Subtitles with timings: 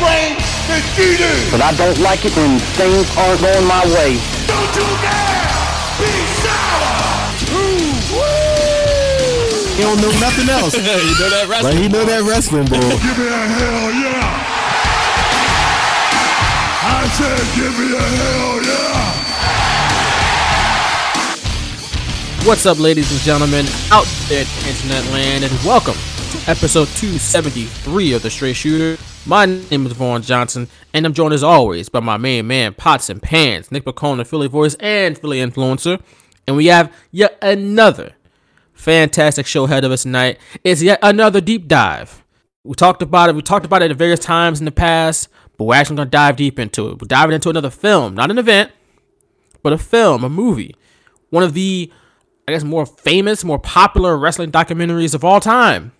[0.00, 1.32] brain that you do.
[1.52, 4.16] But I don't like it when things aren't going my way.
[4.48, 5.46] Don't you dare
[6.00, 7.00] be sour.
[9.76, 10.74] He don't know nothing else.
[10.76, 12.80] you know that Like he know that wrestling, boy.
[12.80, 14.28] Give me a hell yeah.
[16.82, 19.28] I said, give me a hell yeah.
[22.46, 28.14] What's up, ladies and gentlemen, out there in internet land, and welcome to episode 273
[28.14, 29.02] of The Straight Shooter.
[29.26, 33.10] My name is Vaughn Johnson, and I'm joined as always by my main man, Pots
[33.10, 36.00] and Pans, Nick McCone, the Philly voice and Philly influencer.
[36.46, 38.14] And we have yet another
[38.72, 40.38] fantastic show ahead of us tonight.
[40.64, 42.24] It's yet another deep dive.
[42.64, 43.34] We talked about it.
[43.34, 46.10] We talked about it at various times in the past, but we're actually going to
[46.10, 47.02] dive deep into it.
[47.02, 48.72] We're diving into another film, not an event,
[49.62, 50.74] but a film, a movie.
[51.28, 51.92] One of the,
[52.48, 55.92] I guess, more famous, more popular wrestling documentaries of all time,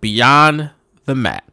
[0.00, 0.70] Beyond
[1.04, 1.44] the Mat.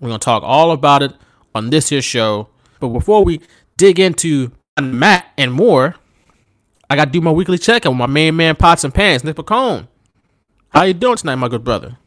[0.00, 1.12] We're going to talk all about it
[1.54, 2.48] on this here show.
[2.80, 3.40] But before we
[3.76, 5.96] dig into Matt and more,
[6.88, 9.36] I got to do my weekly check-in with my main man, Pots and Pans, Nick
[9.36, 9.88] Pacone.
[10.70, 11.98] How you doing tonight, my good brother?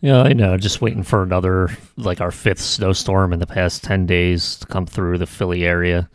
[0.00, 0.56] Yeah, I know.
[0.58, 4.86] Just waiting for another, like our fifth snowstorm in the past 10 days to come
[4.86, 6.10] through the Philly area.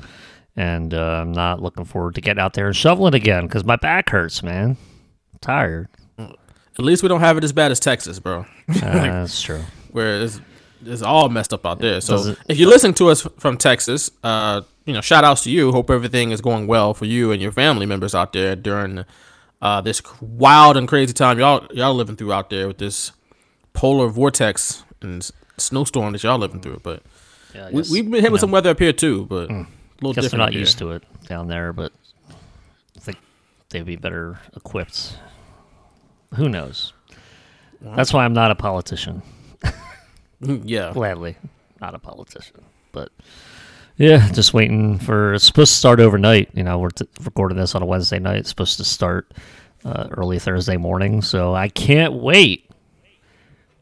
[0.55, 3.77] And uh, I'm not looking forward to getting out there and shoveling again because my
[3.77, 4.72] back hurts, man.
[5.33, 5.88] I'm tired.
[6.20, 8.45] At least we don't have it as bad as Texas, bro.
[8.70, 9.61] Uh, that's true.
[9.92, 10.39] where it's,
[10.86, 12.02] it's all messed up out there.
[12.02, 15.72] So if you're listening to us from Texas, uh, you know, shout outs to you.
[15.72, 19.06] Hope everything is going well for you and your family members out there during
[19.62, 23.12] uh, this wild and crazy time y'all y'all living through out there with this
[23.73, 26.80] polar vortex and snowstorm that y'all living through.
[26.82, 27.04] But
[27.54, 29.50] Yeah, I we, guess, we've been having with you some weather up here too, but
[29.50, 29.54] a
[30.02, 30.32] little guess different.
[30.32, 30.60] they're not here.
[30.62, 31.92] used to it down there, but
[32.95, 33.18] I think
[33.70, 35.18] they'd be better equipped.
[36.36, 36.94] Who knows?
[37.82, 39.22] That's why I'm not a politician.
[40.64, 41.36] Yeah, gladly.
[41.82, 43.11] Not a politician but
[43.98, 47.76] yeah just waiting for it's supposed to start overnight you know we're t- recording this
[47.76, 49.32] on a wednesday night it's supposed to start
[49.86, 52.70] uh, early thursday morning so i can't wait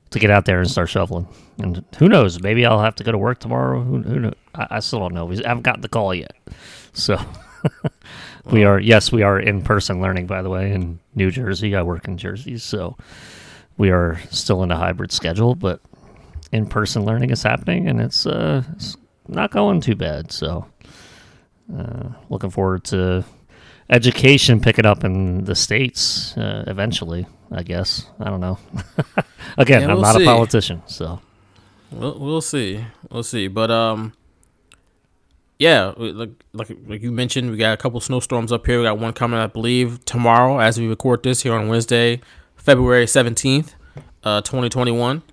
[0.10, 1.28] to get out there and start shoveling.
[1.60, 4.36] And who knows maybe i'll have to go to work tomorrow who, who knows?
[4.56, 6.36] I, I still don't know we haven't gotten the call yet
[6.94, 7.20] so
[8.52, 11.82] we are yes we are in person learning by the way in new jersey i
[11.82, 12.96] work in jersey so
[13.78, 15.82] we are still in a hybrid schedule but
[16.52, 18.96] in-person learning is happening and it's uh it's
[19.28, 20.66] not going too bad so
[21.78, 23.24] uh looking forward to
[23.90, 28.58] education picking up in the states uh, eventually i guess i don't know
[29.58, 30.24] again Yeah, i'm not see.
[30.24, 31.20] a politician so
[31.90, 32.84] We'll, we'll see.
[33.10, 33.48] We'll see.
[33.48, 34.12] But um,
[35.58, 38.78] yeah, like like like you mentioned, we got a couple snowstorms up here.
[38.80, 42.20] We got one coming, I believe, tomorrow as we record this here on Wednesday,
[42.58, 43.74] February seventeenth,
[44.26, 45.24] uh, twenty twenty one.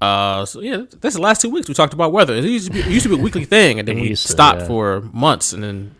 [0.00, 2.34] Uh, so yeah, that's the last two weeks we talked about weather.
[2.34, 4.60] It used to be, used to be a weekly thing, and then we to, stopped
[4.60, 4.66] yeah.
[4.66, 5.94] for months, and then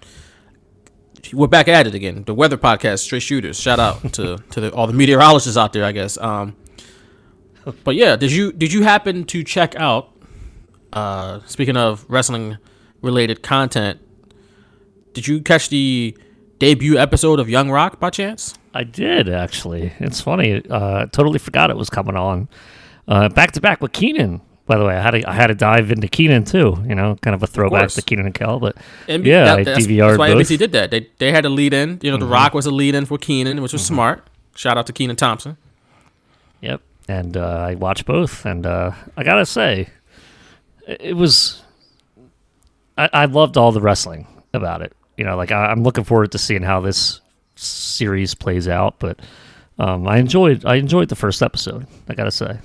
[1.33, 2.23] we're back at it again.
[2.25, 3.59] The weather podcast, straight shooters.
[3.59, 6.17] Shout out to to the, all the meteorologists out there, I guess.
[6.19, 6.57] Um,
[7.85, 10.13] but yeah, did you did you happen to check out?
[10.93, 12.57] Uh, speaking of wrestling
[13.03, 14.01] related content,
[15.13, 16.17] did you catch the
[16.59, 18.55] debut episode of Young Rock by chance?
[18.75, 22.49] i did actually it's funny uh totally forgot it was coming on
[23.35, 25.91] back to back with kenan by the way i had to i had to dive
[25.91, 27.95] into kenan too you know kind of a throwback course.
[27.95, 28.77] to kenan and kel but
[29.09, 30.37] And yeah that- that's, that's why both.
[30.37, 30.41] Mm-hmm.
[30.55, 30.91] NBC did that.
[30.91, 31.99] They they had a lead in.
[32.03, 34.27] You know, The Rock was a lead in for Kenan, which was smart.
[34.55, 35.57] Shout out to Kenan Thompson.
[36.61, 36.83] Yep.
[37.09, 39.89] And uh, I watched both, and uh, I gotta say,
[40.87, 41.63] it, was.
[42.99, 44.93] I, I loved all the wrestling about it.
[45.17, 47.21] You know, like I, I'm looking forward to seeing how this
[47.57, 48.99] series plays out.
[48.99, 49.21] But
[49.79, 50.67] um, I enjoyed.
[50.67, 51.87] I enjoyed the first episode.
[52.09, 52.59] I gotta say.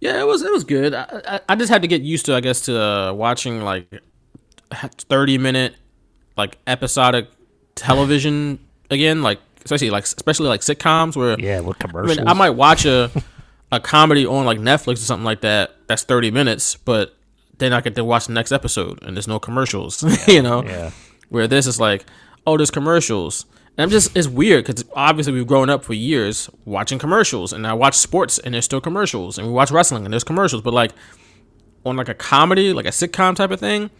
[0.00, 0.94] Yeah, it was it was good.
[0.94, 3.88] I, I, I just had to get used to, I guess, to uh, watching like
[5.08, 5.76] thirty minute
[6.36, 7.28] like episodic
[7.74, 8.58] television
[8.90, 12.18] again, like especially like especially like sitcoms where Yeah, with I commercials.
[12.18, 13.10] mean I might watch a
[13.72, 15.76] a comedy on like Netflix or something like that.
[15.86, 17.16] That's thirty minutes, but
[17.58, 20.02] then I get to watch the next episode and there's no commercials.
[20.28, 20.90] you know, Yeah.
[21.28, 22.04] where this is like,
[22.46, 23.46] oh, there's commercials.
[23.76, 27.66] And I'm just it's weird because obviously we've grown up for years watching commercials, and
[27.66, 30.72] I watch sports and there's still commercials, and we watch wrestling and there's commercials, but
[30.72, 30.92] like
[31.84, 33.90] on like a comedy, like a sitcom type of thing.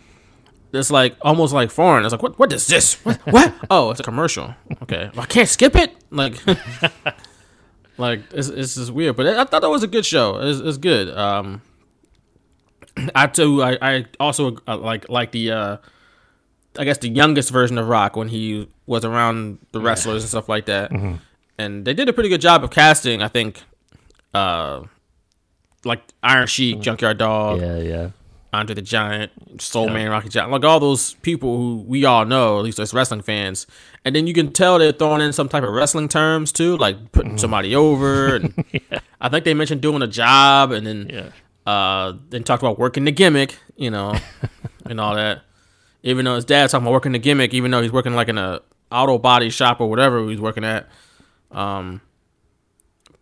[0.72, 2.04] It's like almost like foreign.
[2.04, 2.38] It's like what?
[2.38, 2.94] What is this?
[3.04, 3.16] What?
[3.26, 3.54] what?
[3.70, 4.54] oh, it's a commercial.
[4.82, 5.94] Okay, I can't skip it.
[6.10, 6.34] Like,
[7.96, 9.16] like it's, it's just weird.
[9.16, 10.36] But I thought that was a good show.
[10.40, 11.16] It's, it's good.
[11.16, 11.62] Um,
[13.14, 15.76] I too, I, I also uh, like like the uh,
[16.78, 20.48] I guess the youngest version of Rock when he was around the wrestlers and stuff
[20.48, 20.90] like that.
[21.58, 23.22] And they did a pretty good job of casting.
[23.22, 23.62] I think,
[24.32, 24.82] uh,
[25.84, 28.10] like Iron Sheik, Junkyard Dog, Yeah, yeah.
[28.52, 32.58] Andre the Giant, Soul Man, Rocky Johnson, like all those people who we all know,
[32.58, 33.66] at least as wrestling fans.
[34.04, 37.10] And then you can tell they're throwing in some type of wrestling terms too, like
[37.12, 38.36] putting somebody over.
[38.36, 38.64] And
[39.20, 41.72] I think they mentioned doing a job, and then Yeah.
[41.72, 44.16] uh, then talked about working the gimmick, you know,
[44.86, 45.42] and all that.
[46.04, 48.38] Even though his dad's talking about working the gimmick, even though he's working like in
[48.38, 48.60] a
[48.92, 50.88] auto body shop or whatever he's working at.
[51.50, 52.00] Um,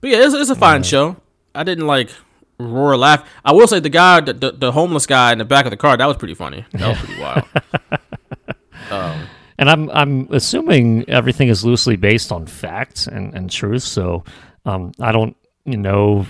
[0.00, 1.16] but yeah, it's, it's a fine show.
[1.54, 2.10] I didn't like
[2.58, 3.26] roar laugh.
[3.44, 5.76] I will say the guy, the, the, the homeless guy in the back of the
[5.76, 6.66] car, that was pretty funny.
[6.72, 7.44] That was pretty wild.
[9.58, 13.84] And I'm I'm assuming everything is loosely based on facts and, and truth.
[13.84, 14.24] So
[14.64, 16.26] um, I don't know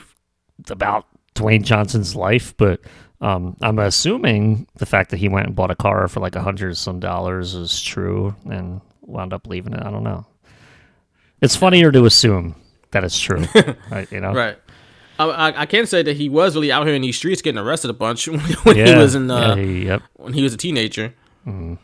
[0.68, 2.80] about Dwayne Johnson's life, but
[3.22, 6.42] um, I'm assuming the fact that he went and bought a car for like a
[6.42, 9.82] hundred some dollars is true and wound up leaving it.
[9.82, 10.26] I don't know.
[11.40, 12.54] It's funnier to assume
[12.90, 13.44] that it's true,
[13.90, 14.10] right?
[14.12, 14.58] You know, right.
[15.18, 17.90] I, I, can say that he was really out here in these streets getting arrested
[17.90, 20.02] a bunch when he Yeah, was in yeah, uh, he- yep.
[20.14, 21.14] when he was a teenager.
[21.46, 21.78] and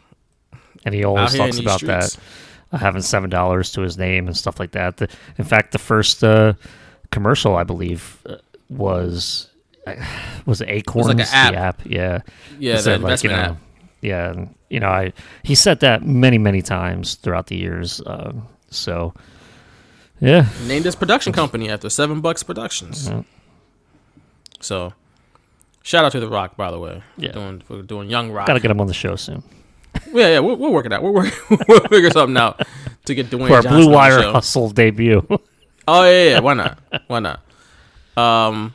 [0.91, 2.27] he always Out talks about that streets.
[2.73, 4.97] uh, having seven dollars to his name and stuff like that.
[4.97, 5.09] The,
[5.39, 6.55] in fact, the first uh,
[7.13, 8.37] commercial I believe uh,
[9.97, 11.53] was uh, was it Acorns like an app.
[11.53, 12.21] the app, yeah,
[12.59, 13.57] Yeah, It the investment you know, app.
[14.01, 15.13] yeah, you know, I
[15.43, 18.01] he said that many many times throughout the years.
[18.07, 19.15] Um, so
[20.21, 23.11] yeah, named his production company after Seven Bucks Productions.
[24.61, 24.93] So,
[25.83, 27.03] shout out to The Rock, by the way.
[27.17, 27.33] Yeah.
[27.33, 28.47] doing for doing Young Rock.
[28.49, 29.43] gotta get him on the show soon
[30.13, 31.03] yeah, yeah, we'll, we'll work it out.
[31.03, 31.33] We'll work,
[31.69, 32.61] we'll figure something out
[33.07, 34.23] to get Dwayne for our Johnson Blue Wire.
[34.23, 35.27] Hustle debut.
[35.87, 36.79] Oh yeah, yeah, why not?
[37.07, 37.41] Why not?
[38.17, 38.75] Um,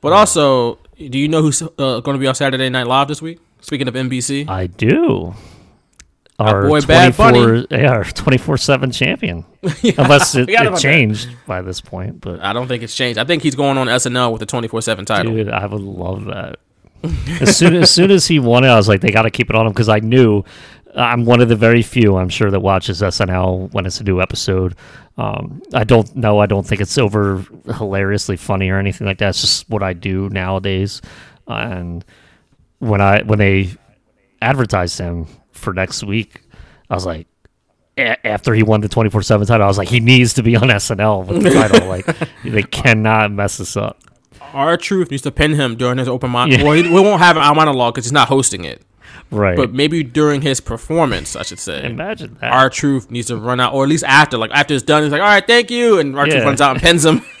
[0.00, 1.68] but also, do you know who's uh,
[2.00, 3.40] going to be on Saturday Night Live this week?
[3.60, 5.34] Speaking of NBC, I do.
[6.38, 9.44] Our boy Bad 24 yeah, our 24/7 champion.
[9.98, 10.80] Unless it, it about that.
[10.80, 13.18] changed by this point, but I don't think it's changed.
[13.18, 15.32] I think he's going on SNL with the twenty four seven title.
[15.32, 16.60] Dude, I would love that.
[17.40, 19.50] as soon as soon as he won it, I was like, they got to keep
[19.50, 20.44] it on him because I knew
[20.94, 24.20] I'm one of the very few I'm sure that watches SNL when it's a new
[24.20, 24.74] episode.
[25.16, 26.38] Um, I don't know.
[26.38, 27.44] I don't think it's over
[27.76, 29.30] hilariously funny or anything like that.
[29.30, 31.00] It's just what I do nowadays.
[31.46, 32.04] And
[32.78, 33.70] when I when they
[34.40, 36.42] advertised him for next week,
[36.90, 37.26] I was like.
[37.98, 40.42] a- After he won the twenty four seven title, I was like, he needs to
[40.42, 41.88] be on SNL with the title.
[41.88, 42.06] Like,
[42.44, 44.00] they cannot mess this up.
[44.52, 46.60] R-Truth needs to pin him during his open monologue.
[46.60, 46.64] Yeah.
[46.64, 48.80] Well, he, we won't have our monologue because he's not hosting it.
[49.30, 49.56] Right.
[49.56, 51.84] But maybe during his performance, I should say.
[51.84, 52.50] Imagine that.
[52.52, 55.20] R-Truth needs to run out, or at least after, like after it's done, he's like,
[55.20, 56.44] "All right, thank you," and R-Truth Yeah.
[56.44, 57.20] runs out and pins him.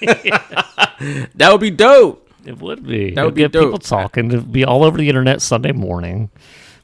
[1.36, 2.28] that would be dope.
[2.44, 3.12] It would be.
[3.12, 3.82] That would be get people dope.
[3.82, 4.28] talking.
[4.30, 6.30] To be all over the internet Sunday morning.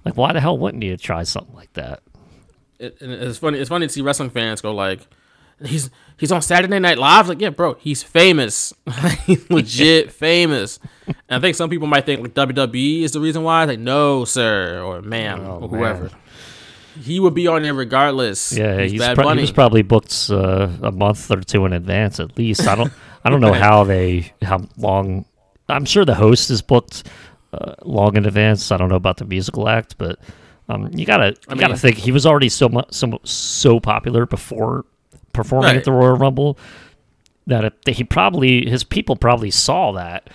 [0.04, 2.00] Like, why the hell wouldn't you try something like that?
[2.78, 3.58] It, it's funny.
[3.58, 5.00] It's funny to see wrestling fans go like,
[5.65, 8.73] "He's he's on Saturday Night Live." Like, yeah, bro, he's famous.
[9.27, 10.79] he's legit famous.
[11.06, 13.65] And I think some people might think like WWE is the reason why.
[13.65, 16.03] Like, no, sir, or ma'am, Oh, or whoever.
[16.05, 16.11] man.
[17.03, 18.53] He would be on there regardless.
[18.56, 21.73] Yeah, he's, he's Bad pro- he was probably booked uh, a month or two in
[21.73, 22.69] advance at least.
[22.69, 22.93] I don't.
[23.25, 25.25] I don't know how they how long.
[25.69, 27.05] I'm sure the host is booked
[27.53, 28.70] uh, long in advance.
[28.70, 30.20] I don't know about the musical act, but
[30.69, 34.25] um, you gotta you gotta mean- think he was already so much so, so popular
[34.25, 34.84] before
[35.34, 35.76] performing Right.
[35.76, 36.58] at the Royal Rumble
[37.46, 40.31] that it, that he probably his people probably saw that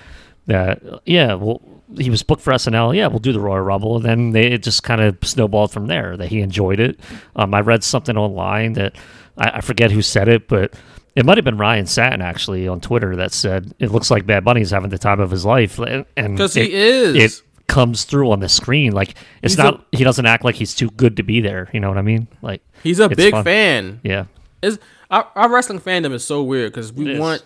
[0.46, 1.62] that yeah well
[1.98, 4.62] he was booked for SNL yeah we'll do the Royal Rumble and then they it
[4.64, 7.00] just kind of snowballed from there that he enjoyed it
[7.36, 8.96] um, I read something online that
[9.38, 10.74] I, I forget who said it but
[11.16, 14.44] it might have been Ryan Satin actually on Twitter that said it looks like Bad
[14.44, 18.40] Bunny's having the time of his life and because he is, it comes through on
[18.40, 21.24] the screen like it's He's not a- he doesn't act like he's too good to
[21.24, 23.44] be there you know what I mean like He's a big fun.
[23.44, 24.00] fan.
[24.04, 24.26] yeah
[24.62, 24.78] It's,
[25.10, 27.20] our, our wrestling fandom is so weird because It we is.
[27.20, 27.44] want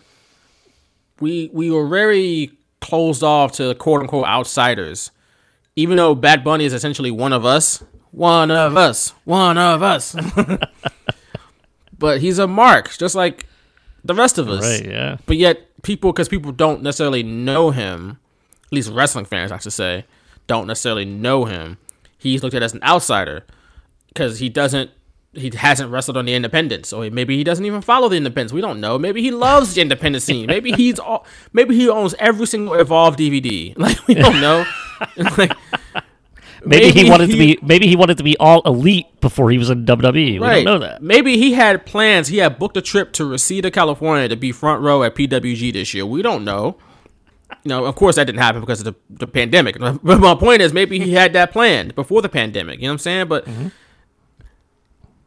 [1.19, 2.51] we we were very
[2.81, 5.11] closed off to quote unquote outsiders,
[5.75, 10.15] even though Bad Bunny is essentially one of us, one of us, one of us.
[11.97, 13.47] but he's a mark, just like
[14.03, 14.61] the rest of us.
[14.63, 18.17] right yeah But yet, people, because people don't necessarily know him,
[18.65, 20.05] at least wrestling fans, I should say,
[20.47, 21.77] don't necessarily know him.
[22.17, 23.45] He's looked at as an outsider
[24.09, 24.91] because he doesn't,
[25.33, 28.53] he hasn't wrestled on the independents, or maybe he doesn't even follow the independents.
[28.53, 28.97] We don't know.
[28.99, 30.47] Maybe he loves the independent scene.
[30.47, 33.75] Maybe he's all, maybe he owns every single Evolve DVD.
[33.83, 34.65] Like we don't know.
[35.37, 35.51] like,
[36.65, 37.59] Maybe, he Maybe wanted to be.
[37.61, 40.13] Maybe he wanted to be all elite before he was in WWE.
[40.13, 40.63] We right.
[40.63, 41.03] don't know that.
[41.03, 42.29] Maybe he had plans.
[42.29, 45.93] He had booked a trip to Reseda, California, to be front row at PWG this
[45.93, 46.05] year.
[46.05, 46.77] We don't know.
[47.63, 49.77] You know, of course, that didn't happen because of the, the pandemic.
[49.79, 52.79] But my point is, maybe he had that planned before the pandemic.
[52.79, 53.27] You know what I'm saying?
[53.27, 53.67] But mm-hmm.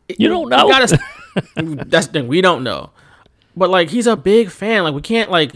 [0.08, 0.68] You don't know.
[0.68, 0.98] gotta,
[1.86, 2.28] that's the thing.
[2.28, 2.90] We don't know.
[3.56, 4.82] But like, he's a big fan.
[4.84, 5.52] Like, we can't like.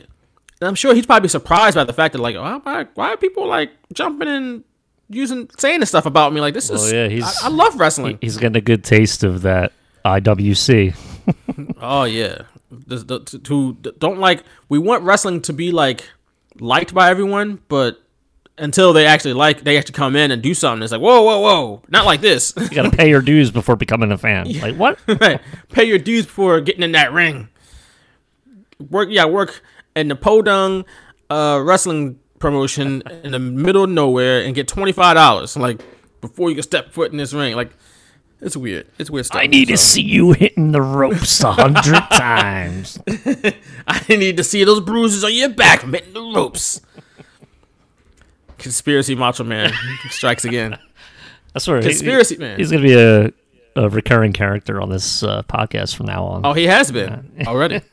[0.63, 3.71] I'm sure he's probably surprised by the fact that like, why, why, are people like
[3.95, 4.65] jumping and
[5.09, 6.41] using saying this stuff about me?
[6.41, 6.81] Like, this is.
[6.83, 8.19] Well, yeah, he's- I, I love wrestling.
[8.21, 9.73] He's getting a good taste of that
[10.05, 10.95] IWC.
[11.81, 14.43] Oh yeah, This- the, to, to don't like.
[14.69, 16.09] We want wrestling to be like
[16.59, 18.03] liked by everyone, but
[18.61, 20.83] until they actually like, they actually come in and do something.
[20.83, 22.55] It's like whoa, whoa, whoa, not like this.
[22.71, 24.47] You got to pay your dues before becoming a fan.
[24.61, 24.99] Like what?
[25.21, 25.41] right.
[25.71, 27.49] Pay your dues before getting in that ring.
[28.91, 29.63] Work, yeah, work
[29.97, 30.87] in the Podunk
[31.31, 35.57] uh, wrestling promotion in the middle of nowhere and get twenty five dollars.
[35.57, 35.81] Like
[36.21, 37.57] before you can step foot in this ring.
[37.57, 37.73] Like
[38.41, 38.87] it's weird.
[38.99, 39.41] It's weird stuff.
[39.41, 42.99] I need to see you hitting the ropes a hundred times.
[43.87, 46.81] I need to see those bruises on your back from hitting the ropes.
[48.61, 49.73] Conspiracy Macho Man
[50.11, 50.79] strikes again.
[51.53, 52.59] That's where Conspiracy he, man.
[52.59, 53.33] He's gonna be a,
[53.77, 56.47] a recurring character on this uh, podcast from now on.
[56.47, 57.81] Oh, he has been already.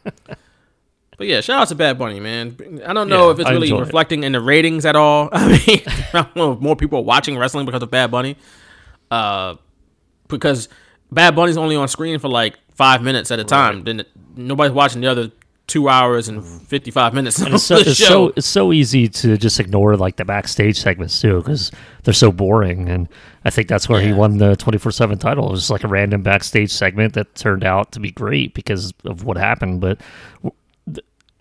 [1.18, 2.80] But yeah, shout out to Bad Bunny, man.
[2.86, 3.86] I don't know Yeah, if it's I really enjoy it.
[3.86, 5.30] reflecting in the ratings at all.
[5.34, 8.38] I mean, I don't know if more people are watching wrestling because of Bad Bunny.
[9.10, 9.56] Uh,
[10.28, 10.70] because
[11.12, 13.84] Bad Bunny's only on screen for like five minutes at a time.
[13.84, 14.06] Then
[14.36, 15.32] nobody's watching the other
[15.68, 18.06] two hours and fifty five minutes of And it's so, the it's show.
[18.06, 21.72] so it's so easy to just ignore like the backstage segments too because
[22.04, 23.10] they're so boring and
[23.44, 25.48] I think that's where he won the 24/7 title.
[25.48, 28.94] It was just like a random backstage segment that turned out to be great because
[29.06, 30.00] of what happened but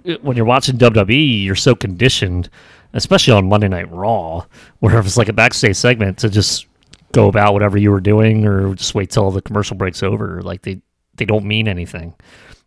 [0.04, 2.48] th- when you're watching WWE you're so conditioned
[2.94, 4.44] especially on Monday Night Raw
[4.80, 6.66] where if it's like a backstage segment to just
[7.12, 10.42] go about whatever you were doing or just wait till the commercial breaks over.
[10.42, 10.80] Like they
[11.14, 12.14] they don't mean anything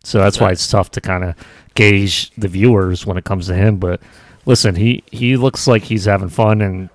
[0.02, 1.34] so that's why it's tough to kind of
[1.74, 3.76] gauge the viewers when it comes to him.
[3.76, 4.00] But
[4.46, 6.88] listen, he he looks like he's having fun, and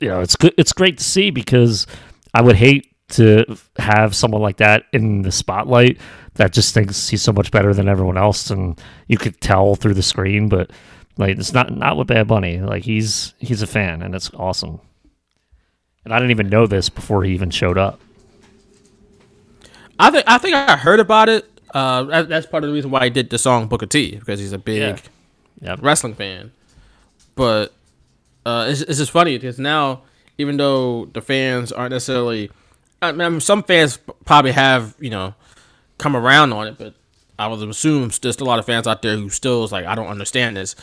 [0.00, 0.54] you know it's good.
[0.56, 1.86] It's great to see because
[2.34, 3.44] I would hate to
[3.78, 5.98] have someone like that in the spotlight
[6.34, 9.94] that just thinks he's so much better than everyone else, and you could tell through
[9.94, 10.48] the screen.
[10.48, 10.70] But
[11.16, 12.58] like it's not not with Bad Bunny.
[12.60, 14.80] Like he's he's a fan, and it's awesome.
[16.04, 18.00] And I didn't even know this before he even showed up.
[19.98, 21.49] I think I think I heard about it.
[21.74, 24.40] Uh, that, that's part of the reason why I did the song Booker T because
[24.40, 25.70] he's a big Yeah.
[25.70, 25.78] Yep.
[25.82, 26.52] wrestling fan.
[27.34, 27.72] But
[28.46, 30.02] uh, it's, it's just funny because now,
[30.38, 32.50] even though the fans aren't necessarily,
[33.02, 35.34] I mean, some fans probably have you know
[35.98, 36.94] come around on it, but
[37.38, 39.86] I would assume there's still a lot of fans out there who still is like,
[39.86, 40.74] I don't understand this.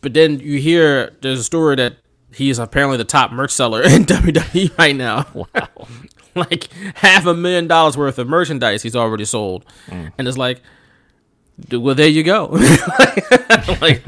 [0.00, 1.96] But then you hear there's a story that
[2.32, 5.26] he's apparently the top merch seller in WWE right now.
[5.34, 5.68] Wow.
[6.50, 10.12] like half a million dollars worth of merchandise he's already sold, mm.
[10.18, 10.60] and it's like,
[11.70, 12.46] well, there you go.
[13.80, 14.02] like,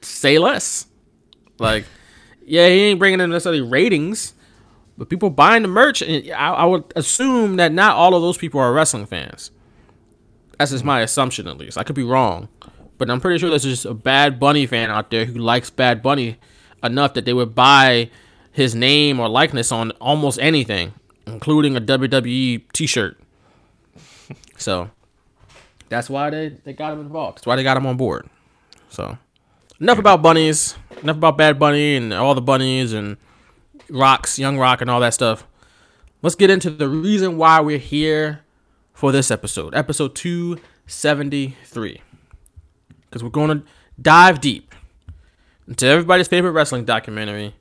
[0.00, 0.86] say less.
[1.58, 1.84] Like,
[2.44, 4.34] yeah, he ain't bringing in necessarily ratings,
[4.96, 8.36] but people buying the merch, and I, I would assume that not all of those
[8.36, 9.50] people are wrestling fans.
[10.58, 11.76] That's just my assumption, at least.
[11.76, 12.48] I could be wrong,
[12.98, 16.02] but I'm pretty sure there's just a Bad Bunny fan out there who likes Bad
[16.02, 16.36] Bunny
[16.82, 18.10] enough that they would buy
[18.54, 20.94] his name or likeness on almost anything,
[21.26, 23.20] including a WWE T-shirt.
[24.56, 24.90] So
[25.88, 27.38] that's why they, they got him involved.
[27.38, 28.30] That's why they got him on board.
[28.88, 29.18] So
[29.80, 30.76] enough about bunnies.
[31.02, 33.18] Enough about Bad Bunny and all the bunnies and
[33.90, 35.46] rocks, young rock, and all that stuff.
[36.22, 38.40] Let's get into the reason why we're here
[38.94, 42.00] for this episode, episode two seventy three,
[43.02, 43.66] because we're going to
[44.00, 44.72] dive deep
[45.66, 47.54] into everybody's favorite wrestling documentary,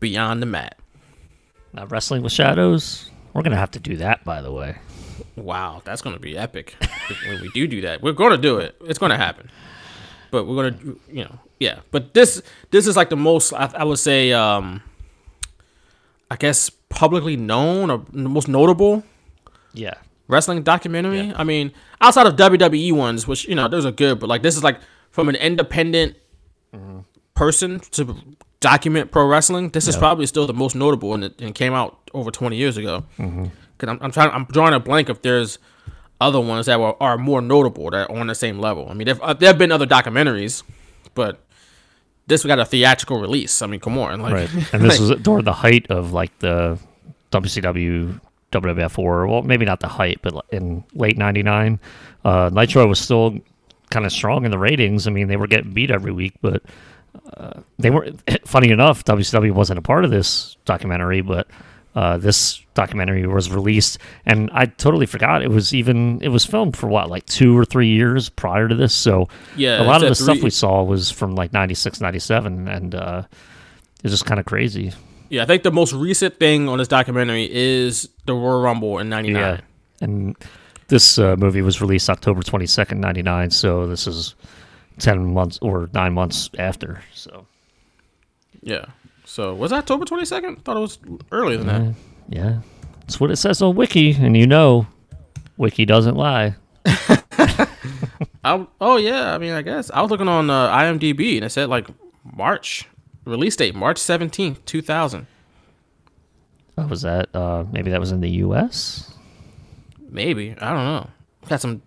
[0.00, 0.78] Beyond the Mat.
[1.72, 3.10] Now, wrestling with shadows.
[3.32, 4.76] We're gonna have to do that, by the way.
[5.36, 6.74] Wow, that's gonna be epic
[7.28, 8.02] when we do do that.
[8.02, 8.76] We're gonna do it.
[8.86, 9.50] It's gonna happen.
[10.30, 11.80] But we're gonna, you know, yeah.
[11.90, 14.82] But this this is like the most I, I would say, um
[16.30, 19.04] I guess publicly known or the most notable
[19.74, 19.94] Yeah.
[20.28, 21.32] wrestling documentary.
[21.36, 24.56] I mean, outside of WWE ones, which you know those are good, but like this
[24.56, 24.78] is like
[25.10, 26.16] from an independent
[27.34, 28.16] person to
[28.60, 29.70] document pro wrestling.
[29.70, 32.76] This is probably still the most notable, and it and came out over twenty years
[32.76, 33.04] ago.
[33.16, 35.58] Because I'm, I'm trying, I'm drawing a blank if there's
[36.20, 38.88] other ones that were, are more notable that are on the same level.
[38.88, 40.62] I mean, there there have been other documentaries,
[41.14, 41.40] but
[42.26, 43.62] this we got a theatrical release.
[43.62, 44.50] I mean, come on, like, Right.
[44.72, 46.78] And this was during the height of like the
[47.32, 48.20] WCW
[48.52, 49.26] WWF 4.
[49.26, 51.78] Well, maybe not the height, but in late 99.
[52.24, 53.38] Uh, Nitro was still
[53.90, 55.06] kind of strong in the ratings.
[55.06, 56.62] I mean, they were getting beat every week, but
[57.36, 58.10] uh, they were
[58.44, 59.04] funny enough.
[59.04, 61.48] WCW wasn't a part of this documentary, but
[61.94, 66.76] uh, this documentary was released, and I totally forgot it was even it was filmed
[66.76, 68.94] for what like two or three years prior to this.
[68.94, 72.68] So Yeah, a lot of the at stuff we saw was from like 96, 97,
[72.68, 73.22] and uh,
[74.04, 74.92] it's just kind of crazy.
[75.28, 79.08] Yeah, I think the most recent thing on this documentary is the Royal Rumble in
[79.08, 79.42] '99.
[79.42, 79.60] Yeah,
[80.00, 80.36] and
[80.88, 83.50] this uh, movie was released October twenty second, ninety nine.
[83.50, 84.34] So this is
[84.98, 87.02] ten months or nine months after.
[87.14, 87.46] So
[88.62, 88.86] Yeah.
[89.24, 90.62] So was that October 22nd?
[90.62, 90.98] Thought it was
[91.32, 91.94] earlier than that.
[92.28, 92.60] yeah,
[93.00, 94.86] that's what it says on Wiki, and you know,
[95.56, 96.54] Wiki doesn't lie.
[98.44, 101.50] I, oh yeah, I mean, I guess I was looking on uh, IMDb and it
[101.50, 101.88] said like
[102.22, 102.88] March
[103.24, 105.26] release date, March 17th, 2000.
[106.76, 107.34] What was that?
[107.34, 109.12] Uh, maybe that was in the U.S.
[110.08, 111.10] Maybe I don't know.
[111.48, 111.82] Got some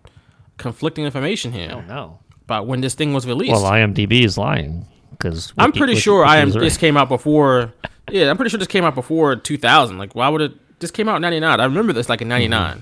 [0.58, 2.18] conflicting information here Oh No.
[2.50, 3.52] About when this thing was released.
[3.52, 6.50] Well, IMDb is lying because I'm pretty sure I am.
[6.50, 7.72] This came out before.
[8.10, 9.98] Yeah, I'm pretty sure this came out before 2000.
[9.98, 10.80] Like, why would it?
[10.80, 11.60] This came out in '99.
[11.60, 12.78] I remember this like in '99.
[12.78, 12.80] Mm-hmm.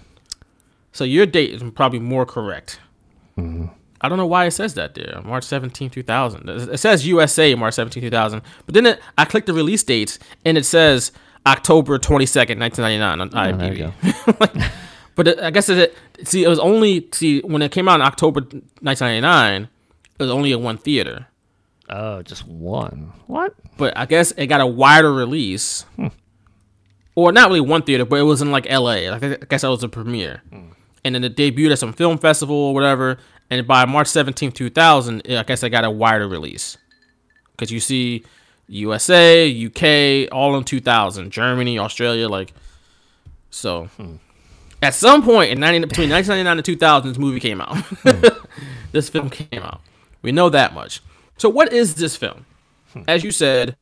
[0.93, 2.81] So your date is probably more correct.
[3.37, 3.67] Mm-hmm.
[4.01, 6.49] I don't know why it says that there, March 17, 2000.
[6.49, 8.43] It says USA, March 17, 2000.
[8.65, 11.11] But then it, I clicked the release dates and it says
[11.47, 14.73] October 22nd, 1999 on Oh, IMDb.
[15.19, 18.41] But I guess it, see, it was only see when it came out in October
[18.41, 19.63] 1999.
[19.65, 21.27] It was only in one theater.
[21.91, 23.13] Oh, just one.
[23.27, 23.53] What?
[23.77, 25.83] but I guess it got a wider release.
[25.97, 26.07] Hmm.
[27.17, 29.11] Or not really one theater, but it was in like LA.
[29.11, 30.41] Like, I guess that was the premiere.
[30.51, 30.69] Hmm.
[31.05, 33.19] And then it debuted at some film festival or whatever.
[33.51, 36.79] And by March 17th, 2000, I guess it got a wider release.
[37.51, 38.23] Because you see
[38.69, 42.55] USA, UK, all in 2000, Germany, Australia, like.
[43.51, 43.87] So.
[43.97, 44.19] Hmm.
[44.83, 47.77] At some point in 90, between 1999 and 2000, this movie came out.
[48.93, 49.81] this film came out.
[50.23, 51.03] We know that much.
[51.37, 52.47] So, what is this film?
[53.07, 53.77] As you said,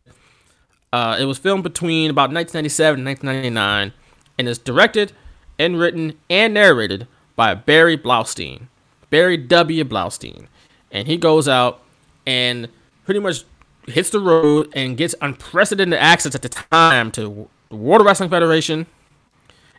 [0.92, 3.92] uh, it was filmed between about 1997 and 1999,
[4.38, 5.12] and is directed
[5.58, 8.68] and written and narrated by Barry Blaustein,
[9.10, 9.84] Barry W.
[9.84, 10.46] Blaustein,
[10.90, 11.82] and he goes out
[12.26, 12.68] and
[13.04, 13.44] pretty much
[13.86, 18.86] hits the road and gets unprecedented access at the time to the World Wrestling Federation,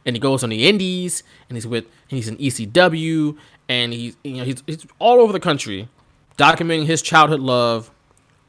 [0.07, 4.37] and he goes on the Indies, and he's with he's in ECW, and he's you
[4.37, 5.89] know he's, he's all over the country,
[6.37, 7.91] documenting his childhood love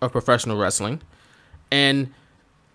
[0.01, 1.03] of professional wrestling,
[1.71, 2.14] and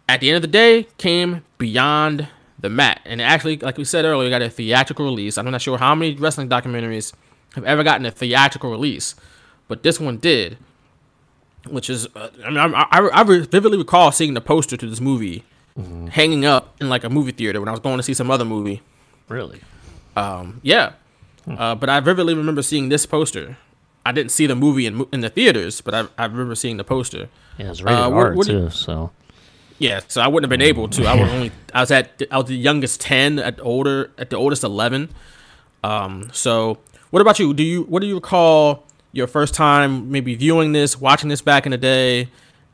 [0.09, 2.27] at the end of the day came Beyond
[2.59, 5.37] the Mat, and actually, like we said earlier, got a theatrical release.
[5.37, 7.13] I'm not sure how many wrestling documentaries
[7.55, 9.15] have ever gotten a theatrical release,
[9.69, 10.57] but this one did,
[11.69, 14.99] which is uh, I mean I, I, I vividly recall seeing the poster to this
[14.99, 15.45] movie
[16.11, 18.45] hanging up in like a movie theater when I was going to see some other
[18.45, 18.81] movie.
[19.29, 19.61] Really?
[20.15, 20.93] Um, yeah,
[21.47, 23.57] uh, but I vividly remember seeing this poster.
[24.05, 26.83] I didn't see the movie in in the theaters, but I, I remember seeing the
[26.83, 27.29] poster.
[27.57, 28.69] Yeah, it's rated Uh, what- R what do you- too.
[28.69, 29.11] So
[29.79, 31.05] Yeah, so I wouldn't have been able to.
[31.05, 34.29] I was only I was at I was the youngest ten at the older at
[34.29, 35.09] the oldest eleven.
[35.83, 36.77] Um, so
[37.09, 37.53] what about you?
[37.53, 41.65] Do you what do you recall your first time maybe viewing this, watching this back
[41.65, 42.29] in the day,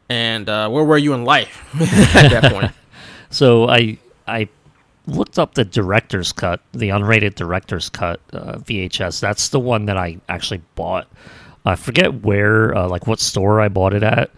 [0.10, 1.64] and uh, where were you in life
[2.16, 2.72] at that point?
[3.30, 4.50] So I I
[5.06, 9.20] looked up the director's cut, the unrated director's cut uh, VHS.
[9.20, 11.08] That's the one that I actually bought.
[11.66, 14.32] I forget where, uh, like what store I bought it at,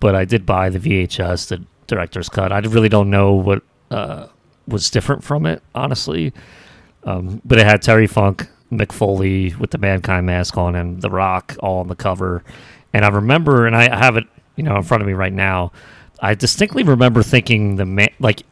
[0.00, 2.52] but I did buy the VHS, the director's cut.
[2.52, 4.26] I really don't know what uh,
[4.66, 6.32] was different from it, honestly.
[7.04, 11.10] Um, but it had Terry Funk, Mick Foley with the Mankind mask on, and The
[11.10, 12.42] Rock all on the cover.
[12.92, 14.24] And I remember, and I have it,
[14.56, 15.72] you know, in front of me right now.
[16.22, 18.44] I distinctly remember thinking the man, like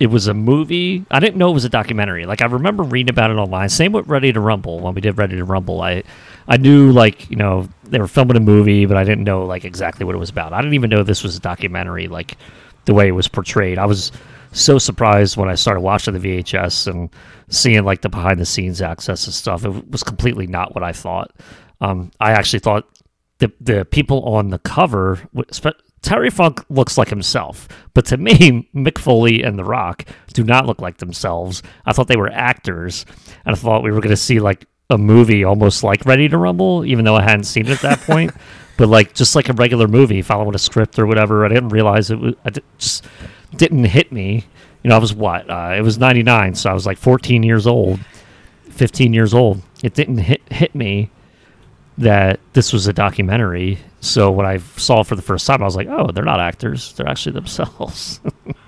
[0.00, 1.04] it was a movie.
[1.10, 2.24] I didn't know it was a documentary.
[2.24, 3.68] Like I remember reading about it online.
[3.68, 4.80] Same with Ready to Rumble.
[4.80, 6.04] When we did Ready to Rumble, I
[6.48, 9.64] I knew like you know they were filming a movie, but I didn't know like
[9.64, 10.54] exactly what it was about.
[10.54, 12.08] I didn't even know this was a documentary.
[12.08, 12.36] Like
[12.86, 14.10] the way it was portrayed, I was
[14.52, 17.10] so surprised when I started watching the VHS and
[17.48, 19.66] seeing like the behind the scenes access and stuff.
[19.66, 21.32] It was completely not what I thought.
[21.82, 22.88] Um, I actually thought
[23.38, 25.20] the the people on the cover.
[26.08, 30.64] Terry Funk looks like himself, but to me, Mick Foley and The Rock do not
[30.64, 31.62] look like themselves.
[31.84, 33.04] I thought they were actors,
[33.44, 36.38] and I thought we were going to see like a movie almost like Ready to
[36.38, 38.32] Rumble, even though I hadn't seen it at that point.
[38.78, 41.44] But like just like a regular movie, following a script or whatever.
[41.44, 42.34] I didn't realize it was.
[42.44, 43.04] I di- just
[43.56, 44.46] didn't hit me.
[44.84, 45.50] You know, I was what?
[45.50, 47.98] Uh, it was '99, so I was like 14 years old,
[48.70, 49.62] 15 years old.
[49.82, 51.10] It didn't hit hit me
[51.98, 53.78] that this was a documentary.
[54.00, 56.92] So when I saw for the first time, I was like, "Oh, they're not actors;
[56.94, 58.20] they're actually themselves."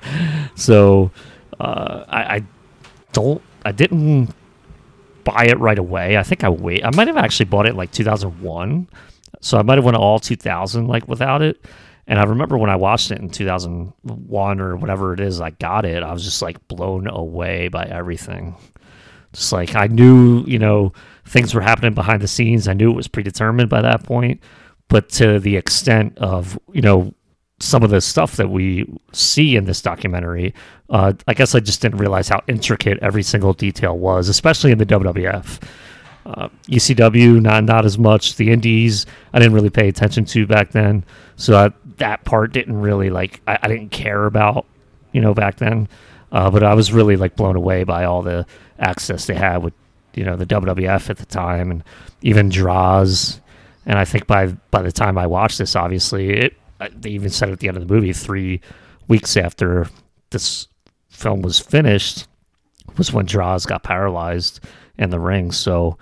[0.55, 1.11] so
[1.59, 2.43] uh, I, I
[3.13, 4.35] don't, I didn't
[5.25, 6.17] buy it right away.
[6.17, 6.85] I think I wait.
[6.85, 8.89] I might have actually bought it like 2001,
[9.41, 11.65] so I might have went all 2000 like without it.
[12.07, 15.85] And I remember when I watched it in 2001 or whatever it is, I got
[15.85, 16.03] it.
[16.03, 18.57] I was just like blown away by everything.
[19.33, 20.93] Just like I knew, you know,
[21.25, 22.67] things were happening behind the scenes.
[22.67, 24.41] I knew it was predetermined by that point,
[24.89, 27.15] but to the extent of, you know,
[27.61, 30.55] some of the stuff that we see in this documentary,
[30.89, 34.79] uh, I guess I just didn't realize how intricate every single detail was, especially in
[34.79, 35.63] the WWF.
[36.27, 38.37] Uh, ECW, not not as much.
[38.37, 41.05] The Indies, I didn't really pay attention to back then,
[41.37, 43.41] so I, that part didn't really like.
[43.47, 44.67] I, I didn't care about,
[45.13, 45.89] you know, back then.
[46.33, 48.47] Uh, but I was really like blown away by all the
[48.79, 49.75] access they had with,
[50.15, 51.85] you know, the WWF at the time, and
[52.23, 53.41] even droz.
[53.87, 56.57] And I think by by the time I watched this, obviously, it
[56.97, 58.61] they even said at the end of the movie, three
[59.09, 59.89] weeks after
[60.31, 60.69] this
[61.09, 62.27] film was finished,
[62.97, 64.61] was when Droz got paralyzed
[64.99, 65.53] in the ring.
[65.53, 65.99] So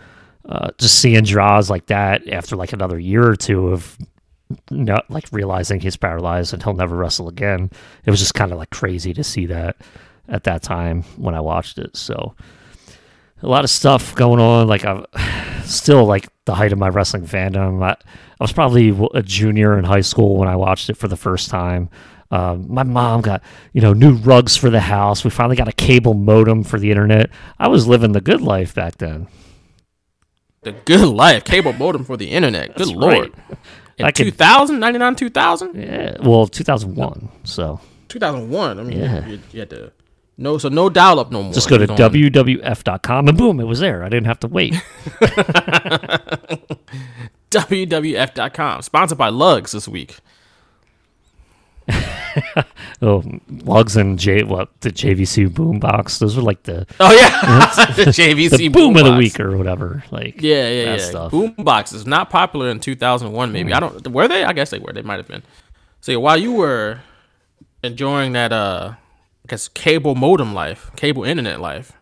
[0.49, 3.99] uh, just seeing Droz like that after like another year or two of
[4.71, 7.71] not like realizing he's paralyzed and he'll never wrestle again,
[8.05, 9.77] it was just kind of like crazy to see that
[10.29, 11.97] at that time when I watched it.
[11.97, 12.35] So
[13.43, 14.67] a lot of stuff going on.
[14.69, 15.05] Like I'm
[15.65, 17.83] still like the height of my wrestling fandom.
[17.83, 21.17] I, I was probably a junior in high school when I watched it for the
[21.17, 21.89] first time.
[22.31, 25.25] Um, my mom got you know new rugs for the house.
[25.25, 27.31] We finally got a cable modem for the internet.
[27.59, 29.29] I was living the good life back then.
[30.63, 32.75] The good life, cable modem for the internet.
[32.77, 33.33] Good That's lord.
[33.49, 33.59] right.
[33.97, 35.75] In I could- 2000, 99, 2000?
[35.75, 37.29] Yeah, well, 2001.
[37.45, 38.79] So 2001.
[38.79, 39.27] I mean, Yeah.
[39.27, 39.93] you, you had to.
[40.41, 41.53] No, so no dial up no more.
[41.53, 44.05] just go to on- wwf.com and boom, it was there.
[44.05, 44.73] I didn't have to wait.
[47.51, 48.83] WWF.com.
[48.83, 50.17] Sponsored by Lugs this week.
[53.01, 53.25] oh,
[53.65, 56.19] lugs and J what the JVC boombox.
[56.19, 57.95] Those were like the Oh, yeah.
[57.97, 60.05] the JVC the boom of the week or whatever.
[60.11, 60.99] Like Yeah, yeah, yeah.
[60.99, 61.31] stuff.
[61.31, 63.53] Boom boxes not popular in 2001.
[63.53, 64.07] Maybe I don't.
[64.09, 64.45] Were they?
[64.45, 64.93] I guess they were.
[64.93, 65.43] They might have been.
[66.03, 67.01] So yeah, while you were
[67.83, 68.93] enjoying that, uh,
[69.49, 71.93] guess cable modem life, cable internet life,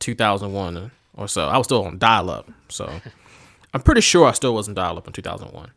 [0.00, 2.48] 2001 or so, I was still on dial up.
[2.68, 3.00] So
[3.74, 5.70] I'm pretty sure I still wasn't dial up in 2001.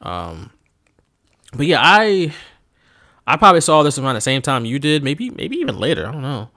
[0.00, 0.50] Um,
[1.54, 2.32] but yeah, I
[3.26, 5.02] I probably saw this around the same time you did.
[5.02, 6.06] Maybe maybe even later.
[6.06, 6.50] I don't know.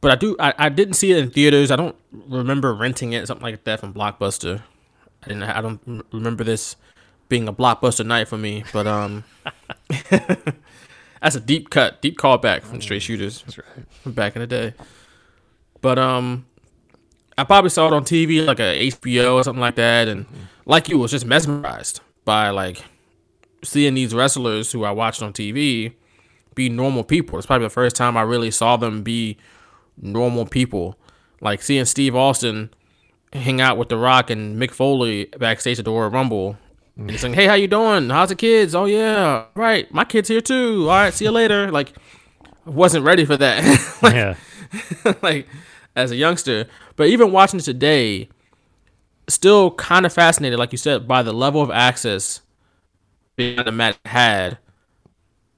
[0.00, 0.36] But I do.
[0.38, 1.70] I, I didn't see it in theaters.
[1.70, 1.96] I don't
[2.28, 4.62] remember renting it, something like that from Blockbuster.
[5.22, 5.44] I didn't.
[5.44, 6.76] I don't remember this
[7.28, 8.64] being a Blockbuster night for me.
[8.72, 9.24] But um,
[11.22, 13.40] that's a deep cut, deep callback from Straight Shooters
[14.02, 14.74] from back in the day.
[15.80, 16.46] But um,
[17.38, 20.26] I probably saw it on TV, like a HBO or something like that, and
[20.66, 22.84] like you was just mesmerized by like
[23.62, 25.94] seeing these wrestlers who I watched on TV
[26.54, 27.38] be normal people.
[27.38, 29.38] It's probably the first time I really saw them be
[29.96, 30.98] normal people.
[31.40, 32.70] Like seeing Steve Austin
[33.32, 36.58] hang out with The Rock and Mick Foley backstage at the Royal Rumble.
[36.96, 38.10] He's saying, Hey, how you doing?
[38.10, 38.74] How's the kids?
[38.74, 39.46] Oh yeah.
[39.54, 39.92] Right.
[39.92, 40.82] My kid's here too.
[40.82, 41.70] All right, see you later.
[41.70, 41.92] Like
[42.64, 43.98] wasn't ready for that.
[44.02, 44.36] like, yeah,
[45.22, 45.48] like
[45.96, 46.66] as a youngster.
[46.96, 48.28] But even watching it today,
[49.28, 52.40] still kind of fascinated, like you said, by the level of access
[53.36, 54.58] the Mat had.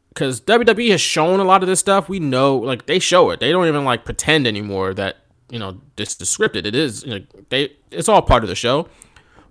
[0.08, 2.08] Because WWE has shown a lot of this stuff.
[2.08, 3.40] We know, like they show it.
[3.40, 5.16] They don't even like pretend anymore that
[5.50, 6.66] you know this is scripted.
[6.66, 7.04] It is.
[7.04, 8.88] You know, they it's all part of the show.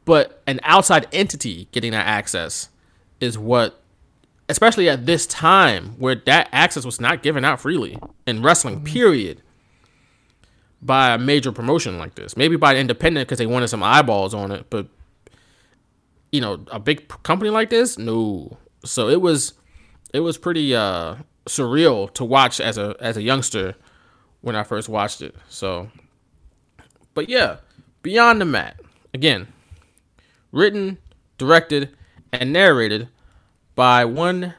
[0.05, 2.69] But an outside entity getting that access
[3.19, 3.81] is what,
[4.49, 8.83] especially at this time where that access was not given out freely in wrestling.
[8.83, 9.41] Period
[10.81, 12.35] by a major promotion like this.
[12.35, 14.87] Maybe by an independent because they wanted some eyeballs on it, but
[16.31, 18.57] you know, a big company like this, no.
[18.83, 19.53] So it was
[20.13, 23.75] it was pretty uh surreal to watch as a as a youngster
[24.41, 25.35] when I first watched it.
[25.47, 25.89] So
[27.13, 27.57] but yeah,
[28.01, 28.79] Beyond the Mat.
[29.13, 29.47] Again,
[30.53, 30.97] written,
[31.37, 31.89] directed,
[32.31, 33.09] and narrated
[33.75, 34.53] by one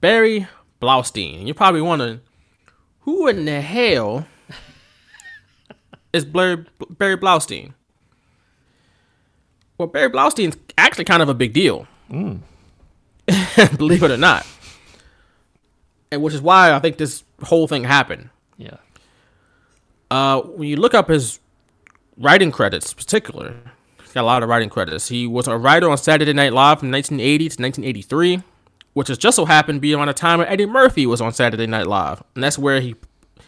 [0.00, 0.48] Barry
[0.82, 1.44] Blaustein.
[1.46, 2.20] You're probably wondering
[3.00, 4.26] who in the hell
[6.12, 7.74] is Barry, Barry Blaustein.
[9.76, 14.44] Well, Barry Blaustein's actually kind of a big deal, believe it or not,
[16.10, 18.30] and which is why I think this whole thing happened.
[18.56, 18.78] yeah.
[20.10, 21.38] Uh, when you look up his
[22.16, 23.67] writing credits, in particular, he's
[24.14, 25.08] got a lot of writing credits.
[25.08, 28.42] He was a writer on Saturday Night Live from 1980 to 1983,
[28.94, 31.32] which has just so happened to be around the time when Eddie Murphy was on
[31.32, 32.94] Saturday Night Live, and that's where he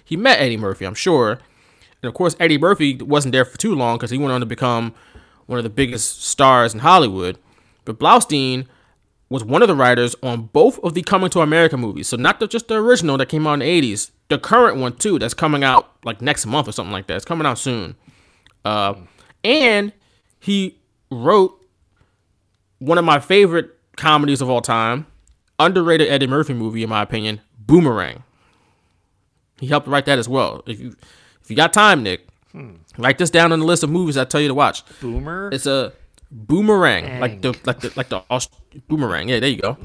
[0.05, 1.39] he met Eddie Murphy, I'm sure.
[2.03, 4.47] And of course, Eddie Murphy wasn't there for too long because he went on to
[4.47, 4.93] become
[5.47, 7.39] one of the biggest stars in Hollywood.
[7.85, 8.67] But Blaustein
[9.29, 12.09] was one of the writers on both of the Coming to America movies.
[12.09, 14.97] So not the, just the original that came out in the 80s, the current one
[14.97, 17.17] too, that's coming out like next month or something like that.
[17.17, 17.95] It's coming out soon.
[18.65, 18.95] Uh,
[19.45, 19.93] and
[20.41, 20.79] he
[21.11, 21.57] wrote
[22.79, 25.07] one of my favorite comedies of all time,
[25.59, 28.23] underrated Eddie Murphy movie, in my opinion, Boomerang.
[29.61, 30.63] He helped write that as well.
[30.67, 30.97] If you
[31.43, 32.27] if you got time, Nick,
[32.99, 34.83] write this down on the list of movies I tell you to watch.
[35.01, 35.51] Boomer.
[35.53, 35.93] It's a
[36.31, 38.55] boomerang, like the like the like the Aust-
[38.89, 39.29] boomerang.
[39.29, 39.77] Yeah, there you go.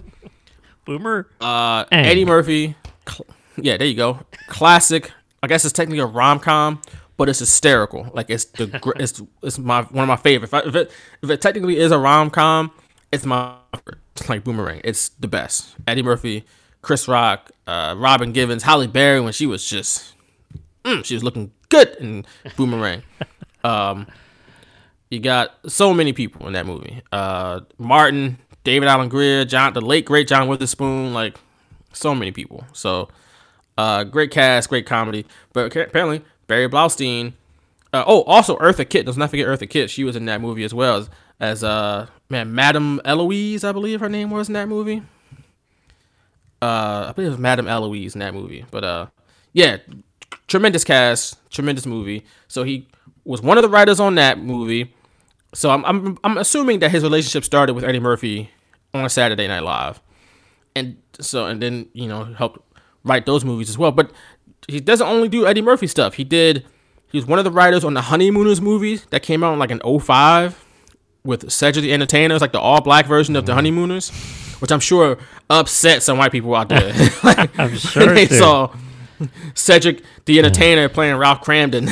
[0.86, 1.28] Boomer.
[1.42, 2.06] Uh, Ang.
[2.06, 2.76] Eddie Murphy.
[3.08, 3.26] Cl-
[3.58, 4.20] yeah, there you go.
[4.48, 5.12] Classic.
[5.44, 6.82] I guess it's technically a rom com,
[7.18, 8.10] but it's hysterical.
[8.14, 10.54] Like it's the it's it's my one of my favorites.
[10.54, 12.72] If, I, if it if it technically is a rom com,
[13.12, 14.00] it's my favorite.
[14.16, 14.82] It's like Boomerang.
[14.84, 15.76] It's the best.
[15.88, 16.46] Eddie Murphy,
[16.82, 20.14] Chris Rock, uh, Robin Givens, Halle Berry when she was just
[20.84, 22.26] mm, she was looking good in
[22.56, 23.04] Boomerang.
[23.64, 24.08] um,
[25.10, 27.02] you got so many people in that movie.
[27.12, 31.38] Uh, Martin, David Alan Grier, John, the late great John Witherspoon, like
[31.94, 32.66] so many people.
[32.74, 33.10] So,
[33.78, 35.26] uh, great cast, great comedy.
[35.54, 37.34] But apparently Barry Blaustein.
[37.94, 39.06] Uh, oh, also Eartha Kitt.
[39.06, 39.90] Let's not forget Eartha Kitt.
[39.90, 44.00] She was in that movie as well as, as uh man Madame Eloise, I believe
[44.00, 45.02] her name was in that movie.
[46.62, 48.66] Uh, I believe it was Madame Eloise in that movie.
[48.72, 49.08] But uh,
[49.54, 49.78] yeah,
[50.48, 52.26] tremendous cast, tremendous movie.
[52.48, 52.88] So he
[53.24, 54.94] was one of the writers on that movie.
[55.54, 58.50] So I'm I'm I'm assuming that his relationship started with Eddie Murphy
[58.94, 60.02] on Saturday Night Live,
[60.76, 62.60] and so and then you know helped
[63.04, 63.92] write those movies as well.
[63.92, 64.12] But
[64.68, 66.16] he doesn't only do Eddie Murphy stuff.
[66.16, 66.66] He did.
[67.12, 69.72] He was one of the writers on the Honeymooners movies that came out in like
[69.72, 70.64] in 05
[71.24, 72.36] with Cedric the Entertainer.
[72.36, 74.10] It's like the all black version of the Honeymooners,
[74.60, 75.18] which I'm sure
[75.50, 76.94] upset some white people out there.
[77.24, 78.40] like, I'm sure they did.
[78.40, 78.76] saw
[79.54, 81.88] Cedric the Entertainer playing Ralph Kramden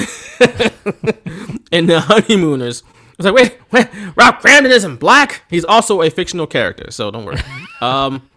[1.72, 2.84] in the Honeymooners.
[2.86, 5.44] I was like, wait, wait, Ralph Kramden isn't black.
[5.50, 7.40] He's also a fictional character, so don't worry.
[7.82, 8.30] Um,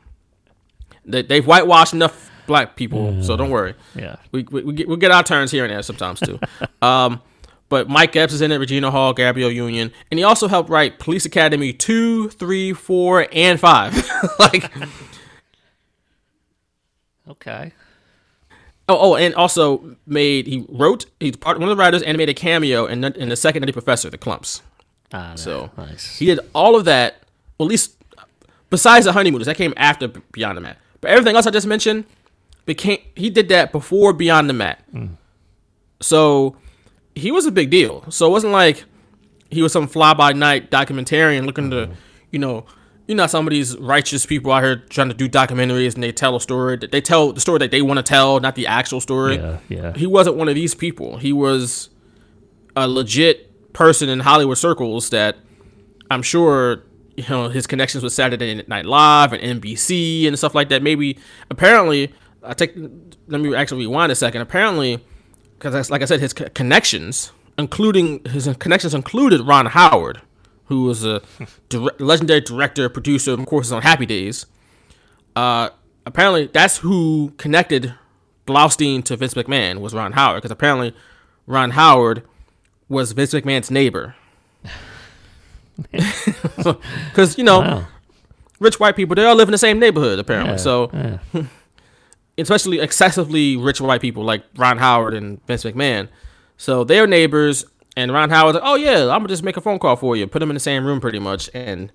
[1.05, 3.75] they, they've whitewashed enough black people, so don't worry.
[3.95, 4.17] Yeah.
[4.33, 6.39] We, we, we, get, we get our turns here and there sometimes too.
[6.87, 7.21] um,
[7.69, 10.99] but Mike Epps is in it, Regina Hall, Gabrielle Union, and he also helped write
[11.01, 14.11] Police Academy 2, 3, 4, and 5.
[14.39, 14.73] like,
[17.29, 17.73] Okay.
[18.89, 22.29] oh, oh, and also made, he wrote, he's part one of the writers and made
[22.29, 24.61] a cameo in, the- in the second Nutty Professor, The Klumps.
[25.13, 26.19] Ah, So nice.
[26.19, 27.17] he did all of that,
[27.59, 27.97] well, at least
[28.71, 30.79] besides the honeymooners, that came after Beyond the Mat.
[31.01, 32.05] But everything else I just mentioned
[32.67, 34.83] became he did that before Beyond the Mat.
[34.93, 35.17] Mm.
[36.01, 36.57] So
[37.15, 38.05] he was a big deal.
[38.11, 38.85] So it wasn't like
[39.51, 41.95] he was some fly by night documentarian looking to, mm-hmm.
[42.31, 42.67] you know,
[43.07, 46.13] you know, some of these righteous people out here trying to do documentaries and they
[46.13, 46.77] tell a story.
[46.77, 49.37] That they tell the story that they want to tell, not the actual story.
[49.37, 49.93] Yeah, yeah.
[49.97, 51.17] He wasn't one of these people.
[51.17, 51.89] He was
[52.75, 55.37] a legit person in Hollywood circles that
[56.11, 56.83] I'm sure
[57.17, 60.83] you know his connections with Saturday Night Live and NBC and stuff like that.
[60.83, 61.19] Maybe
[61.51, 62.13] apparently,
[62.47, 62.75] I take
[63.29, 64.41] let me actually rewind a second.
[64.43, 65.05] Apparently,
[65.59, 70.21] because like I said, his co- connections, including his connections, included Ron Howard,
[70.67, 71.23] who was a
[71.69, 74.47] dire- legendary director, producer, of course, on Happy Days.
[75.35, 75.71] Uh,
[76.07, 77.95] apparently, that's who connected
[78.47, 80.95] Blaustein to Vince McMahon was Ron Howard, because apparently
[81.47, 82.23] Ron Howard
[82.89, 84.15] was Vince McMahon's neighbor.
[86.57, 87.87] Because you know, Wow.
[88.61, 90.53] rich white people they all live in the same neighborhood apparently.
[90.53, 91.43] Yeah, so yeah.
[92.39, 96.09] Especially excessively rich white people like Ron Howard and Vince McMahon.
[96.57, 97.65] So they're neighbors,
[97.97, 100.27] and Ron Howard's like, "Oh yeah, I'm gonna just make a phone call for you,
[100.27, 101.93] put them in the same room, pretty much, and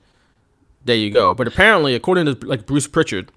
[0.83, 3.31] there you go." But apparently, according to like Bruce Pritchard,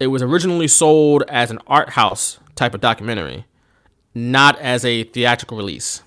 [0.00, 3.44] it was originally sold as an art house type of documentary,
[4.14, 6.02] not as a theatrical release.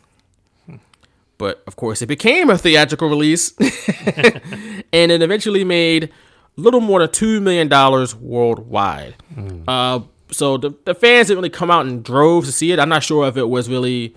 [1.37, 3.53] But of course, it became a theatrical release,
[4.91, 6.11] and it eventually made
[6.59, 9.15] little more than two million dollars worldwide.
[9.67, 12.79] Uh, so the, the fans didn't really come out in droves to see it.
[12.79, 14.15] I'm not sure if it was really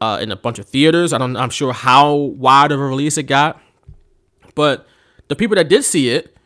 [0.00, 1.12] uh, in a bunch of theaters.
[1.12, 1.36] I don't.
[1.36, 3.60] I'm sure how wide of a release it got,
[4.54, 4.86] but
[5.28, 6.36] the people that did see it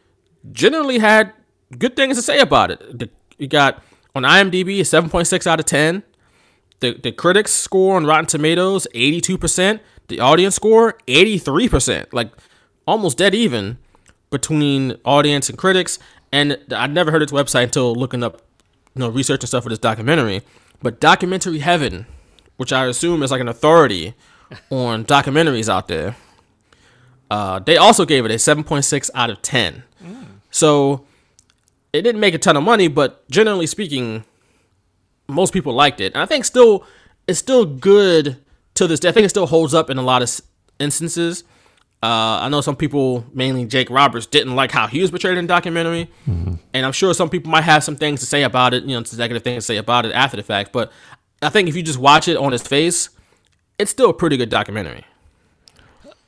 [0.52, 1.32] generally had
[1.78, 2.98] good things to say about it.
[2.98, 3.82] The, you got
[4.14, 6.02] on IMDb a 7.6 out of 10.
[6.80, 9.80] The the critics score on Rotten Tomatoes 82%.
[10.08, 12.12] The audience score 83%.
[12.12, 12.30] Like
[12.86, 13.78] almost dead even
[14.34, 15.98] between audience and critics.
[16.32, 18.42] And I'd never heard its website until looking up,
[18.94, 20.42] you know, research and stuff for this documentary.
[20.82, 22.06] But Documentary Heaven,
[22.56, 24.14] which I assume is like an authority
[24.70, 26.16] on documentaries out there,
[27.30, 29.84] uh, they also gave it a 7.6 out of 10.
[30.50, 31.06] So
[31.92, 34.24] it didn't make a ton of money, but generally speaking,
[35.28, 36.12] most people liked it.
[36.12, 36.84] And I think still
[37.26, 38.36] it's still good
[38.74, 39.08] to this day.
[39.08, 40.40] I think it still holds up in a lot of
[40.78, 41.44] instances.
[42.04, 45.44] Uh, I know some people, mainly Jake Roberts, didn't like how he was portrayed in
[45.46, 46.10] the documentary,
[46.74, 49.02] and I'm sure some people might have some things to say about it, you know,
[49.04, 50.70] some negative things to say about it after the fact.
[50.70, 50.92] But
[51.40, 53.08] I think if you just watch it on its face,
[53.78, 55.06] it's still a pretty good documentary.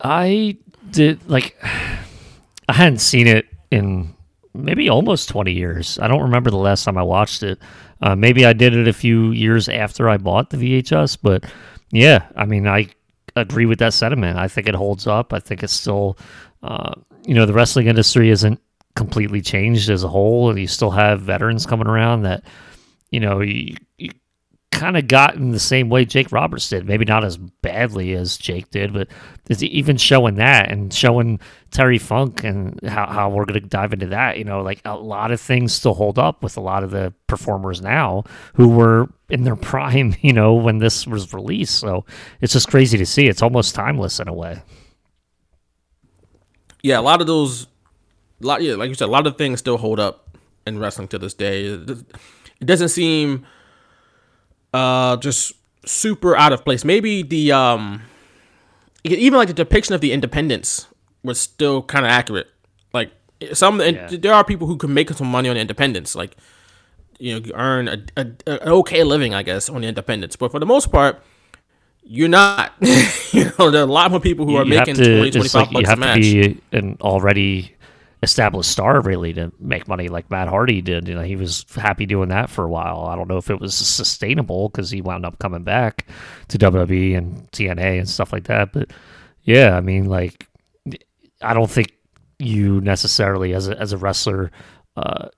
[0.00, 0.56] I
[0.90, 1.54] did like
[2.68, 4.14] I hadn't seen it in
[4.54, 5.98] maybe almost 20 years.
[5.98, 7.58] I don't remember the last time I watched it.
[8.00, 11.44] Uh, maybe I did it a few years after I bought the VHS, but
[11.90, 12.88] yeah, I mean, I
[13.36, 14.38] agree with that sentiment.
[14.38, 15.32] I think it holds up.
[15.32, 16.18] I think it's still,
[16.62, 16.94] uh,
[17.26, 18.60] you know, the wrestling industry isn't
[18.94, 22.44] completely changed as a whole, and you still have veterans coming around that,
[23.10, 24.10] you know, you, you
[24.76, 26.86] kind of gotten the same way Jake Roberts did.
[26.86, 29.08] Maybe not as badly as Jake did, but
[29.62, 34.06] even showing that and showing Terry Funk and how, how we're going to dive into
[34.06, 34.38] that.
[34.38, 37.12] You know, like a lot of things still hold up with a lot of the
[37.26, 41.78] performers now who were in their prime, you know, when this was released.
[41.78, 42.04] So
[42.40, 43.26] it's just crazy to see.
[43.28, 44.62] It's almost timeless in a way.
[46.82, 47.66] Yeah, a lot of those,
[48.42, 50.36] a lot yeah, like you said, a lot of things still hold up
[50.66, 51.64] in wrestling to this day.
[51.64, 53.46] It doesn't seem
[54.76, 55.54] uh, just
[55.86, 56.84] super out of place.
[56.84, 58.02] Maybe the um,
[59.04, 60.86] even like the depiction of the independents
[61.22, 62.48] was still kind of accurate.
[62.92, 63.10] Like
[63.52, 64.08] some, yeah.
[64.10, 66.36] there are people who can make some money on the independents, like
[67.18, 70.36] you know, earn a, a, a, okay living, I guess, on the independents.
[70.36, 71.22] But for the most part,
[72.02, 72.74] you're not.
[73.32, 75.54] you know, there are a lot more people who you are making to, 20, 25
[75.54, 76.16] like, bucks you have a match.
[76.16, 77.74] to be an already
[78.26, 81.06] established star really to make money like Matt Hardy did.
[81.08, 83.06] You know, he was happy doing that for a while.
[83.06, 86.06] I don't know if it was sustainable because he wound up coming back
[86.48, 88.72] to WWE and TNA and stuff like that.
[88.72, 88.90] But
[89.44, 90.48] yeah, I mean, like,
[91.40, 91.92] I don't think
[92.38, 94.50] you necessarily as a as a wrestler
[94.96, 95.28] uh,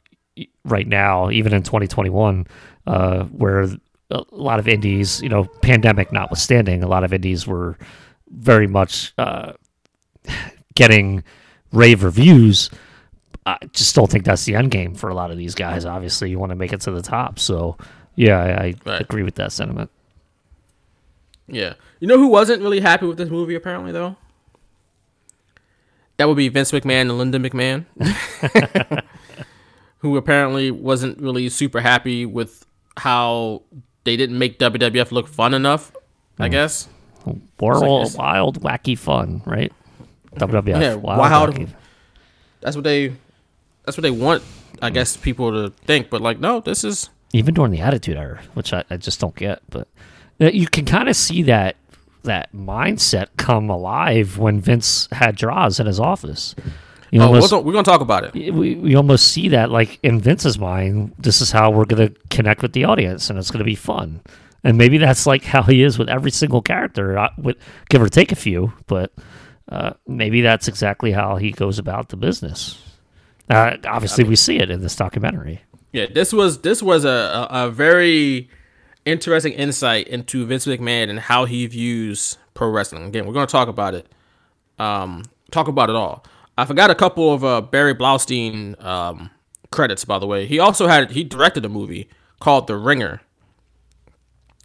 [0.64, 2.46] right now, even in 2021,
[2.86, 3.68] uh, where
[4.10, 7.76] a lot of indies, you know, pandemic notwithstanding, a lot of indies were
[8.30, 9.52] very much uh,
[10.74, 11.22] getting
[11.72, 12.70] rave reviews.
[13.46, 15.84] I just don't think that's the end game for a lot of these guys.
[15.84, 17.38] Obviously, you want to make it to the top.
[17.38, 17.76] So,
[18.14, 19.00] yeah, I, I right.
[19.00, 19.90] agree with that sentiment.
[21.46, 21.74] Yeah.
[22.00, 24.16] You know who wasn't really happy with this movie, apparently, though?
[26.18, 27.86] That would be Vince McMahon and Linda McMahon,
[29.98, 33.62] who apparently wasn't really super happy with how
[34.04, 35.92] they didn't make WWF look fun enough,
[36.38, 36.52] I mm.
[36.52, 36.88] guess.
[37.60, 39.72] Wild, wild, wacky fun, right?
[40.38, 40.80] WWF.
[40.80, 41.18] Yeah, wild.
[41.18, 41.74] wild
[42.60, 43.14] that's what they.
[43.84, 44.42] That's what they want.
[44.82, 48.40] I guess people to think, but like, no, this is even during the Attitude Era,
[48.54, 49.60] which I, I just don't get.
[49.70, 49.88] But
[50.40, 51.76] uh, you can kind of see that
[52.24, 56.54] that mindset come alive when Vince had Droz in his office.
[57.10, 58.52] You oh, almost, we're gonna talk about it.
[58.54, 62.62] We, we almost see that like in Vince's mind, this is how we're gonna connect
[62.62, 64.20] with the audience, and it's gonna be fun.
[64.64, 67.56] And maybe that's like how he is with every single character, uh, with
[67.88, 68.72] give or take a few.
[68.86, 69.12] But
[69.68, 72.82] uh, maybe that's exactly how he goes about the business.
[73.50, 75.62] Uh, obviously, I mean, we see it in this documentary.
[75.92, 77.08] Yeah, this was this was a,
[77.50, 78.50] a, a very
[79.04, 83.04] interesting insight into Vince McMahon and how he views pro wrestling.
[83.06, 84.06] Again, we're going to talk about it.
[84.78, 86.24] Um, talk about it all.
[86.58, 89.30] I forgot a couple of uh, Barry Blaustein um,
[89.70, 90.46] credits, by the way.
[90.46, 92.08] He also had he directed a movie
[92.40, 93.22] called The Ringer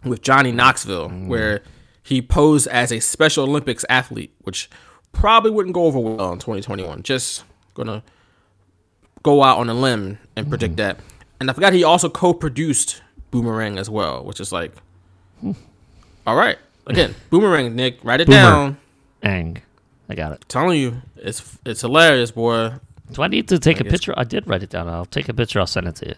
[0.04, 1.28] with Johnny Knoxville, mm.
[1.28, 1.62] where
[2.02, 4.68] he posed as a Special Olympics athlete, which
[5.14, 7.02] probably wouldn't go over well in 2021.
[7.02, 8.02] Just gonna
[9.22, 10.78] go out on a limb and predict mm.
[10.78, 10.98] that.
[11.40, 14.72] And I forgot he also co-produced Boomerang as well, which is like,
[16.26, 16.58] all right.
[16.86, 18.76] Again, Boomerang, Nick, write it down.
[19.22, 19.62] Ang,
[20.08, 20.40] I got it.
[20.42, 22.74] I'm telling you, it's it's hilarious, boy.
[23.12, 24.14] Do I need to take a picture?
[24.16, 24.88] I did write it down.
[24.88, 25.60] I'll take a picture.
[25.60, 26.14] I'll send it to you.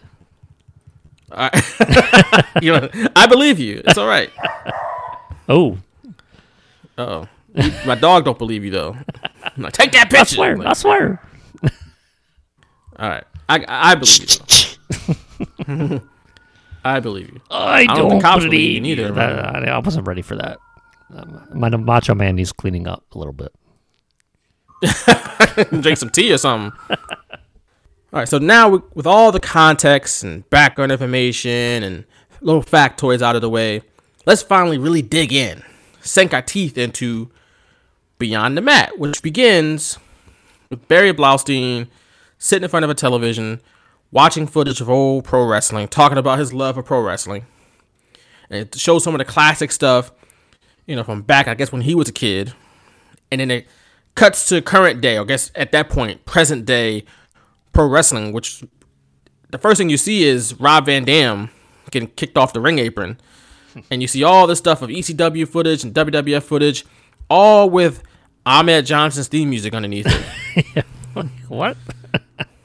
[1.31, 2.43] All right.
[2.61, 3.81] you know, I believe you.
[3.85, 4.31] It's all right.
[5.49, 5.77] Oh.
[6.97, 7.27] Oh.
[7.85, 8.95] My dog don't believe you though.
[9.57, 10.19] Like, take that picture.
[10.19, 10.57] I swear.
[10.57, 11.21] Like, I swear.
[12.99, 13.23] All right.
[13.49, 14.37] I I believe
[15.69, 16.01] you.
[16.85, 17.41] I believe you.
[17.49, 19.11] I, I don't, don't cops believe you neither.
[19.11, 20.57] That, I, I, wasn't ready for that.
[21.13, 23.53] Um, my Macho Man needs cleaning up a little bit.
[25.81, 26.77] Drink some tea or something.
[26.89, 26.97] all
[28.11, 28.29] right.
[28.29, 32.05] So now with all the context and background information and
[32.41, 33.81] little factoids out of the way,
[34.25, 35.63] let's finally really dig in,
[36.01, 37.31] sink our teeth into
[38.19, 39.97] Beyond the Mat, which begins
[40.69, 41.87] with Barry Blaustein
[42.37, 43.61] sitting in front of a television,
[44.11, 47.45] watching footage of old pro wrestling, talking about his love of pro wrestling.
[48.49, 50.11] And it shows some of the classic stuff,
[50.85, 52.53] you know, from back, I guess, when he was a kid.
[53.31, 53.67] And then it
[54.15, 57.05] cuts to current day, I guess at that point, present day
[57.73, 58.63] pro wrestling, which
[59.49, 61.49] the first thing you see is Rob Van Dam
[61.91, 63.19] getting kicked off the ring apron.
[63.91, 66.83] And you see all this stuff of ECW footage and WWF footage,
[67.29, 68.03] all with
[68.45, 70.85] Ahmed Johnson's theme music underneath it.
[71.47, 71.77] what?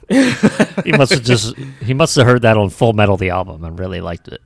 [0.08, 3.78] he must have just he must have heard that on Full Metal the album and
[3.78, 4.42] really liked it.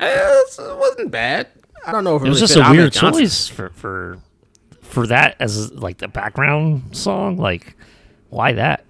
[0.00, 1.48] Eh, it wasn't bad.
[1.86, 4.18] I don't know if it, it was just a weird choice for for
[4.80, 7.36] for that as like the background song.
[7.36, 7.76] Like,
[8.30, 8.84] why that?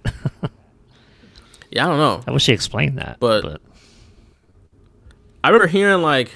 [1.75, 2.21] Yeah, I don't know.
[2.25, 3.17] I wish he explained that.
[3.19, 3.61] But-
[5.43, 6.31] I remember hearing like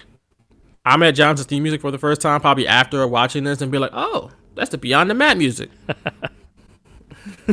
[0.94, 3.92] Ahmed Johnson's theme music for the first time, probably after watching this, and be like,
[3.94, 5.70] "Oh, that's the Beyond the Mat music."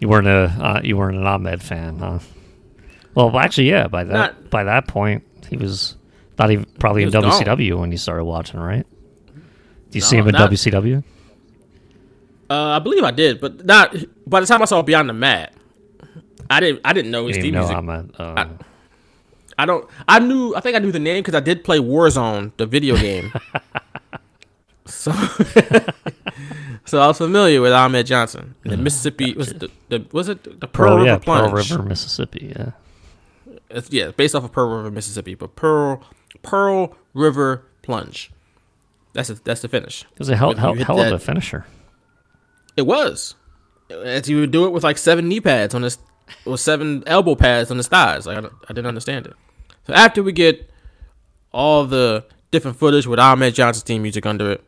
[0.00, 2.18] you weren't a uh, you weren't an Ahmed fan, huh?
[3.14, 3.88] Well, actually, yeah.
[3.88, 5.96] By that Not- by that point, he was
[6.38, 8.86] not even probably in WCW when you started watching, right?
[9.90, 11.02] Do you No, see him in not- WCW?
[12.48, 13.94] Uh, I believe I did, but not
[14.26, 15.52] by the time I saw Beyond the Mat.
[16.48, 16.80] I didn't.
[16.84, 17.76] I didn't know his theme music.
[17.76, 18.48] Uh, I
[19.66, 19.88] don't.
[20.08, 20.54] I knew.
[20.54, 23.32] I think I knew the name because I did play Warzone, the video game.
[24.86, 25.12] so,
[26.84, 28.54] so I was familiar with Ahmed Johnson.
[28.62, 28.84] And the mm-hmm.
[28.84, 31.50] Mississippi was it the, the was it the Pearl, Pearl, River yeah, Plunge?
[31.50, 32.52] Pearl River, Mississippi.
[32.56, 32.70] Yeah.
[33.70, 36.02] It's, yeah, based off of Pearl River, Mississippi, but Pearl
[36.42, 38.30] Pearl River Plunge.
[39.12, 40.02] That's a, that's the finish.
[40.02, 41.66] It was a hell, hell, hell of a finisher.
[42.76, 43.34] It was.
[43.90, 45.98] As you would do it with like seven knee pads on this,
[46.44, 48.26] or seven elbow pads on his thighs.
[48.26, 49.34] Like I, I didn't understand it.
[49.90, 50.70] So after we get
[51.50, 54.64] all the different footage with Ahmed Johnson's theme music under it,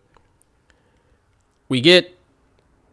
[1.69, 2.13] we get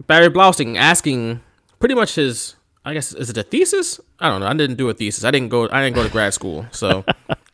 [0.06, 1.42] Barry Blaustein asking
[1.80, 2.54] pretty much his.
[2.86, 4.00] I guess is it a thesis?
[4.20, 4.46] I don't know.
[4.48, 5.24] I didn't do a thesis.
[5.24, 5.68] I didn't go.
[5.72, 6.68] I didn't go to grad school.
[6.72, 7.04] So,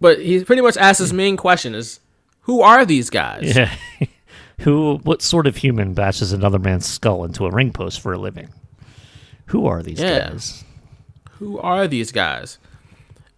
[0.00, 2.00] but he pretty much asks his main question is,
[2.42, 3.74] "Who are these guys?" Yeah.
[4.60, 4.98] Who?
[5.04, 8.50] What sort of human bashes another man's skull into a ring post for a living?
[9.46, 10.28] Who are these Yeah.
[10.28, 10.64] guys?
[11.38, 12.58] who are these guys?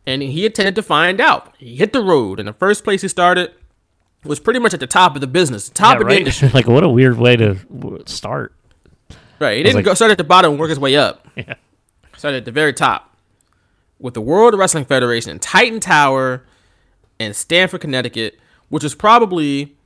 [0.09, 1.55] And he intended to find out.
[1.59, 3.53] He hit the road, and the first place he started
[4.25, 6.49] was pretty much at the top of the business, top Yeah, of the industry.
[6.55, 7.59] like, what a weird way to
[8.07, 8.55] start.
[9.39, 9.59] Right.
[9.59, 11.27] He didn't like- go start at the bottom and work his way up.
[11.37, 11.55] Yeah.
[12.17, 13.17] Started at the very top
[14.01, 16.45] with the World Wrestling Federation in Titan Tower
[17.21, 18.39] in Stamford, Connecticut,
[18.71, 19.77] which was probably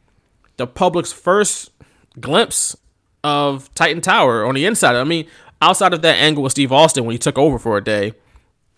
[0.57, 1.71] the public's first
[2.21, 2.75] glimpse
[3.23, 4.97] of Titan Tower on the inside.
[4.97, 5.27] I mean,
[5.61, 8.15] outside of that angle with Steve Austin when he took over for a day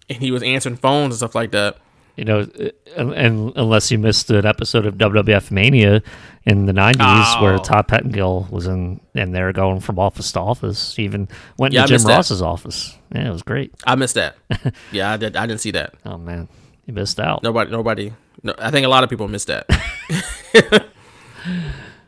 [0.09, 1.79] and he was answering phones and stuff like that.
[2.17, 6.01] You know, uh, and, unless you missed an episode of WWF Mania
[6.45, 7.59] in the '90s where Oh.
[7.59, 10.95] Todd Pettengill was in, and they were going from office to office.
[10.95, 11.27] He even
[11.59, 12.17] went Yeah, I to Jim missed that.
[12.17, 12.97] Ross's office.
[13.13, 13.73] Yeah, it was great.
[13.85, 14.37] I missed that.
[14.93, 15.35] yeah, I did.
[15.37, 15.95] I didn't see that.
[16.07, 16.47] Oh man,
[16.87, 17.43] you missed out.
[17.43, 18.13] Nobody, nobody.
[18.45, 19.67] No, I think a lot of people missed that.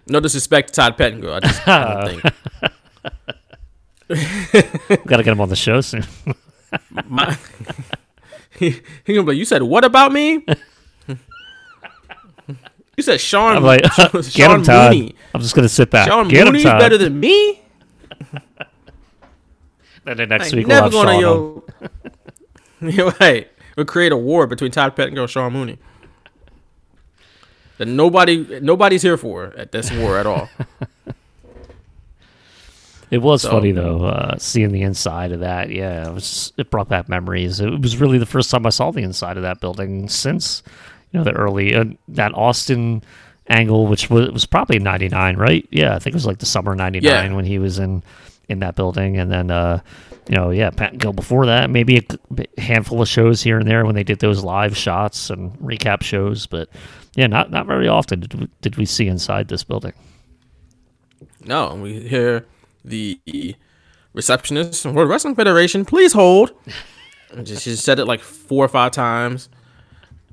[0.06, 1.32] no disrespect to Todd Pettengill.
[1.34, 2.34] I just I don't think.
[5.06, 6.04] Got to get him on the show soon.
[7.04, 7.36] My,
[8.58, 8.70] he,
[9.04, 10.44] he gonna be like, you said what about me?
[12.96, 13.56] you said Sean.
[13.56, 14.92] I'm like, Sean get him, Todd.
[14.92, 15.14] Mooney.
[15.34, 16.08] I'm just gonna sit back.
[16.08, 16.80] Sean get Mooney's him, Todd.
[16.80, 17.62] better than me.
[20.06, 21.20] and then next I week we'll have gonna Sean on.
[21.20, 21.64] yo.
[22.80, 23.50] You're right.
[23.76, 25.78] We'll create a war between Todd Pettengill and Sean Mooney.
[27.78, 30.48] That nobody, nobody's here for at this war at all.
[33.10, 35.70] It was So- funny though, uh, seeing the inside of that.
[35.70, 36.52] Yeah, it was.
[36.56, 37.60] It brought back memories.
[37.60, 40.62] It was really the first time I saw the inside of that building since,
[41.12, 43.02] you know, the early uh, that Austin
[43.48, 45.64] angle, which was was probably '99, right?
[45.70, 47.32] Yeah, I think it was like the summer '99 Yeah.
[47.36, 48.02] when he was in
[48.48, 49.80] in that building, and then, uh,
[50.28, 53.94] you know, yeah, Pettengill before that, maybe a handful of shows here and there when
[53.96, 56.68] they did those live shots and recap shows, but
[57.14, 59.92] yeah, not not very often did we, did we see inside this building.
[61.44, 62.44] No, we hear
[62.86, 63.56] the
[64.12, 66.52] receptionist from World Wrestling Federation, please hold.
[67.42, 69.48] Just, she said it like four or five times.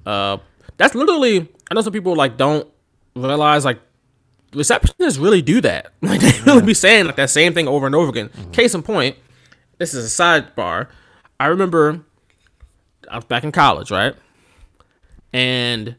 [0.06, 0.38] Uh,
[0.78, 1.50] that's literally.
[1.70, 2.68] I know some people like don't
[3.16, 3.80] realize like
[4.52, 5.92] receptionists really do that.
[6.02, 8.30] Like they really be saying like that same thing over and over again.
[8.52, 9.18] Case in point,
[9.80, 10.88] this is a sidebar.
[11.40, 12.06] I remember
[13.10, 14.16] I was back in college, right?
[15.34, 15.96] And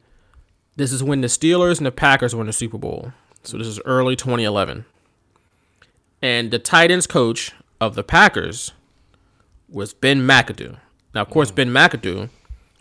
[0.77, 3.13] this is when the Steelers and the Packers were in the Super Bowl.
[3.43, 4.85] So this is early 2011.
[6.25, 7.53] And the tight ends coach
[7.83, 8.73] of the Packers
[9.69, 10.79] was Ben McAdoo.
[11.15, 12.31] Now, of course, Ben McAdoo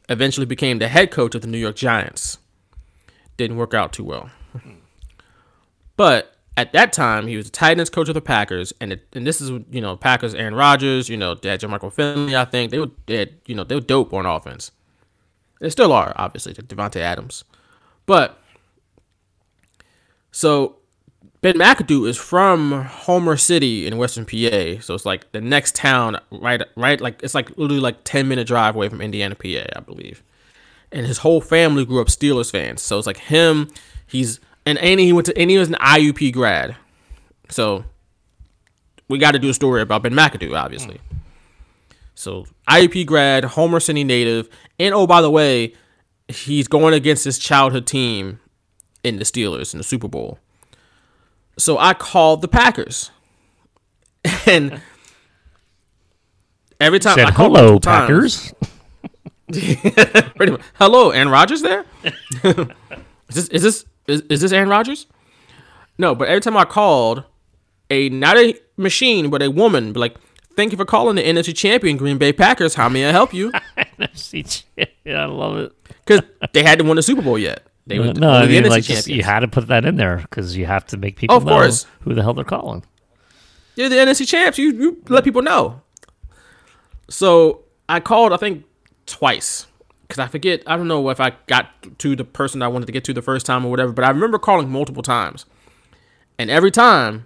[0.07, 2.37] eventually became the head coach of the New York Giants.
[3.35, 4.29] Didn't work out too well.
[5.97, 9.07] But at that time, he was the tight ends coach of the Packers, and it,
[9.11, 12.45] and this is you know Packers Aaron Rodgers, you know they had Michael Finley, I
[12.45, 14.71] think they were they had, you know they were dope on offense.
[15.59, 17.43] They still are, obviously, Davante Adams,
[18.05, 18.41] but
[20.31, 20.77] so
[21.43, 26.17] Ben McAdoo is from Homer City in Western PA, so it's like the next town,
[26.31, 26.61] right?
[26.77, 30.23] Right, like it's like literally like ten minute drive away from Indiana, PA, I believe.
[30.93, 33.69] And his whole family grew up Steelers fans, so it's like him.
[34.07, 36.77] He's and and he went to and he was an IUP grad,
[37.49, 37.83] so
[39.09, 41.01] we got to do a story about Ben McAdoo, obviously.
[42.15, 44.47] So IUP grad, Homer City native,
[44.79, 45.73] and oh by the way,
[46.29, 48.39] he's going against his childhood team
[49.03, 50.39] in the Steelers in the Super Bowl.
[51.57, 53.11] So I called the Packers
[54.47, 54.81] and
[56.79, 58.53] every time Said I called hello, Packers.
[59.51, 60.61] Pretty much.
[60.75, 61.85] Hello, Aaron Rodgers there?
[62.43, 62.65] is
[63.29, 65.07] this is this is, is this Aaron Rodgers?
[65.97, 67.23] No, but every time I called,
[67.89, 70.17] a not a machine, but a woman, be like,
[70.55, 72.75] "Thank you for calling the NFC champion Green Bay Packers.
[72.75, 73.51] How may I help you?"
[73.99, 74.63] NFC
[75.03, 75.73] yeah, I love it.
[76.05, 76.21] Because
[76.53, 77.63] they hadn't won the Super Bowl yet.
[77.85, 79.85] They were uh, no, I the mean, NFC like, just, you had to put that
[79.85, 81.85] in there because you have to make people Of know course.
[82.01, 82.83] who the hell they're calling.
[83.75, 84.57] You're the NFC champs.
[84.57, 85.81] You you let people know.
[87.09, 88.63] So I called, I think,
[89.05, 89.67] twice
[90.07, 90.63] because I forget.
[90.67, 91.69] I don't know if I got
[91.99, 94.09] to the person I wanted to get to the first time or whatever, but I
[94.09, 95.45] remember calling multiple times,
[96.37, 97.25] and every time,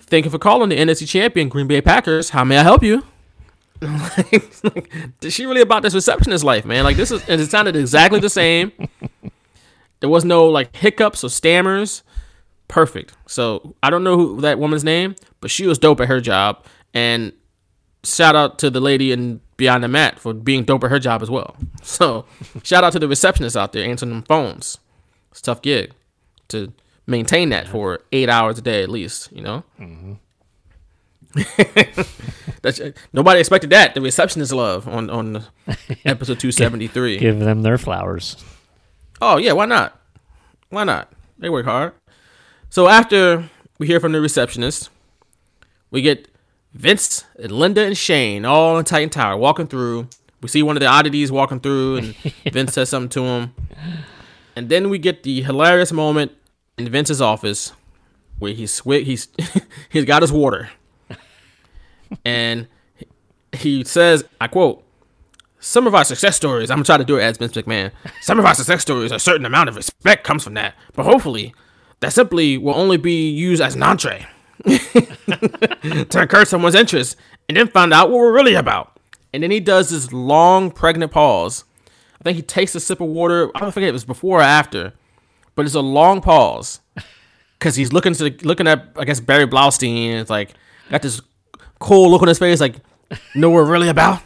[0.00, 2.30] thank you for calling the NFC champion Green Bay Packers.
[2.30, 3.04] How may I help you?
[3.80, 6.84] like, like, is she really about this receptionist life, man?
[6.84, 8.72] Like this is, and it sounded exactly the same.
[10.00, 12.02] There was no like hiccups or stammers
[12.70, 13.12] perfect.
[13.26, 16.64] So I don't know who that woman's name, but she was dope at her job.
[16.94, 17.32] And
[18.04, 21.20] shout out to the lady in Beyond the Mat for being dope at her job
[21.22, 21.56] as well.
[21.82, 22.26] So
[22.62, 24.78] shout out to the receptionists out there answering them phones.
[25.30, 25.92] It's a tough gig
[26.48, 26.72] to
[27.06, 29.32] maintain that for eight hours a day at least.
[29.32, 29.64] You know.
[29.80, 30.12] Mm-hmm.
[32.62, 32.80] That's
[33.12, 33.94] nobody expected that.
[33.94, 35.44] The receptionist love on on
[36.04, 37.18] episode two seventy three.
[37.18, 38.36] Give them their flowers.
[39.20, 40.00] Oh yeah, why not?
[40.70, 41.12] Why not?
[41.38, 41.92] They work hard.
[42.68, 44.90] So after we hear from the receptionist,
[45.90, 46.28] we get
[46.72, 50.08] Vince and Linda and Shane all in Titan Tower walking through.
[50.40, 52.14] We see one of the oddities walking through, and
[52.52, 53.54] Vince says something to him.
[54.56, 56.32] And then we get the hilarious moment
[56.78, 57.72] in Vince's office
[58.38, 59.28] where he's swi- he's
[59.90, 60.70] he's got his water,
[62.24, 62.68] and
[63.52, 64.84] he says, "I quote."
[65.60, 67.92] Some of our success stories, I'm gonna try to do it as Vince McMahon.
[68.22, 70.74] Some of our success stories, a certain amount of respect comes from that.
[70.94, 71.54] But hopefully,
[72.00, 74.26] that simply will only be used as an entree
[74.64, 77.16] to encourage someone's interest
[77.48, 78.98] and then find out what we're really about.
[79.32, 81.64] And then he does this long, pregnant pause.
[82.20, 83.50] I think he takes a sip of water.
[83.54, 84.94] I don't forget if it was before or after,
[85.54, 86.80] but it's a long pause
[87.58, 90.20] because he's looking to looking at I guess Barry Blaustein.
[90.20, 90.54] It's like
[90.90, 91.20] got this
[91.78, 92.76] cool look on his face, like
[93.34, 94.22] know what we're really about,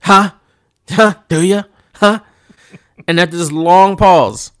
[0.00, 0.30] huh?
[0.90, 1.14] Huh?
[1.28, 1.62] Do you?
[1.94, 2.20] Huh?
[3.08, 4.52] And after this long pause,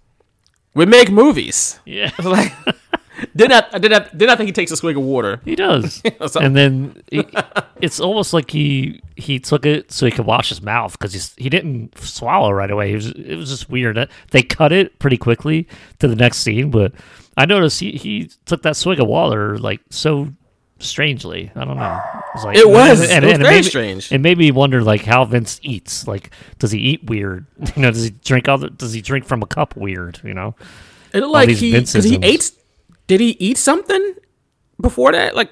[0.74, 1.80] we make movies.
[1.84, 2.52] Yeah, like
[3.34, 5.40] then I did I, did I think he takes a swig of water.
[5.44, 6.02] he does.
[6.28, 7.24] So- and then he,
[7.80, 11.48] it's almost like he he took it so he could wash his mouth because he
[11.48, 12.92] didn't swallow right away.
[12.92, 14.08] It was it was just weird.
[14.30, 15.66] They cut it pretty quickly
[16.00, 16.92] to the next scene, but
[17.36, 20.28] I noticed he, he took that swig of water like so
[20.78, 21.50] strangely.
[21.54, 22.00] I don't know.
[22.04, 23.00] It was, like, It was.
[23.10, 24.12] and, It was and very made me- strange.
[24.12, 26.06] It made me wonder like how Vince eats.
[26.06, 27.46] Like, does he eat weird?
[27.76, 28.68] You know, does he drink other?
[28.68, 30.20] Does he drink from a cup weird?
[30.24, 30.54] You know.
[31.12, 32.50] It looked like he because he ate.
[33.06, 34.14] Did he eat something
[34.80, 35.34] before that?
[35.36, 35.50] Like,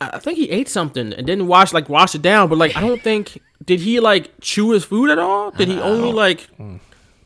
[0.00, 2.48] I I think he ate something and didn't wash like wash it down.
[2.48, 5.50] But like, I don't think did he like chew his food at all?
[5.52, 6.48] Did he only like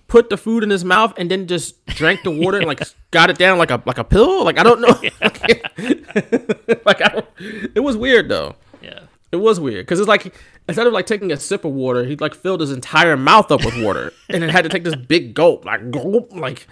[0.08, 2.80] put the food in his mouth and then just drank the water and like
[3.10, 4.44] got it down like a like a pill?
[4.44, 4.88] Like I don't know.
[6.84, 7.26] like I don't,
[7.74, 8.56] it was weird though.
[8.82, 9.00] Yeah.
[9.30, 10.34] It was weird because it's like
[10.66, 13.64] instead of like taking a sip of water, he like filled his entire mouth up
[13.64, 16.66] with water and then had to take this big gulp, like gulp, like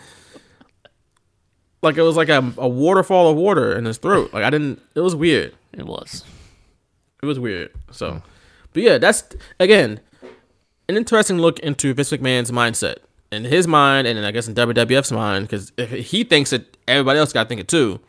[1.82, 4.32] like it was like a, a waterfall of water in his throat.
[4.32, 4.80] Like I didn't.
[4.94, 5.54] It was weird.
[5.74, 6.24] It was.
[7.22, 7.72] It was weird.
[7.90, 8.22] So,
[8.72, 9.24] but yeah, that's
[9.60, 10.00] again
[10.88, 12.96] an interesting look into Vince McMahon's mindset.
[13.36, 17.18] In his mind, and I guess in WWF's mind, because if he thinks it, everybody
[17.18, 18.00] else got to think it too.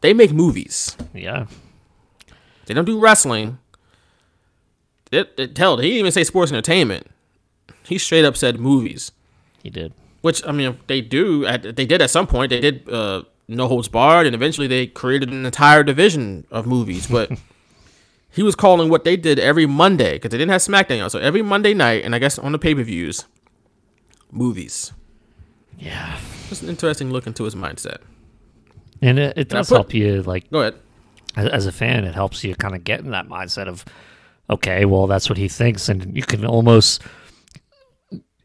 [0.00, 0.96] They make movies.
[1.12, 1.46] Yeah.
[2.64, 3.58] They don't do wrestling.
[5.12, 7.08] It, it, hell, he didn't even say sports entertainment.
[7.84, 9.12] He straight up said movies,
[9.62, 9.92] He did.
[10.22, 11.44] which I mean they do.
[11.44, 12.50] At, they did at some point.
[12.50, 17.08] They did uh, No Holds Barred, and eventually they created an entire division of movies.
[17.08, 17.32] But
[18.30, 21.42] he was calling what they did every Monday because they didn't have SmackDown, so every
[21.42, 23.24] Monday night, and I guess on the pay per views,
[24.32, 24.92] movies.
[25.78, 26.18] Yeah.
[26.48, 27.98] Just an interesting look into his mindset.
[29.02, 30.74] And it, it does put- help you, like, Go ahead.
[31.36, 33.84] as, as a fan, it helps you kind of get in that mindset of,
[34.50, 35.88] okay, well, that's what he thinks.
[35.88, 37.02] And you can almost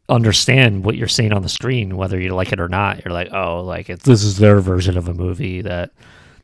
[0.07, 3.03] understand what you're seeing on the screen, whether you like it or not.
[3.03, 5.91] You're like, oh, like, it, this is their version of a movie that,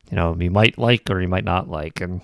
[0.10, 2.02] you know, you might like or you might not like.
[2.02, 2.22] And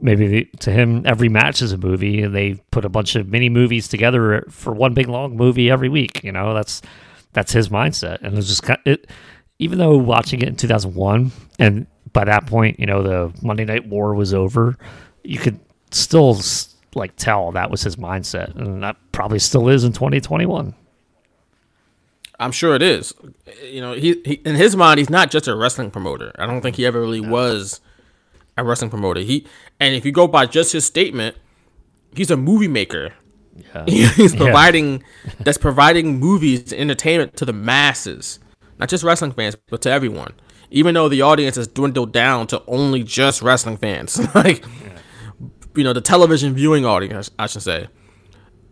[0.00, 3.48] maybe to him, every match is a movie, and they put a bunch of mini
[3.48, 6.22] movies together for one big long movie every week.
[6.24, 6.82] You know, that's
[7.32, 9.08] that's his mindset, and it's just kind it.
[9.58, 11.30] Even though watching it in 2001,
[11.60, 14.76] and by that point, you know, the Monday Night War was over,
[15.22, 15.60] you could
[15.92, 16.38] still
[16.94, 20.74] like tell that was his mindset, and that probably still is in 2021.
[22.40, 23.14] I'm sure it is.
[23.62, 26.32] You know, he, he in his mind, he's not just a wrestling promoter.
[26.38, 27.80] I don't think he ever really was
[28.56, 29.20] a wrestling promoter.
[29.20, 29.46] He
[29.80, 31.36] and if you go by just his statement,
[32.14, 33.12] he's a movie maker.
[33.56, 33.84] Yeah.
[34.16, 34.38] he's Yeah.
[34.38, 35.02] providing
[35.40, 38.38] that's providing movies entertainment to the masses,
[38.78, 40.32] not just wrestling fans, but to everyone.
[40.70, 44.64] Even though the audience has dwindled down to only just wrestling fans, like
[45.76, 47.88] you know the television viewing audience, I should say.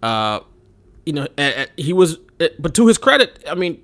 [0.02, 0.40] Uh,
[1.06, 3.82] you know, and, and he was, eh, but to his credit, I mean,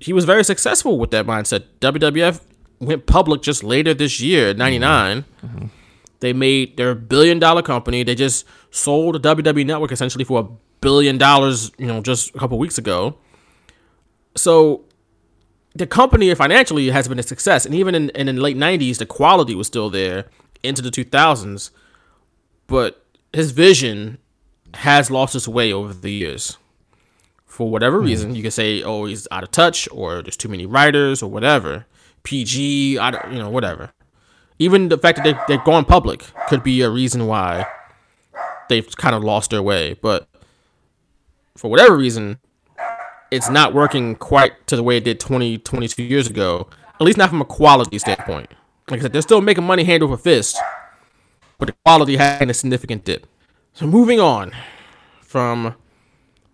[0.00, 1.64] he was very successful with that mindset.
[1.80, 2.40] WWF
[2.80, 5.24] went public just later this year, '99.
[6.20, 8.02] They made their billion dollar company.
[8.02, 10.48] They just sold the WWE Network essentially for a
[10.80, 13.16] billion dollars, you know, just a couple weeks ago.
[14.36, 14.84] So
[15.74, 19.06] the company financially has been a success, and even in, in the late '90s, the
[19.06, 20.26] quality was still there
[20.62, 21.70] into the 2000s.
[22.66, 24.18] But his vision
[24.74, 26.56] has lost its way over the years.
[27.46, 28.06] For whatever hmm.
[28.06, 31.30] reason, you can say, "Oh, he's out of touch," or "There's too many writers," or
[31.30, 31.86] whatever.
[32.22, 33.92] PG, I don't, you know, whatever.
[34.60, 37.66] Even the fact that they they're going public could be a reason why
[38.68, 39.94] they've kind of lost their way.
[39.94, 40.28] But
[41.56, 42.38] for whatever reason,
[43.30, 46.68] it's not working quite to the way it did 20, 22 years ago.
[47.00, 48.50] At least not from a quality standpoint.
[48.90, 50.58] Like I said, they're still making money hand over fist,
[51.58, 53.26] but the quality had a significant dip.
[53.72, 54.52] So moving on
[55.22, 55.74] from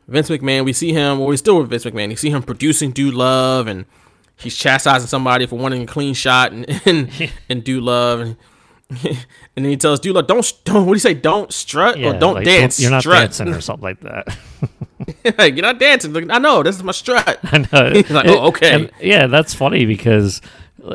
[0.06, 1.18] Vince McMahon, we see him.
[1.18, 2.10] Well, we're still with Vince McMahon.
[2.10, 3.86] You see him producing Dude Love, and
[4.38, 8.36] he's chastising somebody for wanting a clean shot, and and, and Dude Love, and,
[9.04, 9.16] and
[9.56, 11.14] then he tells Dude Love, "Don't don't what do you say?
[11.14, 12.78] Don't strut or don't like, dance.
[12.80, 13.20] You're not strut.
[13.22, 14.36] dancing or something like that.
[15.38, 16.12] like, you're not dancing.
[16.12, 17.38] Like, I know this is my strut.
[17.44, 17.90] I know.
[17.92, 18.74] He's like, oh, It- oh, okay.
[18.74, 20.40] and, yeah, that's funny because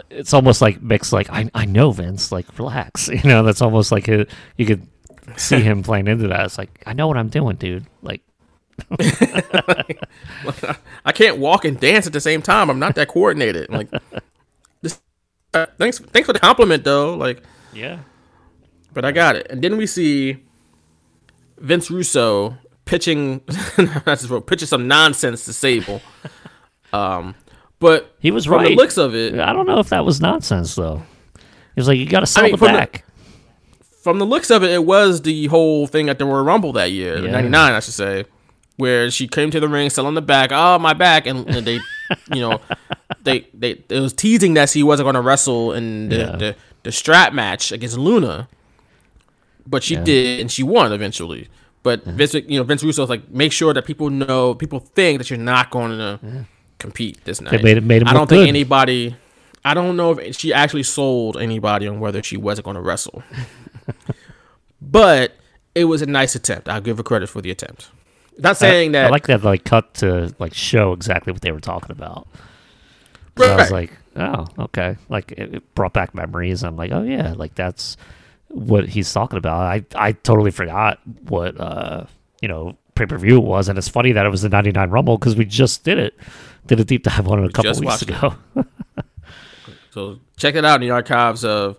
[0.10, 3.10] it's almost like Mick's like, I, I know Vince, like relax.
[3.10, 4.26] You know, that's almost like a,
[4.58, 4.88] you could
[5.38, 6.46] see him playing into that.
[6.46, 7.86] It's like, I know what I'm doing, dude.
[8.02, 8.22] Like,
[11.06, 12.70] I can't walk and dance at the same time.
[12.70, 13.70] I'm not that coordinated.
[13.70, 13.90] Like,
[14.82, 15.00] this,
[15.54, 17.16] uh, thanks, thanks for the compliment, though.
[17.16, 17.44] Like,
[17.74, 18.00] yeah.
[18.94, 19.48] but I got it.
[19.50, 20.44] And then we see
[21.58, 23.42] Vince Russo pitching,
[23.78, 26.02] not just wrote, pitching some nonsense to Sable.
[26.94, 27.36] Um,
[27.80, 28.68] but He was from right.
[28.68, 31.02] the looks of it, I don't know if that was nonsense though.
[31.38, 31.42] He
[31.78, 33.06] was like, you got to sell mean, the from the- back.
[34.04, 36.92] from the looks of it, it was the whole thing at the Royal Rumble that
[36.92, 37.32] year, Yeah.
[37.32, 38.26] '99, I should say,
[38.78, 40.52] where she came to the ring selling the back.
[40.52, 41.76] Oh, my back, and, and they,
[42.34, 42.60] you know,
[43.24, 46.36] they they it was teasing that she wasn't going to wrestle in the, Yeah.
[46.36, 48.48] the the strap match against Luna,
[49.68, 50.04] but she Yeah.
[50.04, 51.48] did, and she won eventually.
[51.84, 55.30] But Vince, you know, Vince Russo's like, make sure that people know, people think that
[55.32, 56.46] you're not going to
[56.78, 57.52] compete this night.
[57.52, 58.50] They made it- made him I don't think good.
[58.50, 59.16] anybody.
[59.66, 63.24] I don't know if she actually sold anybody on whether she wasn't going to wrestle.
[64.82, 65.36] but
[65.76, 66.68] it was a nice attempt.
[66.70, 67.90] I'll give her credit for the attempt.
[68.38, 69.06] Not saying I, that.
[69.08, 72.28] I like that like cut to like show exactly what they were talking about.
[73.36, 74.98] 'Cause I was like, oh, okay.
[75.10, 76.64] Like it, it brought back memories.
[76.64, 77.98] I'm like, oh yeah, like that's
[78.50, 79.62] what he's talking about.
[79.62, 82.06] I I totally forgot what uh
[82.42, 84.90] you know pay per view it was, and it's funny that it was the '99
[84.90, 86.14] Rumble because we just did it,
[86.68, 88.36] did a deep dive on it a couple weeks ago.
[89.92, 91.78] So check it out in the archives of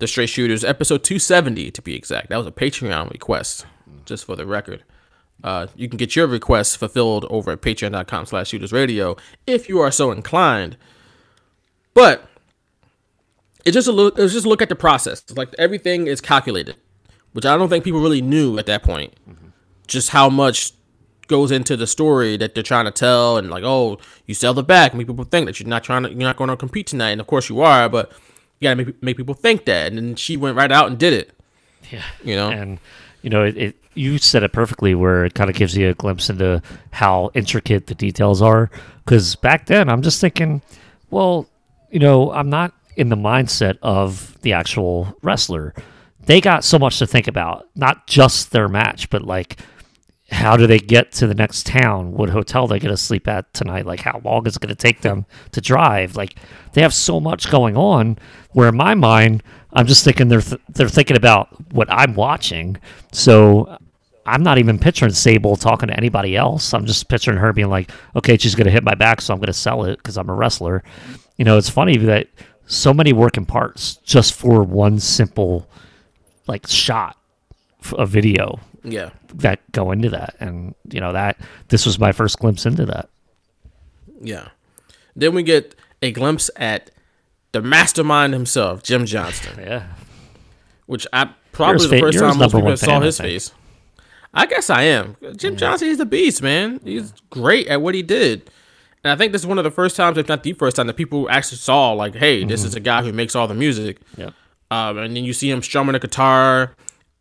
[0.00, 2.28] the Straight Shooters, episode 270 to be exact.
[2.30, 3.66] That was a Patreon request,
[4.04, 4.82] just for the record.
[5.44, 9.16] Uh, you can get your requests fulfilled over at patreon.com slash shooters radio
[9.46, 10.76] if you are so inclined.
[11.94, 12.28] But
[13.64, 15.22] it's just a look it's just a look at the process.
[15.22, 16.76] It's like everything is calculated,
[17.32, 19.14] which I don't think people really knew at that point.
[19.86, 20.72] Just how much
[21.28, 24.62] goes into the story that they're trying to tell and like oh you sell the
[24.62, 27.10] back make people think that you're not trying to you're not going to compete tonight
[27.10, 28.12] and of course you are but
[28.60, 31.12] you gotta make, make people think that and then she went right out and did
[31.12, 31.32] it
[31.90, 32.04] Yeah.
[32.22, 32.78] you know and
[33.22, 35.94] you know it, it you said it perfectly where it kind of gives you a
[35.94, 38.70] glimpse into how intricate the details are
[39.04, 40.62] because back then i'm just thinking
[41.10, 41.48] well
[41.90, 45.74] you know i'm not in the mindset of the actual wrestler
[46.24, 49.58] they got so much to think about not just their match but like
[50.30, 52.12] how do they get to the next town?
[52.12, 53.86] What hotel they're going to sleep at tonight?
[53.86, 56.16] Like how long is it going to take them to drive?
[56.16, 56.36] Like
[56.72, 58.18] they have so much going on.
[58.50, 59.42] Where in my mind,
[59.72, 62.76] I'm just thinking they're th- they're thinking about what I'm watching.
[63.12, 63.78] So
[64.26, 66.74] I'm not even picturing Sable talking to anybody else.
[66.74, 69.38] I'm just picturing her being like, okay, she's going to hit my back, so I'm
[69.38, 70.82] going to sell it because I'm a wrestler.
[71.36, 72.28] You know, it's funny that
[72.66, 75.68] so many working parts just for one simple
[76.48, 77.16] like shot
[77.96, 79.10] a video yeah.
[79.34, 80.34] that go into that.
[80.40, 83.08] And you know that this was my first glimpse into that.
[84.20, 84.48] Yeah.
[85.14, 86.90] Then we get a glimpse at
[87.52, 89.58] the mastermind himself jim johnston.
[89.60, 89.86] Yeah.
[90.86, 93.52] Which i probably the first time most people saw his face
[94.36, 95.16] i guess i am.
[95.36, 96.80] Jim johnston he's a beast man.
[96.84, 98.50] He's great at what he did.
[99.02, 100.86] And i think this is one of the first times if not the first time
[100.86, 102.78] that people actually saw like hey this is mm-hmm.
[102.78, 104.00] a guy who makes all the music.
[104.16, 104.34] Yep
[104.70, 106.74] um, and then you see him strumming a guitar,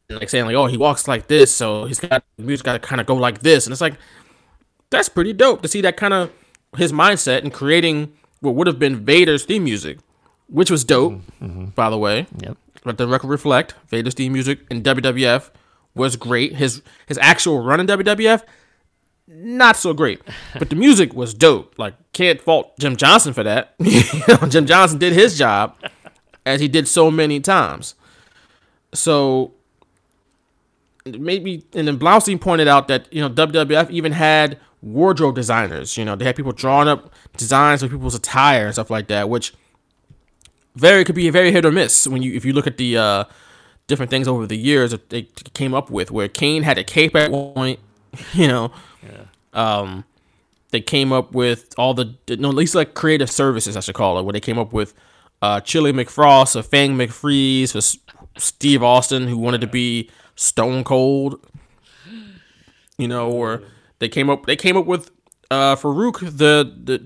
[0.10, 2.80] and like saying like, "Oh, he walks like this, so he's got music got to
[2.80, 3.96] kind of go like this," and it's like
[4.90, 6.32] that's pretty dope to see that kind of
[6.78, 10.00] his mindset in creating what would have been Vader's theme music,
[10.48, 11.46] which was dope, mm-hmm.
[11.46, 11.66] Mm-hmm.
[11.70, 12.28] by the way.
[12.40, 12.58] Yep.
[12.84, 15.50] Let the record reflect Vader's theme music in WWF
[15.96, 16.56] was great.
[16.56, 18.44] His his actual run in WWF,
[19.28, 20.22] not so great,
[20.60, 21.78] but the music was dope.
[21.78, 23.76] Like can't fault Jim Johnston for that.
[24.50, 25.76] Jim Johnston did his job,
[26.46, 27.96] as he did so many times.
[28.94, 29.54] So
[31.06, 35.98] maybe and then Blaustein pointed out that you know WWF even had wardrobe designers.
[35.98, 39.30] You know they had people drawing up designs for people's attire and stuff like that,
[39.30, 39.54] which
[40.76, 42.98] very could be a very hit or miss when you if you look at the
[42.98, 43.24] uh,
[43.88, 45.24] different things over the years that they
[45.54, 46.12] came up with.
[46.12, 47.80] Where Kane had a cape at one point,
[48.34, 48.72] you know.
[49.04, 49.26] Yeah.
[49.54, 50.06] Um,
[50.72, 54.20] they came up with all the no, at least like creative services I should call
[54.20, 54.94] it, where they came up with
[55.42, 57.98] uh, Chilly McFrost, a Fang McFreeze for S-
[58.38, 61.40] Steve Austin, who wanted to be Stone Cold.
[62.98, 63.64] You know, or
[64.00, 65.12] they came up they came up with
[65.52, 67.00] uh, Faarooq the the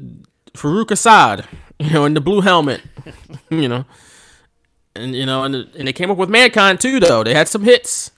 [0.54, 1.46] Faarooq Asad,
[1.80, 2.82] you know, in the blue helmet,
[3.50, 3.86] you know,
[4.96, 7.00] and you know, and and they came up with Mankind too.
[7.00, 8.12] Though they had some hits.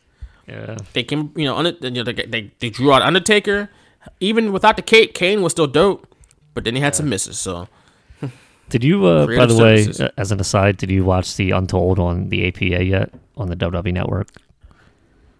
[0.47, 0.77] Yeah.
[0.93, 3.69] They came, you know, under, you know they, they they drew out Undertaker.
[4.19, 6.07] Even without the cape, Kane was still dope,
[6.53, 7.39] but then he had some misses.
[7.39, 7.67] So
[8.69, 10.01] Did you, uh, by the way, services.
[10.01, 13.55] uh, as an aside, did you watch the Untold on the APA yet on the
[13.55, 14.29] WWE Network?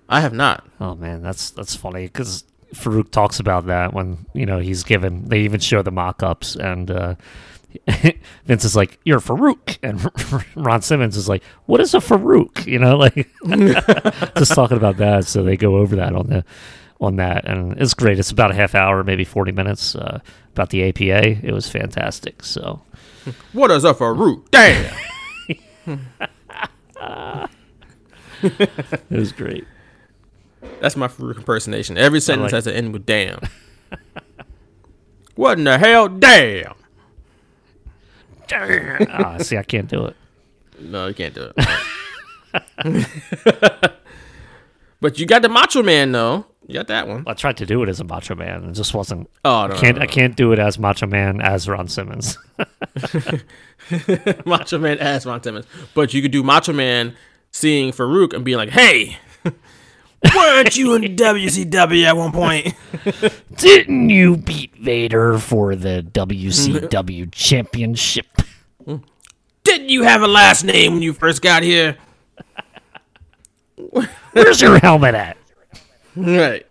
[0.10, 0.68] I have not.
[0.80, 2.44] Oh man, that's that's funny because
[2.76, 5.28] Faarooq talks about that when you know he's given.
[5.30, 7.16] They even show the mock-ups, and uh,
[8.46, 12.80] Vince is like, "You're Faarooq," and Ron Simmons is like, "What is a Faarooq?" You
[12.80, 13.30] know, like
[14.38, 15.26] just talking about that.
[15.26, 16.44] So they go over that on the
[17.00, 18.20] on that, and it's great.
[18.20, 20.20] It's about a half hour, maybe forty minutes uh,
[20.54, 21.46] about the APA.
[21.46, 22.44] It was fantastic.
[22.44, 22.82] So
[23.54, 24.50] What is a Faarooq?
[24.52, 24.96] Damn.
[28.44, 29.66] it was great.
[30.80, 31.98] That's my Faarooq impersonation.
[31.98, 33.40] Every sentence like- has to end with damn.
[35.36, 36.08] what in the hell?
[36.08, 36.74] Damn.
[38.54, 40.16] Ah, see, I can't do it.
[40.80, 41.56] No, you can't do it.
[45.00, 46.46] but you got the Macho Man though.
[46.68, 47.24] You got that one.
[47.28, 49.30] I tried to do it as a Macho Man, and it just wasn't.
[49.44, 52.38] Oh no, I can't no, I can't do it as Macho Man as Ron Simmons.
[54.46, 55.66] Macho Man as Ron Simmons.
[55.94, 57.16] But you could do Macho Man
[57.52, 59.18] seeing Faarooq and being like, "Hey,
[60.36, 62.76] weren't you in WCW at one point?"
[63.56, 68.26] Didn't you beat Vader for the WCW Championship?
[69.64, 71.98] Didn't you have a last name when you first got here?
[74.34, 75.38] Where's your helmet at?
[76.16, 76.66] Right.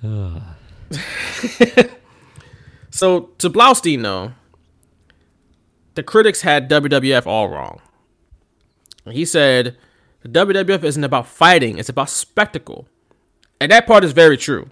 [2.90, 4.32] so to Blaustein though,
[5.94, 7.80] the critics had WWF all wrong.
[9.10, 9.76] He said
[10.22, 12.86] the WWF isn't about fighting, it's about spectacle.
[13.60, 14.70] And that part is very true.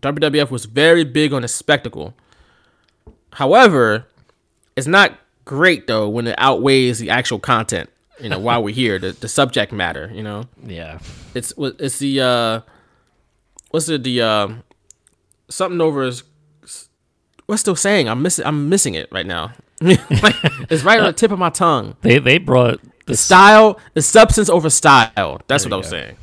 [0.00, 2.14] WWF was very big on the spectacle.
[3.34, 4.06] However,
[4.76, 7.88] it's not great though when it outweighs the actual content.
[8.20, 10.98] You know, while we're here, the, the subject matter, you know Yeah.
[11.34, 12.60] it's what- it's the uh
[13.70, 14.62] what's it the um
[15.48, 16.22] something over is
[17.46, 20.36] what's still saying i'm missing i'm missing it right now Like,
[20.70, 24.48] it's right on the tip of my tongue They they brought the style the substance
[24.48, 25.90] over style that's what i you was go.
[25.90, 26.16] saying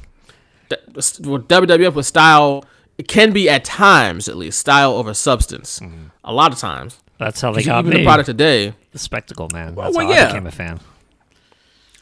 [0.69, 2.63] That- what wwf with style
[2.97, 6.07] it can be at times at least style over substance mm-hmm.
[6.23, 7.97] a lot of times That's how they got even me.
[7.99, 9.75] the product today the spectacle, man.
[9.75, 10.23] That's well, how yeah.
[10.23, 10.80] I became a fan.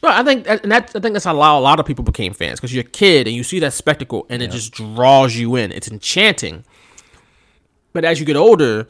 [0.01, 2.59] Well, I think and that I think that's how a lot, of people became fans
[2.59, 5.71] because you're a kid and you see that spectacle and it just draws you in.
[5.71, 6.63] It's enchanting.
[7.93, 8.87] But as you get older,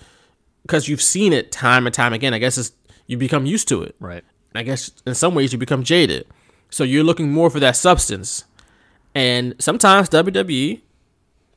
[0.64, 2.74] because you've seen it time and time again, I guess it's
[3.08, 3.96] you become used to it.
[4.00, 4.24] Right.
[4.58, 6.26] I guess in some ways you become jaded.
[6.70, 8.46] So you're looking more for that substance.
[9.14, 10.82] And sometimes WWE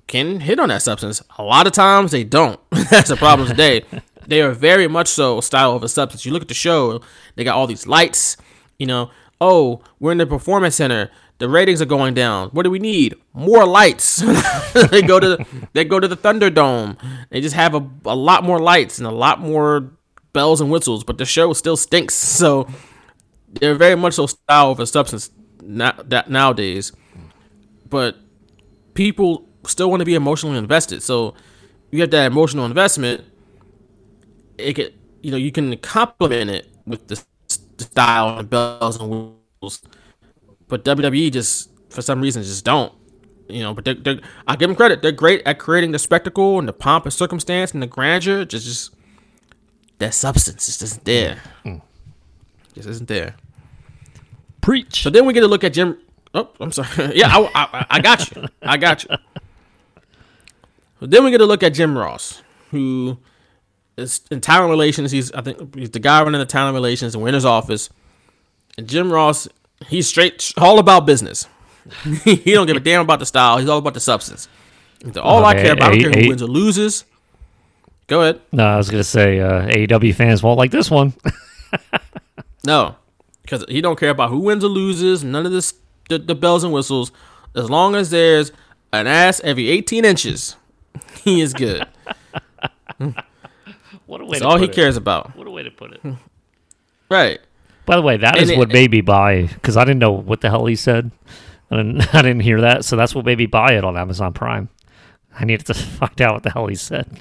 [0.06, 1.22] can hit on that substance.
[1.38, 2.60] A lot of times they don't.
[2.90, 3.84] That's the problem today.
[4.26, 6.24] They are very much so style over substance.
[6.24, 7.00] You look at the show,
[7.36, 8.36] they got all these lights,
[8.78, 11.10] you know, oh, we're in the performance center.
[11.38, 12.50] The ratings are going down.
[12.50, 13.14] What do we need?
[13.32, 14.16] More lights.
[14.90, 16.98] they go to they go to the Thunderdome.
[17.30, 19.90] They just have a, a lot more lights and a lot more
[20.32, 22.14] bells and whistles, but the show still stinks.
[22.14, 22.68] So
[23.52, 25.30] they're very much so style over substance
[25.62, 26.92] now, that nowadays.
[27.88, 28.16] But
[28.94, 31.02] people still want to be emotionally invested.
[31.02, 31.34] So
[31.90, 33.24] you have that emotional investment.
[34.58, 37.22] It could, you know, you can complement it with the,
[37.76, 39.82] the style and bells and whistles.
[40.68, 42.92] But WWE just, for some reason, just don't.
[43.48, 45.02] You know, but they're, they're, I give them credit.
[45.02, 48.44] They're great at creating the spectacle and the pomp and circumstance and the grandeur.
[48.44, 48.94] Just, just
[49.98, 51.38] that substance is just there.
[51.64, 51.82] Mm.
[52.74, 53.34] Just isn't there.
[54.60, 55.02] Preach.
[55.02, 55.98] So then we get to look at Jim.
[56.34, 56.88] Oh, I'm sorry.
[57.16, 58.44] yeah, I, I, I got you.
[58.62, 59.16] I got you.
[61.00, 63.18] So then we get to look at Jim Ross, who
[63.96, 65.10] is in talent relations.
[65.10, 67.88] He's I think he's the guy running the talent relations in Winter's office.
[68.78, 69.48] And Jim Ross,
[69.86, 71.46] he's straight all about business.
[72.24, 73.56] he don't give a damn about the style.
[73.58, 74.46] He's all about the substance.
[75.02, 77.04] He's all Oh, I man, care about, I don't A- care who wins or loses.
[78.06, 78.40] Go ahead.
[78.52, 81.14] no, I was gonna say uh, AEW fans won't like this one.
[82.64, 82.96] No,
[83.42, 85.24] because he don't care about who wins or loses.
[85.24, 85.74] None of this,
[86.08, 87.10] the, the bells and whistles.
[87.54, 88.52] As long as there's
[88.92, 90.56] an ass every 18 inches,
[91.24, 91.86] he is good.
[94.06, 94.72] what a way That's all he it.
[94.72, 95.36] cares about.
[95.36, 96.00] What a way to put it.
[97.08, 97.40] Right.
[97.86, 100.12] By the way, that And is it- what made me buy because I didn't know
[100.12, 101.10] what the hell he said.
[101.68, 104.32] I didn't, I didn't hear that, so that's what made me buy it on Amazon
[104.32, 104.68] Prime.
[105.36, 107.18] I needed to find out what the hell he said.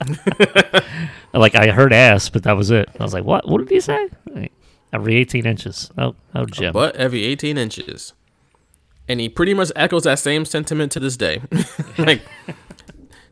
[1.32, 2.88] like I heard ass, but that was it.
[2.98, 3.48] I was like, "What?
[3.48, 4.52] What did he say?" Like,
[4.94, 5.90] Every 18 inches.
[5.98, 6.72] Oh, oh, Jim.
[6.72, 8.12] But every 18 inches.
[9.08, 11.42] And he pretty much echoes that same sentiment to this day.
[11.98, 12.22] like,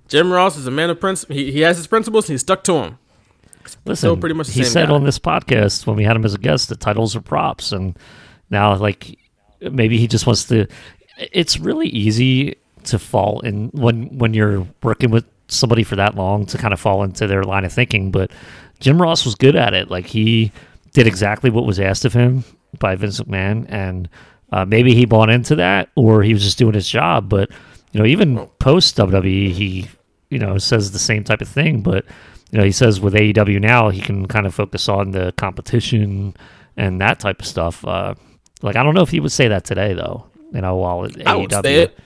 [0.09, 1.37] Jim Ross is a man of principle.
[1.37, 2.99] He, he has his principles and he's stuck to them.
[3.85, 4.95] Listen, still pretty much the he same said guy.
[4.95, 7.97] on this podcast when we had him as a guest that titles are props, and
[8.51, 9.17] now like
[9.61, 10.67] maybe he just wants to.
[11.17, 16.47] It's really easy to fall in when when you're working with somebody for that long
[16.47, 18.11] to kind of fall into their line of thinking.
[18.11, 18.31] But
[18.81, 19.91] Jim Ross was good at it.
[19.91, 20.53] Like he
[20.93, 22.45] did exactly what was asked of him
[22.79, 24.09] by Vince McMahon, and
[24.51, 27.29] uh, maybe he bought into that, or he was just doing his job.
[27.29, 27.51] But
[27.93, 29.89] you know, even post WWE, he
[30.31, 32.05] you know says the same type of thing, but
[32.53, 36.37] you know, he says with AEW now he can kind of focus on the competition
[36.77, 37.85] and that type of stuff.
[37.85, 38.15] Uh,
[38.61, 40.27] like I don't know if he would say that today though.
[40.53, 41.99] You know, while I would AEW, say it.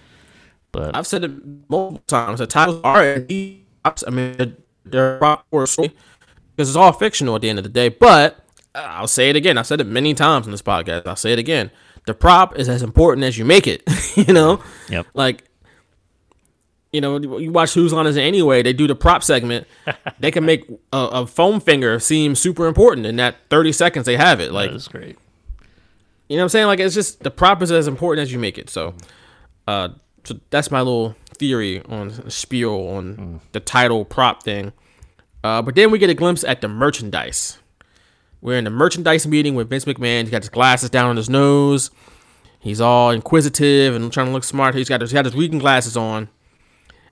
[0.76, 1.30] But I've said it
[1.68, 2.38] multiple times.
[2.40, 4.36] The titles are, I mean,
[4.84, 5.92] they're- proper story
[6.54, 7.88] because it's all fictional at the end of the day.
[7.88, 8.38] But
[8.74, 9.58] uh, I'll say it again.
[9.58, 11.06] I've said it many times in this podcast.
[11.06, 11.70] I'll say it again.
[12.06, 13.82] The prop is as important as you make it.
[14.16, 15.06] you know, Yep.
[15.14, 15.44] like.
[16.92, 18.62] You know, you watch Who's on Us anyway.
[18.62, 19.66] They do the prop segment.
[20.20, 24.16] they can make a, a foam finger seem super important in that thirty seconds they
[24.16, 24.52] have it.
[24.52, 25.18] Like, that is great.
[26.28, 26.66] you know what I'm saying?
[26.68, 28.70] Like it's just the prop is as important as you make it.
[28.70, 28.94] So,
[29.66, 29.88] uh,
[30.26, 34.72] so that's my little theory on spiel on the title prop thing.
[35.44, 37.58] Uh, but then we get a glimpse at the merchandise.
[38.40, 40.22] We're in the merchandise meeting with Vince McMahon.
[40.22, 41.92] He's got his glasses down on his nose.
[42.58, 44.74] He's all inquisitive and trying to look smart.
[44.74, 46.28] He's got his, he's got his reading glasses on,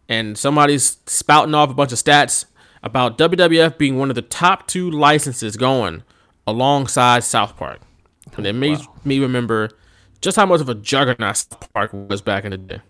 [0.09, 2.47] and somebody's spouting off a bunch of stats
[2.83, 6.03] about WWF being one of the top two licenses going
[6.49, 7.81] alongside South Park.
[8.37, 9.71] And it made me remember
[10.21, 12.81] just how much of a juggernaut South Park was back in the day.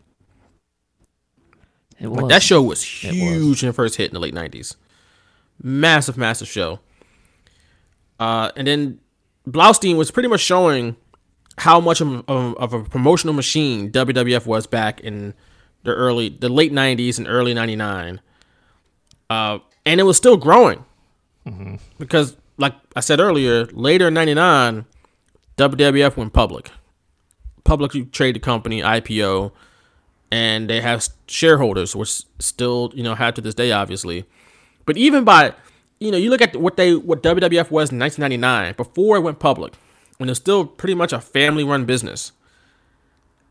[2.01, 3.15] It Like, that show was was.
[3.15, 4.77] huge when it first hit in the late '90s.
[5.63, 6.81] Massive, massive show.
[8.19, 9.01] Uh, and then
[9.49, 10.97] Blaustein was pretty much showing
[11.59, 15.35] how much of, of, of a promotional machine WWF was back in
[15.85, 18.21] the early, the late '90s and early '99.
[19.31, 20.85] Uh, and it was still growing
[21.99, 24.87] because, like I said earlier, later in '99,
[25.57, 26.71] WWF went public,
[27.65, 29.53] publicly traded company IPO
[30.35, 34.25] and they have shareholders, which still you know have to this day, obviously.
[34.85, 35.55] But even by
[36.01, 39.39] you know, you look at what they what WWF was in 1999 before it went
[39.39, 39.75] public,
[40.17, 42.33] when it was still pretty much a family-run business.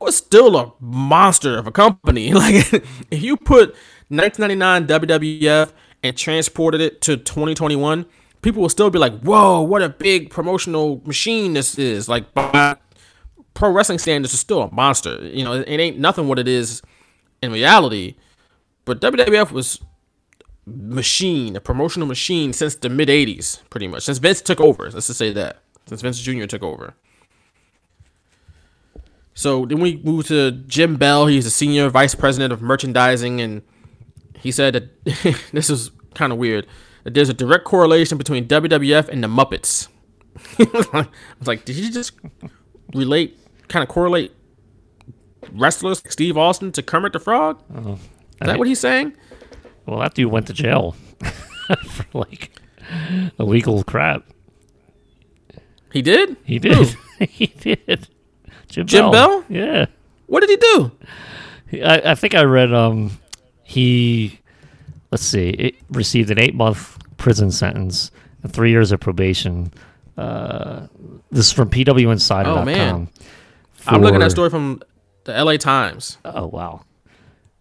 [0.02, 2.34] It was still a monster of a company.
[2.44, 2.56] Like
[3.10, 3.70] if you put
[4.10, 5.72] 1999 WWF
[6.04, 8.06] and transported it to 2021,
[8.42, 12.76] people will still be like, "Whoa, what a big promotional machine this is!" Like by
[13.54, 15.26] pro wrestling standards is still a monster.
[15.26, 16.82] You know, it ain't nothing what it is
[17.42, 18.16] in reality.
[18.86, 19.80] But WWF was
[20.66, 24.90] machine, a promotional machine since the mid '80s, pretty much since Vince took over.
[24.90, 26.46] Let's just say that since Vince Jr.
[26.46, 26.96] took over.
[29.34, 31.28] So then we move to Jim Bell.
[31.28, 33.64] He's the senior vice president of merchandising, and
[34.38, 36.68] he said that this is kind of weird.
[37.04, 39.88] That there's a direct correlation between WWF and the Muppets.
[40.94, 41.08] I
[41.40, 42.14] was like, did you just
[42.94, 43.38] relate,
[43.74, 44.32] kind of correlate
[45.52, 47.60] wrestlers like Steve Austin to Kermit the Frog?
[47.76, 47.98] Is
[48.40, 49.14] that what he's saying?
[49.88, 50.96] Well, that dude went to jail
[51.88, 52.52] for like
[53.40, 54.26] illegal crap.
[55.92, 56.38] He did.
[56.44, 56.96] He did.
[57.20, 58.08] he did.
[58.68, 59.44] Jim, Jim Bell?
[59.50, 59.88] Yeah.
[60.28, 60.92] What did he do?
[61.84, 63.18] I, I think I read um
[63.64, 64.40] he
[65.12, 68.12] let's see it received an eight month prison sentence
[68.44, 69.74] and three years of probation.
[70.16, 70.86] Uh,
[71.32, 72.58] this is from PWInsider.com.
[72.60, 73.10] Oh, man.
[73.88, 74.82] I'm looking at for- a story from
[75.26, 75.58] the L.A.
[75.58, 76.18] Times.
[76.26, 76.82] Oh wow,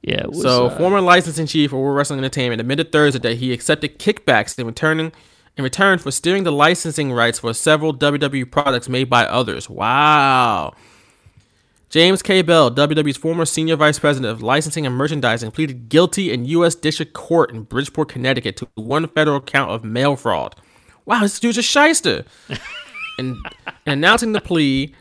[0.02, 0.26] yeah.
[0.26, 3.98] Was, So, uh, former licensing chief for World Wrestling Entertainment admitted Thursday that he accepted
[3.98, 5.12] kickbacks in returning
[5.56, 9.68] in return for steering the licensing rights for several WWE products made by others.
[9.68, 10.74] Wow.
[11.90, 12.40] James K.
[12.40, 16.74] Bell, WWE's former senior vice president of licensing and merchandising, pleaded guilty in U.S.
[16.74, 20.56] District Court in Bridgeport, Connecticut, to one federal count of mail fraud.
[21.04, 22.24] Wow, this dude's a shyster.
[23.18, 23.36] and
[23.84, 24.94] announcing the plea,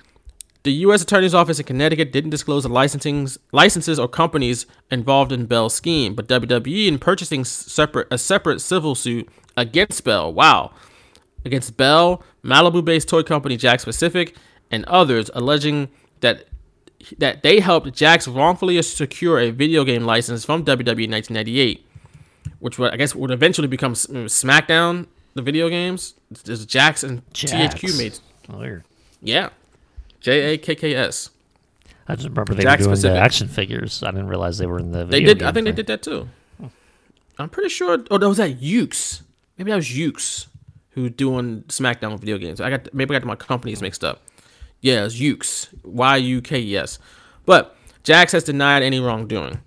[0.64, 1.02] the U.S.
[1.02, 6.14] Attorney's Office in Connecticut didn't disclose the licensings, licenses or companies involved in Bell's scheme,
[6.14, 10.32] but WWE in purchasing separate a separate civil suit against Bell.
[10.32, 10.72] Wow,
[11.44, 14.36] against Bell, Malibu-based toy company Jakks Pacific,
[14.70, 15.90] and others, alleging
[16.20, 16.46] that
[17.18, 21.86] that they helped Jakks wrongfully secure a video game license from WWE in 1998,
[22.60, 26.14] which would, I guess would eventually become mm, SmackDown, the video games.
[26.44, 27.74] There's Jakks and Jakks.
[27.74, 28.20] THQ made.
[28.50, 28.82] Oh.
[29.24, 29.50] Yeah,
[30.22, 31.30] J A K K S.
[32.08, 33.16] I just remember they Jakks were doing Pacific.
[33.16, 34.04] the action figures.
[34.04, 35.06] I didn't realize they were in the.
[35.06, 35.44] They did.
[35.44, 36.30] I think they did that too.
[37.38, 38.04] I'm pretty sure.
[38.12, 39.24] Oh, that was that Yuke's.
[39.58, 40.48] Maybe that was Yuke's
[40.92, 42.62] who doing SmackDown video games.
[42.62, 44.22] I got maybe I got my companies mixed up.
[44.82, 45.70] Yeah, it's Yuke's.
[45.84, 47.00] Y U K E S.
[47.46, 49.60] But Jakks has denied any wrongdoing.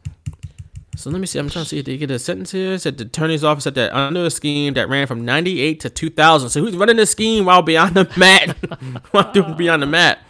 [0.97, 1.41] So let me see.
[1.41, 2.75] I'm trying to see if they get a sentence here.
[2.75, 5.91] It said the attorney's office said that under a scheme that ran from 98 to
[5.91, 6.51] 2000.
[6.51, 8.57] So who's running the scheme while beyond the mat?
[9.11, 10.21] while doing beyond the mat.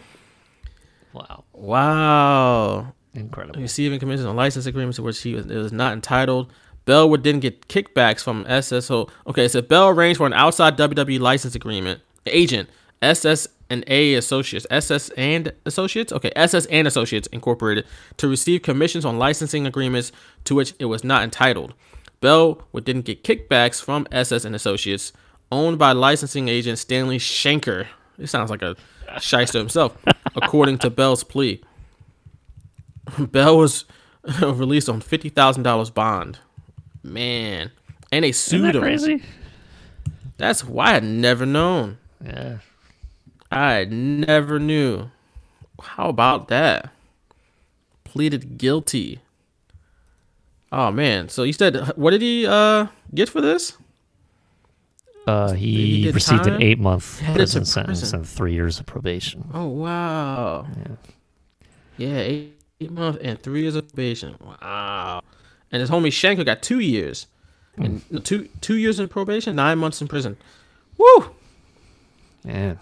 [1.57, 3.61] Wow, incredible.
[3.61, 6.51] receiving commissions on license agreements to which he was, it was not entitled.
[6.83, 9.09] Bell would then get kickbacks from SSO.
[9.25, 12.69] Okay, so Bell arranged for an outside WWE license agreement agent,
[13.01, 16.13] SS and A Associates, SS and Associates.
[16.13, 17.85] Okay, SS and Associates Incorporated
[18.17, 20.11] to receive commissions on licensing agreements
[20.43, 21.73] to which it was not entitled.
[22.21, 25.13] Bell would then get kickbacks from SS and Associates,
[25.51, 27.87] owned by licensing agent Stanley Shenker.
[28.17, 28.75] This sounds like a
[29.19, 29.97] shyster himself,
[30.35, 31.61] according to Bell's plea.
[33.19, 33.85] Bell was
[34.41, 36.39] released on fifty thousand dollars bond.
[37.03, 37.71] Man,
[38.11, 38.81] and they sued that him.
[38.81, 39.23] crazy?
[40.37, 41.97] That's why I had never known.
[42.23, 42.57] Yeah.
[43.51, 45.09] I never knew.
[45.81, 46.89] How about that?
[48.03, 49.19] Pleaded guilty.
[50.71, 53.77] Oh man, so you said what did he uh get for this?
[55.27, 56.55] Uh, He he received time?
[56.55, 58.19] an eight month prison sentence prison.
[58.19, 59.43] and three years of probation.
[59.53, 60.67] Oh wow.
[61.97, 64.35] Yeah, yeah eight, eight months and three years of probation.
[64.39, 65.21] Wow.
[65.71, 67.27] And his homie Shenker got two years.
[67.77, 70.37] And no, two two years in probation, nine months in prison.
[70.97, 71.31] Woo!
[72.45, 72.75] Yeah.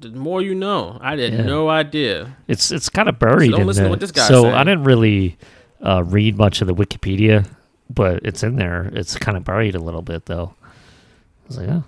[0.00, 0.96] The more you know.
[1.02, 1.42] I had Yeah.
[1.42, 2.36] no idea.
[2.46, 4.48] It's it's kind of buried don't in listen to what this guy's So.
[4.50, 5.36] I didn't really
[5.82, 7.46] uh, read much of the Wikipedia,
[7.90, 8.90] but it's in there.
[8.92, 10.54] It's kind of buried a little bit though.
[10.62, 11.84] I was like, oh.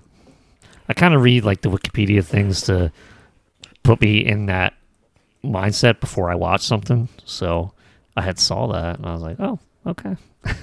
[0.88, 2.90] I kind of read like the Wikipedia things to
[3.82, 4.74] put me in that
[5.44, 7.08] mindset before I watch something.
[7.24, 7.72] So
[8.16, 10.16] I had saw that and I was like, oh, okay.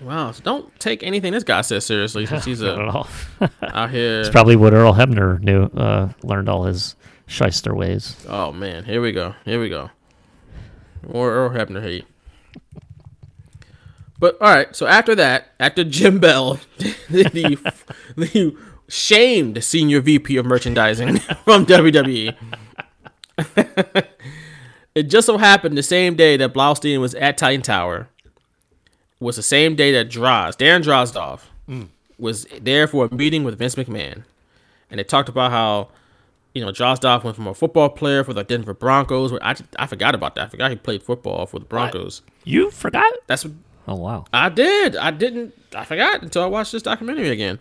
[0.00, 0.30] Wow.
[0.30, 3.08] So don't take anything this guy says seriously since he's all.
[3.62, 4.20] out here.
[4.20, 6.94] It's probably what Earl Hebner knew, uh, learned all his
[7.26, 8.16] shyster ways.
[8.28, 9.34] Oh man, here we go.
[9.44, 9.90] Here we go.
[11.12, 12.06] More Earl Hebner hate.
[14.18, 16.58] But all right, so after that, after Jim Bell,
[17.08, 17.58] the,
[18.16, 18.56] the
[18.88, 22.34] shamed senior VP of merchandising from WWE,
[24.94, 28.08] it just so happened the same day that Blaustein was at Titan Tower
[29.20, 31.88] was the same day that Droz, Darren Drozdov, mm.
[32.18, 34.24] was there for a meeting with Vince McMahon,
[34.90, 35.88] and they talked about how
[36.54, 39.32] you know, Drozdov went from a football player for the Denver Broncos.
[39.42, 40.46] I, I forgot about that.
[40.46, 42.22] I forgot he played football for the Broncos.
[42.42, 43.12] You forgot?
[43.28, 43.54] That's what
[43.88, 44.26] Oh wow.
[44.34, 44.96] I did.
[44.96, 45.54] I didn't.
[45.74, 47.58] I forgot until I watched this documentary again.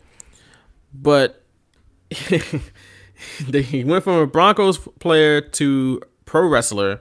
[0.93, 1.41] But
[2.11, 6.99] he went from a Broncos player to pro wrestler,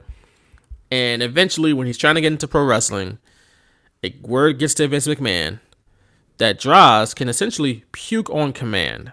[0.92, 3.18] and eventually, when he's trying to get into pro wrestling,
[4.04, 5.58] a word gets to Vince McMahon
[6.38, 9.12] that Droz can essentially puke on command.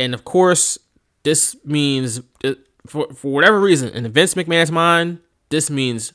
[0.00, 0.76] And of course,
[1.22, 2.54] this means uh,
[2.84, 5.20] for for whatever reason, in Vince McMahon's mind,
[5.50, 6.14] this means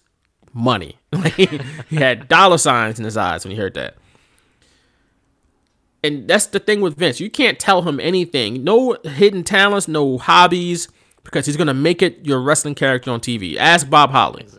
[0.54, 0.98] money.
[1.12, 3.96] Like he had dollar signs in his eyes when he heard that.
[6.04, 7.20] And that's the thing with Vince.
[7.20, 8.64] You can't tell him anything.
[8.64, 10.88] No hidden talents, no hobbies,
[11.24, 13.58] because he's gonna make it your wrestling character on TV.
[13.58, 14.46] Ask Bob Holly.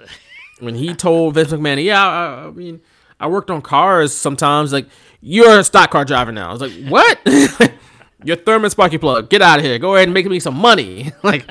[0.61, 2.83] When he told Vince McMahon, "Yeah, I, I mean,
[3.19, 4.87] I worked on cars sometimes." Like,
[5.23, 6.51] you're a stock car driver now.
[6.51, 7.19] I was like, "What?"
[8.25, 9.31] You're Thurman Sparky Plugg.
[9.31, 9.79] Get out of here.
[9.79, 11.13] Go ahead and make me some money.
[11.23, 11.51] like,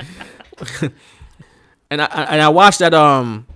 [1.90, 3.48] and I I- and I watched that um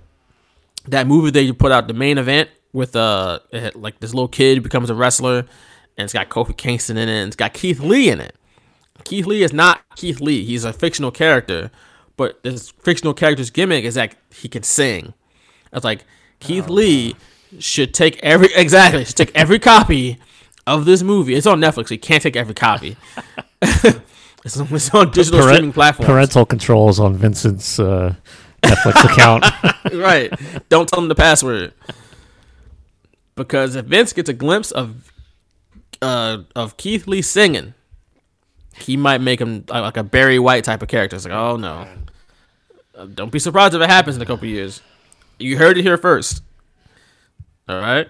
[0.87, 3.39] that movie they put out the main event with uh
[3.73, 5.45] like this little kid becomes a wrestler
[5.97, 8.35] and it's got Kofi Kingston in it and it's got Keith Lee in it.
[9.03, 10.43] Keith Lee is not Keith Lee.
[10.43, 11.71] He's a fictional character,
[12.17, 15.13] but this fictional character's gimmick is that he can sing.
[15.71, 16.05] I was like,
[16.39, 17.15] Keith Lee
[17.59, 20.17] should take every exactly should take every copy
[20.67, 21.35] of this movie.
[21.35, 21.91] It's on Netflix.
[21.91, 22.97] You can't take every copy.
[23.61, 26.07] it's, on, it's on digital Parent- streaming platforms.
[26.07, 28.15] Parental controls on Vincent's uh,
[28.65, 29.45] Netflix account.
[29.93, 30.33] right.
[30.69, 31.73] Don't tell him the password.
[33.35, 35.11] Because if Vince gets a glimpse of
[36.01, 37.73] uh, of Keith Lee singing,
[38.77, 41.15] he might make him uh, like a Barry White type of character.
[41.15, 41.87] It's like, oh no.
[42.95, 44.81] Uh, Don't be surprised if it happens in a couple years.
[45.37, 46.41] You heard it here first.
[47.67, 48.07] All right.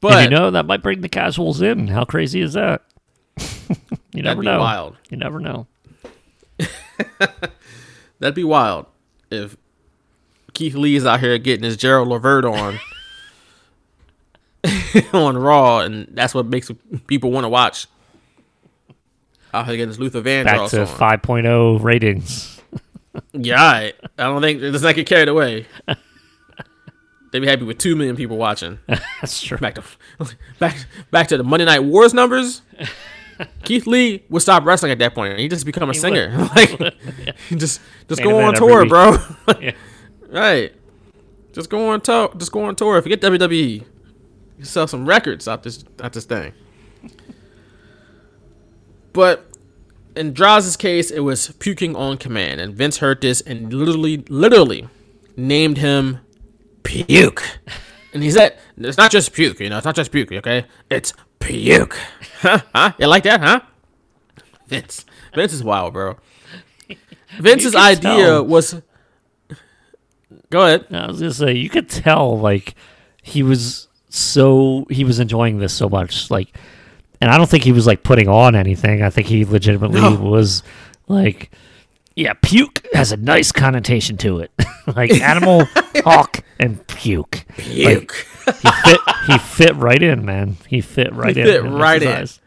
[0.00, 1.88] But and you know that might bring the casuals in.
[1.88, 2.82] How crazy is that?
[4.12, 4.58] you never be know.
[4.58, 4.96] wild.
[5.10, 5.66] You never know.
[8.18, 8.86] that'd be wild
[9.30, 9.56] if
[10.60, 12.78] Keith Lee is out here getting his Gerald Levert on
[15.14, 16.70] on Raw, and that's what makes
[17.06, 17.86] people want to watch.
[19.54, 21.18] Out here getting his Luther Vandross Back to on.
[21.18, 22.60] 5.0 ratings.
[23.32, 23.94] Yeah, right.
[24.18, 25.66] I don't think let's not get carried away.
[27.32, 28.78] They'd be happy with two million people watching.
[28.86, 29.56] That's true.
[29.56, 29.84] Back to
[30.58, 30.76] back
[31.10, 32.60] back to the Monday Night Wars numbers.
[33.64, 35.38] Keith Lee would stop wrestling at that point.
[35.38, 36.30] he'd just become a singer.
[36.54, 36.78] like
[37.48, 38.90] just just Main go on tour, week.
[38.90, 39.16] bro.
[39.58, 39.72] Yeah.
[40.30, 40.72] Right.
[41.52, 42.32] Just go on tour.
[42.36, 43.00] Just go on tour.
[43.02, 43.84] Forget WWE.
[44.58, 46.52] You sell some records out this out this thing.
[49.12, 49.46] But
[50.14, 54.88] in Droz's case, it was puking on command, and Vince heard this and literally, literally
[55.36, 56.18] named him
[56.82, 57.42] Puke.
[58.12, 59.78] And he said, "It's not just puke, you know.
[59.78, 60.66] It's not just puke, okay?
[60.90, 61.96] It's puke.
[62.40, 62.60] Huh?
[62.74, 62.92] Huh?
[62.98, 63.60] You like that, huh?"
[64.66, 65.04] Vince,
[65.34, 66.16] Vince is wild, bro.
[67.38, 68.44] Vince's idea tell.
[68.46, 68.74] was.
[70.50, 70.86] Go ahead.
[70.90, 72.74] I was gonna say you could tell like
[73.22, 76.56] he was so he was enjoying this so much like,
[77.20, 79.02] and I don't think he was like putting on anything.
[79.02, 80.14] I think he legitimately No.
[80.16, 80.62] was
[81.06, 81.50] like,
[82.16, 84.50] yeah, puke has a nice connotation to it,
[84.96, 85.64] like animal,
[85.98, 87.44] hawk, and puke.
[87.56, 88.26] Puke.
[88.46, 89.00] He fit.
[89.28, 90.56] He fit right in, man.
[90.66, 91.46] He fit right He in.
[91.46, 92.08] fit right in.
[92.08, 92.40] eyes.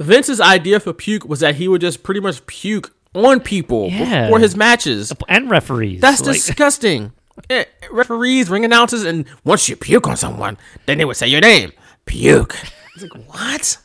[0.00, 4.24] Vince's idea for puke was that he would just pretty much puke on people Yeah.
[4.26, 5.12] before his matches.
[5.28, 6.00] and referees.
[6.00, 7.12] That's like, disgusting.
[7.50, 10.56] Eh, referees, ring announcers, and once you puke on someone,
[10.86, 11.72] then they would say your name.
[12.06, 12.56] Puke.
[12.94, 13.78] It's like what?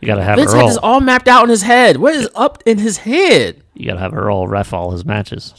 [0.00, 0.68] You gotta have Vince had Earl.
[0.68, 1.96] this all mapped out in his head.
[1.96, 3.62] What is up in his head?
[3.74, 5.54] you gotta have Earl ref all his matches.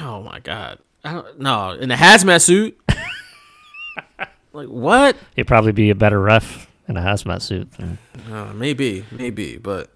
[0.00, 0.78] Oh my god.
[1.04, 2.78] I don't no in a hazmat suit.
[4.52, 5.16] like what?
[5.36, 7.70] He'd probably be a better ref in a hazmat suit.
[7.72, 7.98] than-
[8.30, 9.90] Uh, maybe, maybe, but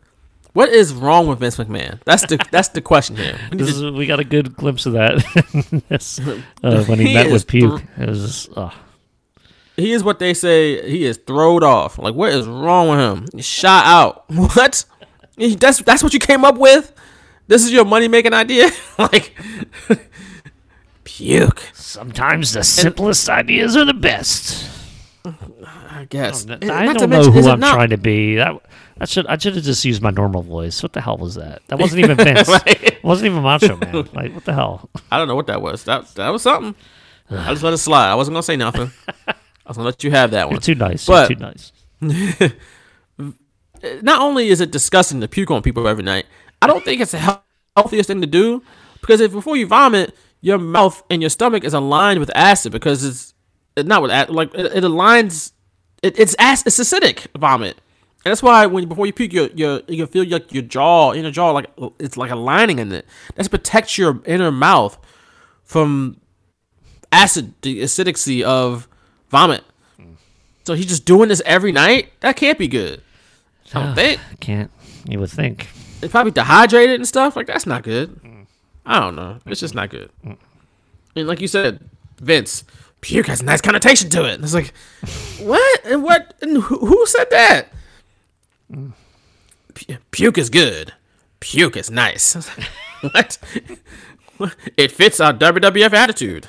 [0.58, 2.00] what is wrong with Vince McMahon?
[2.04, 3.38] That's the that's the question here.
[3.52, 5.14] We need This to- is, we got a good glimpse of that
[5.88, 6.18] this,
[6.64, 7.80] uh, when he, He met with Puke.
[7.80, 8.72] thr- it was just, oh,
[9.76, 10.82] he is what they say.
[10.90, 11.98] He is throwed off.
[11.98, 13.26] Like what is wrong with him?
[13.34, 14.24] He's shot out.
[14.28, 14.84] What?
[15.36, 16.92] That's that's what you came up with.
[17.46, 18.70] This is your money making idea.
[18.98, 19.34] like
[21.04, 21.62] puke.
[21.72, 24.68] sometimes the simplest ideas are the best.
[25.24, 26.46] I guess.
[26.48, 28.36] I And not to don't know mention, who I'm not- trying to be.
[28.36, 28.60] That
[29.00, 30.82] I should I should have just used my normal voice.
[30.82, 31.62] What the hell was that?
[31.68, 32.48] That wasn't even Vince.
[32.48, 32.82] Right.
[32.82, 33.92] It wasn't even Macho Man.
[34.12, 34.88] Like what the hell?
[35.10, 35.84] I don't know what that was.
[35.84, 36.74] That that was something.
[37.30, 38.10] I just let it slide.
[38.10, 38.90] I wasn't gonna say nothing.
[39.28, 39.34] I
[39.66, 40.54] was gonna let you have that one.
[40.54, 41.06] You're too nice.
[41.06, 42.52] But- You're too nice.
[44.02, 46.26] Not only is it disgusting to puke on people every night,
[46.60, 47.40] I don't think it's the
[47.76, 48.62] healthiest thing to do
[49.00, 53.04] because if before you vomit, your mouth and your stomach is aligned with acid because
[53.04, 53.34] it's
[53.76, 55.52] it's not with like it, it aligns.
[56.02, 56.66] It, it's acid.
[56.68, 57.76] It's acidic vomit.
[58.28, 61.14] And that's why when before you puke, your your you can feel your, your jaw
[61.14, 63.06] inner jaw like it's like a lining in it.
[63.36, 64.98] That's protects your inner mouth
[65.64, 66.20] from
[67.10, 68.86] acid, the acidicy of
[69.30, 69.64] vomit.
[70.64, 72.12] So he's just doing this every night.
[72.20, 73.00] That can't be good.
[73.74, 74.70] I don't think I can't.
[75.08, 75.66] You would think.
[76.02, 77.34] it's probably dehydrated and stuff.
[77.34, 78.20] Like that's not good.
[78.84, 79.38] I don't know.
[79.46, 80.10] It's just not good.
[80.22, 80.36] Mm.
[81.16, 81.80] And like you said,
[82.20, 82.64] Vince,
[83.00, 84.34] puke has a nice connotation to it.
[84.34, 84.74] And it's like,
[85.40, 87.72] what and what and who, who said that?
[88.70, 90.92] Pu- Puke is good.
[91.40, 92.34] Puke is nice.
[93.00, 93.38] what?
[94.76, 96.48] It fits our WWF attitude.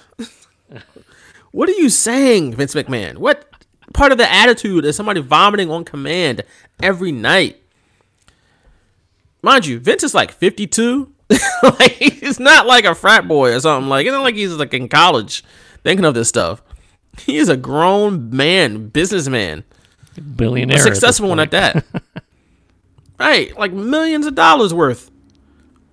[1.51, 3.17] what are you saying, Vince McMahon?
[3.17, 3.49] What
[3.93, 6.43] part of the attitude is somebody vomiting on command
[6.81, 7.61] every night?
[9.41, 11.11] Mind you, Vince is like 52.
[11.63, 13.89] like he's not like a frat boy or something.
[13.89, 15.43] Like it's not like he's like in college
[15.83, 16.61] thinking of this stuff.
[17.19, 19.63] He is a grown man, businessman,
[20.35, 20.77] Billionaire.
[20.77, 21.85] a successful one at that.
[23.27, 25.11] right, like millions of dollars worth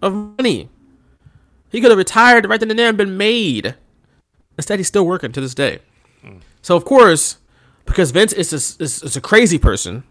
[0.00, 0.68] of money.
[1.70, 3.74] He could have retired right then and there and been made.
[4.56, 5.80] Instead, he's still working to this day.
[6.62, 7.38] So of course,
[7.84, 10.04] because Vince is a, is, is a crazy person,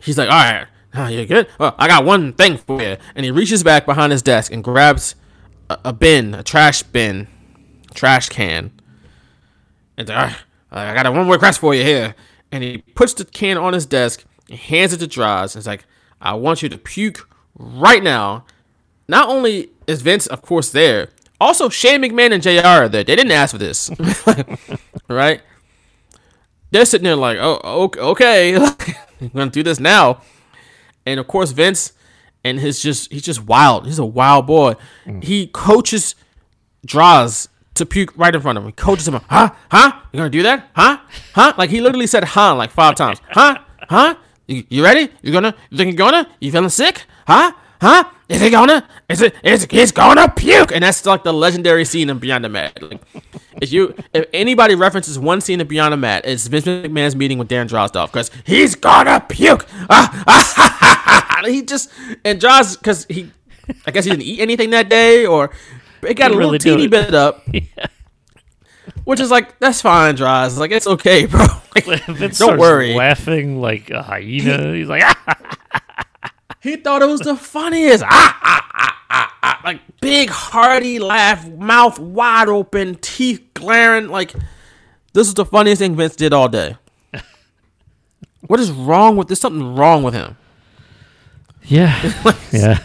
[0.00, 1.48] he's like, "All right, oh, you good?
[1.58, 4.64] Well, I got one thing for you." And he reaches back behind his desk and
[4.64, 5.14] grabs
[5.70, 7.28] a, a bin, a trash bin,
[7.94, 8.72] trash can.
[9.96, 10.36] And he's "All right,
[10.70, 12.14] I got a one more request for you here.
[12.50, 15.22] and he puts the can on his desk and hands it to.
[15.24, 15.84] And it's like,
[16.20, 18.44] I want you to puke right now.
[19.08, 21.08] Not only is Vince, of course, there,
[21.40, 23.02] also Shane McMahon and JR are there.
[23.02, 23.90] They didn't ask for this,
[25.08, 25.42] right?
[26.70, 28.56] They're sitting there like, oh, okay,
[29.20, 30.22] I'm gonna do this now.
[31.04, 31.92] And of course, Vince
[32.44, 33.86] and his just he's just wild.
[33.86, 34.74] He's a wild boy.
[35.04, 35.24] Mm.
[35.24, 36.14] He coaches
[36.86, 38.68] Droz to puke right in front of him.
[38.68, 39.50] He coaches him, huh?
[39.70, 39.92] Huh?
[40.12, 40.70] You're gonna do that?
[40.74, 40.98] Huh?
[41.34, 41.54] Huh?
[41.58, 43.20] Like he literally said huh like five times.
[43.30, 43.58] Huh?
[43.88, 44.14] Huh?
[44.46, 45.08] You, you ready?
[45.22, 45.54] You gonna?
[45.70, 46.28] You think you're gonna?
[46.40, 47.04] You feeling sick?
[47.26, 47.52] Huh?
[47.80, 48.04] Huh?
[48.28, 48.86] Is he gonna?
[49.08, 49.34] Is it?
[49.42, 50.72] Is he's gonna puke?
[50.72, 52.80] And that's like the legendary scene in Beyond the Mat.
[52.82, 53.00] Like,
[53.60, 57.38] if you, if anybody references one scene in Beyond the Mat, it's Vince McMahon's meeting
[57.38, 59.66] with Dan Drozdov because he's gonna puke.
[59.90, 61.46] Ah, ah, ha, ha, ha.
[61.48, 61.90] He just
[62.24, 63.30] and Droz because he,
[63.86, 65.50] I guess he didn't eat anything that day or
[66.02, 66.90] it got He a little really do teeny it.
[66.90, 67.46] bit up.
[69.04, 70.58] Which is like that's fine, Droz.
[70.58, 71.44] Like it's okay, bro.
[71.86, 72.94] Like, Vince don't worry.
[72.94, 74.74] laughing like a hyena.
[74.74, 75.52] He's like, ah!
[76.60, 78.04] He thought it was the funniest.
[78.04, 79.60] Ah, ah, ah, ah, ah.
[79.64, 84.08] Like big hearty laugh, mouth wide open, teeth glaring.
[84.08, 84.32] Like
[85.12, 86.76] this is the funniest thing Vince did all day.
[88.48, 89.28] What is wrong with?
[89.28, 90.36] There's something wrong with him.
[91.62, 91.94] yeah,
[92.52, 92.78] yeah.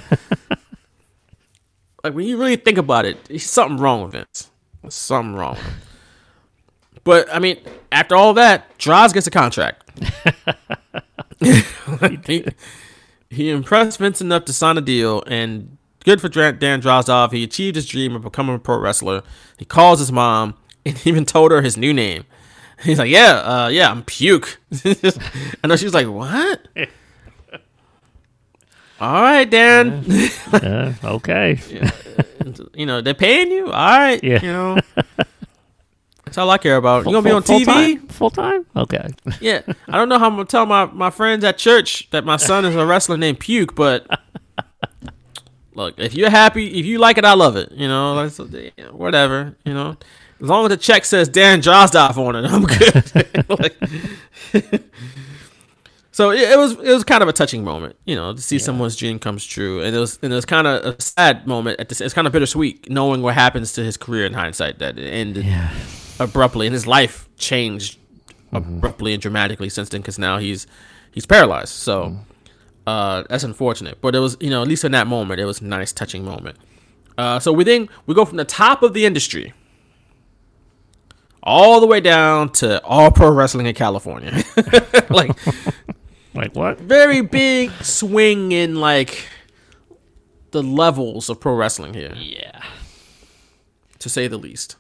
[2.04, 4.52] Like when you really think about it, there's something wrong with Vince.
[4.82, 5.56] There's something wrong.
[5.56, 5.74] With him.
[7.08, 7.58] But I mean,
[7.90, 9.90] after all that, Droz gets a contract.
[12.26, 12.44] he,
[13.30, 17.32] he impressed Vince enough to sign a deal, and good for Dan Drozdov.
[17.32, 19.24] He achieved his dream of becoming a pro wrestler.
[19.58, 20.56] He calls his mom
[20.86, 22.26] and even told her his new name.
[22.84, 26.68] He's like, "Yeah, uh, yeah, I'm Puke." I know she's like, "What?"
[29.00, 30.04] All right, Dan.
[30.08, 31.58] yeah, okay.
[32.74, 33.68] you know they're paying you.
[33.68, 34.42] All right, Yeah.
[34.42, 34.78] you know.
[36.38, 37.04] That's all I care about.
[37.08, 38.12] You gonna be on TV?
[38.12, 38.64] full time?
[38.76, 39.08] Okay.
[39.42, 39.64] Yeah.
[39.88, 42.64] I don't know how I'm gonna tell my, my friends at church that my son
[42.64, 44.06] is a wrestler named Puke, but
[45.74, 47.72] look, if you're happy, if you like it, I love it.
[47.72, 48.38] You know, that's,
[48.92, 49.56] whatever.
[49.66, 49.98] You know,
[50.40, 53.50] as long as the check says Dan Drozdov on it, I'm good.
[53.60, 54.84] Like-
[56.12, 58.60] so it, it was it was kind of a touching moment, you know, to see
[58.60, 61.80] someone's dream comes true, and it was and it was kind of a sad moment.
[61.80, 65.00] At this, it's kind of bittersweet knowing what happens to his career in hindsight that
[65.00, 65.72] it ended Yeah.
[66.20, 67.98] Abruptly, and his life changed
[68.52, 70.68] abruptly and dramatically since then because now he's
[71.12, 71.70] he's paralyzed.
[71.74, 72.18] So
[72.86, 74.00] uh, that's unfortunate.
[74.02, 76.24] But it was you know at least in that moment it was a nice touching
[76.26, 76.58] moment.
[77.18, 79.54] Uh, so we then we go from the top of the industry
[81.44, 84.44] all the way down to all pro wrestling in California.
[85.10, 85.32] like
[86.34, 86.80] Like what?
[86.80, 89.28] very big swing in like
[90.52, 92.62] the levels of pro wrestling here Yeah.
[94.00, 94.76] to say the least.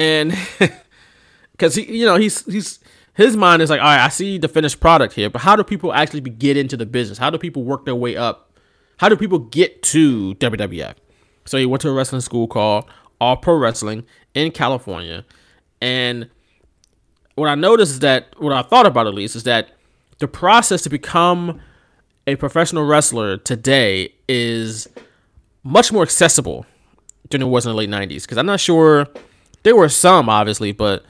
[0.00, 0.34] And
[1.52, 2.80] because he, you know, he's he's
[3.14, 5.62] his mind is like, all right, I see the finished product here, but how do
[5.62, 7.18] people actually get into the business?
[7.18, 8.50] How do people work their way up?
[8.96, 10.94] How do people get to WWF?
[11.44, 12.86] So he went to a wrestling school called
[13.20, 14.04] All Pro Wrestling
[14.34, 15.24] in California,
[15.80, 16.30] and
[17.34, 19.70] what I noticed is that what I thought about at least is that
[20.18, 21.60] the process to become
[22.26, 24.88] a professional wrestler today is
[25.62, 26.64] much more accessible
[27.30, 29.06] than it was in the late 90s because i'm not sure
[29.62, 31.04] there were some obviously but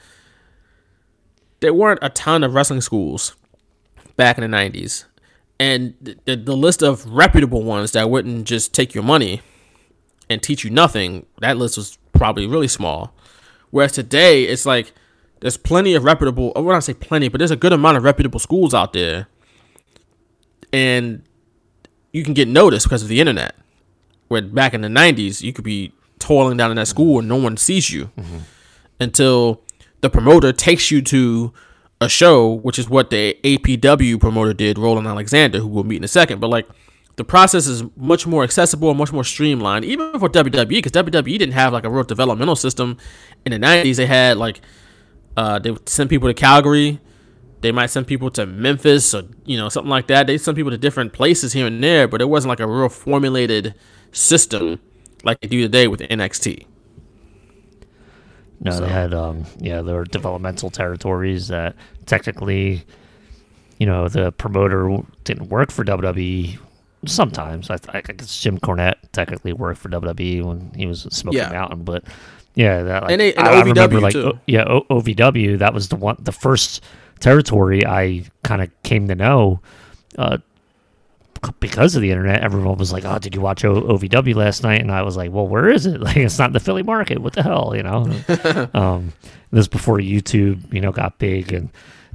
[1.61, 3.35] there weren't a ton of wrestling schools
[4.15, 5.05] back in the 90s
[5.61, 9.41] and the, the, list of reputable ones that wouldn't just take your money
[10.27, 13.13] and teach you nothing that list was probably really small.
[13.69, 14.91] Whereas today it's like
[15.39, 17.97] there's plenty of reputable oh, i would not say plenty but there's a good amount
[17.97, 19.27] of reputable schools out there.
[20.73, 21.21] And
[22.11, 23.55] you can get noticed because of the internet.
[24.29, 27.35] Where back in the 90s you could be toiling down in that school and no
[27.35, 28.09] one sees you
[28.99, 29.61] until
[30.01, 31.51] the promoter takes you to
[31.99, 36.03] a show which is what the apw promoter did roland alexander who we'll meet in
[36.03, 36.39] a second.
[36.39, 36.67] But like
[37.17, 41.37] the process is much more accessible and much more streamlined even for wwe because wwe
[41.37, 42.97] didn't have like a real developmental system.
[43.45, 44.61] In the 90s they had like
[45.37, 46.99] uh, they would send people to calgary.
[47.61, 50.27] They might send people to Memphis or you know something like that.
[50.27, 52.89] They send people to different places here and there, but it wasn't like a real
[52.89, 53.75] formulated
[54.11, 54.79] system
[55.23, 56.65] like they do today with NXT.
[58.59, 61.75] No, So- they had um yeah, there were developmental territories that
[62.05, 62.83] technically,
[63.79, 66.59] you know, the promoter didn't work for WWE.
[67.05, 71.49] Sometimes I, I guess Jim Cornette technically worked for WWE when he was Smoky Yeah.
[71.49, 72.03] Mountain, but
[72.53, 75.57] yeah, that like And they- and I, I remember OVW like o- yeah o- OVW
[75.59, 76.83] that was the one the first
[77.19, 79.59] territory I kind of came to know.
[80.17, 80.37] Uh,
[81.59, 84.81] because of the internet, everyone was like, "Oh, did you watch o- OVW last night?"
[84.81, 86.01] And I was like, "Well, where is it?
[86.01, 87.19] Like, it's not the Philly market.
[87.19, 89.13] What the hell, you know?" um,
[89.51, 91.69] this before YouTube, you know, got big and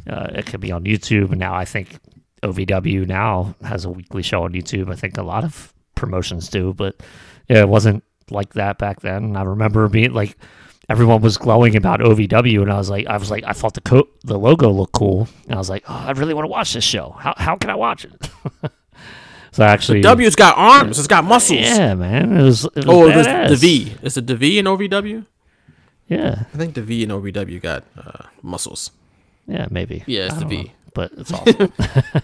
[0.08, 1.30] uh, it could be on YouTube.
[1.30, 1.98] And now I think
[2.42, 4.90] OVW now has a weekly show on YouTube.
[4.90, 6.96] I think a lot of promotions do, but
[7.48, 9.24] yeah, it wasn't like that back then.
[9.24, 10.36] And I remember being like,
[10.88, 13.80] everyone was glowing about OVW, and I was like, I was like, I thought the
[13.80, 16.72] co- the logo looked cool, and I was like, oh, I really want to watch
[16.72, 17.10] this show.
[17.18, 18.30] How how can I watch it?
[19.56, 20.98] so I actually, W's got arms.
[20.98, 21.60] It's got muscles.
[21.60, 22.64] yeah, man, it was.
[22.64, 23.96] It was Oh, it was the V.
[24.02, 25.26] Is it the V in OVW?
[26.08, 28.90] Yeah, I think the V in OVW got uh, muscles.
[29.48, 30.04] yeah, maybe.
[30.06, 30.62] Yeah, it's the V.
[30.64, 31.72] know, but it's awesome.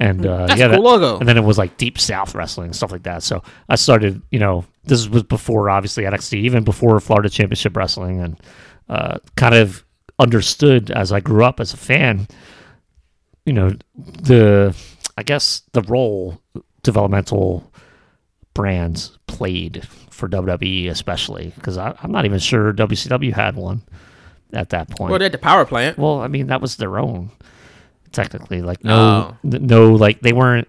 [0.00, 1.18] and uh, That's yeah, a cool that- logo.
[1.18, 3.22] And then it was like Deep South wrestling and stuff like that.
[3.22, 8.20] So I started, you know, this was before obviously NXT, even before Florida Championship Wrestling,
[8.20, 8.40] and
[8.88, 9.84] uh, kind of
[10.18, 12.28] understood as I grew up as a fan,
[13.46, 14.76] you know, the
[15.16, 16.40] I guess the role
[16.82, 17.72] developmental
[18.52, 23.82] brands played for WWE, especially because I'm not even sure WCW had one
[24.52, 25.10] at that point.
[25.10, 25.98] Well, they had the power plant.
[25.98, 27.30] Well, I mean, that was their own,
[28.12, 28.62] technically.
[28.62, 29.36] Like no, Oh.
[29.42, 30.68] no, like they weren't.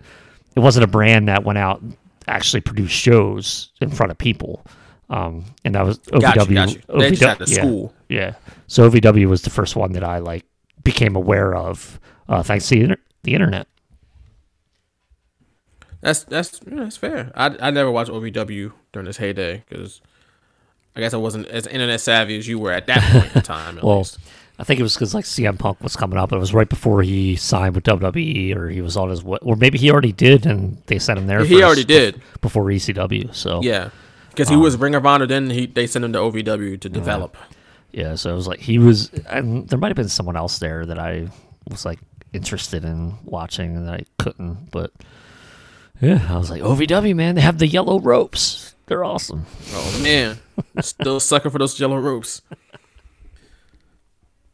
[0.55, 1.95] It wasn't a brand that went out and
[2.27, 4.65] actually produced shows in front of people.
[5.09, 6.21] Um, and that was OVW.
[6.21, 6.81] Got you, got you.
[6.99, 7.93] They just had the yeah, school.
[8.09, 8.33] Yeah.
[8.67, 10.45] So OVW was the first one that I like
[10.83, 13.67] became aware of, uh, thanks to the, inter- the internet.
[16.05, 17.31] That's that's yeah, that's fair.
[17.33, 20.01] I I never watched OVW during this heyday because
[20.95, 23.79] I guess I wasn't as internet savvy as you were at that point in time.
[23.79, 24.19] At Well, least.
[24.59, 26.31] I think it was because like CM Punk was coming up.
[26.31, 29.55] It was right before he signed with WWE, or he was on his way, or
[29.55, 31.43] maybe he already did, and they sent him there.
[31.43, 32.21] He first already did.
[32.39, 33.33] before ECW.
[33.33, 33.89] So Yeah,
[34.29, 35.25] because he um, was Ring of Honor.
[35.25, 37.35] Then he they sent him to OVW to develop.
[37.91, 40.85] Yeah, so it was like he was, and there might have been someone else there
[40.85, 41.29] that I
[41.67, 41.97] was like
[42.31, 44.69] interested in watching and I couldn't.
[44.69, 44.91] But
[46.01, 48.75] yeah, I was like, OVW, man, they have the yellow ropes.
[48.87, 49.45] They're awesome.
[49.71, 50.37] Oh man,
[50.81, 52.41] still sucker for those yellow ropes.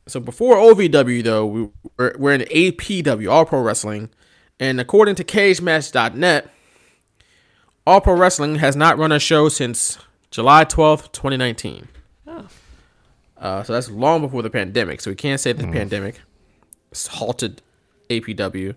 [0.08, 4.10] So before OVW though, we, we're, we're in APW, All Pro Wrestling,
[4.60, 6.50] and according to CageMatch.net,
[7.86, 9.98] All Pro Wrestling has not run a show since
[10.32, 11.88] July twelfth, twenty nineteen.
[13.38, 15.02] Uh, so that's long before the pandemic.
[15.02, 16.22] So we can't say the pandemic
[16.92, 17.62] s- halted
[18.10, 18.76] APW.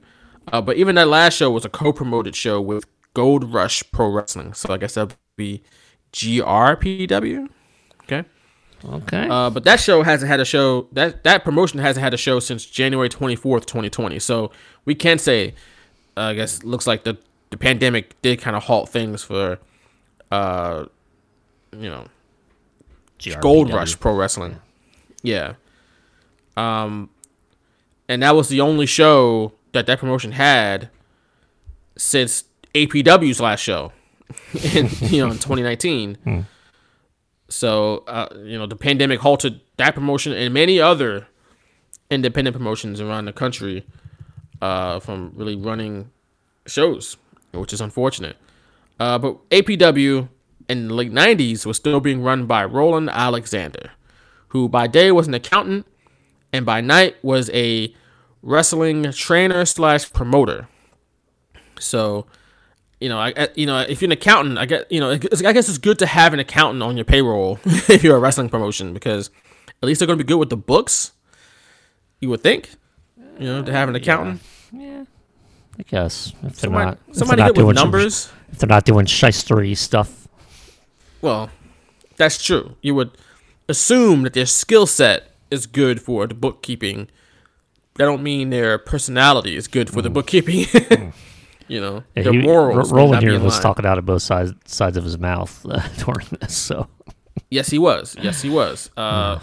[0.53, 2.85] Uh, but even that last show was a co-promoted show with
[3.15, 4.53] Gold Rush Pro Wrestling.
[4.55, 5.63] So I guess that would be
[6.13, 7.49] GRPW.
[8.03, 8.25] Okay.
[8.85, 9.29] Okay.
[9.29, 10.89] Uh, but that show hasn't had a show.
[10.93, 14.19] That that promotion hasn't had a show since January twenty fourth, twenty twenty.
[14.19, 14.51] So
[14.85, 15.55] we can say,
[16.17, 17.17] uh, I guess, looks like the
[17.51, 19.59] the pandemic did kind of halt things for,
[20.31, 20.85] uh,
[21.73, 22.07] you know,
[23.41, 24.61] Gold Rush Pro Wrestling.
[25.23, 25.55] Yeah.
[26.57, 27.09] Um,
[28.09, 30.89] and that was the only show that that promotion had
[31.97, 32.45] since
[32.75, 33.93] APW's last show,
[34.75, 36.47] in you know in 2019.
[37.49, 41.27] So uh, you know the pandemic halted that promotion and many other
[42.11, 43.85] independent promotions around the country
[44.63, 46.11] uh, from really running
[46.67, 47.17] shows,
[47.53, 48.37] which is unfortunate.
[48.99, 50.29] Uh, but APW
[50.69, 53.91] in the late 90s was still being run by Roland Alexander,
[54.49, 55.87] who by day was an accountant
[56.53, 57.95] and by night was a
[58.45, 60.69] wrestling trainer slash promoter.
[61.81, 62.27] So,
[63.01, 65.17] you know, I, you know, if you're an accountant, I get, you know, I
[65.53, 68.93] guess it's good to have an accountant on your payroll if you're a wrestling promotion
[68.95, 69.31] because
[69.83, 71.13] at least they're going to be good with the books.
[72.21, 72.71] You would think,
[73.39, 74.41] you know, to have an accountant.
[74.73, 75.05] Yeah.
[75.79, 78.33] I guess if they're Somebody, not, if they're somebody not good with doing some- numbers.
[78.53, 80.29] if they're not doing shystery stuff.
[81.21, 81.51] Well,
[82.17, 82.77] that's true.
[82.83, 83.11] You would
[83.69, 87.09] assume that their skill set is good for the bookkeeping.
[87.97, 90.67] That don't mean their personality is good for the bookkeeping.
[91.69, 92.05] you know, Mm.
[92.17, 92.93] Yeah, their he- morals.
[92.93, 93.63] May Roland here was line.
[93.63, 96.57] talking out of both sides sides of his mouth uh, during this.
[96.57, 96.89] So
[97.51, 98.17] Yes, he was.
[98.21, 98.91] Yes, he was.
[98.97, 99.39] Uh,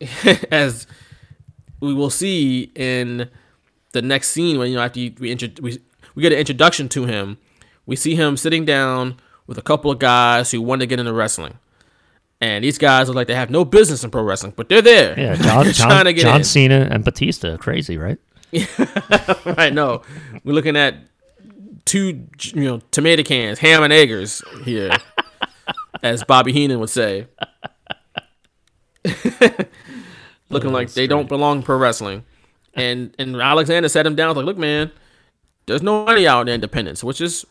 [0.50, 0.86] as
[1.80, 3.28] we will see in
[3.92, 5.78] the next scene, when you know after you, we, intro- we
[6.14, 7.38] we get an introduction to him,
[7.86, 11.12] we see him sitting down with a couple of guys who want to get into
[11.12, 11.58] wrestling,
[12.40, 15.18] and these guys look like they have no business in pro wrestling, but they're there.
[15.18, 16.44] yeah, John They're John, trying to get John in.
[16.44, 18.18] Cena and Batista, crazy, right?
[19.58, 20.02] I know.
[20.44, 20.96] We're looking at
[21.84, 24.90] two, you know, tomato cans, ham and eggers here,
[26.02, 27.26] as Bobby Heenan would say.
[30.48, 32.24] looking like they don't belong pro wrestling.
[32.74, 34.90] And and Alexander sat him down like, look, man,
[35.66, 37.44] there's no money out in independents, which is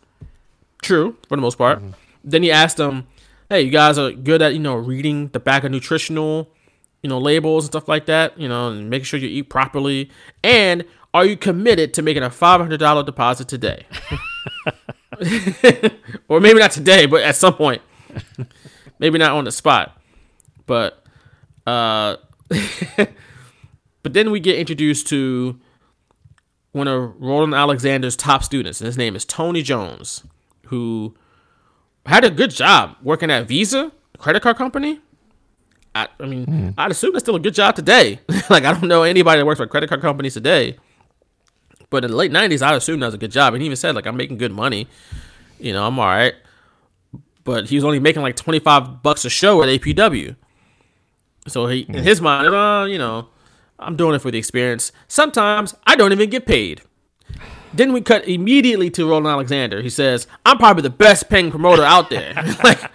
[0.81, 1.79] true for the most part.
[1.79, 1.91] Mm-hmm.
[2.23, 3.07] Then he asked them,
[3.49, 6.51] hey, you guys are good at, you know, reading the back of nutritional,
[7.03, 10.09] you know, labels and stuff like that, you know, and making sure you eat properly?
[10.43, 13.85] And are you committed to making a $500 deposit today?
[16.27, 17.81] or maybe not today, but at some point.
[18.99, 19.99] maybe not on the spot.
[20.65, 21.03] But
[21.67, 22.17] uh
[24.03, 25.59] but then we get introduced to
[26.72, 30.23] one of Roland Alexander's top students, and his name is Tony Jones,
[30.65, 31.15] who
[32.06, 34.99] had a good job working at Visa, a credit card company.
[35.94, 38.19] I, I mean, I'd assume that's still a good job today.
[38.49, 40.77] like, I don't know anybody that works for credit card companies today.
[41.90, 43.53] But in the late 90s, I assumed that was a good job.
[43.53, 44.88] And he even said, like, I'm making good money.
[45.60, 46.34] You know, I'm all right.
[47.45, 50.36] But he was only making like 25 bucks a show at APW.
[51.48, 53.30] So he, in his mind, uh, you know,
[53.80, 54.91] I'm doing it for the experience.
[55.07, 56.82] Sometimes I don't even get paid.
[57.76, 59.81] Then we cut immediately to Roland Alexander.
[59.81, 62.34] He says, "I'm probably the best paying promoter out there.
[62.64, 62.91] like,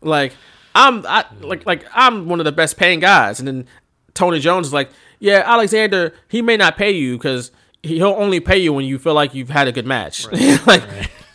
[0.00, 0.36] like
[0.74, 3.66] I'm, I, like, like I'm one of the best paying guys." And then
[4.14, 8.58] Tony Jones is like, "Yeah, Alexander, he may not pay you because he'll only pay
[8.58, 10.26] you when you feel like you've had a good match."
[10.66, 10.82] like,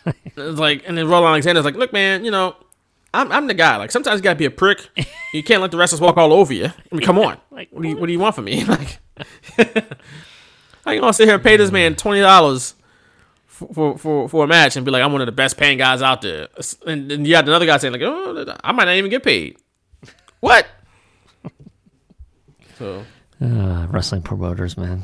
[0.06, 2.56] it's like, and then Roland Alexander's like, "Look, man, you know."
[3.12, 3.76] I'm, I'm the guy.
[3.76, 4.88] Like sometimes you gotta be a prick.
[5.34, 6.66] You can't let the wrestlers walk all over you.
[6.66, 7.38] I mean, come on.
[7.50, 8.64] Like, what do you what do you want from me?
[8.64, 9.00] Like,
[10.84, 12.74] how you gonna sit here and pay this man twenty dollars
[13.46, 16.02] for, for for a match and be like, I'm one of the best paying guys
[16.02, 16.48] out there,
[16.86, 19.56] and then you had another guy saying like, oh, I might not even get paid.
[20.40, 20.66] What?
[22.78, 23.04] So
[23.42, 25.02] Uh, wrestling promoters, man.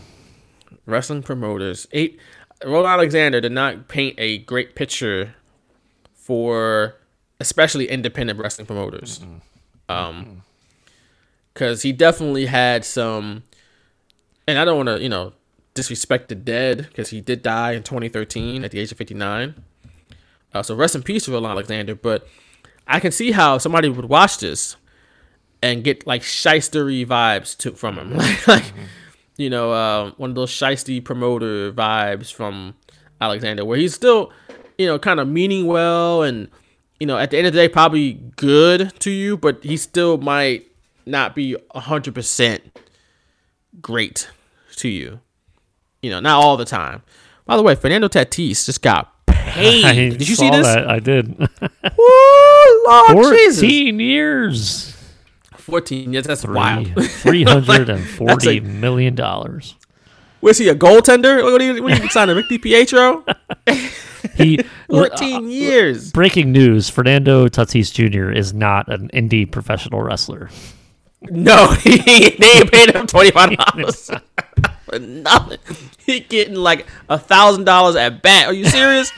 [0.86, 1.86] wrestling promoters.
[1.92, 2.18] Eight.
[2.64, 5.34] Roland Alexander did not paint a great picture
[6.14, 6.94] for
[7.38, 9.20] especially independent wrestling promoters.
[9.90, 10.42] Um,
[11.52, 13.42] because he definitely had some,
[14.48, 15.32] and I don't want to, you know,
[15.76, 19.54] disrespect the dead because he did die in 2013 at the age of 59.
[20.52, 21.94] Uh, so rest in peace Roland Alexander.
[21.94, 22.26] But
[22.86, 24.76] I can see how somebody would watch this
[25.62, 28.72] and get like shystery vibes to from him, like, like
[29.36, 32.74] you know, uh, one of those shisty promoter vibes from
[33.20, 34.32] Alexander, where he's still,
[34.78, 36.48] you know, kind of meaning well and
[36.98, 40.16] you know, at the end of the day, probably good to you, but he still
[40.16, 40.66] might
[41.04, 42.62] not be hundred percent
[43.80, 44.30] great
[44.76, 45.20] to you.
[46.06, 47.02] You know, not all the time.
[47.46, 49.84] By the way, Fernando Tatis just got paid.
[49.84, 50.64] I did you see this?
[50.64, 50.88] That.
[50.88, 51.36] I did.
[51.98, 53.58] Woo, Lord Jesus.
[53.58, 54.92] Fourteen years.
[55.56, 56.26] 14 years.
[56.26, 56.86] That's wild.
[57.10, 59.74] Three hundred and forty like- million dollars.
[60.42, 61.42] Was he a goaltender?
[61.42, 63.24] What are you, what you signing, Rick DiPietro?
[64.36, 66.12] He uh, 14 uh, years.
[66.12, 68.30] breaking news: Fernando Tatis Jr.
[68.30, 70.50] is not an indie professional wrestler.
[71.22, 74.08] No, he, they paid him twenty five dollars
[74.86, 75.58] for nothing.
[76.04, 78.46] He getting like a thousand dollars at bat.
[78.46, 79.12] Are you serious?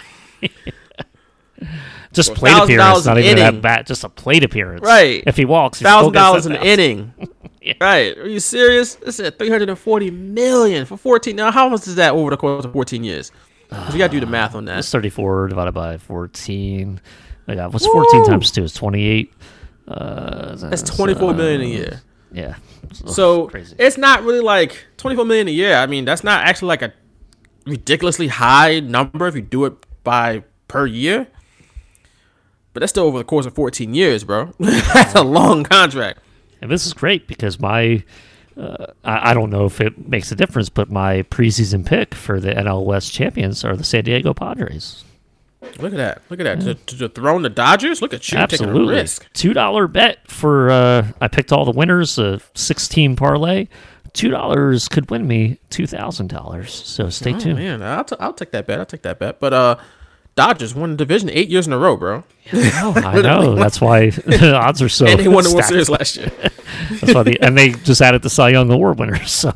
[2.12, 3.60] Just plate $1,000 appearance, not even at inning.
[3.60, 4.82] bat, just a plate appearance.
[4.82, 5.22] Right.
[5.26, 7.12] If he walks, thousand dollars that an inning.
[7.82, 8.16] Right?
[8.16, 8.94] Are you serious?
[8.94, 11.36] This is three hundred and forty million for fourteen.
[11.36, 13.30] Now, how much is that over the course of fourteen years?
[13.68, 14.78] 'Cause you got to do the math on that.
[14.78, 16.98] It's 34 divided by 14.
[17.46, 19.34] I got what's 14 times 2 is 28.
[19.86, 22.00] Uh, That's twenty four million a year.
[22.32, 22.56] Yeah.
[22.84, 23.76] Ugh, So crazy.
[23.78, 25.74] it's not really like twenty four million a year.
[25.76, 26.92] I mean, that's not actually like a
[27.66, 29.74] ridiculously high number if you do it
[30.04, 31.26] by per year.
[32.74, 34.52] But that's still over the course of fourteen years, bro.
[34.58, 36.20] that's a long contract.
[36.60, 38.02] And this is great because my,
[38.56, 42.40] uh, I, I don't know if it makes a difference, but my preseason pick for
[42.40, 45.04] the NL West champions are the San Diego Padres.
[45.60, 46.22] Look at that.
[46.30, 46.60] Look at that.
[46.60, 48.00] To, to dethrone the Dodgers.
[48.00, 49.26] Look at you taking a risk.
[49.32, 53.66] Two dollar bet for uh, I picked all the winners, a six team parlay.
[54.12, 56.72] Two dollars could win me two thousand dollars.
[56.72, 57.58] So stay Oh, tuned.
[57.58, 58.78] man, I'll, t- I'll take that bet.
[58.78, 59.38] I'll take that bet.
[59.40, 59.76] But uh,
[60.36, 62.24] Dodgers won the division eight years in a row, bro.
[62.52, 63.54] I know.
[63.56, 65.06] That's why the odds are so.
[65.06, 65.64] and they won the World.
[65.64, 66.30] Series last year.
[67.00, 69.30] That's why the, and they just added the Cy Young Award winners.
[69.30, 69.52] So,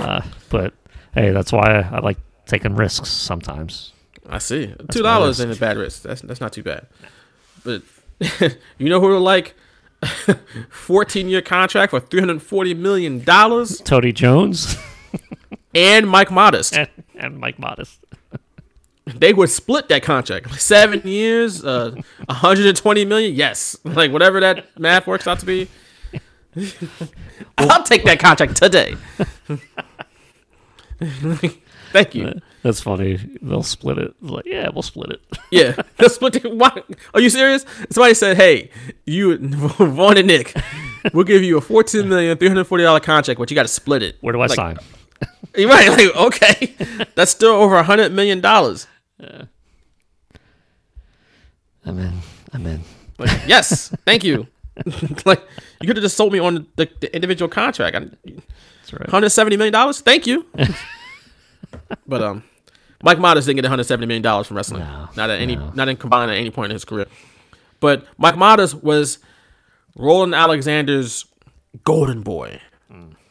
[0.00, 0.74] uh, but
[1.14, 3.92] hey, that's why I, I like taking risks sometimes.
[4.28, 4.74] I see.
[4.92, 5.48] Two dollars risk.
[5.48, 6.02] ain't a bad risk.
[6.02, 6.86] That's that's not too bad.
[7.64, 7.82] But
[8.78, 9.54] you know who would like
[10.70, 14.76] fourteen year contract for three hundred forty million dollars Tony Jones
[15.74, 16.76] and Mike Modest.
[16.76, 17.98] and, and Mike Modest.
[19.06, 20.60] They would split that contract.
[20.60, 23.34] Seven years, uh, one hundred and twenty million.
[23.34, 25.68] Yes, like whatever that math works out to be.
[27.56, 28.96] I'll take that contract today.
[31.92, 32.40] Thank you.
[32.68, 33.16] That's funny.
[33.40, 34.14] They'll split it.
[34.20, 35.22] Like, yeah, we'll split it.
[35.50, 36.36] Yeah, let's split.
[36.36, 36.54] it.
[36.54, 36.82] why,
[37.14, 37.64] are you serious?
[37.88, 38.70] Somebody said, "Hey,
[39.06, 40.54] you Vaughn and Nick,
[41.14, 43.68] we'll give you a fourteen million three hundred forty dollar contract, but you got to
[43.68, 44.76] split it." Where do I Like, sign?
[45.56, 45.88] Right.
[45.88, 46.74] Like, okay,
[47.14, 48.86] that's still over a hundred million dollars.
[49.18, 49.48] I'm
[51.98, 52.12] in.
[52.52, 52.82] I'm in.
[53.18, 54.46] Like, yes, thank you.
[55.24, 55.40] like
[55.80, 57.96] you could have just sold me on the, the individual contract.
[57.96, 59.00] I, That's right.
[59.00, 60.02] 170 million dollars.
[60.02, 60.44] Thank you.
[62.06, 62.44] but um,
[63.02, 64.82] Mike Modest didn't get 170 million dollars from wrestling.
[64.82, 65.70] No, not at any, no.
[65.74, 67.06] not in combined at any point in his career.
[67.80, 69.18] But Mike Modest was
[69.96, 71.24] Roland Alexander's
[71.84, 72.60] golden boy.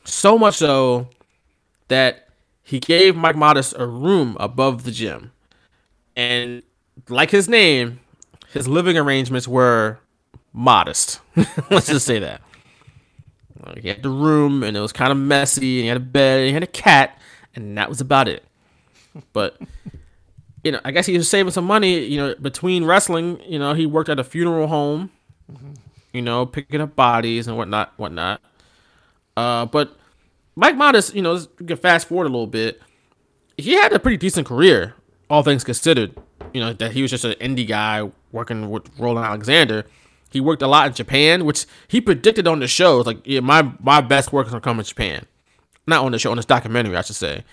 [0.05, 1.09] So much so
[1.89, 2.29] that
[2.63, 5.31] he gave Mike Modest a room above the gym,
[6.15, 6.63] and
[7.09, 7.99] like his name,
[8.53, 9.99] his living arrangements were
[10.53, 11.19] modest.
[11.69, 12.41] Let's just say that.
[13.81, 16.39] He had the room, and it was kind of messy, and he had a bed,
[16.39, 17.19] and he had a cat,
[17.53, 18.45] and that was about it.
[19.33, 19.57] But
[20.63, 21.99] you know, I guess he was saving some money.
[21.99, 25.09] You know, between wrestling, you know, he worked at a funeral home.
[26.13, 28.41] You know, picking up bodies and whatnot, whatnot.
[29.35, 29.95] Uh, but
[30.55, 32.81] Mike Modest, you know, let's- can fast forward a little bit.
[33.57, 34.95] He had a pretty decent career,
[35.29, 36.15] all things considered.
[36.53, 39.85] You know, that he was just an indie guy working with Roland Alexander.
[40.31, 42.97] He worked a lot in Japan, which he predicted on the show.
[42.99, 45.25] Like, yeah, my my best work is gonna come in Japan.
[45.85, 47.43] Not on the show, on this documentary, I should say.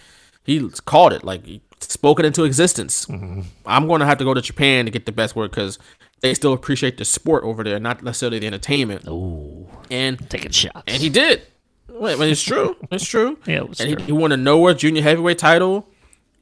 [0.45, 3.07] He called it, like he spoke it into existence.
[3.07, 3.43] Mm-hmm.
[3.67, 5.79] I'm gonna have to go to Japan to get the best work because
[6.21, 9.07] they still appreciate the sport over there, not necessarily the entertainment.
[9.09, 10.83] Ooh, And taking shots.
[10.87, 11.43] and he did.
[11.89, 12.77] Wait, but it's true.
[12.91, 13.39] It's true.
[13.47, 14.05] Yeah, it was and he, true.
[14.07, 15.87] he won a Noah Junior Heavyweight title.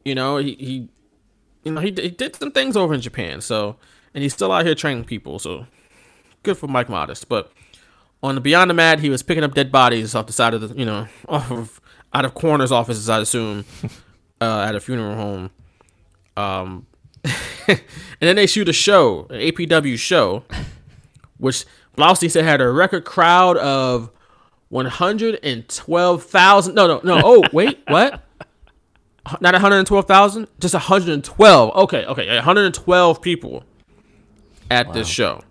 [0.05, 0.89] You know, he, he
[1.65, 3.41] you know, he, he did some things over in Japan.
[3.41, 3.77] So,
[4.15, 5.39] and he's still out here training people.
[5.39, 5.67] So,
[6.43, 7.29] good for Mike Modest.
[7.29, 7.53] But
[8.23, 10.61] on the Beyond the Mat, he was picking up dead bodies off the side of
[10.61, 11.81] the, you know, off of
[12.15, 13.65] out of coroner's offices, I assume,
[14.41, 15.51] uh, at a funeral home.
[16.37, 16.87] Um,
[17.69, 17.81] and
[18.21, 20.45] then they shoot a show, an APW show,
[21.39, 21.65] which
[21.97, 24.11] Blousey said had a record crowd of
[24.71, 26.75] 112,000.
[26.75, 27.21] No, no, no.
[27.23, 28.23] Oh, wait, what?
[29.41, 31.77] Not 112,000, just 112.
[31.77, 33.63] Okay, okay, 112 people
[34.71, 35.43] at this show.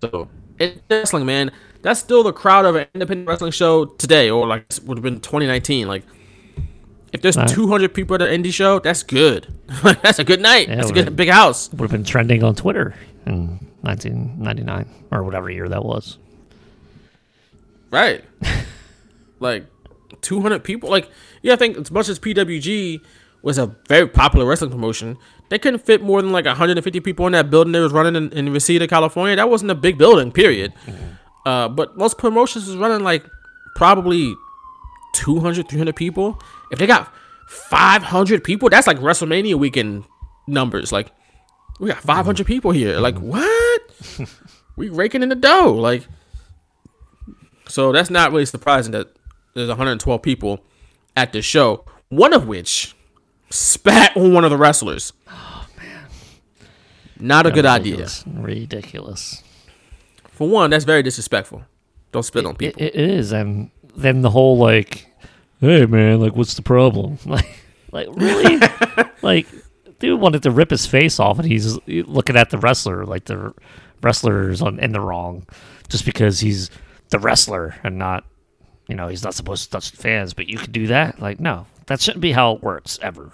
[0.00, 1.50] So, it's wrestling, man.
[1.86, 5.20] That's still the crowd of an independent wrestling show today, or like would have been
[5.20, 5.86] 2019.
[5.86, 6.02] Like,
[7.12, 7.46] if there's Right.
[7.46, 9.46] 200 people at an indie show, that's good.
[10.02, 10.68] that's a good night.
[10.68, 11.70] Yeah, that's a good big house.
[11.70, 16.18] Would have been trending on Twitter in 1999 or whatever year that was.
[17.92, 18.24] Right.
[19.38, 19.66] like
[20.22, 20.90] 200 people.
[20.90, 21.08] Like,
[21.42, 23.00] yeah, I think as much as PWG
[23.42, 25.18] was a very popular wrestling promotion,
[25.50, 28.32] they couldn't fit more than like 150 people in that building they was running in,
[28.32, 29.36] in Reseda, California.
[29.36, 30.72] That wasn't a big building, period.
[30.84, 31.12] Mm-hmm.
[31.46, 33.24] Uh, but most promotions is running like
[33.76, 34.34] probably
[35.12, 36.42] 200, 300 people.
[36.72, 37.14] If they got
[37.46, 40.04] 500 people, that's like WrestleMania weekend
[40.48, 40.90] numbers.
[40.90, 41.12] Like,
[41.78, 42.98] we got 500 people here.
[42.98, 43.82] Like, what?
[44.76, 45.72] we raking in the dough.
[45.72, 46.08] Like,
[47.68, 49.08] so that's not really surprising that
[49.54, 50.64] there's 112 people
[51.16, 52.96] at this show, one of which
[53.50, 55.12] spat on one of the wrestlers.
[55.28, 56.08] Oh man,
[57.20, 58.08] not a good idea.
[58.26, 59.44] Ridiculous.
[60.36, 61.62] For one, that's very disrespectful.
[62.12, 62.82] Don't spit on It, people.
[62.82, 65.10] it is, and then the whole like,
[65.60, 67.18] hey man, like what's the problem?
[67.26, 67.48] Like,
[67.92, 68.60] like really,
[69.22, 69.46] like
[69.98, 73.54] dude wanted to rip his face off, and he's looking at the wrestler like the
[74.02, 75.46] wrestler's on in the wrong,
[75.88, 76.70] just because he's
[77.10, 78.24] the wrestler and not,
[78.88, 81.20] you know, he's not supposed to touch the fans, but you could do that.
[81.20, 83.32] Like, no, that shouldn't be how it works ever,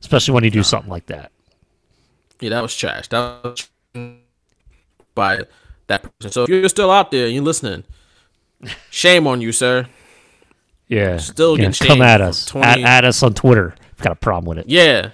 [0.00, 1.30] especially when you do something like that.
[2.40, 3.08] yeah, that was trash.
[3.08, 3.68] That was
[5.14, 5.40] by
[5.90, 6.32] that person.
[6.32, 7.84] So if you're still out there and you're listening,
[8.90, 9.86] shame on you, sir.
[10.88, 13.74] Yeah, Still yeah, getting come at us, 20 at, at us on Twitter.
[13.92, 14.68] I've got a problem with it.
[14.68, 15.10] Yeah,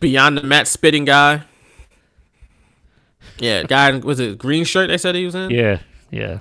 [0.00, 1.42] beyond the mat spitting guy.
[3.38, 4.88] Yeah, guy was it green shirt?
[4.88, 5.50] They said he was in.
[5.50, 6.38] Yeah, yeah.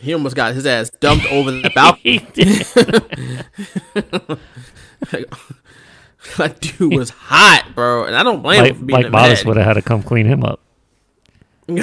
[0.00, 2.18] He almost got his ass dumped over the balcony.
[2.32, 2.66] Did.
[6.38, 9.44] that dude was hot, bro, and I don't blame him Mike, for being Mike Modest
[9.44, 10.60] would have had to come clean him up.
[11.68, 11.78] Take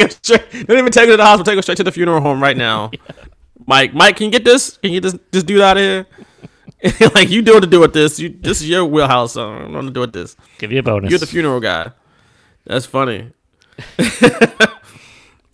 [0.00, 0.66] him straight.
[0.66, 1.44] Don't even take him to the hospital.
[1.44, 2.90] Take him straight to the funeral home right now.
[3.66, 4.76] Mike, Mike, can you get this?
[4.78, 6.06] Can you get this this dude out of here?
[7.14, 8.18] like you do what to do with this.
[8.18, 9.34] You this is your wheelhouse.
[9.34, 10.36] So I'm gonna do with this.
[10.58, 11.10] Give you a bonus.
[11.10, 11.92] You're the funeral guy.
[12.66, 13.32] That's funny.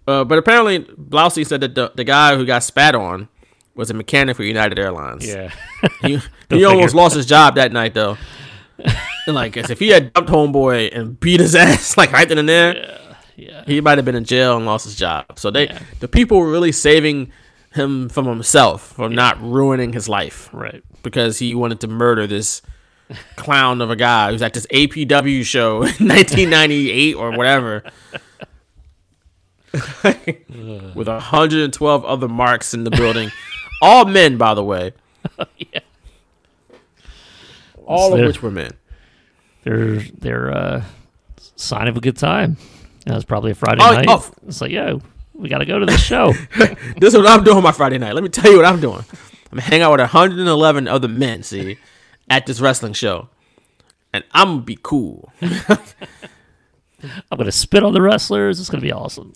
[0.06, 3.28] uh, but apparently, Blousey said that the, the guy who got spat on
[3.74, 5.26] was a mechanic for United Airlines.
[5.26, 5.52] yeah.
[6.02, 6.18] He,
[6.50, 8.18] he almost lost his job that night, though.
[9.26, 12.38] And like, as if he had dumped homeboy and beat his ass like right then
[12.38, 12.98] and there,
[13.36, 13.64] yeah.
[13.66, 15.38] he might have been in jail and lost his job.
[15.38, 17.32] So they, the people were really saving
[17.72, 20.82] him from himself from not ruining his life Right.
[21.02, 22.62] because he wanted to murder this
[23.36, 27.84] clown of a guy who's at this APW show in 1998 or whatever.
[30.02, 33.30] With 112 other marks in the building.
[33.82, 34.92] All men, by the way.
[37.88, 38.72] All of which were men.
[39.64, 40.84] They're they're uh
[41.56, 42.56] sign of a good time.
[43.06, 44.06] It was probably a Friday Oh, night.
[44.08, 44.30] oh.
[44.46, 45.00] It's like, yo,
[45.34, 46.32] we got to go to this show.
[46.98, 48.14] This is what I'm doing my Friday night.
[48.14, 49.04] Let me tell you what I'm doing.
[49.50, 51.78] I'm hanging out with 111 other men, see,
[52.28, 53.28] at this wrestling show.
[54.12, 55.32] And I'm gonna be cool.
[55.42, 58.60] I'm gonna spit on the wrestlers.
[58.60, 59.32] It's gonna be awesome.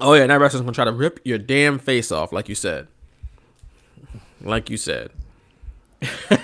[0.00, 2.54] Oh yeah, and that wrestler's gonna try to rip your damn face off, like you
[2.54, 2.88] said.
[4.40, 5.10] Like you said.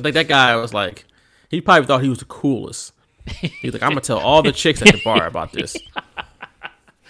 [0.00, 1.04] I think that guy was like,
[1.48, 2.92] he probably thought he was the coolest.
[3.26, 5.76] He's like, I'm gonna tell all the chicks at the bar about this.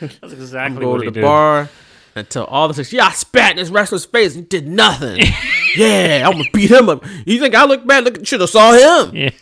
[0.00, 1.06] That's exactly what did.
[1.06, 1.68] Go to the bar
[2.16, 5.22] and tell all the chicks, yeah, I spat in this wrestler's face and did nothing.
[5.76, 7.04] yeah, I'm gonna beat him up.
[7.26, 8.04] You think I look bad?
[8.04, 8.72] Look, you should have saw
[9.04, 9.14] him.
[9.16, 9.30] Yeah.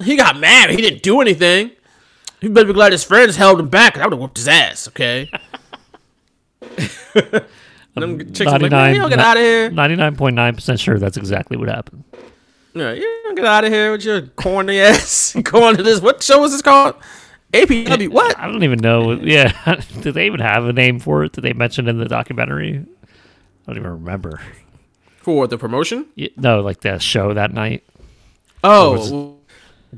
[0.00, 0.70] He got mad.
[0.70, 1.72] He didn't do anything.
[2.40, 3.98] He better be glad his friends held him back.
[3.98, 4.86] I would have whooped his ass.
[4.86, 5.28] Okay.
[7.94, 9.70] Them chicks are like, man, you don't get out of here.
[9.70, 12.04] Ninety-nine point nine percent sure that's exactly what happened.
[12.74, 15.36] Yeah, you don't get out of here with your corny ass.
[15.42, 16.00] Going to this.
[16.00, 16.94] What show was this called?
[17.52, 18.10] APW.
[18.10, 18.38] What?
[18.38, 19.12] I don't even know.
[19.12, 19.52] Yeah,
[20.00, 21.32] did they even have a name for it?
[21.32, 22.76] Did they mention it in the documentary?
[22.78, 24.40] I don't even remember.
[25.16, 26.06] For the promotion?
[26.16, 27.84] Y- No, like the show that night.
[28.62, 29.38] Oh,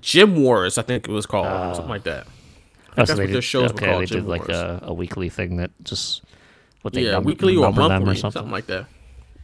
[0.01, 0.79] Gym Wars.
[0.79, 1.47] I think it was called
[1.77, 1.95] something ah.
[1.95, 2.27] like that.
[2.27, 4.49] Oh, that's so they what did, their shows were okay, called, they Gym did like
[4.49, 6.23] a, a weekly thing that just
[6.83, 8.33] what they Yeah, number, weekly or number monthly, them or something.
[8.41, 8.53] something.
[8.53, 8.87] like that.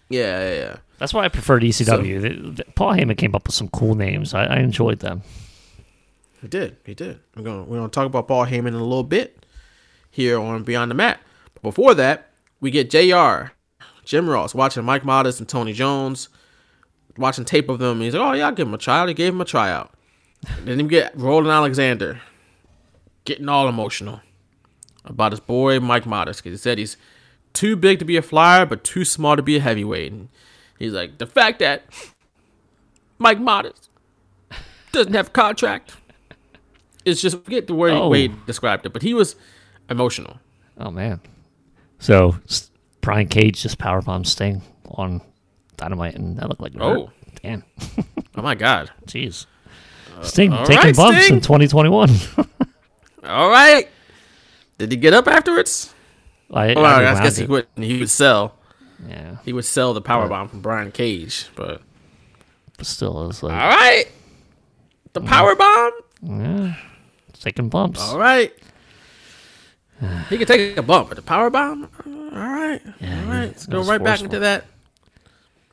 [0.09, 0.77] Yeah, yeah, yeah.
[0.99, 2.21] That's why I preferred ECW.
[2.21, 4.33] The- the- Paul Heyman came up with some cool names.
[4.35, 5.23] I, I enjoyed them.
[6.41, 6.77] He did.
[6.85, 7.19] He did.
[7.35, 9.45] We're gonna we're gonna talk about Paul Heyman in a little bit
[10.11, 11.21] here on Beyond the Mat.
[11.55, 12.31] But before that,
[12.61, 13.53] we get Jr.
[14.05, 16.29] Jim Ross watching Mike Modest and Tony Jones,
[17.17, 17.97] watching tape of them.
[17.97, 19.93] And he's like, "Oh yeah, I'll give him a tryout." He gave him a tryout.
[20.65, 22.21] then you get Roland Alexander
[23.25, 24.21] getting all emotional
[25.05, 26.97] about his boy Mike Modest because he said he's
[27.57, 30.13] too big to be a flyer but too small to be a heavyweight.
[30.13, 30.29] And
[30.79, 31.83] he's like, the fact that
[33.19, 33.89] Mike Modest
[34.93, 35.95] doesn't have a contract.
[37.05, 38.09] It's just forget the way Oh.
[38.09, 39.37] Wade described it, but he was
[39.89, 40.39] emotional.
[40.79, 41.21] Oh man.
[41.99, 42.37] So
[43.01, 45.21] Brian Cage just powerbombed Sting on
[45.77, 46.73] Dynamite, and that looked like.
[46.81, 47.11] Oh.
[47.43, 47.63] damn,
[48.37, 48.91] Oh my god!
[49.07, 49.47] jeez.
[50.17, 51.37] Uh, sting all taking right, bumps Sting.
[51.37, 52.11] in 2021.
[53.25, 53.89] All right,
[54.79, 55.93] did he get up afterwards?
[56.53, 57.67] I, Well, I, I, guess he would.
[57.77, 58.55] He would sell.
[59.07, 61.83] Yeah, He would sell the power bomb from Brian Cage, but
[62.79, 64.07] but still, was like all right,
[65.13, 65.93] the power bomb.
[66.23, 66.75] yeah,
[67.39, 68.01] taking bumps.
[68.01, 68.53] All right.
[70.29, 71.89] He could take a bump, but the power bomb.
[72.07, 73.47] All right, Yeah, all right.
[73.47, 74.65] Let's go right back into that.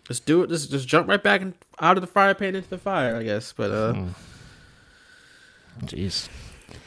[0.09, 0.49] Let's do it.
[0.49, 3.23] Let's just jump right back in, out of the fire pan into the fire, I
[3.23, 3.53] guess.
[3.53, 4.07] But uh, Hmm.
[5.85, 6.29] Jeez.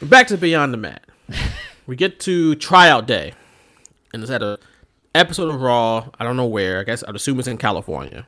[0.01, 1.03] Back to Beyond the Mat.
[1.87, 3.33] we get to tryout day,
[4.17, 4.57] and it's at a
[5.13, 6.09] episode of Raw.
[6.19, 6.79] I don't know where.
[6.79, 8.27] I guess I'd assume it's in California.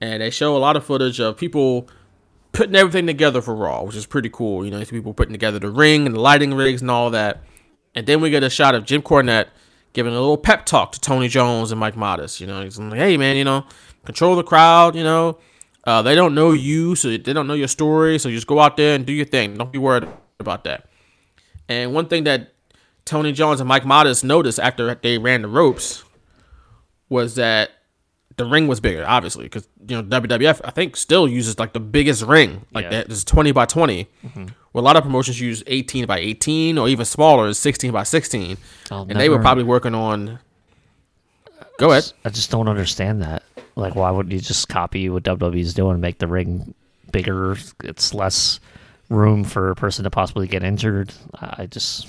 [0.00, 1.88] And they show a lot of footage of people
[2.52, 4.64] putting everything together for Raw, which is pretty cool.
[4.64, 7.42] You know, people putting together the ring and the lighting rigs and all that.
[7.94, 9.48] And then we get a shot of Jim Cornette
[9.94, 12.40] giving a little pep talk to Tony Jones and Mike Modest.
[12.40, 13.64] You know, he's like, "Hey, man, you know,
[14.04, 14.94] control the crowd.
[14.94, 15.38] You know,
[15.84, 18.18] uh, they don't know you, so they don't know your story.
[18.18, 19.56] So just go out there and do your thing.
[19.56, 20.08] Don't be worried
[20.38, 20.88] about that."
[21.68, 22.51] And one thing that
[23.04, 26.04] Tony Jones and Mike Modest noticed after they ran the ropes
[27.08, 27.70] was that
[28.36, 31.80] the ring was bigger, obviously, because you know WWF I think still uses like the
[31.80, 32.90] biggest ring, like Yeah.
[32.90, 34.46] that is twenty by 20 mm-hmm.
[34.72, 38.04] Where a lot of promotions use eighteen by eighteen or even smaller, is sixteen by
[38.04, 38.56] sixteen,
[38.90, 40.38] I'll and they were probably working on.
[41.78, 42.10] Go ahead.
[42.24, 43.42] I just don't understand that.
[43.76, 46.72] Like, why wouldn't you just copy what WWE's doing, and make the ring
[47.10, 47.56] bigger?
[47.84, 48.60] It's less
[49.10, 51.12] room for a person to possibly get injured.
[51.38, 52.06] I just,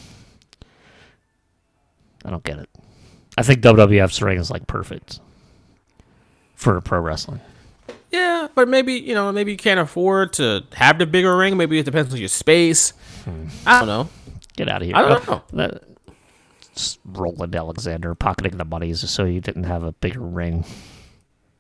[2.26, 2.70] I don't get it.
[3.38, 5.20] I think WWF's ring is like perfect
[6.56, 7.42] for pro wrestling.
[8.12, 11.58] Yeah, but maybe you know, maybe you can't afford to have the bigger ring.
[11.58, 12.92] Maybe it depends on your space.
[13.26, 13.48] Hmm.
[13.66, 14.10] I don't know.
[14.56, 14.96] Get out of here!
[14.96, 15.68] I don't Oh, know.
[15.68, 15.84] that-
[17.06, 20.66] Roland Alexander pocketing the money just so you didn't have a bigger ring.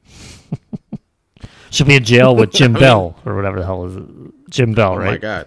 [1.71, 4.03] Should be in jail with Jim Bell or whatever the hell is it?
[4.49, 5.21] Jim Bell, Oh right?
[5.23, 5.45] my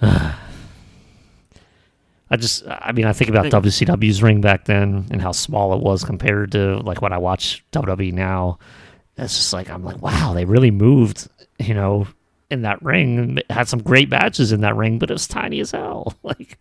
[0.00, 0.36] god.
[2.30, 5.80] I just, I mean, I think about WCW's ring back then and how small it
[5.80, 8.58] was compared to like when I watch WWE now.
[9.16, 11.28] It's just like I'm like, wow, they really moved,
[11.58, 12.06] you know,
[12.50, 15.60] in that ring and had some great matches in that ring, but it was tiny
[15.60, 16.14] as hell.
[16.22, 16.58] Like,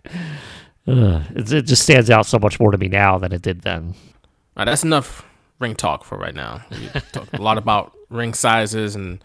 [0.88, 3.62] uh, it, it just stands out so much more to me now than it did
[3.64, 3.96] then.
[3.96, 5.26] All right, that's enough
[5.60, 6.62] ring talk for right now.
[6.70, 9.24] We talked a lot about ring sizes and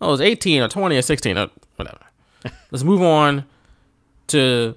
[0.00, 2.00] oh, it's 18 or 20 or 16 or whatever.
[2.70, 3.44] Let's move on
[4.28, 4.74] to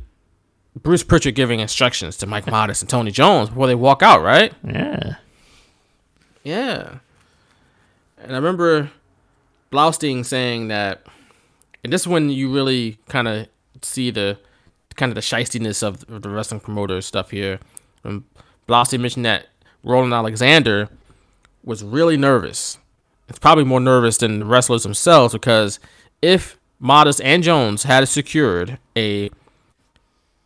[0.81, 4.53] Bruce Pritchard giving instructions to Mike Modest and Tony Jones before they walk out, right?
[4.63, 5.15] Yeah,
[6.43, 6.99] Yeah.
[8.21, 8.91] And I remember
[9.71, 11.05] Blaustein saying that,
[11.83, 13.47] and this is when you really kind of
[13.81, 14.37] see the
[14.95, 17.59] kind of the shystiness of the wrestling promoter stuff here.
[18.03, 18.25] Um,
[18.67, 19.47] Blaustein mentioned that
[19.83, 20.89] Roland Alexander
[21.63, 22.77] was really nervous.
[23.29, 25.79] It's probably more nervous than the wrestlers themselves because
[26.21, 29.29] if Modest and Jones had secured a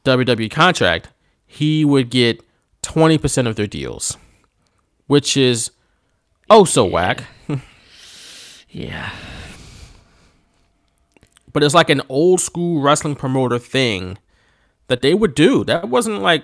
[0.05, 1.09] WWE contract,
[1.45, 2.43] he would get
[2.83, 4.17] 20% of their deals,
[5.07, 5.71] which is
[6.49, 7.23] oh so whack.
[8.73, 9.11] Yeah.
[11.53, 14.17] But it's like an old school wrestling promoter thing
[14.87, 15.63] that they would do.
[15.63, 16.43] That wasn't like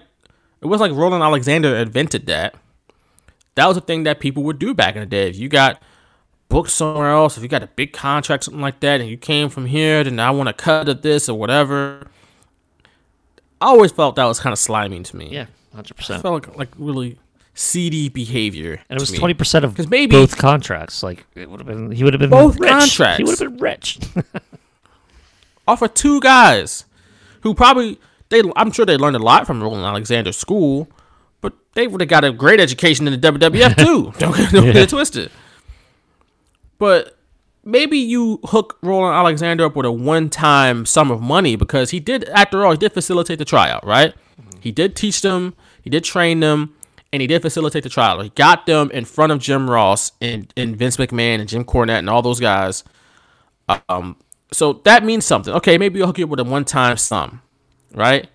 [0.62, 2.56] it was like Roland Alexander invented that.
[3.56, 5.28] That was a thing that people would do back in the day.
[5.28, 5.82] If you got
[6.50, 9.50] booked somewhere else, if you got a big contract, something like that, and you came
[9.50, 12.08] from here, then I want to cut of this or whatever.
[13.62, 15.30] I always felt that was kind of slimy to me.
[15.32, 15.46] Yeah,
[15.76, 16.22] hundred percent.
[16.22, 17.18] felt like, like really
[17.54, 18.80] seedy behavior.
[18.90, 21.04] And it was twenty percent of 'Cause maybe- both contracts.
[21.04, 22.70] Like it would have been, he would have been Both rich.
[22.70, 23.18] contracts.
[23.18, 24.00] He would have been rich.
[25.68, 26.86] off of two guys
[27.42, 28.00] who probably
[28.30, 30.88] they I'm sure they learned a lot from Roland Alexander's school,
[31.42, 34.14] but they would have got a great education in the WWF too.
[34.18, 35.30] don't get, don't get it twisted.
[36.78, 37.18] But
[37.70, 42.28] maybe you hook Roland Alexander up with a one-time sum of money because he did,
[42.30, 44.14] after all, he did facilitate the tryout, right?
[44.60, 46.76] He did teach them, he did train them,
[47.14, 48.22] and he did facilitate the tryout.
[48.24, 52.00] He got them in front of Jim Ross and, and Vince McMahon and Jim Cornette
[52.00, 52.84] and all those guys.
[53.88, 54.18] Um,
[54.52, 55.54] so that means something.
[55.56, 57.42] Okay, maybe you'll hook you up with a one-time sum,
[57.94, 58.28] right?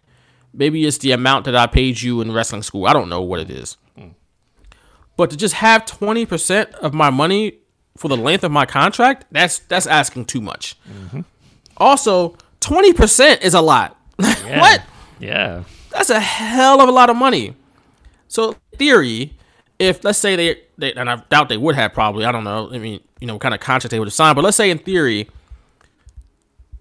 [0.52, 2.86] Maybe it's the amount that I paid you in wrestling school.
[2.86, 3.76] I don't know what it is.
[5.16, 7.58] But to just have 20% of my money
[7.96, 10.76] for the length of my contract, that's that's asking too much.
[10.88, 11.20] Mm-hmm.
[11.76, 13.96] Also, 20% is a lot.
[14.16, 14.82] what?
[15.18, 15.64] yeah.
[15.90, 17.54] That's a hell of a lot of money.
[18.28, 19.36] So, theory,
[19.78, 22.70] if let's say they, they and I doubt they would have probably, I don't know.
[22.72, 24.70] I mean, you know, what kind of contract they would have signed, but let's say
[24.70, 25.28] in theory,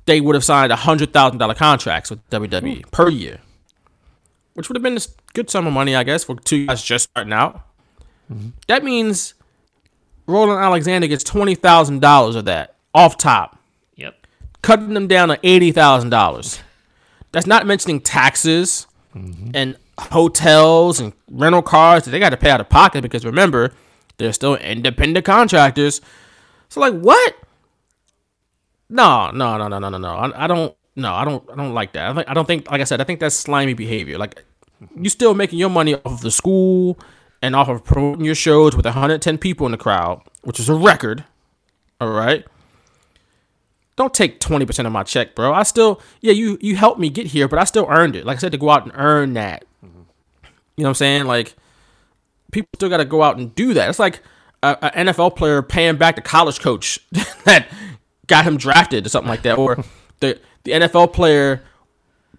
[0.06, 3.40] they would have signed a hundred thousand dollar contracts with WWE per year,
[4.54, 5.02] which would have been a
[5.34, 7.62] good sum of money, I guess, for two guys just starting out.
[8.32, 8.50] Mm-hmm.
[8.68, 9.34] That means
[10.28, 13.60] Roland Alexander gets twenty thousand dollars of that off top
[13.96, 14.28] Yep.
[14.62, 16.60] cutting them down to eighty thousand dollars.
[17.32, 19.52] That's not mentioning taxes mm-hmm.
[19.54, 23.74] and hotels and rental cars that they got to pay out of pocket because remember
[24.18, 26.02] they're still independent contractors.
[26.70, 27.36] So like what?
[28.90, 30.10] No, no, no, no, no, no, no.
[30.10, 30.76] I, I don't.
[30.96, 31.44] No, I don't.
[31.52, 32.12] I don't like that.
[32.12, 32.70] I, think, I don't think.
[32.70, 34.18] Like I said, I think that's slimy behavior.
[34.18, 34.44] Like
[34.96, 37.00] you still making your money off of the school
[37.44, 40.74] and off of promoting your shows with 110 people in the crowd, which is a
[40.74, 41.24] record.
[42.02, 42.44] All right
[43.96, 45.54] don't take 20% of my check, bro.
[45.54, 48.26] I still, yeah, you you helped me get here, but I still earned it.
[48.26, 49.66] Like I said, to go out and earn that.
[49.84, 51.26] You know what I'm saying?
[51.26, 51.54] Like,
[52.52, 53.90] people still got to go out and do that.
[53.90, 54.22] It's like
[54.64, 57.00] a, a NFL player paying back the college coach
[57.46, 57.68] that
[58.26, 59.84] got him drafted or something like that, or
[60.20, 61.64] the the NFL player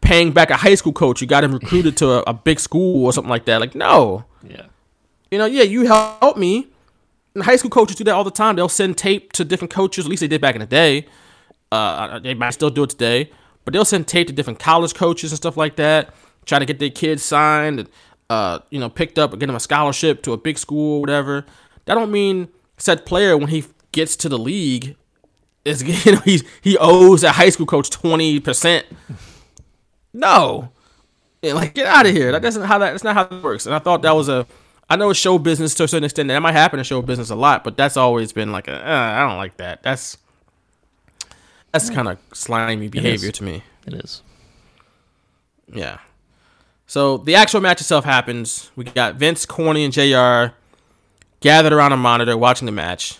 [0.00, 3.04] paying back a high school coach who got him recruited to a, a big school
[3.04, 3.60] or something like that.
[3.60, 4.66] Like, no, Yeah.
[5.34, 6.68] You know, yeah, you helped me.
[7.34, 8.54] And high school coaches do that all the time.
[8.54, 10.04] They'll send tape to different coaches.
[10.04, 11.06] At least they did back in the day.
[11.72, 13.32] Uh, they might still do it today,
[13.64, 16.14] but they'll send tape to different college coaches and stuff like that.
[16.46, 17.88] Try to get their kids signed, and,
[18.30, 21.00] uh, you know, picked up or get them a scholarship to a big school, or
[21.00, 21.44] whatever.
[21.86, 24.94] That don't mean said player when he gets to the league
[25.64, 28.86] is you know he he owes a high school coach twenty percent.
[30.12, 30.70] No,
[31.42, 32.32] like get out of here.
[32.32, 33.66] That doesn't how that that's not how it works.
[33.66, 34.46] And I thought that was a.
[34.88, 36.28] I know it's show business to a certain extent.
[36.28, 38.74] That might happen in show business a lot, but that's always been like a.
[38.74, 39.82] Uh, I don't like that.
[39.82, 40.18] That's
[41.72, 43.62] that's kind of slimy behavior to me.
[43.86, 44.22] It is.
[45.72, 45.98] Yeah.
[46.86, 48.70] So the actual match itself happens.
[48.76, 50.54] We got Vince, Corny, and Jr.
[51.40, 53.18] gathered around a monitor watching the match.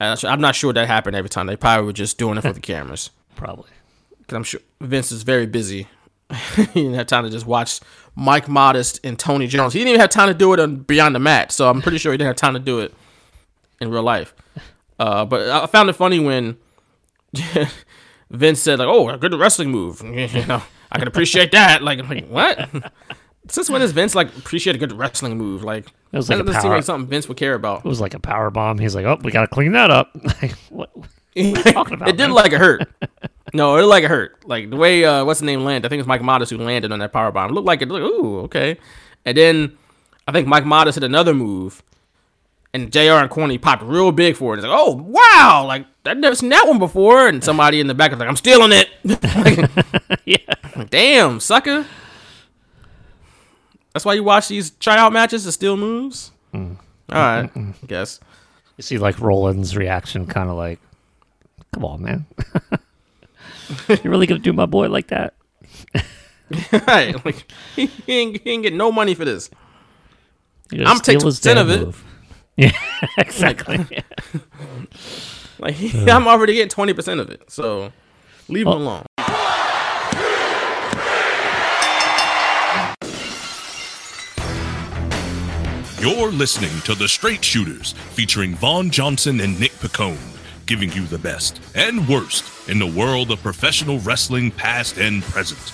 [0.00, 1.46] And I'm not sure that happened every time.
[1.46, 3.10] They probably were just doing it for the cameras.
[3.34, 3.70] Probably.
[4.18, 5.88] Because I'm sure Vince is very busy.
[6.56, 7.80] he didn't have time to just watch
[8.14, 9.72] Mike Modest and Tony Jones.
[9.72, 11.52] He didn't even have time to do it on Beyond the Mat.
[11.52, 12.92] So I'm pretty sure he didn't have time to do it
[13.80, 14.34] in real life.
[14.98, 16.56] Uh, but I found it funny when
[18.30, 21.82] Vince said like, "Oh, a good wrestling move." You know, I can appreciate that.
[21.82, 22.68] Like, I'm like what?
[23.48, 25.62] Since when does Vince like appreciate a good wrestling move?
[25.62, 27.78] Like, It was that like a doesn't seem power- like something Vince would care about.
[27.78, 28.78] It was like a power bomb.
[28.78, 30.10] He's like, "Oh, we got to clean that up."
[30.42, 30.90] Like, what?
[31.72, 32.32] talking about, it did man?
[32.32, 32.88] like it hurt.
[33.54, 34.46] No, it like it hurt.
[34.46, 35.86] Like the way uh, what's the name landed?
[35.86, 37.50] I think it was Mike Modest who landed on that power bomb.
[37.50, 37.88] It looked like it.
[37.88, 38.78] Looked, ooh, okay.
[39.24, 39.78] And then
[40.26, 41.82] I think Mike Modest hit another move,
[42.74, 43.00] and Jr.
[43.00, 44.58] and Corny popped real big for it.
[44.58, 47.28] It's like, oh wow, like I've never seen that one before.
[47.28, 48.88] And somebody in the back was like, I'm stealing it.
[49.04, 50.84] like, yeah.
[50.90, 51.86] Damn, sucker.
[53.92, 56.30] That's why you watch these tryout matches to steal moves.
[56.54, 56.76] Mm.
[57.10, 58.20] All right, I guess.
[58.76, 60.78] You see, like Roland's reaction, kind of like,
[61.72, 62.26] Come on, man.
[63.88, 65.34] you really gonna do my boy like that?
[66.86, 69.50] right, like he, he, ain't, he ain't getting no money for this.
[70.72, 71.80] I'm taking 10% of it.
[71.80, 72.04] move.
[72.60, 72.72] Yeah,
[73.16, 73.86] exactly.
[75.60, 77.92] Like he, I'm already getting twenty percent of it, so
[78.48, 78.76] leave him Oh.
[78.78, 79.04] alone.
[86.00, 90.16] You're listening to The Straight Shooters, featuring Vaughn Johnson and Nick Picone,
[90.68, 95.72] giving you the best and worst in the world of professional wrestling, past and present.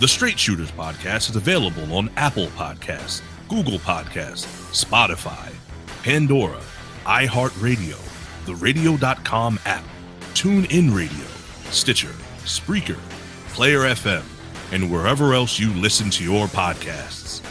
[0.00, 5.54] The Straight Shooters podcast is available on Apple Podcasts, Google Podcasts, Spotify,
[6.02, 6.60] Pandora,
[7.04, 7.96] iHeartRadio,
[8.46, 9.84] the Radio.com app,
[10.34, 11.26] TuneIn Radio,
[11.70, 12.14] Stitcher,
[12.44, 12.98] Spreaker,
[13.50, 14.24] Player FM,
[14.72, 17.42] and wherever else you listen to your podcasts.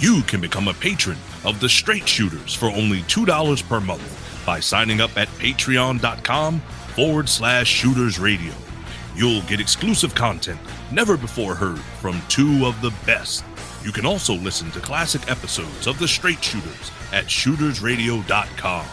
[0.00, 4.60] You can become a patron of the Straight Shooters for only $2 per month by
[4.60, 6.60] signing up at patreon.com
[6.94, 8.52] forward slash shooters radio.
[9.14, 10.60] You'll get exclusive content
[10.92, 13.44] never before heard from two of the best.
[13.82, 18.86] You can also listen to classic episodes of the Straight Shooters at shootersradio.com.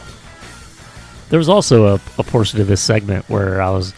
[1.29, 3.93] there was also a, a portion of this segment where I was,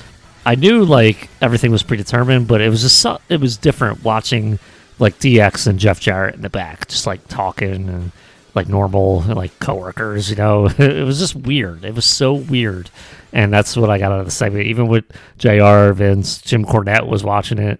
[0.45, 4.59] I knew like everything was predetermined, but it was just so, it was different watching
[4.99, 8.11] like DX and Jeff Jarrett in the back, just like talking and
[8.57, 10.29] like normal like coworkers.
[10.29, 11.85] You know, it was just weird.
[11.85, 12.89] It was so weird,
[13.31, 14.67] and that's what I got out of the segment.
[14.67, 15.05] Even with
[15.37, 15.91] Jr.
[15.93, 17.79] Vince, Jim Cornette was watching it,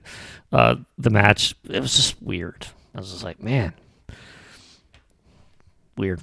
[0.52, 1.56] uh, the match.
[1.70, 2.68] It was just weird.
[2.96, 3.74] I was just like, man,
[5.98, 6.22] weird.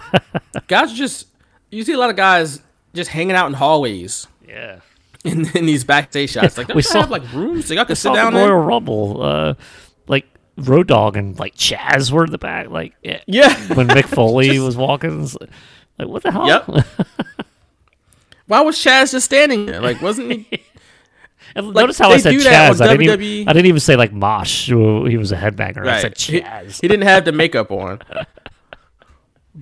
[0.66, 1.26] Guys just
[1.70, 2.60] you see a lot of guys
[2.94, 4.80] just hanging out in hallways yeah.
[5.24, 6.58] in, in these backstage shots.
[6.58, 8.60] Like, don't We saw- have like rooms so y'all can sit down the Royal there.
[8.60, 9.54] Rumble, uh,
[10.56, 13.18] Road Dog and like Chaz were in the back, like eh.
[13.26, 13.48] yeah.
[13.48, 13.74] Yeah.
[13.74, 15.22] when Mick Foley was walking,
[15.98, 16.46] like, what the hell?
[16.46, 16.66] Yep.
[18.46, 19.80] Why was Chaz just standing there?
[19.80, 20.62] Like, wasn't he?
[21.56, 22.80] Like, notice how I said Chaz.
[22.80, 24.66] I didn't, even, I didn't even say like Mosh.
[24.66, 25.86] He was a headbanger.
[25.86, 26.80] I said Chaz.
[26.80, 28.00] he didn't have the makeup on.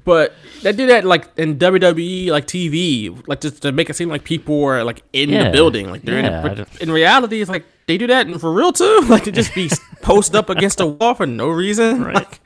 [0.04, 4.10] But they do that like in WWE, like TV, like just to make it seem
[4.10, 5.44] like people are like in Yeah.
[5.44, 6.56] the building, like they're Yeah, in.
[6.58, 9.00] don't- in reality, it's like they do that and for real too.
[9.08, 9.68] Like to just be
[10.02, 12.04] posted up against a wall for no reason.
[12.12, 12.40] Like,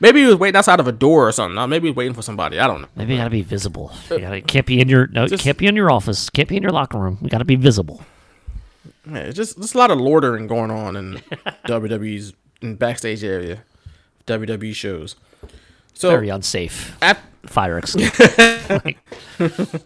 [0.00, 1.56] maybe he was waiting outside of a door or something.
[1.56, 2.58] Uh, Maybe he was waiting for somebody.
[2.60, 2.88] I don't know.
[2.96, 3.92] Maybe you gotta be visible.
[4.10, 5.26] You gotta, can't be in your no.
[5.26, 6.28] Just- can't be in your office.
[6.28, 7.18] Can't be in your locker room.
[7.22, 8.02] You gotta be visible.
[9.10, 11.14] Yeah, it's just there's a lot of loitering going on in
[11.66, 13.62] WWE's in backstage area,
[14.26, 15.16] WWE shows.
[15.94, 16.96] So Very unsafe.
[17.02, 18.96] ap- Fire escape.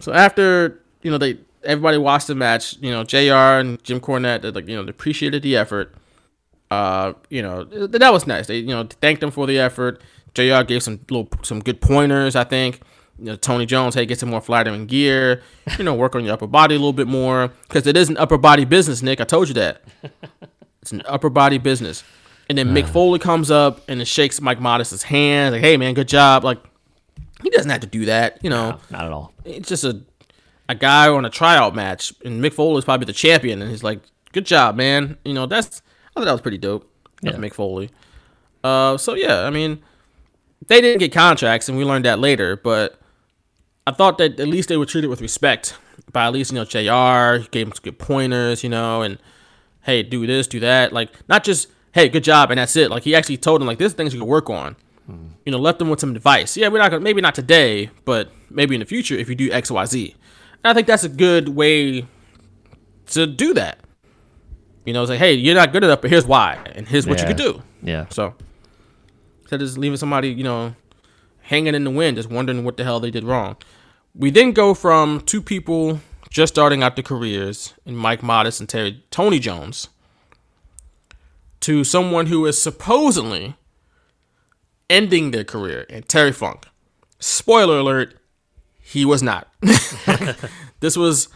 [0.00, 3.58] So after you know they everybody watched the match, you know Jr.
[3.60, 5.94] and Jim Cornette, they, like you know they appreciated the effort.
[6.70, 8.46] Uh, you know th- that was nice.
[8.46, 10.02] They you know thanked them for the effort.
[10.34, 10.62] Jr.
[10.62, 12.36] gave some little some good pointers.
[12.36, 12.80] I think.
[13.18, 15.42] You know Tony Jones, hey, get some more flattering gear.
[15.76, 18.16] You know, work on your upper body a little bit more because it is an
[18.16, 19.20] upper body business, Nick.
[19.20, 19.82] I told you that.
[20.80, 22.02] It's an upper body business.
[22.48, 25.92] And then Mick Foley comes up and it shakes Mike Modest's hand, like, "Hey, man,
[25.92, 26.62] good job." Like,
[27.42, 29.32] he doesn't have to do that, you know not at all.
[29.44, 30.00] it's just a
[30.68, 34.00] a guy on a tryout match, and Mick Foley's probably the champion, and he's like,
[34.32, 35.82] "Good job, man." You know, that's
[36.14, 36.90] I thought that was pretty dope.
[37.22, 37.32] Yeah.
[37.32, 37.90] Mick Foley.
[38.62, 39.82] Uh, so yeah, I mean,
[40.66, 43.00] they didn't get contracts, and we learned that later, but
[43.86, 45.76] I thought that at least they were treated with respect
[46.12, 47.42] by at least you know Jr.
[47.42, 49.18] He gave him some good pointers, you know, and
[49.82, 52.90] hey, do this, do that, like not just hey, good job, and that's it.
[52.90, 54.76] Like he actually told him like this things you can work on
[55.44, 56.56] you know, left them with some advice.
[56.56, 59.50] Yeah, we're not gonna maybe not today, but maybe in the future if you do
[59.50, 60.14] X, Y, Z.
[60.64, 62.06] And I think that's a good way
[63.06, 63.78] to do that.
[64.84, 67.26] You know, say, hey, you're not good enough, but here's why, and here's what you
[67.26, 67.62] could do.
[67.82, 68.06] Yeah.
[68.10, 68.34] So
[69.40, 70.74] instead of just leaving somebody, you know,
[71.40, 73.56] hanging in the wind, just wondering what the hell they did wrong.
[74.14, 78.68] We then go from two people just starting out their careers, in Mike Modest and
[78.68, 79.88] Terry Tony Jones,
[81.60, 83.56] to someone who is supposedly
[84.90, 86.66] ending their career, and Terry Funk.
[87.18, 88.17] Spoiler alert,
[88.88, 89.48] he was not.
[90.80, 91.28] this was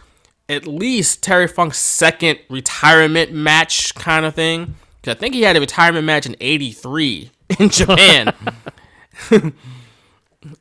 [0.49, 4.75] at least Terry Funk's second retirement match kind of thing.
[5.03, 8.33] 'Cause I think he had a retirement match in 83 in Japan.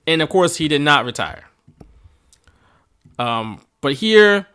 [0.06, 1.44] and of course, he did not retire.
[3.18, 4.46] Um, but here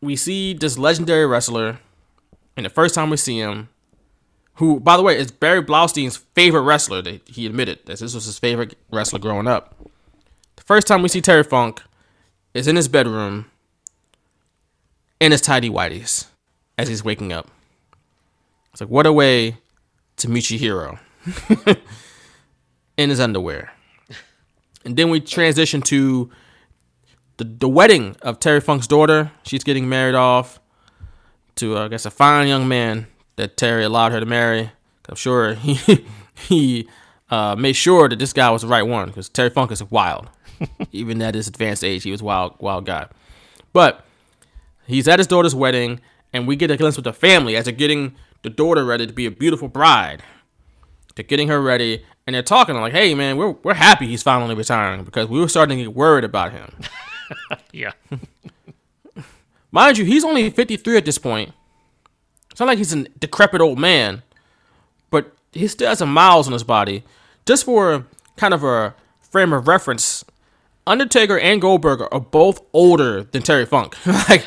[0.00, 1.78] we see this legendary wrestler,
[2.56, 3.68] and the first time we see him,
[4.54, 7.02] who, by the way, is Barry Blaustein's favorite wrestler.
[7.02, 9.75] That he admitted that this was his favorite wrestler growing up.
[10.66, 11.80] First time we see Terry Funk
[12.52, 13.46] is in his bedroom
[15.20, 16.26] in his tidy whities
[16.76, 17.48] as he's waking up.
[18.72, 19.58] It's like, what a way
[20.16, 20.98] to meet your hero
[22.96, 23.72] in his underwear.
[24.84, 26.30] And then we transition to
[27.36, 29.30] the, the wedding of Terry Funk's daughter.
[29.44, 30.58] She's getting married off
[31.56, 33.06] to, uh, I guess, a fine young man
[33.36, 34.72] that Terry allowed her to marry.
[35.08, 36.88] I'm sure he he
[37.30, 40.28] uh, made sure that this guy was the right one because Terry Funk is wild.
[40.92, 43.08] Even at his advanced age, he was wild, wild guy.
[43.72, 44.04] But
[44.86, 46.00] he's at his daughter's wedding,
[46.32, 49.12] and we get a glimpse with the family as they're getting the daughter ready to
[49.12, 50.22] be a beautiful bride.
[51.14, 54.54] They're getting her ready, and they're talking like, "Hey, man, we're we're happy he's finally
[54.54, 56.70] retiring because we were starting to get worried about him."
[57.72, 57.92] yeah.
[59.70, 61.52] Mind you, he's only 53 at this point.
[62.50, 64.22] It's not like he's a decrepit old man,
[65.10, 67.04] but he still has some miles on his body.
[67.44, 68.06] Just for
[68.36, 70.24] kind of a frame of reference,
[70.86, 73.96] Undertaker and Goldberg are both older than Terry Funk.
[74.28, 74.44] like,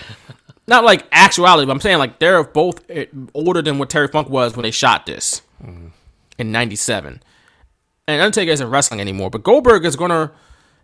[0.67, 4.29] not like actuality, but I'm saying like they're both eh, older than what Terry Funk
[4.29, 5.41] was when they shot this
[6.37, 7.21] in '97.
[8.07, 10.31] And Undertaker isn't wrestling anymore, but Goldberg is gonna.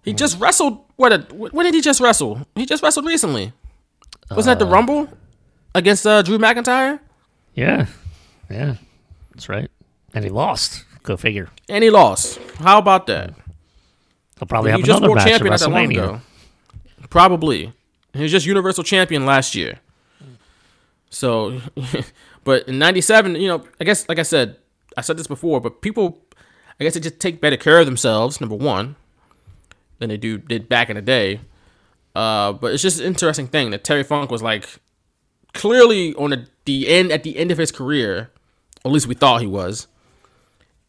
[0.03, 0.83] He just wrestled.
[0.97, 1.13] What?
[1.13, 2.45] A, when did he just wrestle?
[2.55, 3.53] He just wrestled recently.
[4.29, 5.07] Wasn't that the Rumble
[5.73, 6.99] against uh, Drew McIntyre?
[7.53, 7.87] Yeah.
[8.49, 8.75] Yeah.
[9.33, 9.69] That's right.
[10.13, 10.83] And he lost.
[11.03, 11.49] Go figure.
[11.69, 12.39] And he lost.
[12.57, 13.33] How about that?
[14.39, 16.03] He'll probably have just another world match champion at not that long WrestleMania.
[16.03, 16.21] ago.
[17.09, 17.73] Probably.
[18.13, 19.79] He was just Universal Champion last year.
[21.09, 21.61] So,
[22.43, 24.57] but in '97, you know, I guess, like I said,
[24.97, 26.21] I said this before, but people,
[26.79, 28.39] I guess, they just take better care of themselves.
[28.41, 28.95] Number one,
[29.99, 31.39] than they do did back in the day.
[32.15, 34.79] Uh, but it's just an interesting thing that Terry Funk was like
[35.53, 38.31] clearly on the, the end at the end of his career,
[38.83, 39.87] at least we thought he was.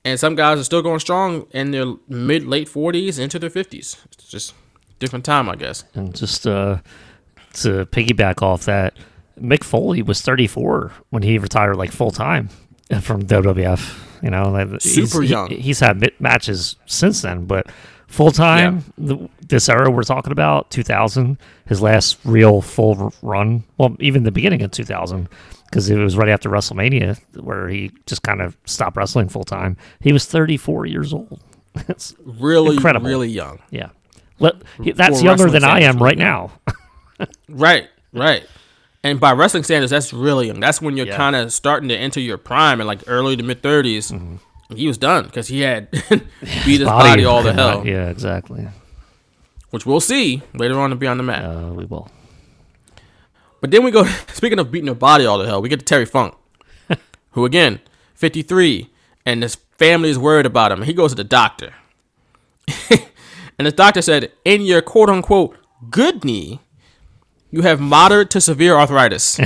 [0.06, 3.96] And some guys are still going strong in their mid late forties into their fifties.
[4.12, 4.54] It's just
[5.00, 5.82] different time, I guess.
[5.94, 6.78] And just uh,
[7.54, 8.96] to piggyback off that,
[9.40, 12.48] Mick Foley was 34 when he retired like full time
[13.00, 14.22] from WWF.
[14.22, 15.50] You know, like, he's- Super he- young.
[15.50, 17.66] he's had matches since then, but
[18.06, 23.64] full time, the this era we're talking about, 2000, his last real full run.
[23.76, 25.28] Well, even the beginning of 2000,
[25.66, 29.76] because it was right after WrestleMania where he just kind of stopped wrestling full time.
[30.00, 31.40] He was 34 years old.
[31.86, 33.06] That's Really, Incredible.
[33.08, 33.58] really young.
[33.70, 33.90] yeah.
[34.38, 36.52] Let, he- that's For younger than I am right now.
[37.48, 38.44] Right, right.
[39.02, 40.60] And by wrestling standards, that's really young.
[40.60, 41.16] That's when you're Yeah.
[41.16, 44.38] kind of starting to enter your prime in like early to mid 30s.
[44.74, 45.90] He was done because he had
[46.64, 48.68] beat his body, all the hell, Yeah, exactly.
[49.70, 51.44] which we'll see later on to Beyond the Mat.
[51.44, 52.10] Uh, we will.
[53.60, 55.84] But then we go, speaking of beating the body all the hell, we get to
[55.84, 56.34] Terry Funk,
[57.30, 57.80] who again,
[58.14, 58.90] 53,
[59.24, 60.82] and his family is worried about him.
[60.82, 61.74] He goes to the doctor.
[62.90, 65.56] and the doctor said, in your quote unquote
[65.90, 66.60] good knee,
[67.50, 69.40] you have moderate to severe arthritis.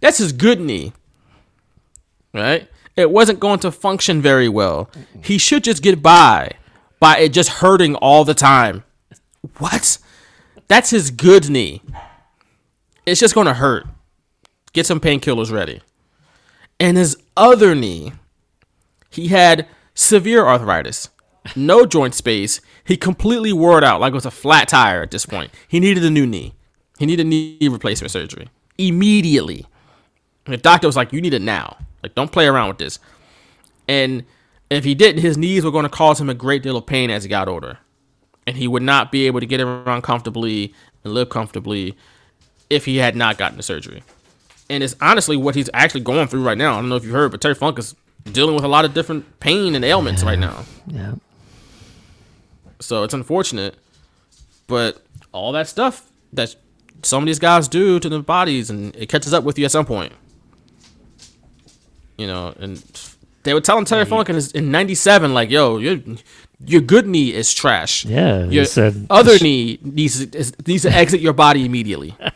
[0.00, 0.92] That's his good knee.
[2.34, 2.68] Right?
[2.96, 4.90] It wasn't going to function very well.
[5.22, 6.52] He should just get by
[6.98, 8.84] by it just hurting all the time.
[9.58, 9.98] What?
[10.68, 11.82] That's his good knee
[13.06, 13.86] it's just gonna hurt.
[14.72, 15.80] Get some painkillers ready.
[16.80, 18.12] And his other knee,
[19.10, 21.10] he had severe arthritis,
[21.54, 22.60] no joint space.
[22.84, 25.52] He completely wore it out like it was a flat tire at this point.
[25.68, 26.54] He needed a new knee.
[26.98, 28.48] He needed knee replacement surgery
[28.78, 29.66] immediately.
[30.46, 31.76] And the doctor was like, "You need it now.
[32.02, 32.98] Like, don't play around with this."
[33.86, 34.24] And
[34.70, 37.10] if he didn't, his knees were going to cause him a great deal of pain
[37.10, 37.78] as he got older,
[38.46, 40.74] and he would not be able to get around comfortably
[41.04, 41.96] and live comfortably
[42.72, 44.02] if he had not gotten the surgery.
[44.70, 46.72] And it's honestly what he's actually going through right now.
[46.72, 47.94] I don't know if you heard, but Terry Funk is
[48.24, 50.64] dealing with a lot of different pain and ailments right now.
[50.86, 51.14] Yeah.
[52.80, 53.76] So it's unfortunate,
[54.66, 56.56] but all that stuff that
[57.02, 59.70] some of these guys do to their bodies, and it catches up with you at
[59.70, 60.12] some point.
[62.16, 62.82] You know, and
[63.42, 65.98] they were telling Terry Funk in, '97, like, "Yo, your
[66.66, 68.04] your good knee is trash.
[68.04, 72.16] Yeah, he your said- other knee needs is, needs to exit your body immediately."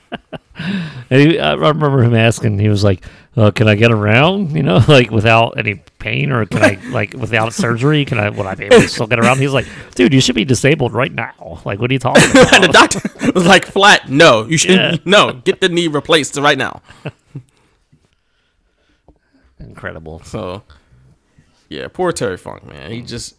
[1.10, 3.04] And he, I remember him asking, he was like,
[3.36, 4.56] uh, "Can I get around?
[4.56, 8.06] You know, like without any pain, or can I like without surgery?
[8.06, 8.30] Can I?
[8.30, 10.94] Would I be able to still get around?" He's like, "Dude, you should be disabled
[10.94, 11.60] right now.
[11.66, 13.00] Like, what are you talking and the doctor
[13.34, 14.96] was like, "Flat, no, you should Yeah.
[15.04, 16.80] no, get the knee replaced right now."
[19.60, 20.20] Incredible.
[20.24, 20.62] So,
[21.68, 22.90] yeah, poor Terry Funk, man.
[22.90, 23.36] He just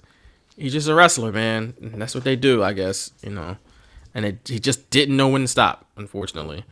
[0.58, 1.74] he's just a wrestler, man.
[1.82, 3.58] And that's what they do, I guess, you know.
[4.14, 6.66] And it, he just didn't know when to stop, unfortunately,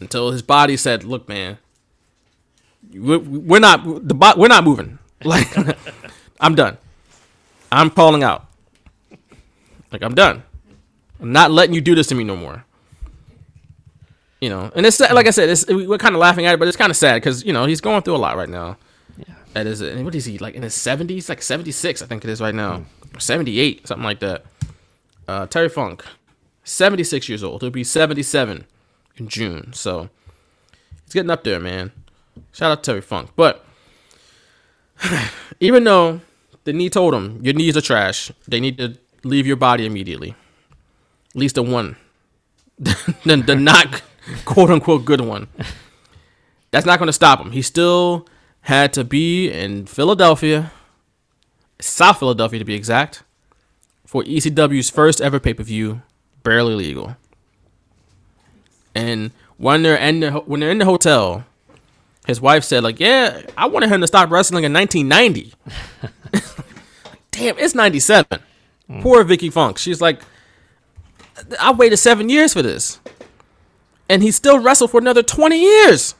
[0.00, 1.58] until his body said, "Look, man,
[2.94, 4.98] we're, not the bo- we're not moving.
[5.24, 5.56] Like,
[6.40, 6.78] I'm done.
[7.70, 8.44] I'm calling out.
[9.92, 10.42] Like, I'm done.
[11.20, 12.64] I'm not letting you do this to me no more."
[14.40, 16.66] You know, and it's like I said, it's, we're kind of laughing at it, but
[16.66, 18.76] it's kind of sad because you know he's going through a lot right now.
[19.54, 20.02] That is it.
[20.02, 21.28] What is he like in his seventies?
[21.28, 22.84] Like seventy six, I think it is right now,
[23.14, 24.44] or seventy eight, something like that.
[25.28, 26.04] Uh, Terry Funk,
[26.64, 27.62] 76 years old.
[27.62, 28.66] He'll be 77
[29.16, 29.72] in June.
[29.72, 30.08] So
[31.04, 31.92] he's getting up there, man.
[32.52, 33.30] Shout out to Terry Funk.
[33.36, 33.64] But
[35.60, 36.20] even though
[36.64, 40.34] the knee told him your knees are trash, they need to leave your body immediately.
[41.30, 41.96] At least the one,
[42.78, 44.02] the, the not
[44.44, 45.48] quote unquote good one.
[46.70, 47.52] That's not going to stop him.
[47.52, 48.26] He still
[48.62, 50.72] had to be in Philadelphia,
[51.80, 53.22] South Philadelphia to be exact,
[54.06, 56.02] for ECW's first ever pay per view,
[56.42, 57.16] barely legal.
[58.94, 61.44] And when they're in the, when they're in the hotel,
[62.26, 65.54] his wife said like, "Yeah, I wanted him to stop wrestling in 1990."
[67.32, 68.40] Damn, it's 97.
[68.90, 69.02] Mm.
[69.02, 69.78] Poor Vicky Funk.
[69.78, 70.20] She's like,
[71.58, 73.00] I waited seven years for this,
[74.08, 76.14] and he still wrestled for another 20 years.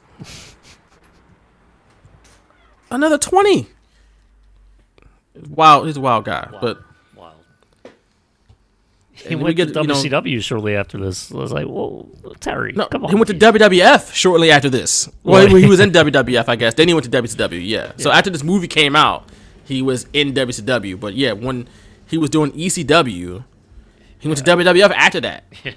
[2.93, 3.67] Another 20.
[5.49, 6.79] Wow, he's a wild guy, but
[7.15, 7.33] Wild.
[9.13, 11.31] He And we went get, to you know- shortly after this.
[11.31, 12.07] I was like, "Whoa,
[12.39, 13.33] Terry, No, come on!" he went to.
[13.33, 15.09] WWF shortly after this.
[15.23, 16.75] Well, he was in WWF, I guess.
[16.75, 17.59] Then he went to WCW.
[17.67, 17.93] Yeah.
[17.97, 19.27] So after this movie came out,
[19.65, 20.99] he was in WCW.
[20.99, 21.67] But yeah, when
[22.07, 23.43] he was doing ECW,
[24.19, 25.71] he went to WWF after that, yeah.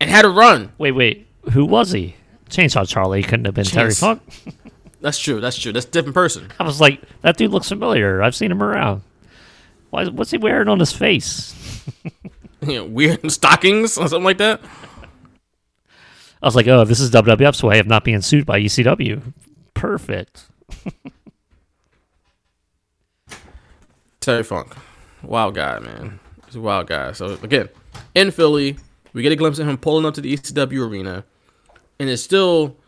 [0.00, 0.70] and had a run.
[0.78, 2.14] Wait, wait, who was he?
[2.50, 4.22] Chainsaw Charlie couldn't have been Terry Funk.
[5.04, 5.38] That's true.
[5.38, 5.70] That's true.
[5.70, 6.48] That's a different person.
[6.58, 8.22] I was like, that dude looks familiar.
[8.22, 9.02] I've seen him around.
[9.90, 10.06] Why?
[10.06, 11.54] What's he wearing on his face?
[12.62, 14.62] You know, weird stockings or something like that.
[16.42, 19.20] I was like, oh, this is WWF, so I have not being sued by ECW.
[19.74, 20.46] Perfect.
[24.20, 24.74] Terry Funk,
[25.22, 26.20] wild guy, man.
[26.46, 27.12] He's a wild guy.
[27.12, 27.68] So again,
[28.14, 28.78] in Philly,
[29.12, 31.24] we get a glimpse of him pulling up to the ECW arena,
[31.98, 32.78] and it's still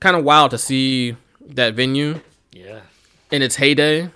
[0.00, 1.16] kind of wild to see
[1.50, 2.20] that venue
[2.52, 2.80] Yeah.
[3.30, 4.10] in its heyday,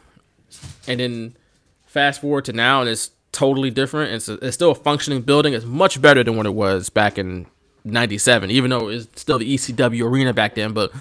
[0.87, 1.37] and then
[1.87, 4.13] fast forward to now, and it's totally different.
[4.13, 5.55] It's a, it's still a functioning building.
[5.55, 7.47] It's much better than what it was back in
[7.85, 10.93] '97, even though it's still the ECW arena back then, but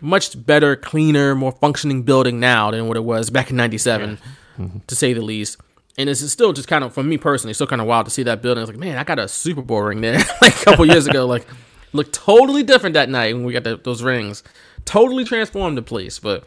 [0.00, 4.18] much better, cleaner, more functioning building now than what it was back in '97,
[4.86, 5.58] to say the least.
[5.96, 8.22] And it's still just kind of, for me personally, still kind of wild to see
[8.22, 8.62] that building.
[8.62, 11.26] It's like, man, I got a Super Bowl ring there like a couple years ago.
[11.26, 11.44] Like,
[11.92, 14.42] looked totally different that night when we got the, those rings.
[14.84, 16.18] Totally transformed the place.
[16.18, 16.44] But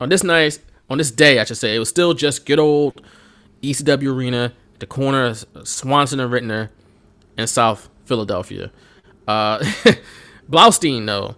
[0.00, 0.58] on this night,
[0.88, 3.02] on this day, I should say, it was still just good old
[3.62, 6.70] ECW Arena, the corner of Swanson and Ritner
[7.36, 8.70] in South Philadelphia.
[9.26, 9.58] Uh,
[10.50, 11.36] Blaustein, though,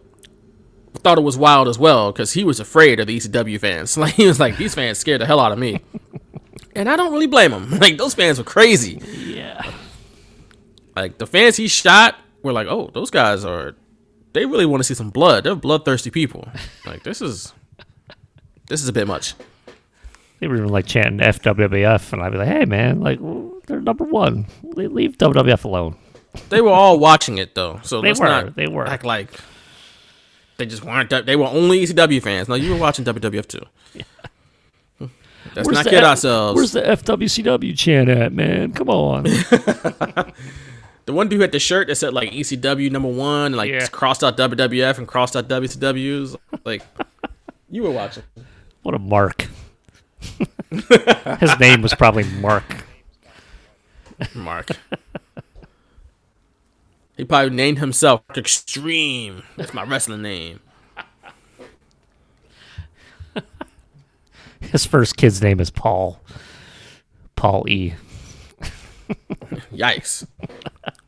[0.98, 3.96] thought it was wild as well because he was afraid of the ECW fans.
[4.08, 5.80] Like he was like, these fans scared the hell out of me,
[6.74, 7.70] and I don't really blame him.
[7.80, 9.00] Like those fans were crazy.
[9.26, 9.70] Yeah.
[10.94, 13.74] Like the fans he shot were like, oh, those guys are,
[14.32, 15.44] they really want to see some blood.
[15.44, 16.48] They're bloodthirsty people.
[16.86, 17.52] Like this is,
[18.68, 19.34] this is a bit much.
[20.40, 23.18] They were even like chanting FWWF, and I'd be like, hey, man, like,
[23.66, 24.46] they're number one.
[24.62, 25.96] Le- Leave WWF alone.
[26.50, 28.86] They were all watching it though, so They let's were, not they were.
[28.86, 29.30] act like
[30.58, 31.10] they just weren't.
[31.10, 32.48] They were only ECW fans.
[32.48, 33.62] No, you were watching WWF too.
[35.00, 35.10] Let's
[35.54, 36.56] Where's not kid F- ourselves.
[36.56, 38.72] Where's the FWCW chant at, man?
[38.72, 39.24] Come on.
[41.08, 43.70] the one dude who had the shirt that said like ECW number one, and like
[43.70, 43.86] Yeah.
[43.86, 46.36] crossed out WWF and crossed out WCWs.
[46.66, 46.82] Like
[47.70, 48.24] you were watching.
[48.82, 49.48] what a mark.
[50.70, 52.84] His name was probably Mark.
[54.34, 54.68] Mark.
[57.16, 59.44] he probably named himself Extreme.
[59.56, 60.60] That's my wrestling name.
[64.60, 66.20] His first kid's name is Paul.
[67.36, 67.94] Paul E.
[69.72, 70.26] Yikes.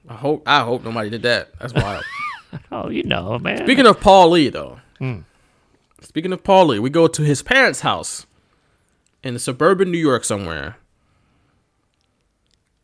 [0.09, 1.51] I hope I hope nobody did that.
[1.59, 2.05] That's wild.
[2.73, 3.59] Oh, you know, man.
[3.65, 4.81] Speaking of Paul Lee, though.
[4.99, 5.21] Hmm.
[6.01, 8.27] Speaking of Paul Lee, we go to his parents' house
[9.23, 10.77] in the suburban New York somewhere,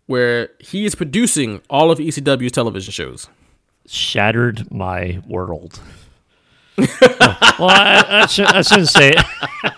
[0.06, 3.28] where he is producing all of ECW's television shows.
[3.86, 5.80] shattered my world.
[6.78, 6.88] well,
[7.60, 9.72] I, I, should, I shouldn't say it.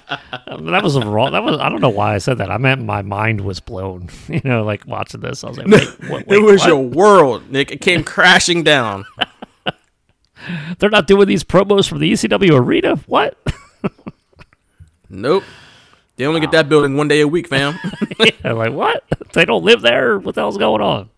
[0.72, 1.32] That was a wrong.
[1.32, 2.50] That was I don't know why I said that.
[2.50, 4.08] I meant my mind was blown.
[4.28, 6.68] You know, like watching this, I was like, wait, what, it was what?
[6.68, 7.70] your world, Nick.
[7.70, 9.04] It came crashing down.
[10.78, 12.96] They're not doing these promos from the ECW arena.
[13.06, 13.36] What?
[15.10, 15.44] Nope.
[16.16, 17.78] They only get that building one day a week, fam.
[18.18, 19.04] yeah, like what?
[19.32, 20.18] They don't live there.
[20.18, 21.10] What the hell's going on?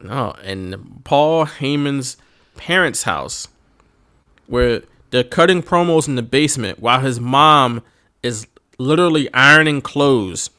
[0.00, 2.16] no, and Paul Heyman's
[2.56, 3.48] parents' house,
[4.46, 7.82] where they're cutting promos in the basement while his mom
[8.22, 8.46] is
[8.78, 10.50] literally ironing clothes.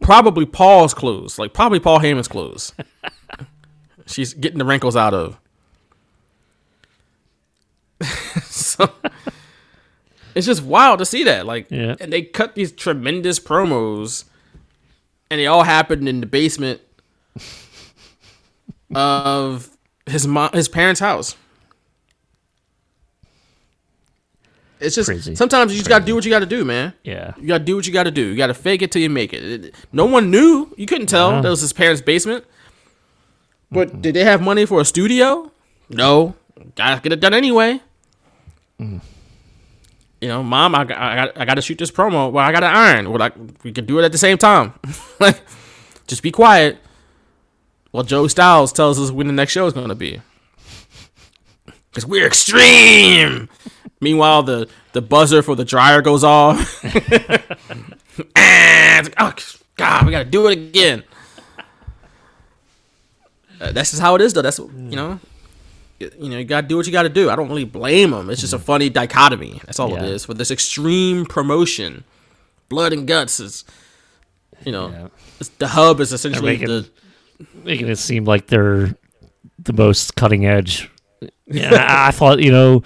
[0.00, 2.72] Probably Paul's clothes, like probably Paul Heyman's clothes.
[4.06, 5.38] She's getting the wrinkles out of.
[8.44, 8.90] so
[10.34, 11.46] it's just wild to see that.
[11.46, 11.96] Like, Yeah.
[12.00, 14.24] and they cut these tremendous promos,
[15.30, 16.80] and they all happened in the basement
[18.94, 19.70] of
[20.06, 21.36] his mom, his parents' house.
[24.80, 25.34] It's just Crazy.
[25.34, 26.92] sometimes you just gotta do what you gotta do, man.
[27.02, 27.32] Yeah.
[27.40, 28.22] You gotta do what you gotta do.
[28.22, 29.64] You gotta fake it till you make it.
[29.64, 30.72] It- No one knew.
[30.76, 31.40] You couldn't tell Uh-huh.
[31.42, 32.44] that was his parents' basement.
[33.70, 35.50] But did they have money for a studio?
[35.90, 36.34] No.
[36.76, 37.80] Gotta get it done anyway.
[38.80, 39.00] Mm.
[40.20, 42.30] You know, mom, I, got- I got I got to shoot this promo.
[42.32, 43.08] Well, I got to iron.
[43.10, 43.34] Well, like
[43.64, 44.72] we could do it at the same time.
[45.20, 45.40] like,
[46.06, 46.78] just be quiet.
[47.92, 50.20] Well, Joey Styles tells us when the next show is going to be.
[51.90, 53.48] Because we're extreme.
[54.00, 56.84] Meanwhile, the, the buzzer for the dryer goes off.
[58.36, 59.32] and like, oh,
[59.76, 61.02] God, we got to do it again.
[63.60, 64.42] Uh, that's just how it is, though.
[64.42, 65.18] That's, you know,
[65.98, 67.28] you you know, you got to do what you got to do.
[67.28, 68.30] I don't really blame them.
[68.30, 69.60] It's just a funny dichotomy.
[69.66, 70.04] That's all Yeah.
[70.04, 70.24] it is.
[70.26, 72.04] For this extreme promotion,
[72.68, 73.64] blood and guts is,
[74.64, 75.08] you know, Yeah.
[75.58, 76.88] the hub is essentially making- the.
[77.64, 78.96] making it seem like they're
[79.58, 80.88] the most cutting edge.
[81.50, 82.82] Yeah, I, I thought you know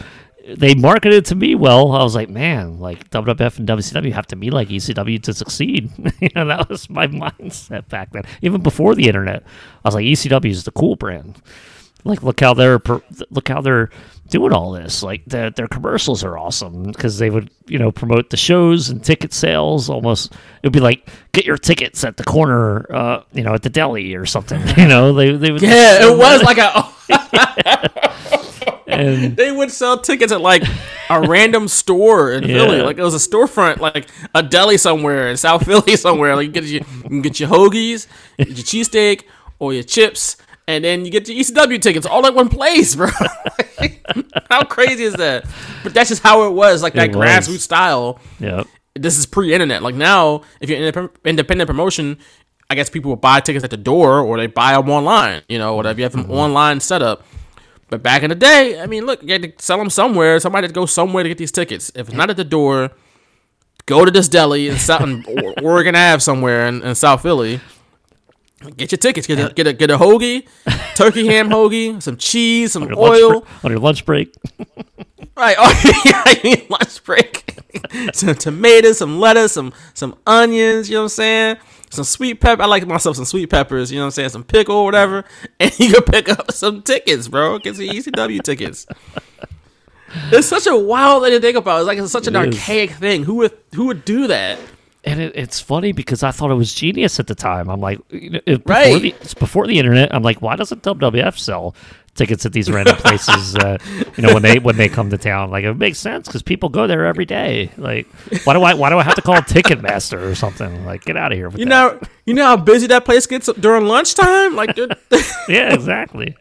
[0.49, 1.93] they marketed it to me well.
[1.93, 5.91] I was like, man, like WWF and WCW have to be like ECW to succeed.
[6.21, 8.25] you know, that was my mindset back then.
[8.43, 9.43] Even before the internet,
[9.85, 11.41] I was like, ECW is the cool brand.
[12.05, 12.81] Like, look how they're
[13.31, 13.89] look how they're
[14.29, 15.05] doing all this.
[15.05, 19.05] Like, their their commercials are awesome because they would you know promote the shows and
[19.05, 19.89] ticket sales.
[19.89, 23.63] Almost, it would be like get your tickets at the corner, uh, you know, at
[23.63, 24.61] the deli or something.
[24.77, 26.89] You know, they they would Yeah, it was like a.
[29.01, 30.63] and they would sell tickets at like
[31.11, 32.81] a random store in Philly.
[32.83, 36.37] Like it was a storefront, like a deli somewhere in South Philly somewhere.
[36.37, 38.07] Like you get your, you can get your hoagies,
[38.39, 39.25] get your cheesesteak,
[39.59, 40.37] or your chips,
[40.67, 43.09] and then you get your ECW tickets all at one place, bro.
[44.51, 45.45] how crazy is that?
[45.83, 47.27] But that's just how it was, like that It was.
[47.27, 48.21] grassroots style.
[48.39, 48.65] yeah.
[48.95, 49.83] This is pre-internet.
[49.83, 52.19] Like now, if you're an indep- independent promotion,
[52.69, 55.43] I guess people will buy tickets at the door or they buy them online.
[55.49, 56.31] You know, whatever you have Mm-hmm.
[56.31, 57.25] an online setup.
[57.93, 60.41] But back in the day, I mean, look, you had to sell them somewhere.
[60.41, 61.93] Somebody had to go somewhere to get these tickets.
[61.95, 62.91] If it's not at the door,
[63.85, 65.23] go to this deli in South in
[65.63, 67.61] Oregon Ave somewhere in, in South Philly.
[68.79, 69.27] Get your tickets.
[69.27, 70.49] Get a get a get a hoagie,
[70.95, 73.47] turkey ham hoagie, some cheese, some lunch oil.
[73.63, 74.35] on your lunch break.
[75.35, 75.57] Right.
[75.59, 77.57] Oh, yeah, I mean, lunch break.
[78.13, 81.57] some tomatoes, some lettuce, some some onions, you know what I'm saying?
[81.93, 82.63] Some sweet pepper.
[82.63, 84.29] I like myself some sweet peppers, you know what I'm saying?
[84.31, 85.25] Some pickle or whatever.
[85.61, 87.59] And you can pick up some tickets, bro.
[87.59, 88.87] Get some ECW tickets.
[90.31, 91.79] It's such a wild thing to think about.
[91.81, 92.55] It's like it's such an It is.
[92.57, 93.25] archaic thing.
[93.25, 94.59] Who would who would do that?
[95.05, 97.69] and it, it's funny because I thought it was genius at the time.
[97.69, 99.03] I'm like, you know, before, Right.
[99.03, 100.15] the, it's before the internet.
[100.15, 101.75] I'm like, why doesn't WWF sell
[102.15, 103.57] tickets at these random places?
[103.57, 103.79] uh,
[104.17, 106.69] you know, when they when they come to town, like it makes sense because people
[106.69, 107.71] go there every day.
[107.77, 108.07] Like,
[108.45, 110.85] why do I why do I have to call Ticketmaster or something?
[110.85, 111.71] Like, get out of here with You that.
[111.71, 114.55] know you know how busy that place gets during lunchtime?
[114.57, 114.77] Like
[115.49, 116.37] yeah, exactly.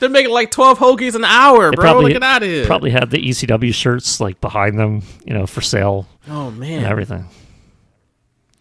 [0.00, 1.82] they're making like twelve hoagies an hour, They bro.
[1.84, 5.60] probably like, get out probably had the ECW shirts like behind them, you know, for
[5.60, 6.78] sale oh man.
[6.78, 7.26] and everything.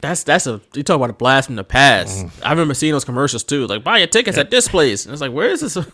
[0.07, 2.25] That's that's a you talk about a blast from the past.
[2.43, 3.67] I remember seeing those commercials too.
[3.67, 5.77] Like buy your tickets at this place, and it's like, where is this?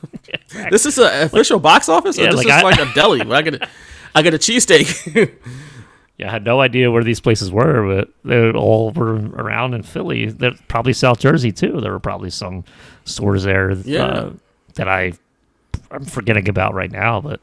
[0.69, 3.25] This is an official box office, or Yeah, this like is I- like a deli.
[3.25, 3.67] Where I get a,
[4.15, 5.33] I get a cheesesteak.
[6.17, 9.81] Yeah, I had no idea where these places were, but they all were around in
[9.81, 10.27] Philly.
[10.27, 11.81] They're probably South Jersey too.
[11.81, 12.63] There were probably some
[13.05, 14.03] stores there Yeah.
[14.05, 14.33] uh,
[14.75, 15.13] that I
[15.89, 17.21] I'm forgetting about right now.
[17.21, 17.41] But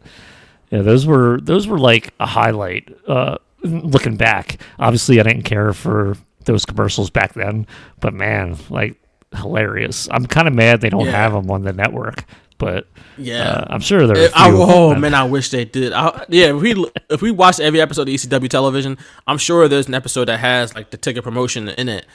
[0.70, 2.88] yeah, those were those were like a highlight.
[3.08, 6.16] Uh, looking back, obviously I didn't care for
[6.48, 7.66] those commercials back then,
[8.00, 8.96] but man, like
[9.36, 10.08] hilarious.
[10.10, 11.12] I'm kind of mad they don't Yeah.
[11.12, 12.24] have them on the network,
[12.58, 12.88] but
[13.18, 13.42] Yeah.
[13.50, 14.26] uh, I'm sure there.
[14.28, 15.92] Are I, oh man, I wish they did.
[15.92, 19.86] I, yeah, if we if we watch every episode of ECW television, I'm sure there's
[19.88, 22.06] an episode that has like the ticket promotion in it,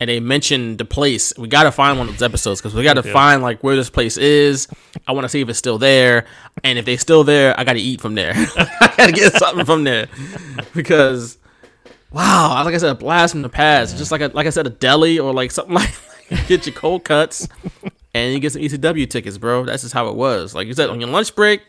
[0.00, 1.34] and they mention the place.
[1.36, 3.12] We got to find one of those episodes because we got to Yeah.
[3.12, 4.66] find like where this place is.
[5.06, 6.24] I want to see if it's still there,
[6.62, 8.32] and if they're still there, I got to eat from there.
[8.56, 10.08] I got to get something from there
[10.74, 11.36] because
[12.14, 13.96] wow, like I said, a blast from the past.
[13.96, 15.92] Just like a, like I said, a deli or like something like,
[16.46, 17.48] get your cold cuts
[18.14, 19.64] and you get some ECW tickets, bro.
[19.64, 20.54] That's just how it was.
[20.54, 21.62] Like you said, on your lunch break.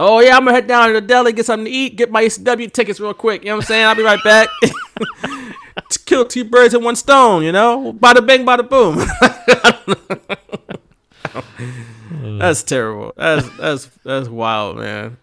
[0.00, 2.24] Oh yeah, I'm gonna head down to the deli, get something to eat, get my
[2.24, 3.42] ECW tickets real quick.
[3.42, 3.86] You know what I'm saying?
[3.86, 4.48] I'll be right back.
[6.06, 7.92] Kill two birds with one stone, you know?
[7.94, 8.98] Bada bing, bada boom.
[12.38, 13.12] that's terrible.
[13.16, 15.16] That's that's that's wild, man.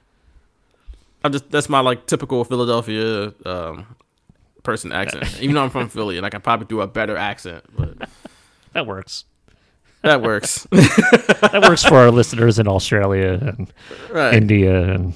[1.23, 3.85] I'm just that's my like typical Philadelphia um,
[4.63, 5.41] person accent.
[5.41, 7.97] Even though I'm from Philly and I can probably do a better accent, but
[8.73, 9.25] that works.
[10.03, 10.67] that works.
[11.41, 13.73] That works for our listeners in Australia and
[14.11, 14.33] right.
[14.35, 15.13] India and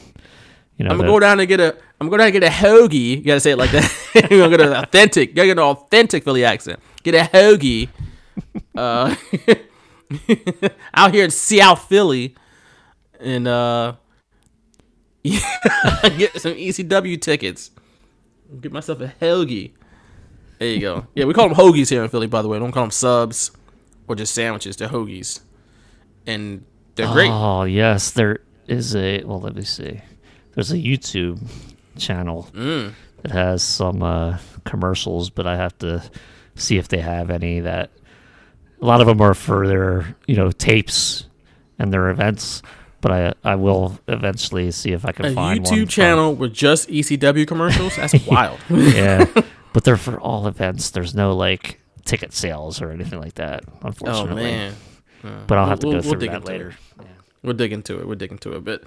[0.78, 0.92] you know.
[0.92, 1.76] I'm gonna the- go down and get a.
[2.02, 3.18] I'm gonna go down and get a hoagie.
[3.18, 4.28] You gotta say it like that.
[4.30, 5.30] You're gonna get an authentic.
[5.30, 6.80] You gotta get an authentic Philly accent.
[7.04, 7.90] Get a hoagie.
[8.76, 9.16] Uh,
[10.94, 12.36] out here in Seattle, Philly,
[13.20, 13.94] and uh,
[15.24, 17.72] get some ECW tickets.
[18.62, 19.74] Get myself a Helgi.
[20.60, 21.08] There you go.
[21.16, 22.58] Yeah, we call them hoagies here in Philly, by the way.
[22.60, 23.52] Don't call them subs
[24.08, 24.78] or just sandwiches.
[24.78, 25.42] They're hoagies,
[26.26, 26.64] and
[26.96, 27.30] they're great.
[27.32, 29.24] Oh yes, there is a.
[29.24, 30.02] Well, let me see.
[30.54, 31.46] There's a YouTube
[31.98, 32.94] channel Mm.
[33.24, 36.02] that has some uh, commercials, but I have to
[36.56, 37.92] see if they have any that.
[38.82, 41.28] A lot of them are for their you know tapes
[41.80, 42.62] and their events,
[43.06, 43.12] but
[43.46, 46.54] I I will eventually see if I can A find one YouTube from- channel with
[46.54, 47.96] just ECW commercials.
[47.98, 48.58] That's wild.
[48.68, 49.26] yeah,
[49.74, 50.90] but they're for all events.
[50.90, 53.64] There's no like ticket sales or anything like that.
[53.84, 54.44] unfortunately.
[54.44, 54.74] oh man.
[55.46, 56.70] but I'll have to We'll- go we'll through dig that later.
[57.00, 57.06] it.
[57.44, 58.08] We'll dig into it.
[58.08, 58.64] We'll dig into it.
[58.66, 58.84] But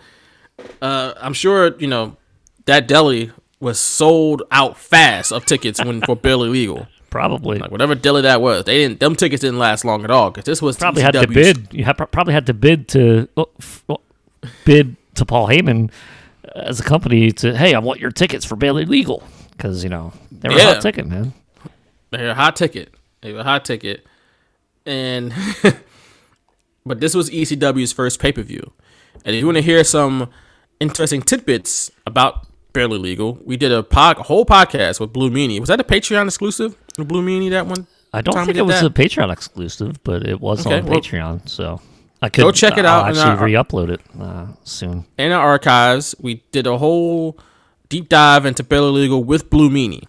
[0.82, 2.16] uh, I'm sure you know
[2.64, 3.30] that deli
[3.60, 6.88] was sold out fast of tickets when for barely legal.
[7.10, 7.58] Probably.
[7.58, 8.98] Like whatever deli that was, they didn't.
[9.00, 11.68] Them tickets didn't last long at all because this was probably had to bid.
[11.72, 13.48] You probably had to bid to oh,
[13.88, 14.00] oh,
[14.64, 15.90] bid to Paul Heyman
[16.54, 20.12] as a company to hey, I want your tickets for barely legal because you know
[20.30, 21.32] they were a hot ticket, man.
[22.10, 22.94] They were a hot ticket.
[23.20, 24.06] They were a hot ticket,
[24.86, 25.32] and
[26.86, 28.72] but this was ECW's first pay per view.
[29.24, 30.30] And if you want to hear some
[30.80, 35.58] interesting tidbits about Barely Legal, we did a, pod, a whole podcast with Blue Meanie.
[35.60, 36.76] Was that a Patreon exclusive?
[36.96, 37.86] with Blue Meanie that one?
[38.12, 38.86] I don't think it was that?
[38.86, 41.80] a Patreon exclusive, but it was Okay, on well- Patreon, so
[42.20, 43.04] I could Go check it out.
[43.04, 45.04] I'll out Actually, our- re-upload it uh, soon.
[45.18, 47.38] in our archives, we did a whole
[47.88, 50.04] deep dive into Barely Legal with Blue Meanie.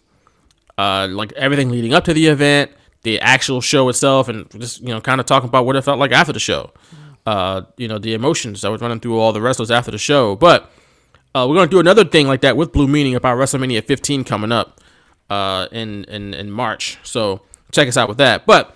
[0.78, 2.72] Uh, like everything leading up to the event,
[3.04, 6.00] the actual show itself, and just you know, kind of talking about what it felt
[6.00, 6.72] like after the show.
[7.26, 10.36] Uh, you know, the emotions that was running through all the wrestlers after the show.
[10.36, 10.72] But
[11.36, 14.52] uh, we're gonna do another thing like that with Blue Meanie about WrestleMania 15 coming
[14.52, 14.80] up
[15.30, 16.98] uh, in in in March.
[17.04, 17.42] So
[17.72, 18.46] check us out with that.
[18.48, 18.74] But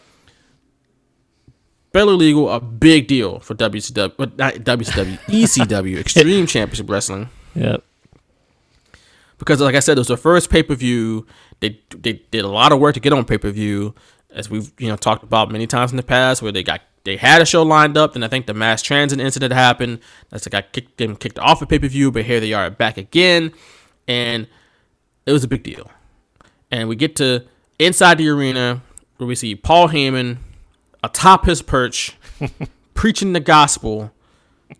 [1.93, 7.77] Barely Legal, a big deal for WCW, but not WCW, ECW, Extreme Championship Wrestling Yeah,
[9.37, 11.27] because like I said, it was the first pay per view.
[11.59, 13.93] They they did a lot of work to get on pay per view,
[14.31, 17.15] as we've you know talked about many times in the past, where they got they
[17.15, 19.99] had a show lined up, and I think the mass transit incident happened.
[20.29, 22.71] That's like I kicked them kicked off a pay per view, but here they are
[22.71, 23.53] back again,
[24.07, 24.47] and
[25.27, 25.91] it was a big deal.
[26.71, 27.43] And we get to
[27.77, 28.81] inside the arena
[29.17, 30.37] where we see Paul Heyman
[31.03, 32.15] atop his perch,
[32.93, 34.11] preaching the gospel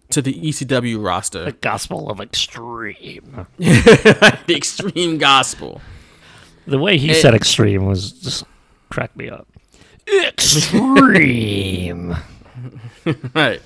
[0.10, 1.46] to the ECW roster.
[1.46, 3.48] the gospel of extreme.
[3.58, 5.82] the extreme gospel.
[6.66, 8.44] The way he It- said extreme was just
[8.90, 9.48] cracked me up.
[10.28, 12.16] Extreme.
[13.36, 13.62] Right.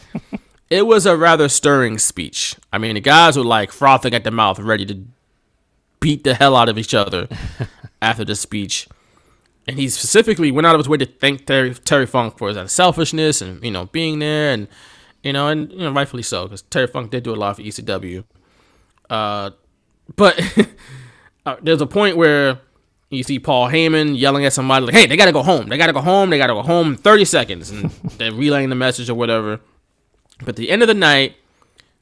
[0.72, 2.56] It was a rather stirring speech.
[2.74, 5.04] I mean, the guys were like frothing at the mouth, ready to
[6.00, 7.28] beat the hell out of each other
[8.02, 8.88] after the speech.
[9.68, 12.58] And he specifically went out of his way to thank Terry, Terry Funk for his
[12.58, 14.68] unselfishness and you know being there, and
[15.24, 17.62] you know, and you know, rightfully so, because Terry Funk did do a lot for
[17.62, 18.24] ECW.
[19.10, 19.52] Uh,
[20.16, 20.40] but
[21.46, 22.62] uh, there's a point where
[23.10, 25.68] you see Paul Heyman yelling at somebody like, "Hey, they gotta go home.
[25.68, 26.30] They gotta go home.
[26.30, 26.94] They gotta go home.
[26.94, 29.60] in Thirty seconds." And they're relaying the message or whatever.
[30.40, 31.36] But at the end of the night,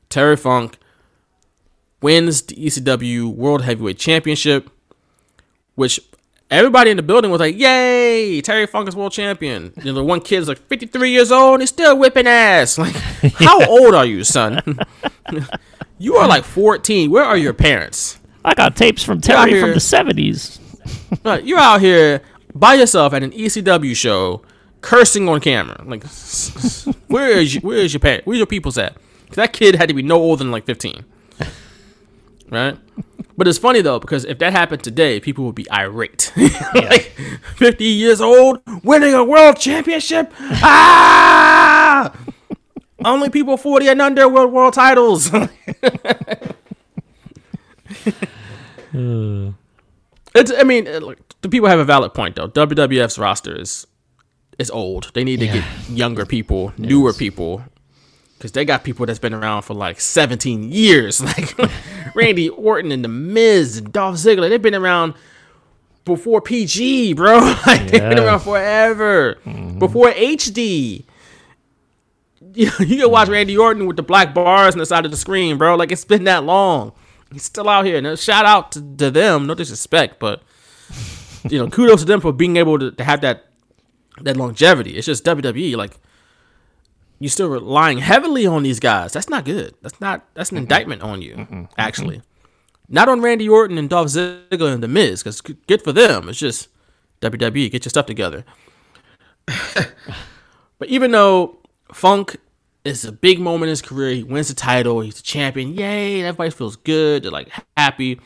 [0.10, 0.78] Terry Funk
[2.02, 4.70] wins the ECW World Heavyweight Championship,
[5.76, 6.00] which
[6.52, 8.42] everybody in the building was like, "Yay!
[8.42, 11.62] Terry Funk is world champion." You know, the one kid's like 53 years old and
[11.62, 12.78] he's still whipping ass.
[12.86, 12.96] Like,
[13.36, 14.62] how old are you, son?
[15.98, 17.10] you are like 14.
[17.10, 18.20] Where are your parents?
[18.44, 20.60] I got tapes from Terry here- from the seventies.
[21.44, 22.22] You're out here
[22.54, 24.44] by yourself at an ECW show,
[24.82, 25.82] cursing on camera.
[25.86, 26.04] Like,
[27.08, 28.26] where is you, where is your parent?
[28.28, 28.94] Where's your people's at?
[29.28, 31.04] 'Cause that kid had to be no older than like 15,
[32.50, 32.78] right?
[33.38, 36.32] But it's funny though because if that happened today, people would be irate.
[36.74, 37.12] like,
[37.58, 40.34] 50 years old, winning a world championship.
[40.40, 42.16] Ah!
[43.04, 45.32] Only people 40 and under with world titles.
[50.36, 50.52] It's.
[50.52, 52.48] I mean, look, the people have a valid point though.
[52.50, 53.88] WWF's roster is
[54.60, 55.12] is old.
[55.14, 57.64] They need to get younger people, newer people,
[58.38, 61.56] because they got people that's been around for like 17 years, like
[62.16, 64.50] Randy Orton and The Miz and Dolph Ziggler.
[64.50, 65.14] They've been around
[66.06, 67.38] before PG, bro.
[67.68, 69.38] like they've been around forever.
[69.46, 69.80] Mm-hmm.
[69.80, 71.04] Before HD.
[72.58, 73.34] You, you can watch mm-hmm.
[73.34, 75.76] Randy Orton with the black bars on the side of the screen, bro.
[75.76, 76.94] Like it's been that long.
[77.34, 77.98] He's still out here.
[77.98, 79.46] And shout out to, to them.
[79.46, 80.42] No disrespect, but
[81.50, 83.48] you know, kudos to them for being able to, to have that
[84.22, 84.96] that longevity.
[84.96, 85.76] It's just WWE.
[85.76, 85.98] Like
[87.20, 89.14] you're still relying heavily on these guys.
[89.14, 89.76] That's not good.
[89.82, 90.26] That's not.
[90.34, 91.68] That's an indictment on you.
[91.78, 92.22] Actually,
[92.90, 95.24] not on Randy Orton and Dolph Ziggler and The Miz.
[95.24, 96.30] Because good for them.
[96.30, 96.70] It's just
[97.22, 97.72] WWE.
[97.72, 98.46] Get your stuff together.
[99.46, 101.60] but even though
[101.94, 102.38] Funk
[102.86, 104.14] is a big moment in his career.
[104.16, 105.02] He wins the title.
[105.02, 105.74] He's the champion.
[105.74, 106.22] Yay!
[106.22, 107.24] Everybody feels good.
[107.24, 108.22] They're like happy.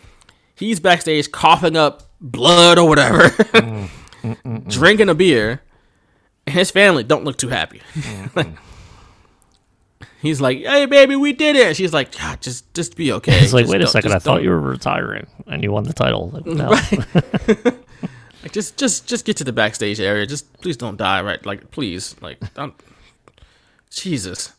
[0.55, 3.29] He's backstage coughing up blood or whatever,
[4.67, 5.61] drinking a beer,
[6.45, 7.81] and his family don't look too happy.
[10.21, 13.53] He's like, "Hey, baby, we did it." She's like, God, "Just, just be okay." It's
[13.53, 15.93] like, Just wait a second, I thought don't- you were retiring and you won the
[15.93, 16.29] title.
[16.29, 17.73] Like, no.
[18.41, 20.25] Like, just, just, just get to the backstage area.
[20.25, 21.21] Just, please don't die.
[21.21, 21.45] Right?
[21.45, 22.73] Like, please, like, don't.
[23.91, 24.53] Jesus,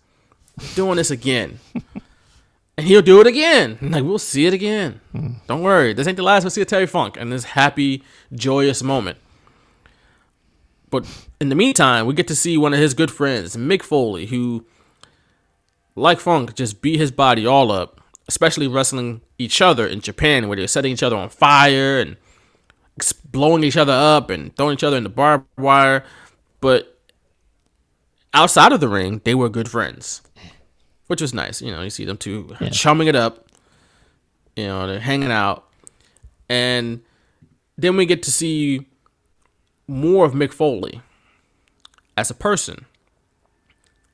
[0.74, 1.60] doing this again,
[2.76, 3.78] and he'll do it again.
[3.80, 5.00] Like, we'll see it again.
[5.12, 5.28] Hmm.
[5.46, 8.02] Don't worry, this ain't the last we'll see of Terry Funk and this happy,
[8.34, 9.16] joyous moment.
[10.90, 11.06] But
[11.40, 14.66] in the meantime, we get to see one of his good friends, Mick Foley, who,
[16.00, 20.56] like Funk, just beat his body all up, especially wrestling each other in Japan, where
[20.56, 22.16] they're setting each other on fire and
[23.30, 26.04] blowing each other up and throwing each other in the barbed wire.
[26.60, 26.98] But
[28.34, 30.22] outside of the ring, they were good friends,
[31.06, 31.62] which was nice.
[31.62, 33.46] You know, you see them two chumming it up.
[34.56, 35.64] You know, they're hanging out,
[36.48, 37.02] and
[37.78, 38.88] then we get to see
[39.86, 41.00] more of Mick Foley
[42.16, 42.84] as a person,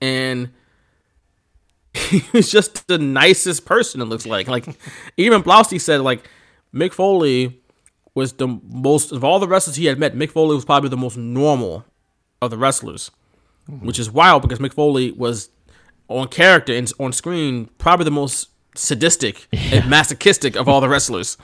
[0.00, 0.50] and
[2.10, 4.00] he was just the nicest person.
[4.00, 4.66] It looks like, like
[5.16, 6.28] even Blaustein said, like
[6.74, 7.60] Mick Foley
[8.14, 10.14] was the most of all the wrestlers he had met.
[10.14, 11.84] Mick Foley was probably the most normal
[12.42, 13.10] of the wrestlers,
[13.68, 15.50] which is wild because Mick Foley was
[16.08, 21.36] on character and on screen probably the most sadistic and masochistic of all the wrestlers.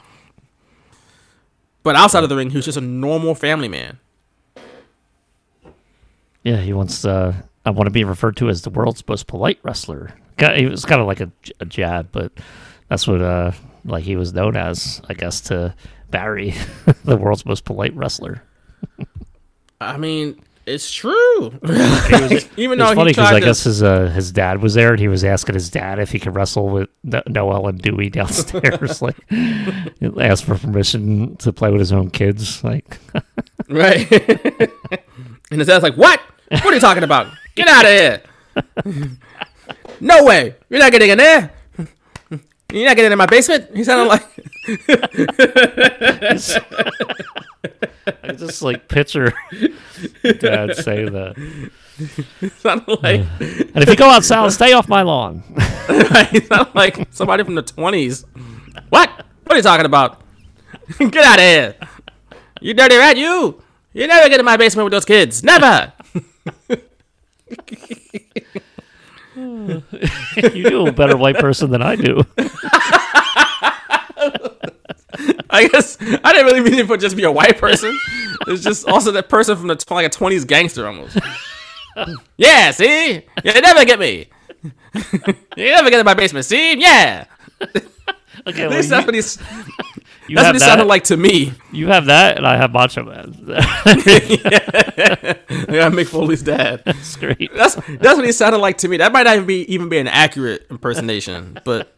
[1.82, 3.98] But outside of the ring, he was just a normal family man.
[6.44, 7.04] Yeah, he wants.
[7.04, 7.34] Uh,
[7.64, 10.14] I want to be referred to as the world's most polite wrestler.
[10.43, 11.31] Ki- He was kind of like a
[11.66, 12.32] jab, but
[12.89, 13.52] that's what uh,
[13.85, 15.74] like he was known as, I guess, to
[16.10, 16.55] Barry,
[17.05, 18.43] the world's most polite wrestler.
[19.81, 21.12] I mean, it's true.
[22.56, 24.90] Even It though was funny because I to, guess his uh, his dad was there,
[24.93, 28.10] and he was asking his dad if he could wrestle with No- Noelle and Dewey
[28.10, 29.02] downstairs.
[29.02, 29.16] like,
[30.20, 32.62] asked for permission to play with his own kids.
[32.62, 32.98] Like,
[33.69, 34.10] right,
[35.51, 36.20] and his dad's like, "What?
[36.51, 37.27] What are you talking about?
[37.56, 38.23] Get out of here!
[40.01, 40.56] No way!
[40.69, 41.52] You're not getting in there.
[42.73, 44.27] You're not getting in my basement." He sounded like
[48.23, 49.32] I just like picture
[50.23, 51.70] dad saying that.
[52.59, 55.43] sounded like And if you go outside, stay off my lawn.
[56.31, 58.24] he sounded like somebody from the twenties.
[58.89, 59.10] What?
[59.44, 60.23] What are you talking about?
[60.98, 61.74] Get out of here!
[62.60, 63.16] You dirty rat!
[63.16, 63.62] You!
[63.93, 65.43] You never get in my basement with those kids.
[65.43, 65.93] Never.
[69.36, 69.82] you
[70.68, 72.22] do a better white person than I do.
[75.50, 77.96] I guess I didn't really mean it for just be a white person.
[78.46, 81.18] It's just also that person from the like a twenties gangster almost.
[82.36, 83.14] yeah, see,
[83.44, 84.28] you never get me.
[85.56, 86.46] you never get in my basement.
[86.46, 87.26] See, yeah.
[88.46, 89.38] Okay, At well, least that's what you, he's.
[90.32, 90.64] You That's what it that.
[90.64, 91.52] sounded like to me.
[91.72, 93.34] You have that, and I have Macho Man.
[95.68, 96.82] Yeah, Mick Foley's dad.
[96.86, 97.50] That's great.
[97.54, 98.96] That's that's what he sounded like to me.
[98.96, 101.94] That might not even be even be an accurate impersonation, but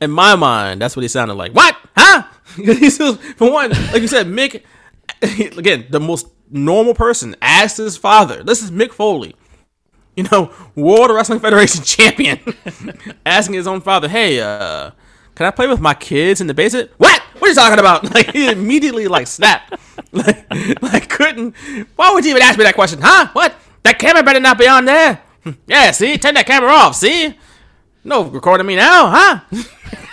[0.00, 1.52] in my mind, that's what he sounded like.
[1.52, 1.76] What?
[1.96, 2.24] Huh?
[2.56, 4.62] He's for one, like you said, Mick.
[5.22, 8.42] Again, the most normal person asked his father.
[8.42, 9.34] This is Mick Foley,
[10.16, 12.40] you know, World Wrestling Federation champion,
[13.24, 14.90] asking his own father, "Hey, uh,
[15.36, 17.22] can I play with my kids in the basement?" What?
[17.40, 18.10] What are you talking about?
[18.14, 19.74] Like he immediately like snapped.
[20.12, 21.54] Like, like couldn't.
[21.94, 22.98] Why would you even ask me that question?
[23.00, 23.28] Huh?
[23.32, 23.54] What?
[23.84, 25.22] That camera better not be on there.
[25.44, 25.52] Hmm.
[25.68, 25.92] Yeah.
[25.92, 26.96] See, turn that camera off.
[26.96, 27.36] See.
[28.02, 29.40] No recording me now, huh?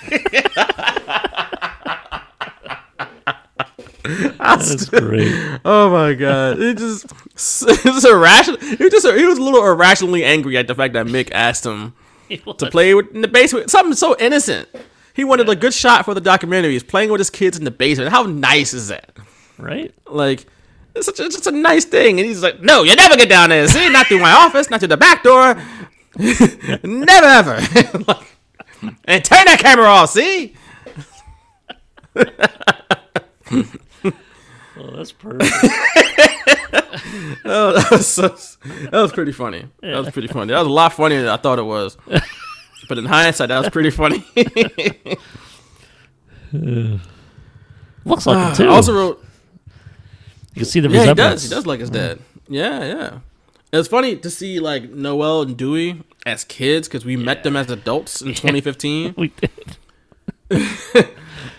[4.38, 5.60] That's great.
[5.66, 6.60] Oh my god!
[6.60, 7.06] It just
[7.68, 8.60] it was irrational.
[8.60, 11.94] He just he was a little irrationally angry at the fact that Mick asked him
[12.30, 13.70] to play with in the basement.
[13.70, 14.70] Something so innocent.
[15.18, 16.74] He wanted a good shot for the documentary.
[16.74, 18.12] He's playing with his kids in the basement.
[18.12, 19.18] How nice is that?
[19.58, 19.92] Right?
[20.06, 20.46] Like
[20.94, 22.20] it's such a, it's just a nice thing.
[22.20, 23.68] And he's like, "No, you never get down there.
[23.68, 25.56] See, not through my office, not through the back door.
[26.84, 27.56] never ever."
[28.08, 28.28] like,
[29.06, 30.12] and turn that camera off.
[30.12, 30.56] See.
[34.80, 35.52] Oh, that's perfect.
[37.46, 39.66] Oh, that was so, that was pretty funny.
[39.82, 40.54] That was pretty funny.
[40.54, 41.98] That was a lot funnier than I thought it was.
[42.88, 44.24] But in hindsight, that was pretty funny.
[48.06, 48.70] Looks like I him too.
[48.70, 49.26] also wrote,
[50.54, 51.44] you can see the yeah, he does.
[51.44, 52.20] He does like his dad.
[52.48, 53.20] Yeah, yeah.
[53.72, 57.56] It was funny to see like Noelle and Dewey as kids because we met them
[57.58, 59.16] as adults in 2015.
[59.18, 59.34] We
[60.50, 61.10] did.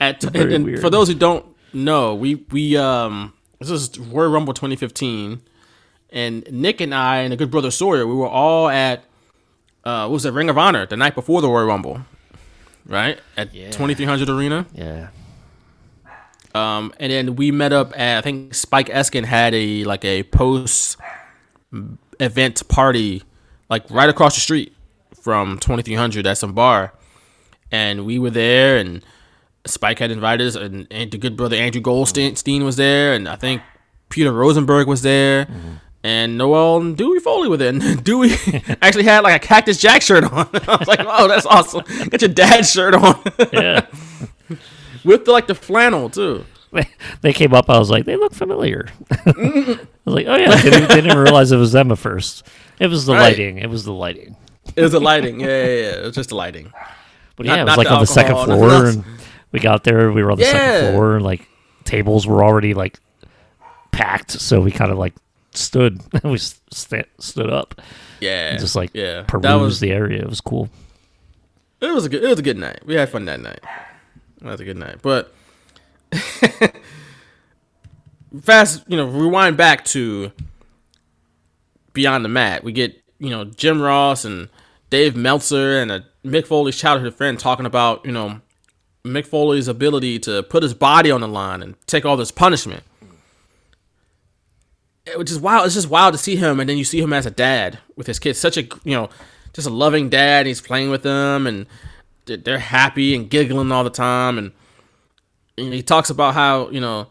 [0.01, 1.45] At and, and for those who don't
[1.75, 5.43] know, we we um this is Royal Rumble 2015,
[6.11, 9.05] and Nick and I and a good brother Sawyer, we were all at
[9.85, 12.03] uh, what was it Ring of Honor the night before the Royal Rumble,
[12.87, 14.67] right at 2300 Arena.
[14.75, 15.09] Yeah.
[16.55, 20.23] Um, and then we met up at I think Spike Eskin had a like a
[20.25, 20.97] post
[22.21, 23.23] event party
[23.69, 24.75] like right across the street
[25.21, 26.93] from 2300 at some bar,
[27.71, 29.05] and we were there and
[29.67, 33.37] Spike had invited us and, and the good brother Andrew Goldstein was there and I
[33.37, 33.61] think
[34.09, 35.47] Peter Rosenberg was there.
[36.09, 37.69] And Noelle and Dewey Foley were there.
[37.75, 38.31] And Dewey
[38.83, 40.49] actually had like a Cactus Jack shirt on.
[40.67, 41.83] I was like, "Oh, that's awesome!
[42.09, 43.21] Got your dad's shirt on."
[43.53, 43.87] Yeah.
[45.05, 46.45] with the, like the flannel too.
[47.23, 47.69] They, came up.
[47.71, 48.89] I was like, they look familiar.
[49.11, 50.55] I was like, oh yeah.
[50.55, 52.47] They didn't, they didn't realize it was them at first.
[52.79, 53.21] It was the Right.
[53.31, 53.59] lighting.
[53.59, 54.37] It was the lighting.
[54.77, 55.41] It was the lighting.
[55.41, 55.97] Yeah, yeah, yeah.
[56.01, 56.73] It was just the lighting.
[57.37, 59.05] But Not- yeah, it was like the on the second floor, and
[59.53, 60.11] we got there.
[60.13, 60.53] We were on the Yeah.
[60.53, 61.49] second floor, and like
[61.85, 62.99] tables were already like
[63.91, 64.33] packed.
[64.33, 65.15] So we kind of like
[65.59, 66.01] stood.
[66.25, 67.81] we st- stood up,
[68.21, 69.23] Yeah, and just like yeah.
[69.27, 70.23] perused That was the area.
[70.23, 70.69] It was cool.
[71.81, 72.81] it was a good it was a good night.
[72.87, 73.61] We had fun that night.
[74.41, 74.97] That was a good night.
[75.03, 75.35] But
[78.43, 80.33] fast, you know, rewind back to
[81.93, 82.65] Beyond the Mat.
[82.65, 84.49] We get you know Jim Ross and
[84.91, 88.41] Dave Meltzer and a Mick Foley's childhood friend talking about you know
[89.05, 92.83] Mick Foley's ability to put his body on the line and take all this punishment.
[95.17, 95.67] Which is wild.
[95.67, 98.07] It's just wild to see him, and then you see him as a dad with
[98.07, 98.39] his kids.
[98.39, 99.11] Such a you know,
[99.53, 100.47] just a loving dad.
[100.47, 101.67] He's playing with them, and
[102.27, 104.39] they're- happy and giggling all the time.
[104.39, 104.53] And,
[105.57, 107.09] and he talks about how you know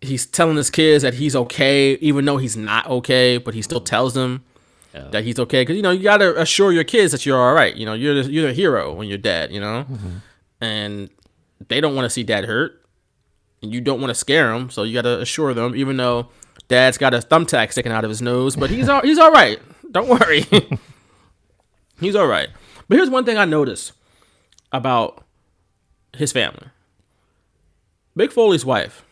[0.00, 3.80] he's telling his kids that he's okay, even though he's not okay, but he still
[3.80, 4.44] tells them
[4.92, 7.74] that he's okay because you know you gotta assure your kids that you're all right.
[7.76, 9.52] You know, you're the, you're the hero when you're dad.
[9.52, 10.16] You know, mm-hmm.
[10.60, 11.10] and
[11.68, 12.84] they don't want to see dad hurt,
[13.62, 16.28] and you don't want to scare them, so you gotta assure them, even though
[16.72, 19.60] dad's got a thumbtack sticking out of his nose, but he's all he's all right.
[19.90, 20.44] Don't worry,
[22.00, 22.48] he's all right.
[22.88, 23.92] But here's one thing I noticed
[24.72, 25.22] about
[26.16, 26.66] his family.
[28.18, 29.04] Mick Foley's wife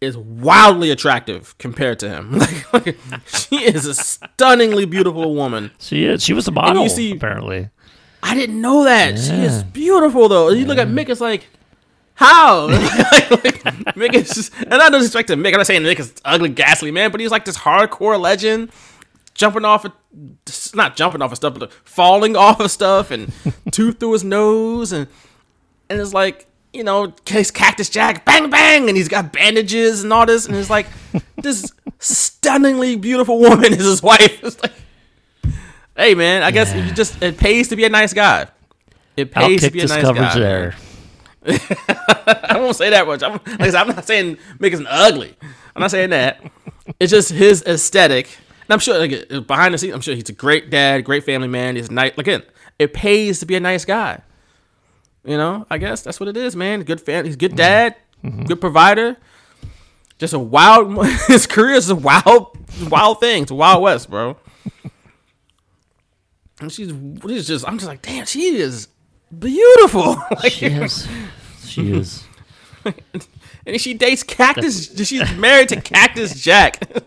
[0.00, 2.38] is wildly attractive compared to him.
[2.38, 2.96] Like, like,
[3.28, 5.70] she is a stunningly beautiful woman.
[5.78, 6.22] She is.
[6.24, 6.82] She was a And model.
[6.82, 7.70] you see, apparently.
[8.22, 9.18] I didn't know that.
[9.18, 10.50] She is beautiful though.
[10.50, 11.46] You look at Mick, it's like,
[12.14, 12.66] how?
[12.66, 12.78] like,
[13.94, 15.48] Mick is just, and I don't disrespect to Mick.
[15.48, 18.70] I'm not saying Mick is ugly, ghastly man, but he's like this hardcore legend,
[19.34, 19.92] jumping off of,
[20.74, 23.32] not jumping off of stuff, but falling off of stuff, and
[23.72, 25.08] tooth through his nose, and
[25.90, 30.12] and it's like, you know, case Cactus Jack, bang bang, and he's got bandages and
[30.12, 30.86] all this, and it's like
[31.36, 34.42] this stunningly beautiful woman is his wife.
[34.44, 34.72] It's like,
[35.96, 38.46] hey man, I guess you just it pays to be a nice guy.
[39.16, 40.38] It pays to be a nice coverage guy.
[40.38, 40.70] there.
[40.70, 40.93] man.
[41.46, 43.22] I won't say that much.
[43.22, 45.36] I'm, like I'm not saying Mick is ugly.
[45.74, 46.42] I'm not saying that.
[46.98, 48.26] It's just his aesthetic.
[48.62, 51.48] And I'm sure, like, behind the scenes, I'm sure he's a great dad, great family
[51.48, 51.76] man.
[51.76, 52.12] He's nice.
[52.16, 52.42] Again,
[52.78, 54.22] it pays to be a nice guy.
[55.24, 56.82] You know, I guess that's what it is, man.
[56.82, 57.24] Good fan.
[57.24, 58.44] He's good dad, mm-hmm.
[58.44, 59.16] good provider.
[60.18, 61.06] Just a wild.
[61.26, 62.56] His career is a wild,
[62.88, 63.42] wild thing.
[63.42, 64.36] It's a wild west, bro.
[66.60, 66.92] And she's,
[67.26, 67.66] she's just.
[67.66, 68.26] I'm just like, damn.
[68.26, 68.88] She is
[69.38, 70.16] beautiful.
[70.42, 71.08] Like, She is.
[71.64, 72.24] She is.
[73.66, 74.94] and she dates Cactus.
[75.06, 76.80] She's married to Cactus Jack.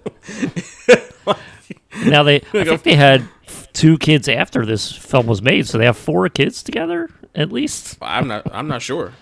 [2.06, 3.28] Now they, I think they had
[3.74, 7.98] two kids after this film was made, so they have four kids together at least.
[8.02, 8.54] I'm not.
[8.54, 9.14] I'm not sure.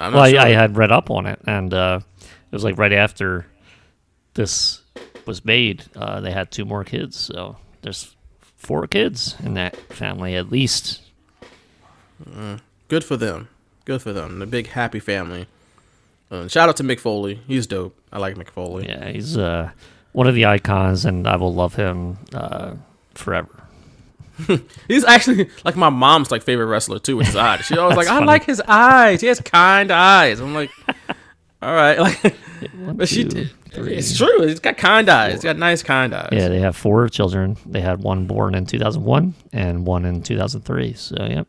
[0.00, 0.40] I'm Well, not I, sure.
[0.40, 3.46] I had read up on it, and uh, it was like right after
[4.34, 4.80] this
[5.26, 7.16] was made, uh, they had two more kids.
[7.18, 11.02] So there's four kids in that family at least.
[12.88, 13.48] Good for them.
[13.84, 14.38] Good for them.
[14.38, 15.46] The big happy family.
[16.30, 17.40] Uh, shout out to Mick Foley.
[17.46, 17.96] He's dope.
[18.12, 18.88] I like Mick Foley.
[18.88, 19.70] Yeah, he's uh,
[20.12, 22.74] one of the icons, and I will love him uh,
[23.14, 23.62] forever.
[24.88, 27.64] He's actually like my mom's like favorite wrestler too, which is odd.
[27.64, 29.22] She always like, That's I like his eyes.
[29.22, 30.40] He has kind eyes.
[30.40, 30.70] I'm like,
[31.62, 32.36] all right, like,
[32.74, 34.46] but she, two, it's true.
[34.46, 35.32] He's got kind eyes.
[35.34, 36.28] He's got nice kind eyes.
[36.32, 37.56] Yeah, they have four children.
[37.64, 40.92] They had one born in 2001 and one in 2003.
[40.94, 41.48] So, yep.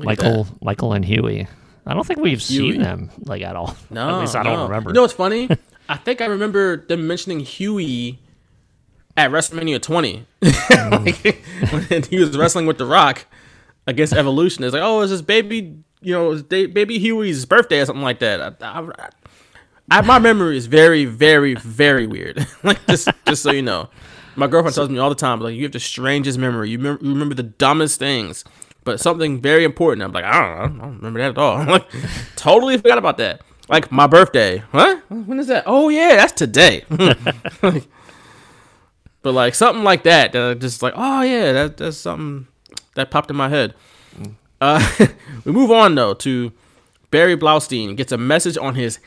[0.00, 1.46] Look at Michael, Michael and Huey.
[1.86, 2.72] I don't think we've Huey.
[2.72, 3.76] seen them like at all.
[3.90, 4.50] No, at least I no.
[4.50, 4.90] don't remember.
[4.90, 5.48] You know what's funny?
[5.88, 8.20] I think I remember them mentioning Huey
[9.16, 11.04] at WrestleMania 20, mm.
[11.72, 13.26] like, when he was wrestling with The Rock
[13.86, 14.62] against Evolution.
[14.62, 18.04] It's like, oh, it's his baby, you know, it's da- baby Huey's birthday or something
[18.04, 18.62] like that.
[18.62, 19.08] I, I,
[19.90, 22.46] I, my memory is very, very, very weird.
[22.62, 23.90] like just, just so you know,
[24.36, 26.70] my girlfriend tells me all the time, like, you have the strangest memory.
[26.70, 28.44] You, mem- you remember the dumbest things.
[28.90, 30.02] But something very important.
[30.02, 31.56] I'm like, I don't, know, I don't remember that at all.
[31.58, 31.88] I'm like,
[32.34, 33.40] totally forgot about that.
[33.68, 34.64] Like my birthday.
[34.72, 35.00] Huh?
[35.08, 35.62] When is that?
[35.64, 36.84] Oh yeah, that's today.
[36.90, 37.86] Like,
[39.22, 42.48] but like something like that, that I just like, oh yeah, that, that's something
[42.96, 43.74] that popped in my head.
[44.60, 44.84] Uh,
[45.44, 46.50] we move on though to
[47.12, 48.98] Barry Blaustein gets a message on his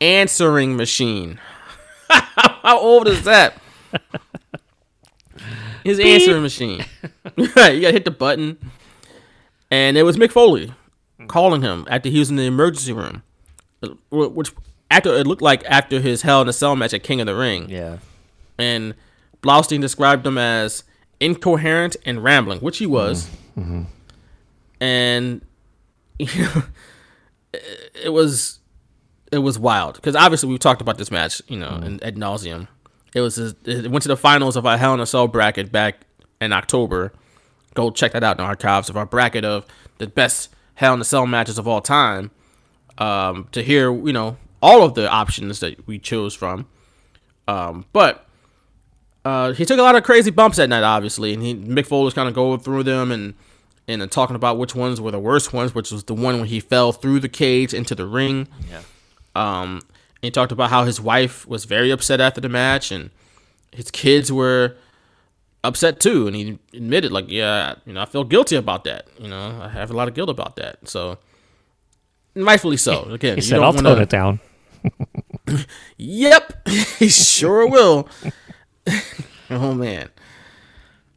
[0.00, 1.38] answering machine.
[2.08, 3.60] How old is that?
[5.84, 6.86] His answering machine.
[7.36, 8.56] Right, you gotta hit the button,
[9.70, 10.72] and it was Mick Foley
[11.28, 13.22] calling him after he was in the emergency room,
[14.10, 14.52] which
[14.90, 17.34] after it looked like after his Hell in a Cell match at King of the
[17.34, 17.68] Ring.
[17.68, 17.98] Yeah.
[18.58, 18.94] And
[19.42, 20.84] Blaustein described him as
[21.20, 23.28] incoherent and rambling, which he was.
[23.58, 23.82] Mm-hmm.
[24.80, 25.42] And
[26.18, 26.62] you know,
[27.94, 28.60] it was
[29.32, 32.04] it was wild because obviously we talked about this match, you know, Mm-hmm.
[32.06, 32.68] ad nauseum.
[33.14, 35.96] It was it went to the finals of our Hell in a Cell bracket back
[36.40, 37.12] in October.
[37.76, 39.66] Go check that out in the archives of our bracket of
[39.98, 42.30] the best Hell in a Cell matches of all time.
[42.98, 46.66] Um, to hear you know all of the options that we chose from,
[47.46, 48.26] um, but
[49.26, 52.04] uh, he took a lot of crazy bumps that night, obviously, and he Mick Foley
[52.04, 53.34] was kind of going through them and
[53.88, 56.46] and then talking about which ones were the worst ones, which was the one when
[56.46, 58.48] he fell through the cage into the ring.
[58.70, 58.80] Yeah.
[59.34, 59.82] Um,
[60.16, 63.10] and he talked about how his wife was very upset after the match, and
[63.72, 64.76] his kids were
[65.66, 66.26] upset too.
[66.26, 69.08] And he admitted, like, yeah, you know, I feel guilty about that.
[69.18, 70.88] You know, I have a lot of guilt about that.
[70.88, 71.18] So,
[72.34, 73.02] rightfully so.
[73.04, 74.40] Again, He you said, don't "I'll wanna- tone it down."
[75.96, 76.68] Yep,
[76.98, 78.08] he sure will.
[79.50, 80.08] oh man.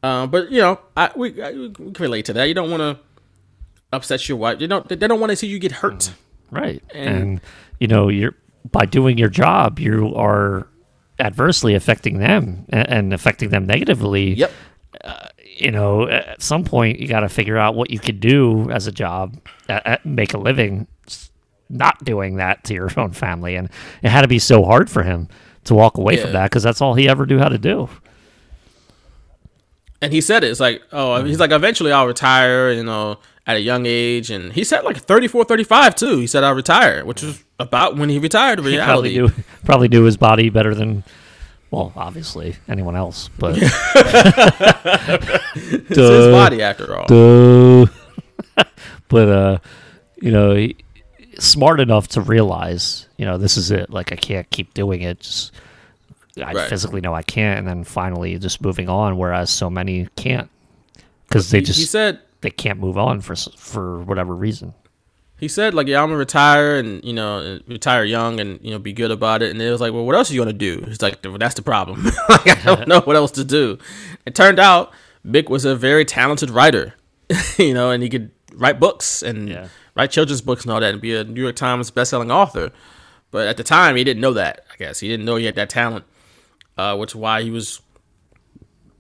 [0.04, 2.46] Uh, but you know, I we, I, we can relate to that.
[2.48, 3.00] You don't want to
[3.92, 4.62] upset your wife.
[4.62, 4.88] You don't.
[4.88, 6.12] They don't want to see you get hurt.
[6.52, 6.84] Right.
[6.94, 7.42] And- And,
[7.80, 8.36] you know, you're
[8.72, 10.68] by doing your job, you are
[11.20, 14.34] adversely affecting them and, affecting them negatively.
[14.34, 14.52] Yep.
[15.58, 18.88] You know, at some point, you got to figure out what you could do as
[18.88, 19.38] a job,
[19.68, 20.88] uh, uh, make a living,
[21.70, 23.56] not doing that to your own family.
[23.56, 23.70] And
[24.02, 25.28] it had to be so hard for him
[25.66, 27.90] to walk away from that because that's all he ever knew how to do.
[30.02, 30.50] And he said it.
[30.50, 32.72] It's like, oh, he's like, eventually I'll retire.
[32.72, 36.18] You know, at a young age, and he said like 34, 35 too.
[36.20, 38.60] He said I'll retire, which is about when he retired.
[38.60, 41.04] In He probably reality, knew, probably knew his body better than,
[41.72, 43.30] well, obviously anyone else.
[43.40, 43.58] But
[45.56, 47.88] it's his body after all.
[49.08, 49.58] But uh,
[50.22, 50.76] you know, he,
[51.40, 53.90] smart enough to realize, you know, this is it.
[53.90, 55.22] Like I can't keep doing it.
[55.22, 55.52] Just
[56.38, 56.70] I Right.
[56.70, 59.18] physically know I can't, and then finally just moving on.
[59.18, 60.48] Whereas so many can't
[61.28, 64.74] because they He- just he said they can't move on for for whatever reason.
[65.40, 68.80] he said like yeah i'm gonna retire and you know retire young and you know
[68.80, 69.52] be good about it.
[69.52, 70.84] And it was like well what else are you gonna do?
[70.88, 72.06] He's like that's the problem.
[72.30, 73.78] Like i don't know what else to do.
[74.26, 74.92] It turned out
[75.26, 76.94] mick was a very talented writer
[77.58, 79.68] you know and he could write books and Yeah.
[79.96, 82.72] write children's books and all that and be a new york times bestselling author.
[83.32, 85.00] But at the time he didn't know that i guess.
[85.00, 86.06] He didn't know he had that talent
[86.78, 87.82] uh, which is why he was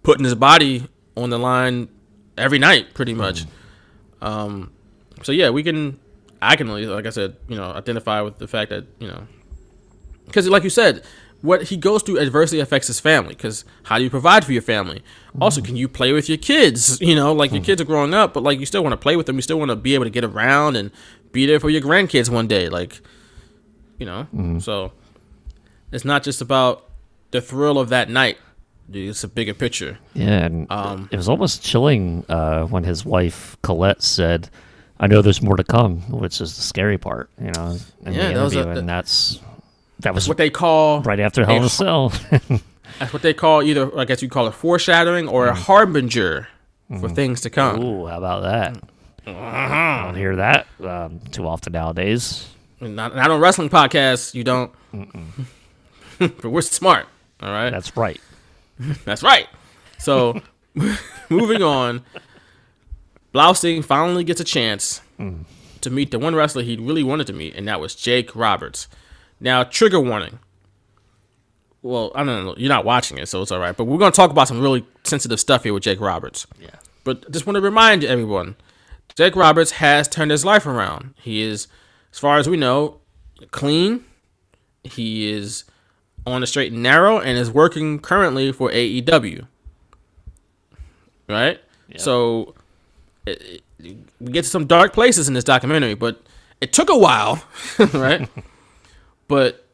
[0.03, 1.87] putting his body on the line
[2.39, 3.45] every night pretty much
[4.21, 4.71] um,
[5.23, 5.99] so yeah, we can.
[6.41, 9.27] I can only, like I said, you know, identify with the fact that you know,
[10.25, 11.03] because like you said,
[11.41, 13.35] what he goes through adversely affects his family.
[13.35, 15.03] Because how do you provide for your family?
[15.41, 16.99] Also, can you play with your kids?
[17.09, 19.15] You know, like your kids are growing up, but like you still want to play
[19.15, 19.35] with them.
[19.35, 20.91] You still want to be able to get around and
[21.31, 22.69] be there for your grandkids one day.
[22.69, 23.01] Like,
[23.97, 24.27] you know,
[24.59, 24.91] so
[25.91, 26.89] it's not just about
[27.31, 28.37] the thrill of that night.
[28.89, 29.97] Dude, it's a bigger picture.
[30.13, 34.49] Yeah, and Um, it was almost chilling uh, when his wife Colette said,
[34.99, 38.29] "I know there's more to come," which is the scary part, you know, in Yeah,
[38.29, 39.39] the that was a- and that's
[39.99, 42.13] that was What they call right after Hell in a- Cell.
[42.99, 46.47] That's what they call either, I guess you call it foreshadowing or a harbinger
[46.99, 47.79] for things to come.
[47.81, 48.83] Ooh, how about that?
[49.27, 52.49] I don't hear that um, too often nowadays.
[52.81, 54.71] Not, not on wrestling podcasts, you don't.
[56.19, 57.05] but we're smart,
[57.41, 57.69] all right?
[57.69, 58.19] That's right.
[59.05, 59.47] That's right.
[59.97, 60.39] So,
[61.29, 62.03] moving on,
[63.33, 65.43] Blaustein finally gets a chance mm.
[65.81, 68.87] to meet the one wrestler he really wanted to meet, and that was Jake Roberts.
[69.39, 70.39] Now, trigger warning.
[71.81, 72.55] Well, I don't know.
[72.57, 73.75] You're not watching it, so it's all right.
[73.75, 76.45] But we're going to talk about some really sensitive stuff here with Jake Roberts.
[76.59, 76.69] Yeah.
[77.03, 78.57] But just want to remind everyone
[79.15, 81.13] Jake Roberts has turned his life around.
[81.21, 81.67] He is,
[82.11, 82.99] as far as we know,
[83.51, 84.03] clean.
[84.83, 85.63] He is
[86.25, 89.47] on the straight and narrow and is working currently for AEW.
[91.27, 91.59] Right?
[91.97, 92.55] So
[93.25, 96.21] it, it, we get to some dark places in this documentary, but
[96.61, 97.43] it took a while,
[97.93, 98.29] right?
[99.27, 99.65] but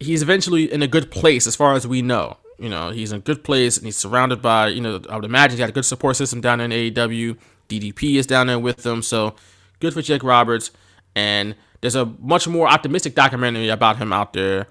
[0.00, 2.36] he's eventually in a good place as far as we know.
[2.58, 5.26] You know, he's in a good place and he's surrounded by, you know, I would
[5.26, 7.36] imagine he had a good support system down in AEW.
[7.68, 9.02] DDP is down there with them.
[9.02, 9.34] So
[9.80, 10.70] good for Jake Roberts.
[11.14, 14.68] And there's a much more optimistic documentary about him out there,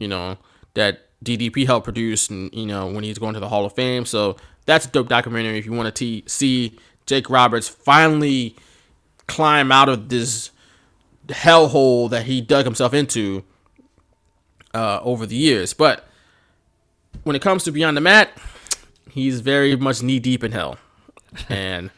[0.00, 0.36] you know,
[0.74, 4.04] that DDP helped produce and, you know, when he's going to the Hall of Fame.
[4.04, 8.56] So that's a dope documentary if you want to t- see Jake Roberts finally
[9.28, 10.50] climb out of this
[11.28, 13.44] hellhole that he dug himself into
[14.74, 15.72] uh, over the years.
[15.72, 16.06] But
[17.24, 18.30] when it comes to Beyond the Mat,
[19.10, 20.78] he's very much knee deep in hell,
[21.48, 21.90] and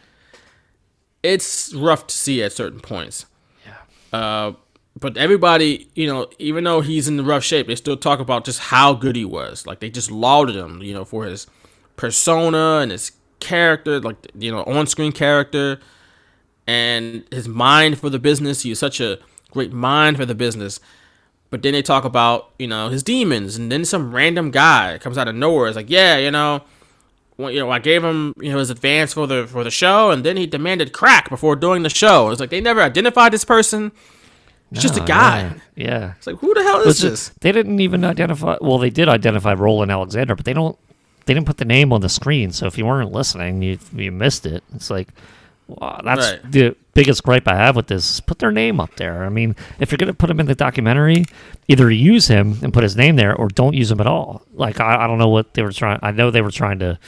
[1.22, 3.26] it's rough to see at certain points.
[3.66, 4.18] Yeah.
[4.18, 4.52] Uh,
[5.02, 8.60] but everybody, you know, even though he's in rough shape, they still talk about just
[8.60, 9.66] how good he was.
[9.66, 11.46] Like they just lauded him, you know, for his
[11.96, 15.80] persona and his character, like you know, on-screen character,
[16.66, 18.62] and his mind for the business.
[18.62, 19.18] He was such a
[19.50, 20.80] great mind for the business.
[21.50, 25.18] But then they talk about, you know, his demons, and then some random guy comes
[25.18, 25.66] out of nowhere.
[25.66, 26.62] It's like, yeah, you know,
[27.36, 30.10] well, you know, I gave him, you know, his advance for the for the show,
[30.10, 32.30] and then he demanded crack before doing the show.
[32.30, 33.92] It's like they never identified this person.
[34.72, 35.54] It's just a guy.
[35.76, 35.88] Yeah.
[35.88, 36.12] yeah.
[36.18, 37.28] It's like who the hell is ju- this?
[37.40, 38.56] They didn't even identify.
[38.60, 40.76] Well, they did identify Roland Alexander, but they don't.
[41.26, 42.50] They didn't put the name on the screen.
[42.52, 44.64] So if you weren't listening, you you missed it.
[44.74, 45.08] It's like,
[45.68, 46.50] wow, that's Right.
[46.52, 48.20] the biggest gripe I have with this.
[48.20, 49.24] Put their name up there.
[49.24, 51.24] I mean, if you're gonna put him in the documentary,
[51.68, 54.42] either use him and put his name there, or don't use him at all.
[54.54, 56.00] Like I, I don't know what they were trying.
[56.02, 56.98] I know they were trying to,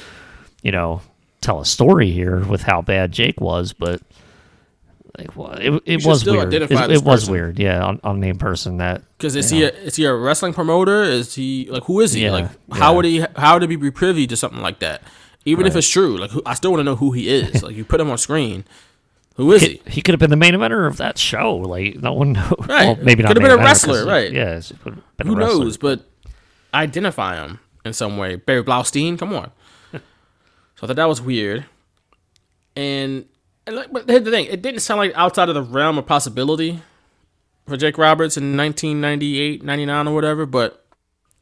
[0.63, 1.01] you know,
[1.41, 4.01] tell a story here with how bad Jake was, but.
[5.17, 6.53] Like, well, it, it was weird.
[6.53, 7.87] It, it was weird, yeah.
[7.87, 9.67] Un- unnamed person that Because is he know.
[9.67, 11.05] a, is he a wrestling promoter?
[11.05, 12.25] Is he like who is he?
[12.25, 12.97] Yeah, like how yeah.
[12.97, 15.03] would he how would he be privy to something like that?
[15.45, 17.63] Even if it's true, like who, I still want to know who he is.
[17.63, 18.65] like you put him on screen,
[19.37, 19.81] who is he?
[19.85, 21.57] He, he could have been the main eventer of that show.
[21.57, 22.53] Like no one knows.
[22.67, 22.97] Right.
[22.97, 23.29] Well, maybe not.
[23.29, 24.33] Could have been a wrestler, right.
[24.33, 24.59] Yeah.
[24.61, 25.77] he could have been a Who knows?
[25.77, 26.05] But
[26.73, 28.37] identify him in some way.
[28.37, 29.53] Barry Blaustein, come on.
[29.93, 30.01] so
[30.83, 31.67] I thought that was weird.
[32.77, 33.27] And,
[33.65, 36.81] but here's the thing: it didn't sound like outside of the realm of possibility
[37.67, 40.47] for Jake Roberts in 1998, 99 or whatever.
[40.47, 40.85] But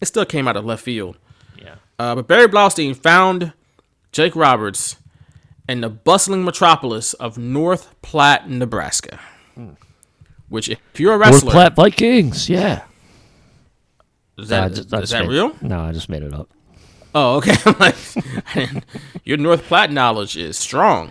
[0.01, 1.17] it still came out of left field.
[1.61, 1.77] Yeah.
[1.99, 3.53] Uh, but Barry Blaustein found
[4.13, 4.97] Jake Roberts
[5.69, 9.19] in the bustling metropolis of North Platte, Nebraska.
[10.49, 12.49] Which, if you're a wrestler, North wrestler, Platte Vikings.
[12.51, 12.83] Yeah.
[14.37, 15.57] is Nah, I that, just- is that made- real?
[15.63, 16.49] No, I just made it up.
[17.15, 17.55] Oh, okay.
[17.67, 17.95] I'm like,
[19.25, 21.11] your North Platte knowledge is strong.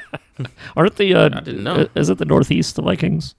[0.76, 1.14] Aren't the?
[1.14, 1.88] Uh, I didn't know.
[1.94, 3.34] Is it the Northeast the Vikings?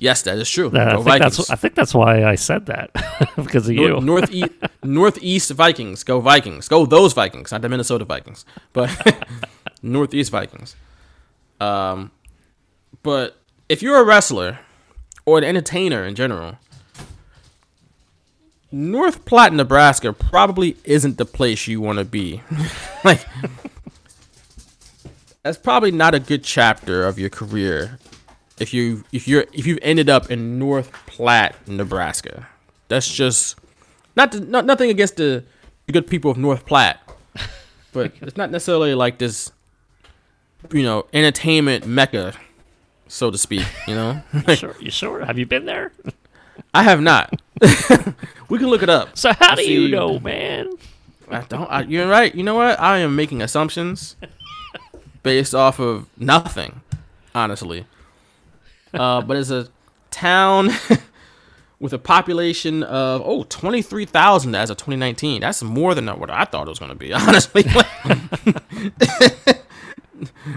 [0.00, 0.70] Yes, that is true.
[0.74, 1.50] I think that's.
[1.50, 2.90] I think that's why I said that
[3.36, 4.00] because of you.
[4.00, 4.50] Northeast,
[4.82, 6.04] Northeast Vikings.
[6.04, 6.68] Go Vikings.
[6.68, 8.90] Go those Vikings, not the Minnesota Vikings, but
[9.82, 10.76] Northeast Vikings.
[11.60, 12.12] Um,
[13.02, 13.36] but
[13.68, 14.60] if you're a wrestler
[15.26, 16.58] or an entertainer in general,
[18.70, 22.42] North Platte, Nebraska probably isn't the place you want to be.
[23.04, 23.26] like,
[25.42, 27.98] that's probably not a good chapter of your career
[28.60, 32.48] if you if you're if you've ended up in North Platte, Nebraska.
[32.88, 33.56] That's just
[34.16, 35.44] not to, not nothing against the,
[35.86, 37.00] the good people of North Platte,
[37.92, 39.52] but it's not necessarily like this,
[40.72, 42.34] you know, entertainment mecca,
[43.06, 43.66] so to speak.
[43.86, 44.22] You know,
[44.54, 44.74] sure.
[44.80, 45.24] You sure?
[45.24, 45.92] Have you been there?
[46.74, 47.40] I have not.
[48.48, 49.16] we can look it up.
[49.16, 50.70] So how I do you know, man?
[51.30, 51.70] I don't.
[51.70, 52.34] I, you're right.
[52.34, 52.80] You know what?
[52.80, 54.16] I am making assumptions
[55.22, 56.80] based off of nothing,
[57.34, 57.86] honestly.
[58.92, 59.68] Uh, but it's a
[60.10, 60.70] town
[61.80, 65.40] with a population of oh 23,000 as of 2019.
[65.40, 67.12] That's more than what I thought it was going to be.
[67.14, 67.64] Honestly,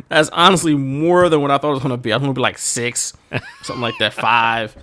[0.10, 2.12] that's honestly more than what I thought it was going to be.
[2.12, 3.14] I was going to be like six,
[3.62, 4.76] something like that, five.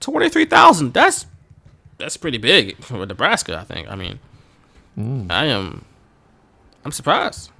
[0.00, 0.94] 23,000.
[0.94, 1.26] That's
[1.98, 3.58] that's pretty big for Nebraska.
[3.58, 3.90] I think.
[3.90, 4.20] I mean.
[5.30, 5.84] I am.
[6.84, 7.50] I'm surprised.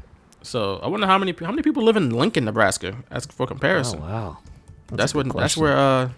[0.42, 3.46] So I wonder how many how many people live in Lincoln, Nebraska, as for Oh
[3.46, 4.00] comparison.
[4.00, 4.38] wow.
[4.90, 6.08] that's a where that's where uh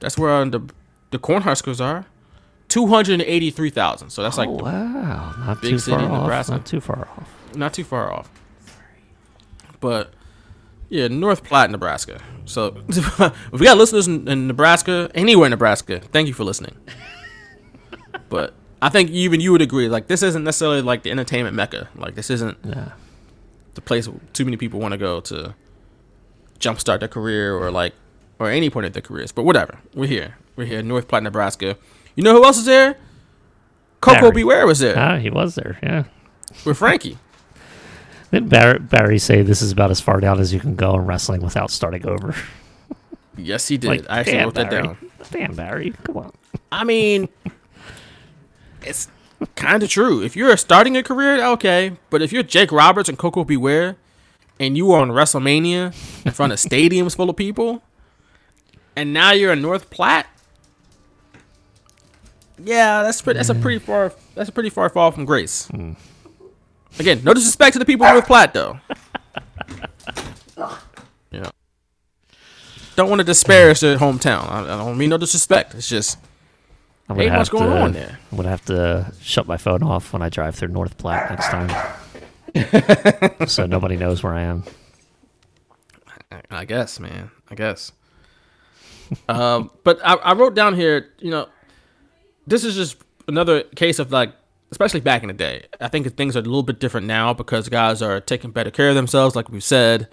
[0.00, 0.60] that's where uh, the
[1.10, 2.06] the Cornhuskers are.
[2.68, 4.10] Two hundred eighty three thousand.
[4.10, 5.34] So that's like oh wow.
[5.38, 6.22] Not big too city far in off.
[6.22, 6.52] Nebraska.
[6.52, 7.28] Not too far off.
[7.56, 8.30] not too far off.
[9.80, 10.12] But
[10.88, 12.20] yeah, North Platte, Nebraska.
[12.44, 16.76] So if we got listeners in, in Nebraska, anywhere in Nebraska, thank you for listening.
[18.28, 21.88] but I think even you would agree, like this isn't necessarily like the entertainment mecca.
[21.96, 22.92] Like this isn't Yeah.
[23.74, 25.54] The place too many people want to go to
[26.58, 27.94] jumpstart their career or like
[28.38, 29.32] or any point of their careers.
[29.32, 30.36] But whatever, we're here.
[30.56, 31.76] We're here, North Platte, Nebraska.
[32.14, 32.96] You know who else is there?
[34.00, 34.32] Coco Barry.
[34.32, 35.78] Beware was there Ah, he was there.
[35.82, 36.04] Yeah.
[36.64, 37.18] with Frankie.
[38.30, 41.04] Didn't Barry, Barry say this is about as far down as you can go in
[41.06, 42.34] wrestling without starting over?
[43.36, 43.88] Yes, he did.
[43.88, 44.96] Like, I actually wrote that down.
[45.30, 45.94] Damn, Barry.
[46.04, 46.32] Come on.
[46.70, 47.28] I mean,
[48.82, 49.08] it's
[49.56, 50.22] kind of true.
[50.22, 51.96] If you're starting a career, okay.
[52.10, 53.56] But if you're Jake Roberts and Koko B.
[53.56, 53.96] Ware,
[54.58, 55.94] and you are on WrestleMania
[56.26, 57.82] in front of stadiums full of people,
[58.94, 60.26] and now you're in North Platte,
[62.64, 63.38] yeah, that's pretty.
[63.38, 63.62] That's a mm-hmm.
[63.62, 64.12] pretty far.
[64.34, 65.68] That's a pretty far fall from grace.
[65.68, 65.96] Mm.
[66.98, 68.80] Again, no disrespect to the people in North Platte, though.
[71.30, 71.50] yeah.
[72.96, 74.50] Don't want to disparage their hometown.
[74.50, 75.74] I, I don't mean no disrespect.
[75.74, 76.18] It's just
[77.10, 78.18] I'm gonna what's going to, on there?
[78.30, 81.48] I'm gonna have to shut my phone off when I drive through North Platte next
[81.48, 84.64] time, so nobody knows where I am.
[86.50, 87.30] I guess, man.
[87.50, 87.92] I guess.
[89.28, 91.48] um, but I, I wrote down here, you know,
[92.46, 94.32] this is just another case of like,
[94.70, 95.66] especially back in the day.
[95.80, 98.88] I think things are a little bit different now because guys are taking better care
[98.88, 100.08] of themselves, like we said,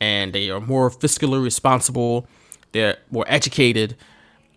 [0.00, 2.26] and they are more fiscally responsible.
[2.72, 3.96] They're more educated.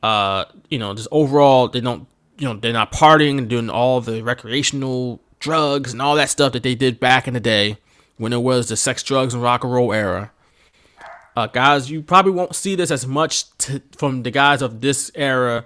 [0.06, 4.02] Uh, you know, just overall, they don't, you know, they're not partying and doing all
[4.02, 7.80] the recreational drugs and all that stuff that they did back in the day
[8.18, 10.32] when it was the sex, drugs, and rock and roll era.
[11.36, 15.10] Uh, guys, you probably won't see this as much t- from the guys of this
[15.16, 15.66] era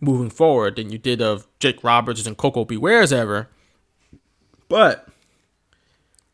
[0.00, 2.78] moving forward than you did of Jake Roberts and Koko B.
[2.78, 3.50] Ware's ever.
[4.70, 5.06] But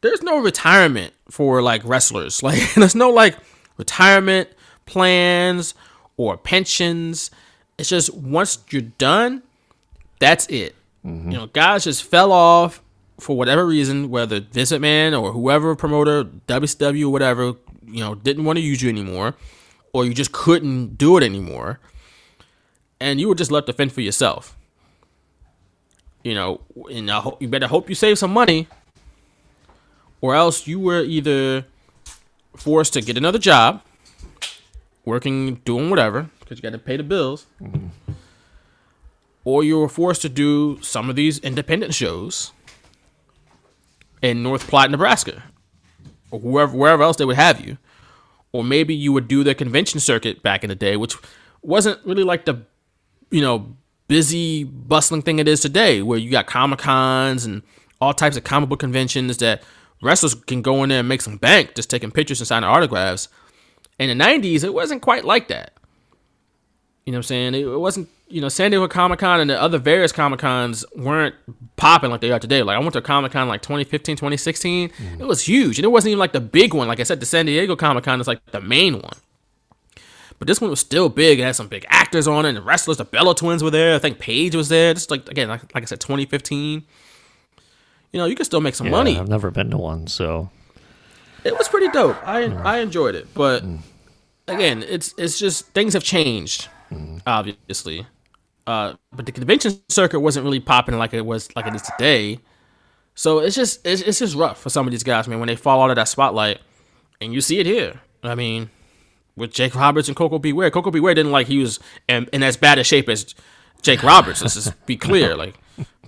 [0.01, 2.41] there's no retirement for like wrestlers.
[2.45, 3.37] Like there's no like
[3.79, 4.49] retirement
[4.87, 5.75] plans
[6.16, 7.31] or pensions.
[7.78, 9.42] It's just once you're done,
[10.18, 10.74] that's it.
[11.05, 11.31] Mm-hmm.
[11.31, 12.81] You know, guys just fell off
[13.18, 17.55] for whatever reason, whether Vince McMahon or whoever promoter, WCW or whatever,
[17.86, 19.34] you know, didn't want to use you anymore,
[19.92, 21.81] or you just couldn't do it anymore,
[23.00, 24.57] and you were just left to fend for yourself.
[26.24, 26.60] You know,
[26.91, 28.68] and I hope you better hope you save some money,
[30.20, 31.65] or else you were either
[32.57, 33.82] forced to get another job,
[35.05, 37.47] working, doing whatever, because you got to pay the bills,
[39.45, 42.53] or you were forced to do some of these independent shows
[44.21, 45.43] in North Platte, Nebraska,
[46.31, 47.79] or wherever wherever else they would have you,
[48.53, 51.17] or maybe you would do the convention circuit back in the day, which
[51.63, 52.63] wasn't really like the
[53.31, 53.77] you know
[54.09, 57.63] busy bustling thing it is today, where you got comic cons and
[58.01, 59.63] all types of comic book conventions that
[60.03, 63.29] wrestlers can go in there and make some bank just taking pictures and signing autographs.
[63.99, 65.73] In the '90s, it wasn't quite like that.
[67.05, 67.55] You know what I'm saying?
[67.55, 71.35] It wasn't, you know, San Diego Comic Con and the other various Comic Cons weren't
[71.77, 72.62] popping like they are today.
[72.62, 74.91] Like, I went to a Comic Con like 2015, 2016.
[75.19, 75.79] It was huge.
[75.79, 76.87] And it wasn't even like the big one.
[76.87, 79.17] Like I said, the San Diego Comic Con is like the main one.
[80.39, 81.41] But this one was still big.
[81.41, 82.99] It had some big actors on it and wrestlers.
[82.99, 83.97] The Bella Twins were there.
[83.97, 84.95] I think Paige was there.
[84.95, 86.85] Just like, again, like, like I said, 2015.
[88.12, 89.19] You know, you can still make some Yeah, money.
[89.19, 90.51] I've never been to one, so
[91.45, 92.17] It was pretty dope.
[92.27, 93.65] I I enjoyed it, but
[94.49, 96.69] again, it's it's just things have changed,
[97.27, 98.07] obviously.
[98.67, 102.39] Uh, but the convention circuit wasn't really popping like it was like it is today.
[103.15, 105.41] So it's just it's, it's just rough for some of these guys, man.
[105.41, 106.61] When they fall out of that spotlight,
[107.21, 108.01] and you see it here.
[108.23, 108.71] I mean,
[109.37, 110.53] with Jake Roberts and Koko B.
[110.53, 113.35] Ware, Coco Beware didn't like he was in, in as bad a shape as
[113.83, 114.43] Jake Roberts.
[114.43, 115.37] Let's just be clear.
[115.43, 115.55] Like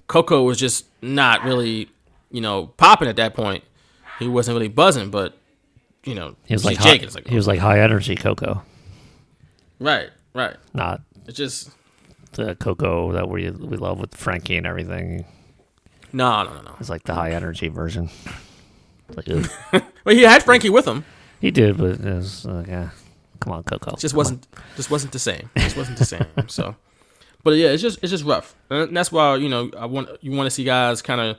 [0.06, 1.88] Koko was just not really,
[2.30, 3.64] you know, popping at that point.
[4.18, 5.36] He wasn't really buzzing, but
[6.04, 8.62] you know, he was like high, like he was like high energy Koko,
[9.78, 10.56] right, right.
[10.72, 11.70] not It's just
[12.32, 15.24] the Koko that we we love with Frankie and everything.
[16.12, 16.74] no, no, no, no.
[16.78, 18.10] It's like the high energy version.
[19.14, 19.28] Like.
[20.04, 21.04] Well, he had Frankie with him.
[21.40, 22.90] he did, but it was uh, yeah.
[23.40, 23.92] Come on, Koko.
[23.92, 25.50] It just wasn't just wasn't the same.
[25.56, 26.26] It just wasn't the same.
[26.48, 26.76] So,
[27.42, 30.32] but yeah, it's just it's just rough, and that's why you know I want you
[30.32, 31.38] want to see guys kind of.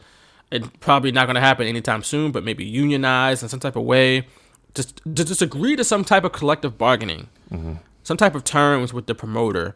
[0.51, 3.83] It's probably not going to happen anytime soon, but maybe unionize in some type of
[3.83, 4.27] way.
[4.73, 7.73] Just to just agree to some type of collective bargaining, mm-hmm.
[8.03, 9.75] some type of terms with the promoter.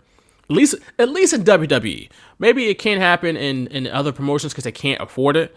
[0.49, 2.09] At least at least in WWE.
[2.39, 5.55] Maybe it can't happen in in other promotions because they can't afford it.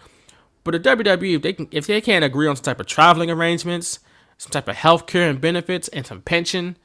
[0.65, 3.31] But at WWE, if they can, if they can't agree on some type of traveling
[3.31, 3.99] arrangements,
[4.39, 6.77] some type of health care and benefits, and some pension,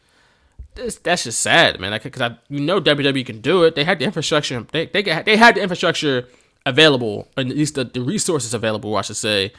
[0.74, 2.00] that's, that's just sad, man.
[2.02, 3.76] Because I, you know WWE can do it.
[3.76, 4.66] They had the infrastructure.
[4.72, 6.28] They they got- they had the infrastructure
[6.68, 9.52] available, at least the, the resources available, I should say,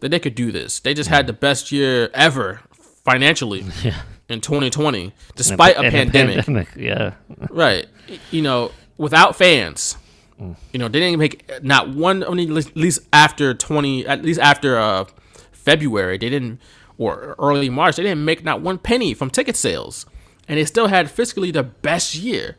[0.00, 0.80] that they could do this.
[0.80, 2.60] They just had the best year ever
[3.04, 3.60] financially
[4.28, 6.44] in 2020, despite a And pandemic.
[6.44, 7.14] pandemic, yeah.
[7.50, 7.86] Right.
[8.30, 9.96] You know, without fans.
[10.72, 14.76] You know, they didn't make not one only at least after 20 at least after
[14.76, 15.04] uh
[15.52, 16.60] February, they didn't
[16.98, 20.06] or early March, they didn't make not one penny from ticket sales.
[20.48, 22.56] And they still had fiscally the best year.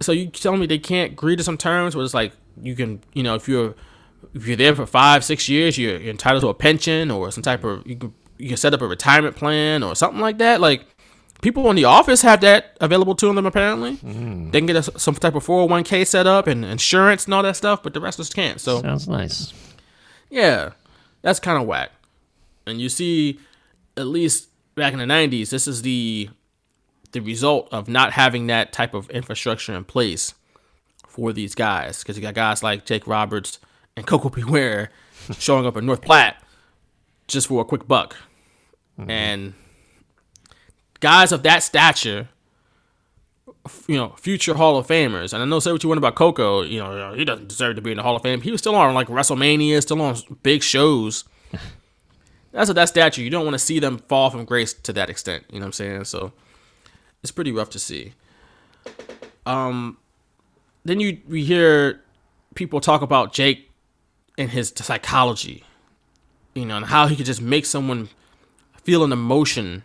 [0.00, 3.00] So you telling me they can't agree to some terms where it's like you can,
[3.12, 3.74] you know, if you're
[4.34, 7.42] if you're there for five, six years, you're, you're entitled to a pension or some
[7.42, 10.60] type of you can you can set up a retirement plan or something like that.
[10.60, 10.86] Like
[11.42, 13.96] people in the office have that available to them apparently.
[13.98, 14.50] Mm.
[14.52, 17.56] They can get a, some type of 401k set up and insurance and all that
[17.56, 18.60] stuff, but the wrestlers can't.
[18.60, 19.52] So Sounds nice.
[20.30, 20.70] yeah,
[21.20, 21.90] that's kind of whack.
[22.66, 23.38] And you see,
[23.96, 26.30] at least back in the '90s, this is the
[27.10, 30.34] the result of not having that type of infrastructure in place
[31.12, 32.02] for these guys.
[32.02, 33.58] Because you got guys like Jake Roberts
[33.96, 34.42] and Koko B.
[34.42, 34.90] Ware
[35.38, 36.36] showing up in North Platte
[37.28, 38.16] just for a quick buck,
[39.08, 39.54] and
[41.00, 42.28] guys of that stature,
[43.86, 45.32] you know, future Hall of Famers.
[45.32, 47.82] And I know say what you want about Koko, you know, he doesn't deserve to
[47.82, 48.40] be in the Hall of Fame.
[48.40, 51.24] He was still on like WrestleMania, still on big shows.
[52.52, 53.22] That's of that stature.
[53.22, 55.44] You don't want to see them fall from grace to that extent.
[55.50, 56.04] You know what I'm saying?
[56.04, 56.32] So
[57.22, 58.12] it's pretty rough to see.
[59.46, 59.96] Um,
[60.84, 62.00] then you we hear
[62.54, 63.70] people talk about Jake
[64.38, 65.64] and his psychology,
[66.54, 68.08] you know, and how he could just make someone
[68.82, 69.84] feel an emotion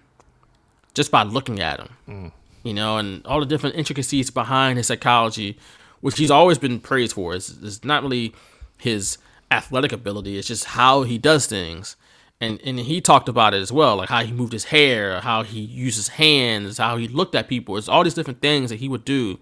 [0.93, 2.31] just by looking at him,
[2.63, 5.57] you know, and all the different intricacies behind his psychology,
[6.01, 7.35] which he's always been praised for.
[7.35, 8.33] It's, it's not really
[8.77, 9.17] his
[9.51, 11.95] athletic ability; it's just how he does things.
[12.39, 15.43] And and he talked about it as well, like how he moved his hair, how
[15.43, 17.77] he used his hands, how he looked at people.
[17.77, 19.39] It's all these different things that he would do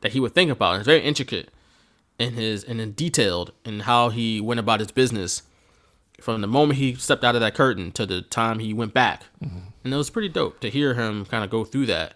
[0.00, 0.76] that he would think about.
[0.76, 1.50] It's very intricate
[2.18, 5.42] in his and in detailed in how he went about his business
[6.20, 9.22] from the moment he stepped out of that curtain to the time he went back.
[9.40, 12.14] And it was pretty dope to hear him kind of go through that.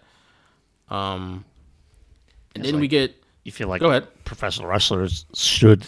[0.89, 1.43] Um,
[2.53, 4.07] and It's then we get You feel like Go ahead.
[4.25, 5.85] professional wrestlers should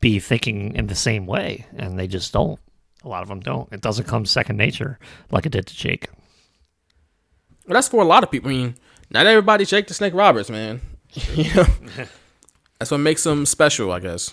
[0.00, 2.58] be thinking in the same way, and they just don't.
[3.04, 3.72] A lot of them don't.
[3.72, 4.98] It doesn't come second nature
[5.30, 6.08] like it did to Jake.
[7.66, 8.50] Well, that's for a lot of people.
[8.50, 8.74] I mean,
[9.12, 10.80] not everybody Jake the Snake Roberts, man.
[11.34, 11.66] you know,
[12.78, 14.32] that's what makes him special, I guess.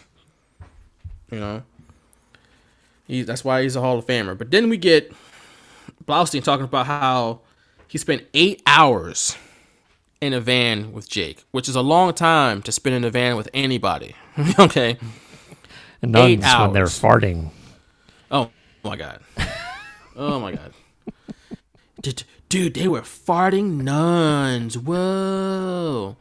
[1.32, 1.64] You know,
[3.08, 4.38] he, that's why he's a Hall of Famer.
[4.38, 5.14] But then we get
[6.06, 7.42] Blaustein talking about how
[7.88, 9.38] he spent eight hours
[10.22, 13.36] in a van with Jake, which is a long time to spend in a van
[13.36, 14.16] with anybody.
[14.60, 14.98] okay.
[16.02, 17.50] And Eight nuns when they're farting.
[18.32, 18.50] Oh,
[18.84, 19.22] oh my god.
[20.16, 20.74] Oh my god.
[22.02, 24.78] Dude, dude, they were farting nuns.
[24.78, 26.18] Whoa.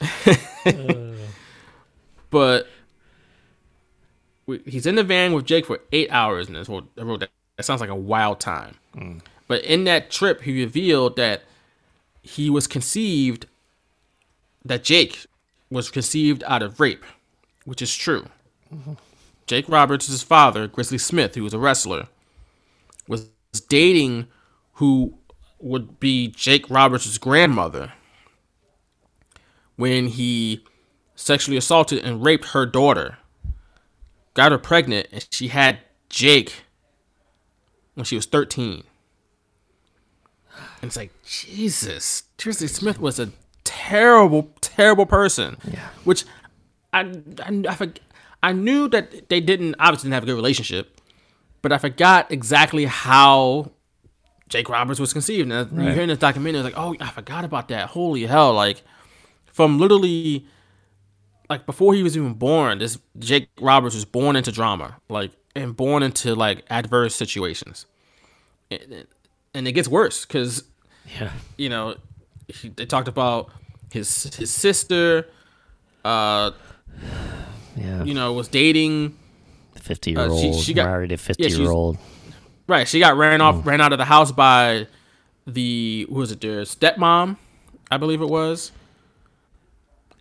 [2.30, 2.68] but
[4.46, 7.20] we, he's in the van with Jake for eight hours, and I wrote.
[7.20, 8.76] That, that sounds like a wild time.
[8.96, 9.20] Mm.
[9.46, 11.44] But in that trip, he revealed that
[12.22, 13.46] he was conceived.
[14.64, 15.26] That Jake
[15.70, 17.04] was conceived out of rape,
[17.64, 18.26] which is true.
[18.72, 18.94] Mm-hmm.
[19.46, 22.06] Jake Roberts' father, Grizzly Smith, who was a wrestler,
[23.08, 23.28] was
[23.60, 24.26] dating
[24.74, 25.14] who
[25.58, 27.92] would be Jake Roberts' grandmother
[29.76, 30.64] when he
[31.14, 33.18] sexually assaulted and raped her daughter.
[34.34, 36.64] Got her pregnant, and she had Jake
[37.94, 38.84] when she was 13.
[40.80, 43.30] And it's like, Jesus, Grizzly Smith was a
[43.64, 45.58] terrible, terrible person.
[45.70, 45.88] Yeah.
[46.04, 46.24] Which
[46.92, 47.12] I,
[47.44, 47.92] I, I,
[48.42, 51.00] I knew that they didn't obviously didn't have a good relationship,
[51.62, 53.70] but I forgot exactly how
[54.48, 55.50] Jake Roberts was conceived.
[55.50, 57.88] And you hear in this documentary, it's like, oh, I forgot about that.
[57.90, 58.52] Holy hell!
[58.52, 58.82] Like
[59.46, 60.46] from literally,
[61.48, 65.76] like before he was even born, this Jake Roberts was born into drama, like and
[65.76, 67.86] born into like adverse situations,
[68.70, 69.06] and,
[69.54, 70.64] and it gets worse because
[71.18, 71.32] Yeah.
[71.56, 71.96] you know,
[72.48, 73.50] he, they talked about
[73.92, 75.28] his his sister,
[76.04, 76.50] uh,
[77.76, 78.04] Yeah.
[78.04, 79.16] you know, was dating.
[79.82, 81.98] 50 year Uh, old, she- she got- married a 50 she's- year old.
[82.68, 83.64] Right, she got ran off, mm.
[83.66, 84.86] ran out of the house by
[85.46, 86.40] the who was it?
[86.40, 87.36] Their stepmom,
[87.90, 88.70] I believe it was,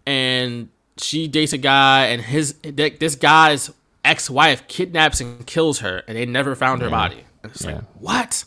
[0.06, 3.72] and she dates a guy, and his this guy's
[4.04, 7.24] ex-wife kidnaps and kills her, and they never found her body.
[7.44, 8.44] And it's like what?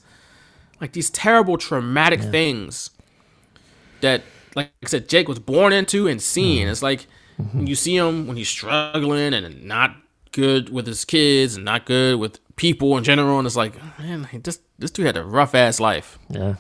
[0.81, 2.91] Like these terrible, traumatic things
[4.01, 4.23] that,
[4.57, 6.63] like I said, Jake was born into and seen.
[6.63, 6.71] Mm-hmm.
[6.71, 7.07] It's like
[7.53, 9.97] when you see him when he's struggling and not
[10.35, 14.29] good with his kids and not good with people in general, and it's like, man,
[14.43, 16.19] this this dude had a rough ass life.
[16.29, 16.57] Yeah.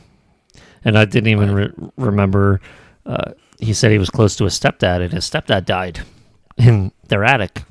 [0.84, 2.60] And I didn't even re- remember.
[3.04, 6.00] Uh, he said he was close to his stepdad, and his stepdad died
[6.56, 7.64] in their attic.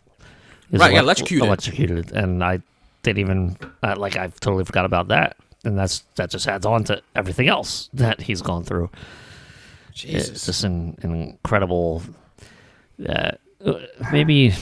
[0.69, 1.47] He Right, yeah, electrocuted.
[1.47, 2.61] Electrocuted, and I
[3.03, 4.17] didn't even uh, like.
[4.17, 8.21] I totally forgot about that, and that's that just adds on to everything else that
[8.21, 8.89] he's gone through.
[9.91, 10.45] It's Jesus.
[10.45, 12.03] just an, an incredible.
[13.07, 13.31] Uh,
[13.65, 13.79] uh,
[14.11, 14.53] maybe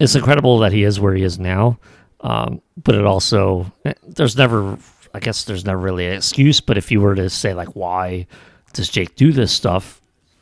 [0.00, 1.78] it's incredible that he is where he is now,
[2.20, 4.78] um, but it also eh, there's never.
[5.14, 6.60] I guess there's never really an excuse.
[6.60, 8.26] But if you were to say like, why
[8.74, 10.00] does Jake do this stuff?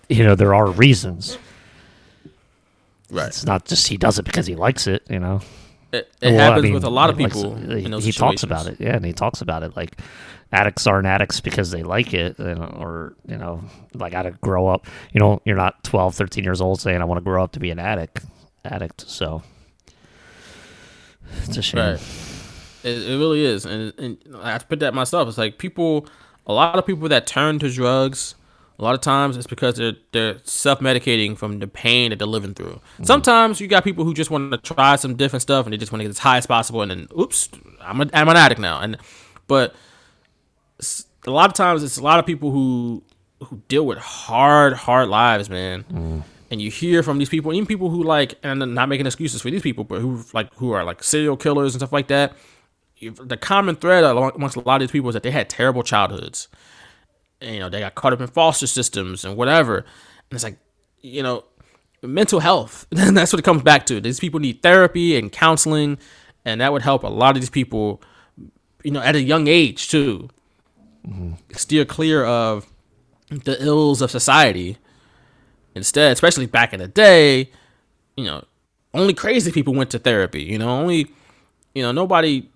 [0.08, 1.38] You know, there are reasons.
[3.10, 3.28] Right.
[3.28, 5.02] It's not just he does it because he likes it.
[5.08, 5.40] You know.
[5.92, 7.54] It, it Well, I happens mean, with a lot of like, people.
[7.54, 9.98] he, in those he talks about it, yeah, and he talks about it like
[10.52, 13.62] addicts aren't addicts because they like it, and, or you know,
[13.94, 14.86] like I to grow up.
[15.12, 17.60] You know, you're not 12, 13 years old saying I want to grow up to
[17.60, 18.24] be an addict.
[18.72, 19.42] Addict, so
[21.42, 21.80] it's a shame.
[21.80, 22.00] Right.
[22.82, 25.28] It, it really is, and, and I have to put that myself.
[25.28, 26.06] It's like people,
[26.46, 28.34] a lot of people that turn to drugs,
[28.78, 32.28] a lot of times it's because they're they're self medicating from the pain that they're
[32.28, 32.80] living through.
[33.02, 35.92] Sometimes you got people who just want to try some different stuff and they just
[35.92, 37.48] want to get as high as possible, and then oops,
[37.80, 38.80] I'm a, I'm an addict now.
[38.80, 38.98] And
[39.46, 39.74] but
[41.26, 43.02] a lot of times it's a lot of people who
[43.44, 45.84] who deal with hard, hard lives, man.
[45.92, 46.22] Mm.
[46.50, 49.42] And you hear from these people, even people who like, and I'm not making excuses
[49.42, 52.34] for these people, but who like who are like serial killers and stuff like that.
[53.00, 56.48] The common thread amongst a lot of these people is that they had terrible childhoods.
[57.40, 59.78] And, you know, they got caught up in foster systems and whatever.
[59.78, 60.56] And it's like,
[61.02, 61.44] you know,
[62.02, 62.86] mental health.
[62.90, 64.00] That's what it comes back to.
[64.00, 65.98] These people need therapy and counseling,
[66.44, 68.02] and that would help a lot of these people,
[68.82, 70.28] you know, at a young age too,
[71.06, 71.34] mm-hmm.
[71.52, 72.66] steer clear of
[73.28, 74.78] the ills of society.
[75.76, 77.50] Instead, especially back in the day,
[78.16, 78.42] you know,
[78.94, 80.42] only crazy people went to therapy.
[80.42, 81.12] You know, only,
[81.74, 82.48] you know, nobody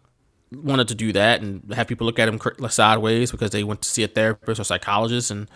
[0.51, 3.89] wanted to do that and have people look at them sideways because they went to
[3.91, 5.51] see a therapist or psychologist and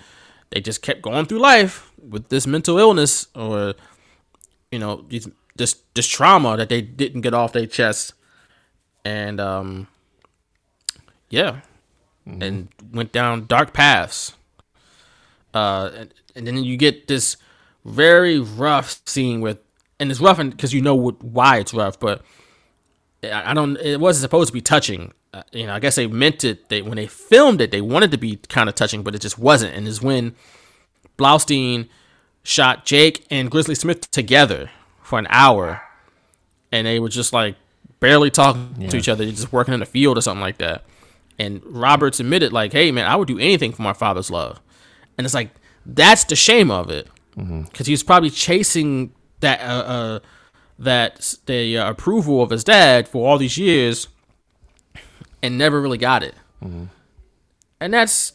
[0.50, 3.72] they just kept going through life with this mental illness or
[4.70, 5.26] you know these,
[5.56, 8.12] this this trauma that they didn't get off their chest.
[9.06, 9.88] And um
[11.30, 11.60] yeah.
[12.26, 14.34] And went down dark paths.
[15.54, 17.38] Uh and, and then you get this
[17.84, 19.58] very rough scene with
[20.00, 22.22] and it's rough because you know what, why it's rough but
[23.32, 23.76] I I don't.
[23.78, 25.12] It wasn't supposed to be touching.
[25.32, 26.68] Uh, you know, I guess they meant it.
[26.68, 29.38] They when they filmed it, they wanted to be kind of touching, but it just
[29.38, 29.74] wasn't.
[29.74, 30.34] And is when
[31.18, 31.88] Blaustein
[32.42, 34.70] shot Jake and Grizzly Smith together
[35.02, 35.82] for an hour,
[36.70, 37.56] and they were just like
[38.00, 40.84] barely talking to each other, just working in the field or something like that.
[41.38, 44.60] And Roberts admitted, like, "Hey, man, I would do anything for my father's love,"
[45.18, 45.50] and it's like
[45.84, 50.18] that's the shame of it, because he was probably chasing that uh, uh
[50.78, 54.08] that the uh, approval of his dad for all these years,
[55.42, 58.32] and never really got it, and that's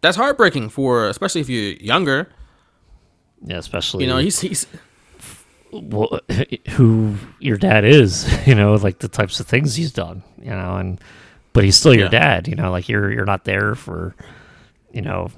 [0.00, 2.28] that's heartbreaking for especially if you're younger.
[3.46, 4.66] Yeah, especially You know, he's he's
[5.72, 6.16] wh-
[6.70, 10.76] who your dad is, you know, like the types of things he's done, you know,
[10.76, 11.00] and
[11.52, 12.10] but he's still your Yeah.
[12.20, 14.14] dad, you know, like you're you're not there for,
[14.92, 15.28] you know,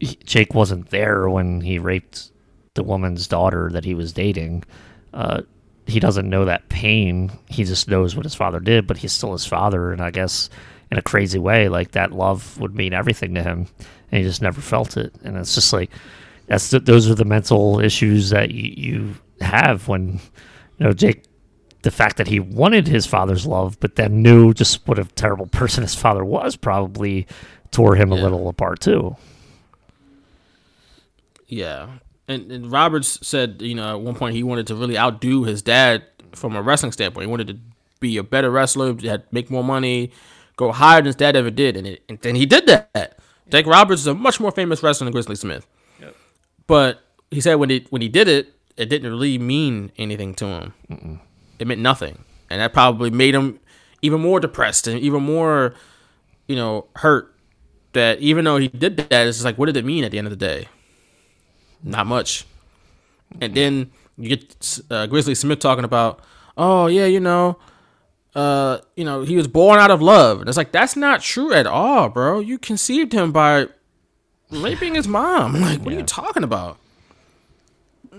[0.00, 2.30] Jake wasn't there when he raped
[2.74, 4.64] the woman's daughter that he was dating.
[5.14, 5.42] Uh,
[5.86, 7.32] he doesn't know that pain.
[7.48, 10.50] He just knows what his father did, but he's still his father, and I guess
[10.90, 13.66] in a crazy way, like that love would mean everything to him,
[14.10, 15.14] and he just never felt it.
[15.24, 15.90] And it's just like
[16.46, 20.20] that's the, those are the mental issues that you, you have when
[20.78, 21.24] you know Jake.
[21.82, 25.46] The fact that he wanted his father's love, but then knew just what a terrible
[25.46, 27.28] person his father was, probably
[27.70, 29.16] tore him a little apart too.
[31.48, 31.88] Yeah.
[32.28, 35.62] And, and Roberts said, you know, at one point he wanted to really outdo his
[35.62, 37.26] dad from a wrestling standpoint.
[37.26, 37.58] He wanted to
[38.00, 40.10] be a better wrestler, had make more money,
[40.56, 43.18] go higher than his dad ever did, and, it, and then he did that.
[43.48, 45.66] Jake Roberts is a much more famous wrestler than Grizzly Smith.
[46.00, 46.16] Yep.
[46.66, 47.00] But
[47.30, 51.20] he said when he when he did it, it didn't really mean anything to him.
[51.58, 53.60] It meant nothing, and that probably made him
[54.02, 55.74] even more depressed and even more,
[56.48, 57.32] you know, hurt.
[57.92, 60.26] That even though he did that, it's like, what did it mean at the end
[60.26, 60.68] of the day?
[61.86, 62.44] Not much.
[63.40, 66.20] And then you get uh, Grizzly Smith talking about,
[66.56, 67.58] oh yeah, you know,
[68.34, 71.52] uh, you know, he was born out of love, and it's like that's not true
[71.52, 72.40] at all, bro.
[72.40, 73.68] You conceived him by
[74.50, 75.54] raping his mom.
[75.60, 76.78] Like, what are you talking about?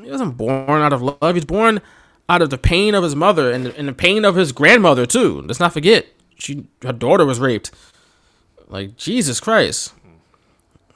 [0.02, 1.36] He wasn't born out of love.
[1.36, 1.82] He's born
[2.30, 5.06] out of the pain of his mother and the, and the pain of his grandmother
[5.06, 5.42] too.
[5.42, 7.72] Let's not forget, she her daughter was raped.
[8.70, 9.94] Like Jesus Christ.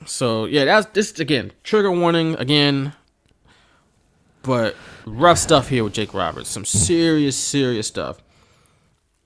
[0.06, 1.52] So yeah, that's this again.
[1.64, 2.94] Trigger warning again.
[4.44, 6.50] But rough stuff here with Jake Roberts.
[6.50, 8.18] Some serious, serious stuff.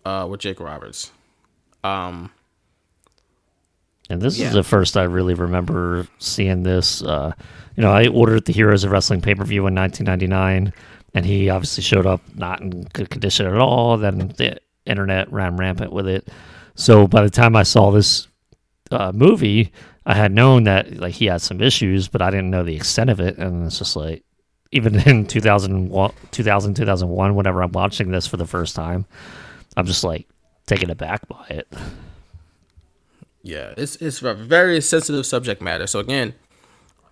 [0.03, 1.11] Uh, with Jake Roberts.
[1.83, 2.31] Um,
[4.09, 4.47] And this Yeah.
[4.49, 7.01] is the first I really remember seeing this.
[7.01, 7.31] Uh,
[7.75, 10.71] you know, I ordered the Heroes of Wrestling pay per view in 1999,
[11.15, 13.97] and he obviously showed up not in good condition at all.
[13.97, 16.27] Then the internet ran rampant with it.
[16.75, 18.27] So by the time I saw this
[18.91, 19.71] uh, movie,
[20.05, 23.09] I had known that like he had some issues, but I didn't know the extent
[23.09, 23.37] of it.
[23.37, 24.23] And it's just like,
[24.71, 29.05] even in 2001, 2000, 2001, whenever I'm watching this for the first time,
[29.77, 30.27] I'm just like
[30.67, 31.67] taken aback by it.
[33.41, 35.87] yeah, it's it's a very sensitive subject matter.
[35.87, 36.33] So again,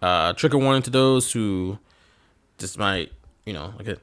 [0.02, 1.80] uh, trigger warning to those who
[2.58, 3.12] this might,
[3.46, 4.00] you know, like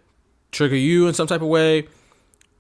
[0.51, 1.87] trigger you in some type of way,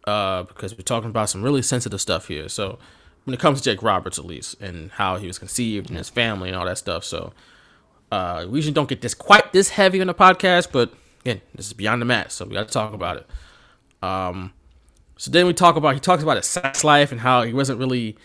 [0.06, 2.48] uh, because we're talking about some really sensitive stuff here.
[2.48, 2.78] So
[3.24, 6.08] when it comes to Jake Roberts, at least, and how he was conceived and his
[6.08, 7.32] family and all that stuff, so
[8.10, 11.66] uh, we usually don't get this quite this heavy on the podcast, but again, this
[11.66, 13.26] is beyond the mat, so we got to talk about it.
[14.02, 14.52] Um,
[15.16, 17.78] so then we talk about he talks about his sex life and how he wasn't
[17.78, 18.16] really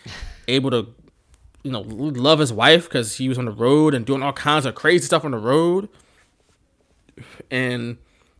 [0.48, 0.88] able to
[1.62, 4.64] you know love his wife because he was on the road and doing all kinds
[4.64, 5.88] of crazy stuff on the road.
[7.50, 7.98] And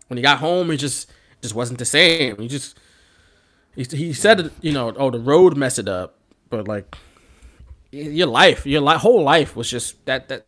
[0.08, 1.10] when he got home he just
[1.42, 2.38] just wasn't the same.
[2.38, 2.78] He just
[3.74, 6.15] he, he said you know oh the road messed it up
[6.50, 6.96] but like
[7.90, 10.46] your life, your li- whole life was just that that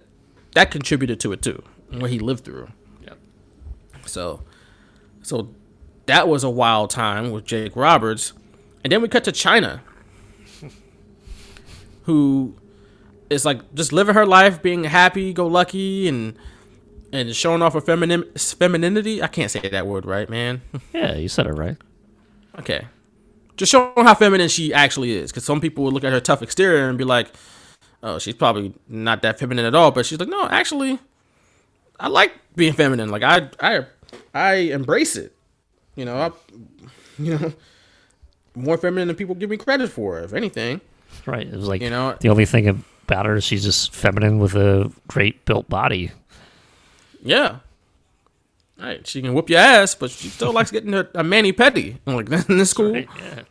[0.55, 1.63] that contributed to it too.
[1.91, 2.69] What he lived through.
[3.03, 3.19] Yep.
[4.07, 4.43] So,
[5.23, 5.55] so
[6.07, 8.33] that was a wild time with Jake Roberts,
[8.85, 9.83] and then we cut to China,
[12.03, 12.55] who
[13.31, 16.37] is like just living her life, being happy, go lucky, and
[17.13, 19.23] and showing off her feminine femininity.
[19.23, 20.61] I can't say that word right, man.
[20.93, 21.77] Yeah, you said it right.
[22.59, 22.87] okay,
[23.59, 26.41] just showing how feminine she actually is, because some people would look at her tough
[26.43, 27.31] exterior and be like,
[28.03, 30.99] "Oh, she's probably not that feminine at all," but she's like, "No, actually."
[32.01, 33.11] I like being feminine.
[33.11, 33.85] Like I, I,
[34.33, 35.35] I embrace it.
[35.97, 36.31] You know, I,
[37.23, 37.53] you know,
[38.55, 40.21] more feminine than people give me credit for.
[40.21, 40.81] If anything,
[41.27, 41.47] Right.
[41.47, 44.55] It was like You know- the only thing about her is she's just feminine with
[44.55, 46.13] a great built body.
[47.23, 47.59] yeah.
[48.79, 51.99] Right, she can whoop your ass, but she still likes getting a, a mani pedi.
[52.07, 52.93] I'm like, that's cool.
[52.93, 53.43] Right, yeah.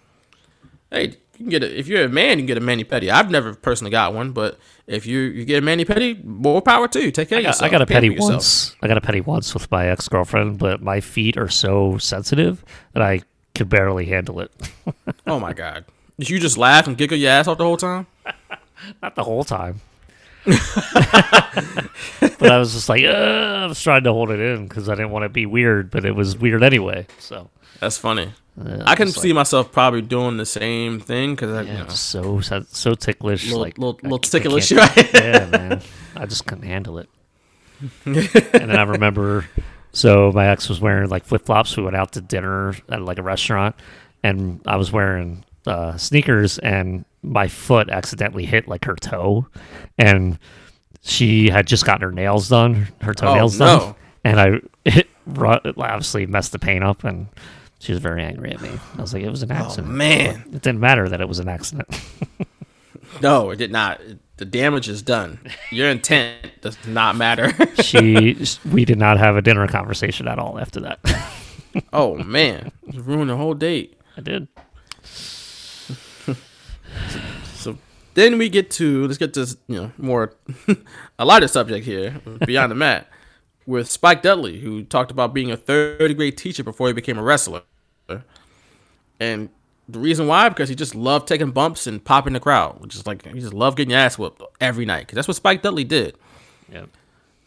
[0.90, 3.10] Hey, you can get a, if you're a man, you can get a mani pedi.
[3.10, 4.58] I've never personally got one, but
[4.88, 7.12] if you you get a mani pedi, more power to you.
[7.12, 7.68] Take care I of got, yourself.
[7.68, 8.76] I got a petty once.
[8.82, 12.64] I got a petty once with my ex girlfriend, but my feet are so sensitive
[12.94, 13.22] that I
[13.54, 14.52] could barely handle it.
[15.26, 15.84] Oh my god!
[16.18, 18.08] Did you just laugh and giggle your ass off the whole time?
[19.04, 19.82] Not the whole time.
[22.40, 24.96] but I was just like, uh, I was trying to hold it in because I
[24.96, 27.08] didn't want to be weird, but it was weird anyway.
[27.20, 28.32] So That's funny.
[28.60, 31.84] uh, I can see like, myself probably doing the same thing because I, you yeah,
[31.84, 35.14] know, so so ticklish, little, like little, little c- I ticklish, can't- right?
[35.14, 35.82] yeah, man.
[36.16, 37.10] I just couldn't handle it.
[38.06, 39.46] and then I remember,
[39.92, 41.78] so my ex was wearing like flip flops.
[41.78, 43.76] We went out to dinner at like a restaurant,
[44.24, 49.48] and I was wearing uh, sneakers, and my foot accidentally hit like her toe,
[49.98, 50.40] and
[51.02, 53.66] she had just gotten her nails done, her toenails no.
[53.80, 57.28] done, and I it obviously messed the paint up, and
[57.80, 58.72] she was very angry at me.
[58.98, 59.94] I was like, it was an Oh accident.
[59.94, 61.88] man, It didn't matter that it was an accident.
[63.22, 64.02] no, it did not.
[64.38, 65.40] The damage is done.
[65.72, 67.52] Your intent does not matter.
[67.84, 68.38] she
[68.72, 71.00] we did not have a dinner conversation at all after that.
[71.94, 74.00] oh man, you ruined the whole date.
[74.16, 74.48] I did.
[77.54, 77.78] So
[78.18, 80.34] then we get to let's get to you know more
[81.20, 83.08] a lighter subject here beyond the mat
[83.68, 87.24] with Spike Dudley, who talked about being a third grade teacher before he became a
[87.24, 87.62] wrestler,
[89.20, 89.50] and
[89.88, 93.06] the reason why because he just loved taking bumps and popping the crowd, which is
[93.06, 95.84] like he just loved getting your ass whooped every night because that's what Spike Dudley
[95.84, 96.18] did.
[96.72, 96.86] Yeah.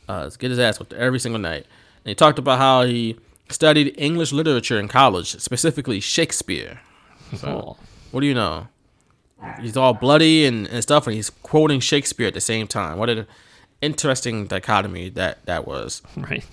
[0.08, 1.66] uh, to get his ass whipped every single night.
[2.04, 3.18] And he talked about how he
[3.50, 6.80] studied English literature in college, specifically Shakespeare.
[7.40, 7.78] Cool.
[8.10, 8.68] What do you know?
[9.60, 12.98] He's all bloody and, and stuff, and he's quoting Shakespeare at the same time.
[12.98, 13.26] What an
[13.80, 16.02] interesting dichotomy that that was.
[16.16, 16.44] Right.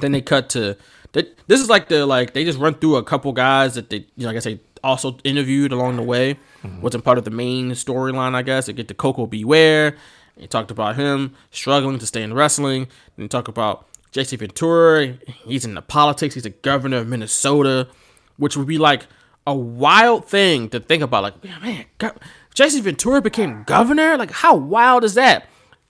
[0.00, 0.76] then they cut to
[1.12, 4.06] they, this is like the like they just run through a couple guys that they
[4.16, 6.34] you know, I guess they also interviewed along the way.
[6.62, 6.80] Mm-hmm.
[6.80, 8.66] Wasn't part of the main storyline, I guess.
[8.66, 9.44] They get to Koko B.
[9.44, 9.96] Ware.
[10.36, 12.88] He talked about him struggling to stay in wrestling.
[13.16, 15.14] And talk about Jesse Ventura.
[15.26, 16.34] He's in the politics.
[16.34, 17.88] He's the governor of Minnesota,
[18.36, 19.06] which would be like
[19.46, 21.22] a wild thing to think about.
[21.22, 22.16] Like, man, man Go-
[22.54, 24.16] Jesse Ventura became governor.
[24.16, 25.48] Like, how wild is that?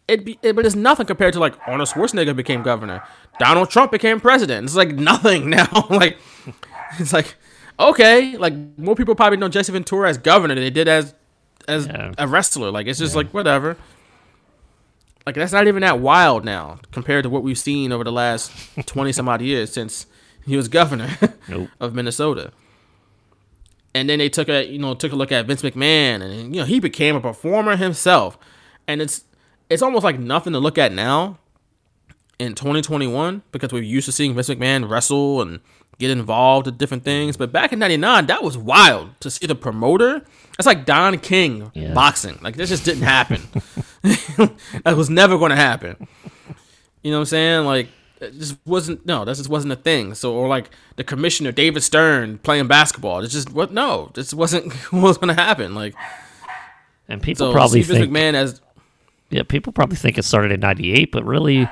[0.09, 3.03] It be, it, but it's nothing compared to like Arnold Schwarzenegger became governor.
[3.39, 4.65] Donald Trump became president.
[4.65, 5.87] It's like nothing now.
[5.91, 6.19] like,
[6.99, 7.35] it's like
[7.81, 11.15] okay, like more people probably know Jesse Ventura as governor than they did as
[11.67, 12.13] as Yeah.
[12.19, 12.71] a wrestler.
[12.71, 13.77] Like it's just like whatever.
[15.27, 18.53] Like that's not even that wild now compared to what we've seen over the last
[18.87, 20.07] twenty some odd years since
[20.45, 21.17] he was governor
[21.49, 21.71] Nope.
[21.81, 22.53] of Minnesota.
[23.95, 26.61] And then they took a you know took a look at Vince McMahon and you
[26.61, 28.37] know he became a performer himself,
[28.89, 29.25] and it's
[29.71, 31.39] it's almost like nothing to look at now
[32.39, 35.61] in 2021 because we're used to seeing Vince McMahon wrestle and
[36.01, 37.37] get involved in different things.
[37.37, 40.25] But back in '99, that was wild to see the promoter.
[40.59, 41.95] That's like Don King Yeah.
[41.95, 42.39] boxing.
[42.43, 43.43] Like this just didn't happen.
[44.83, 46.09] that was never going to happen.
[47.03, 47.65] You know what I'm saying?
[47.65, 47.89] Like
[48.21, 49.05] it just wasn't.
[49.07, 50.15] No, that just wasn't a thing.
[50.15, 53.21] So or like the commissioner David Stern playing basketball.
[53.21, 53.73] It's just what?
[53.73, 55.75] No, this wasn't what was going to happen.
[55.75, 55.95] Like
[57.09, 58.61] And people so probably see Vince think McMahon as
[59.31, 61.69] yeah, people probably think it started in '98, but really,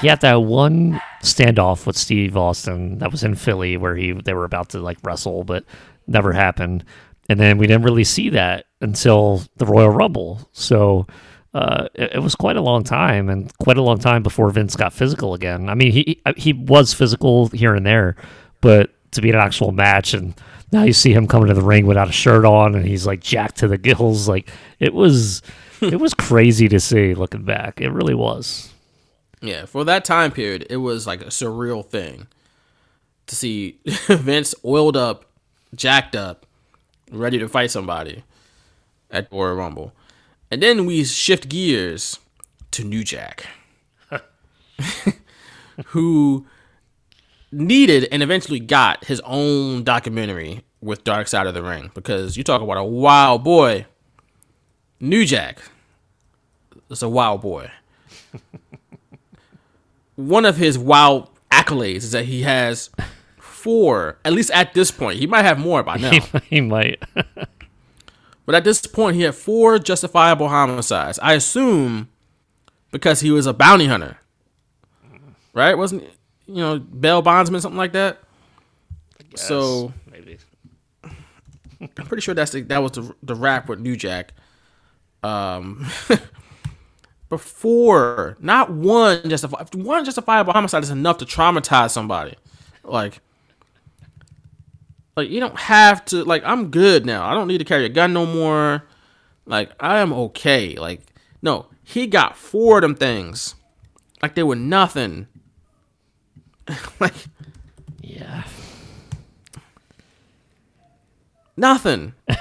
[0.00, 4.34] he had that one standoff with Steve Austin that was in Philly where he they
[4.34, 5.64] were about to like wrestle, but
[6.06, 6.84] never happened.
[7.28, 10.48] And then we didn't really see that until the Royal Rumble.
[10.52, 11.06] So
[11.54, 14.76] uh, it, it was quite a long time, and quite a long time before Vince
[14.76, 15.68] got physical again.
[15.68, 18.16] I mean, he he was physical here and there,
[18.60, 20.34] but to be an actual match and
[20.72, 23.20] now you see him coming to the ring without a shirt on and he's like
[23.20, 24.50] jacked to the gills like
[24.80, 25.40] it was
[25.80, 28.72] it was crazy to see looking back it really was
[29.40, 32.26] Yeah, for that time period, it was like a surreal thing
[33.26, 35.26] to see Vince oiled up,
[35.74, 36.46] jacked up,
[37.10, 38.24] ready to fight somebody
[39.10, 39.92] at Royal Rumble.
[40.50, 42.18] And then we shift gears
[42.72, 43.46] to New Jack,
[45.86, 46.46] who
[47.50, 52.44] needed and eventually got his own documentary with Dark Side of the Ring because you
[52.44, 53.86] talk about a wild boy.
[55.00, 55.60] New Jack
[56.90, 57.70] is a wild boy.
[60.16, 62.90] One of his wild accolades is that he has
[63.38, 65.18] four, at least at this point.
[65.18, 66.10] He might have more by now.
[66.10, 67.02] he, he might.
[68.46, 71.18] But at this point, he had four justifiable homicides.
[71.22, 72.08] I assume
[72.90, 74.18] because he was a bounty hunter,
[75.52, 75.76] right?
[75.76, 76.02] Wasn't
[76.46, 78.18] you know bail bondsman something like that?
[79.34, 80.38] So maybe.
[81.04, 84.32] I'm pretty sure that's the, that was the the rap with New Jack.
[85.22, 85.86] Um,
[87.30, 92.36] before not one justifi- one justifiable homicide is enough to traumatize somebody.
[92.84, 93.20] Like,
[95.16, 96.24] like you don't have to.
[96.24, 97.26] Like, I'm good now.
[97.26, 98.84] I don't need to carry a gun no more.
[99.46, 100.76] Like, I am okay.
[100.76, 101.02] Like,
[101.42, 103.54] no, he got four of them things.
[104.22, 105.28] Like they were nothing.
[106.98, 107.12] like
[108.00, 108.44] Yeah.
[111.56, 112.14] Nothing.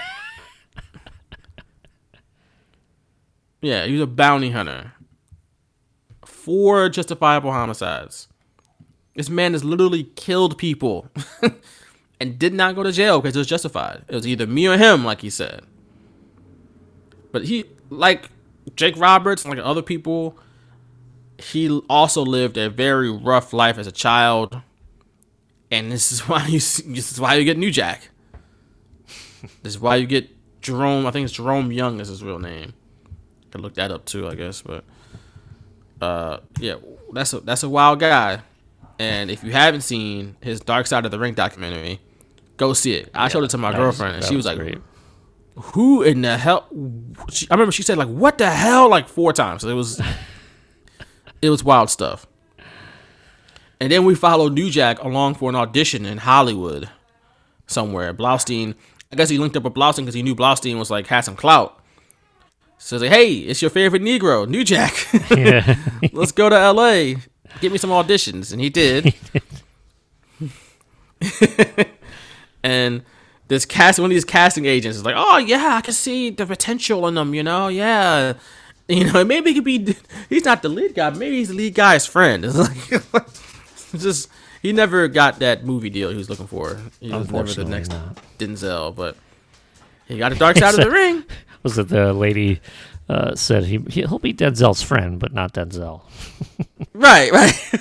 [3.61, 4.93] yeah, he was a bounty hunter.
[6.25, 8.29] Four justifiable homicides.
[9.15, 11.09] This man has literally killed people
[12.23, 14.05] and did not go to jail because it was justified.
[14.07, 15.63] It was either me or him, like he said.
[17.33, 18.29] But he, like
[18.77, 20.39] Jake Roberts and like other people,
[21.37, 24.61] he also lived a very rough life as a child.
[25.69, 28.09] And this is why you this is why you get New Jack.
[29.61, 30.29] This is why you get
[30.61, 31.05] Jerome.
[31.05, 32.73] I think it's Jerome Young is his real name.
[33.51, 34.61] Could look that up too, I guess.
[34.61, 34.85] But
[36.01, 36.75] uh, yeah,
[37.11, 38.39] that's a that's a wild guy.
[38.97, 41.99] And if you haven't seen his Dark Side of the Ring documentary,
[42.57, 43.09] go see it.
[43.13, 44.77] I showed it to my that was- girlfriend, and she was, was like, great.
[45.73, 46.67] "Who in the hell?"
[47.31, 49.63] She, I remember she said like, "What the hell?" like four times.
[49.63, 50.01] It was
[51.41, 52.25] it was wild stuff.
[53.79, 56.89] And then we followed New Jack along for an audition in Hollywood
[57.67, 58.13] somewhere.
[58.13, 58.75] Blaustein,
[59.11, 61.35] I guess he linked up with Blaustein because he knew Blaustein was like had some
[61.35, 61.79] clout.
[62.77, 64.93] So he's like, hey, it's your favorite Negro, New Jack.
[65.29, 65.75] Yeah.
[66.13, 67.15] Let's go to LA.
[67.61, 68.51] Get me some auditions.
[68.51, 69.13] And he did.
[72.63, 73.03] and
[73.47, 76.45] this cast one of these casting agents is like, oh yeah, I can see the
[76.45, 78.33] potential in them, you know, yeah.
[78.89, 79.95] You know, maybe he could be
[80.27, 82.43] he's not the lead guy, maybe he's the lead guy's friend.
[82.43, 84.29] It's like it's just
[84.61, 86.77] he never got that movie deal he was looking for.
[86.99, 88.21] He was never the Unfortunately next not.
[88.37, 89.15] Denzel, but
[90.05, 91.23] he got the dark side of the ring.
[91.63, 92.59] Was it the lady
[93.09, 96.01] uh, said he he'll be Denzel's friend, but not Denzel?
[96.95, 97.49] Right, right.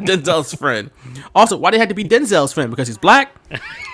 [0.00, 0.90] Denzel's friend.
[1.34, 2.68] Also, why they had to be Denzel's friend?
[2.70, 3.34] Because he's black?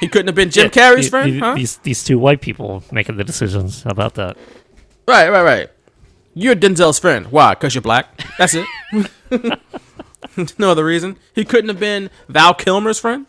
[0.00, 1.32] He couldn't have been Jim Yeah, Carrey's the- friend?
[1.34, 1.54] the- huh?
[1.54, 3.84] These these two white people making the decisions.
[3.86, 4.36] About that?
[5.06, 5.70] Right, right, right.
[6.34, 7.26] You're Denzel's friend.
[7.28, 7.54] Why?
[7.54, 8.20] Because you're black.
[8.38, 8.66] That's it.
[10.58, 11.16] no other reason.
[11.34, 13.26] He couldn't have been Val Kilmer's friend.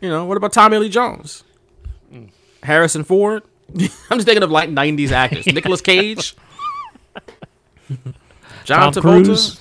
[0.00, 1.44] You know, what about Tommy Lee Jones?
[2.64, 3.44] Harrison Ford?
[4.10, 5.46] I'm just thinking of like 90s actors.
[5.46, 6.34] Nicolas Cage?
[8.64, 9.24] John Tom Travolta?
[9.24, 9.60] Cruise?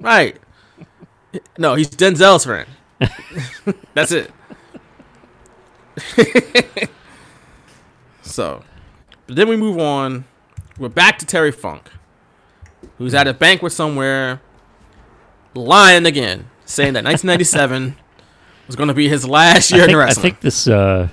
[0.00, 0.36] Right.
[1.58, 2.68] No, he's Denzel's friend.
[3.94, 4.30] That's it.
[8.22, 8.62] so,
[9.26, 10.24] but then we move on.
[10.78, 11.90] We're back to Terry Funk,
[12.98, 14.40] who's at a banquet somewhere,
[15.54, 17.96] lying again, saying that 1997
[18.68, 21.08] was going to be his last year I in think, I think this uh,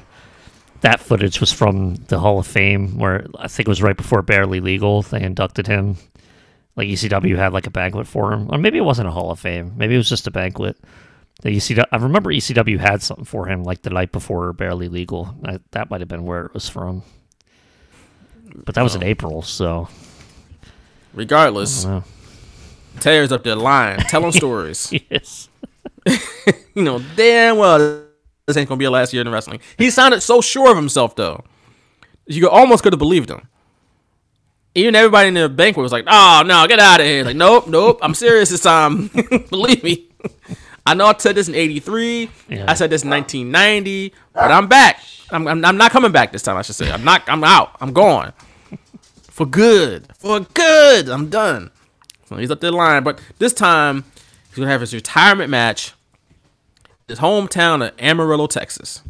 [0.81, 4.21] that footage was from the Hall of Fame, where I think it was right before
[4.21, 5.01] Barely Legal.
[5.01, 5.97] They inducted him.
[6.75, 9.39] Like ECW had like a banquet for him, or maybe it wasn't a Hall of
[9.39, 9.73] Fame.
[9.77, 10.77] Maybe it was just a banquet.
[11.41, 15.35] The ECW, I remember ECW had something for him like the night before Barely Legal.
[15.45, 17.03] I, that might have been where it was from.
[18.53, 19.07] But that was in oh.
[19.07, 19.89] April, so
[21.13, 22.03] Regardless, I don't know.
[22.99, 24.93] Terry's up there lying, telling stories.
[25.09, 25.49] yes.
[26.75, 28.04] you know damn well
[28.47, 29.59] this ain't gonna be a last year in wrestling.
[29.77, 31.43] He sounded so sure of himself though.
[32.27, 33.47] You almost could have believed him.
[34.73, 37.67] Even everybody in the banquet was like, "Oh no, get out of here!" Like, nope,
[37.67, 39.07] nope, I'm serious this time.
[39.49, 40.09] Believe me.
[40.85, 42.29] I know I said this in '83.
[42.49, 42.65] Yeah.
[42.67, 45.01] I said this in 1990, but I'm back.
[45.31, 46.57] I'm, I'm, I'm not coming back this time.
[46.57, 46.91] I should say.
[46.91, 47.23] I'm not.
[47.27, 47.75] I'm out.
[47.79, 48.33] I'm gone
[49.35, 50.07] for good.
[50.17, 51.09] For good.
[51.09, 51.69] I'm done.
[52.29, 54.05] So he's up the line, but this time
[54.47, 55.93] he's gonna have his retirement match.
[57.07, 59.03] His hometown of Amarillo, Texas,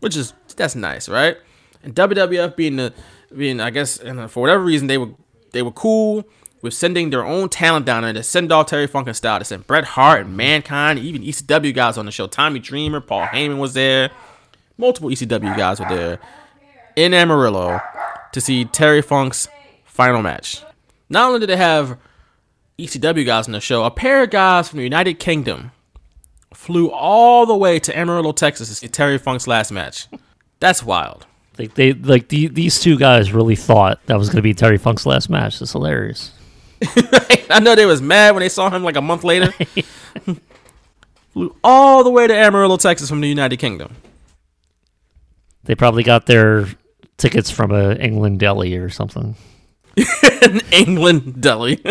[0.00, 1.36] which is that's nice, right?
[1.82, 2.94] And WWF being the
[3.36, 5.10] being, I guess, and uh, for whatever reason they were
[5.52, 6.24] they were cool
[6.62, 9.38] with sending their own talent down there to send off Terry Funk style.
[9.38, 12.26] They sent Bret Hart and Mankind, even ECW guys on the show.
[12.26, 14.10] Tommy Dreamer, Paul Heyman was there.
[14.78, 16.18] Multiple ECW guys were there
[16.96, 17.80] in Amarillo
[18.32, 19.46] to see Terry Funk's
[19.84, 20.62] final match.
[21.10, 21.98] Not only did they have
[22.78, 25.70] ECW guys on the show, a pair of guys from the United Kingdom
[26.64, 30.08] flew all the way to Amarillo, Texas to see Terry Funk's last match.
[30.60, 31.26] That's wild.
[31.58, 34.78] Like they like the, these two guys really thought that was going to be Terry
[34.78, 35.60] Funk's last match.
[35.60, 36.32] It's hilarious.
[37.50, 39.52] I know they was mad when they saw him like a month later.
[41.32, 43.94] flew all the way to Amarillo, Texas from the United Kingdom.
[45.64, 46.66] They probably got their
[47.18, 49.36] tickets from a England deli or something.
[50.72, 51.82] England deli.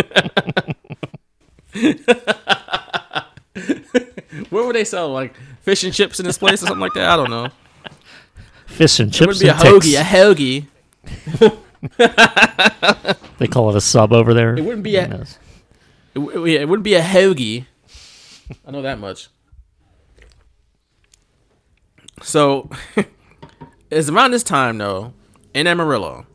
[4.49, 5.09] What would they sell?
[5.11, 7.09] Like fish and chips in this place or something like that?
[7.09, 7.49] I don't know.
[8.65, 9.85] Fish and It would chips be a ticks.
[9.87, 9.99] hoagie.
[9.99, 10.03] A
[11.39, 11.59] hoagie.
[13.39, 14.55] They call it a sub over there.
[14.55, 15.37] It wouldn't be a- Yes.
[16.15, 17.65] It, yeah, it wouldn't be a hoagie.
[18.65, 19.27] I know that much.
[22.21, 22.69] So,
[23.91, 25.13] it's around this time, though,
[25.53, 26.25] in Amarillo,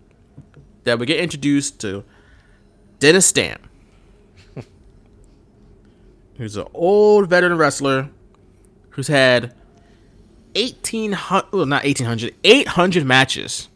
[0.84, 2.04] that we get introduced to
[2.98, 3.67] Dennis Stamp,
[6.38, 8.08] who's an old veteran wrestler
[8.90, 9.54] who's had
[10.54, 13.68] 1,800, well, not 1,800, 800 matches,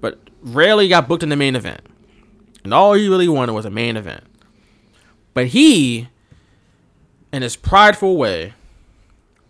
[0.00, 1.82] but rarely got booked in the main event.
[2.64, 4.24] And all he really wanted was a main event.
[5.34, 6.08] But he,
[7.32, 8.54] in his prideful way,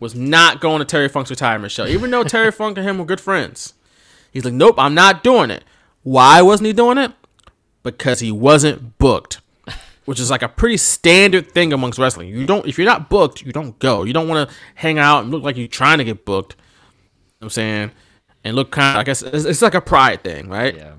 [0.01, 1.87] was not going to Terry Funk's retirement show.
[1.87, 3.75] Even though Terry Funk and him were good friends.
[4.33, 5.63] He's like, nope, I'm not doing it.
[6.03, 7.13] Why wasn't he doing it?
[7.83, 9.42] Because he wasn't booked.
[10.05, 12.29] Which is like a pretty standard thing amongst wrestling.
[12.29, 14.03] You don't if you're not booked, you don't go.
[14.03, 16.55] You don't want to hang out and look like you're trying to get booked.
[16.55, 17.91] You know what I'm saying?
[18.45, 20.75] And look kind of I guess it's, it's like a pride thing, right?
[20.77, 20.95] Yeah.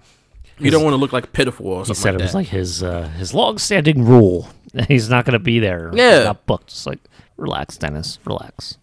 [0.59, 2.37] You don't want to look like pitiful or He said like it was that.
[2.37, 4.47] like his uh, his long standing rule.
[4.87, 5.91] He's not going to be there.
[5.93, 6.17] Yeah.
[6.17, 6.67] He's not booked.
[6.69, 6.99] Just like
[7.37, 8.19] relax, Dennis.
[8.25, 8.77] Relax.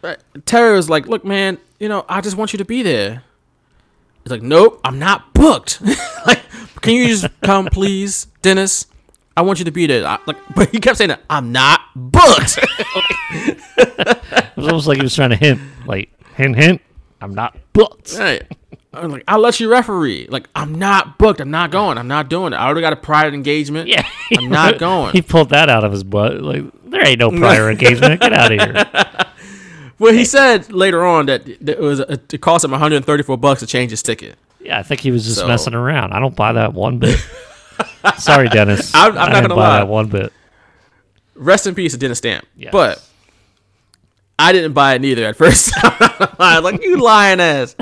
[0.00, 0.18] Right.
[0.46, 3.24] Terry was like, "Look, man, you know, I just want you to be there."
[4.22, 5.80] He's like, "Nope, I'm not booked.
[6.26, 6.40] like,
[6.80, 8.86] can you just come, please, Dennis?
[9.38, 11.80] I want you to be there." I, like, but he kept saying that I'm not
[11.94, 12.58] booked.
[13.80, 16.80] It was almost like he was trying to hint, like hint, hint.
[17.20, 18.14] I'm not booked.
[18.18, 18.42] right.
[18.92, 20.26] I'm like, I'll let you referee.
[20.28, 21.40] Like, I'm not booked.
[21.40, 21.96] I'm not going.
[21.98, 22.56] I'm not doing it.
[22.56, 23.86] I already got a prior engagement.
[23.88, 24.04] Yeah,
[24.36, 25.12] I'm not going.
[25.12, 26.40] He pulled that out of his butt.
[26.40, 28.20] Like there ain't no prior engagement.
[28.20, 28.84] Get out of here.
[30.00, 33.66] Well, he said later on that it was uh, it cost him 134 bucks to
[33.66, 34.36] change his ticket.
[34.60, 36.12] Yeah, I think he was just So- messing around.
[36.12, 37.18] I don't buy that one bit.
[38.18, 38.94] Sorry, Dennis.
[38.94, 39.78] I'm- I'm not gonna buy lie.
[39.78, 40.32] that one bit.
[41.34, 42.46] Rest in peace to Dennis Stamp.
[42.56, 42.72] Yes.
[42.72, 43.04] But
[44.38, 45.72] I didn't buy it neither at first.
[45.82, 47.74] I was like, you lying ass.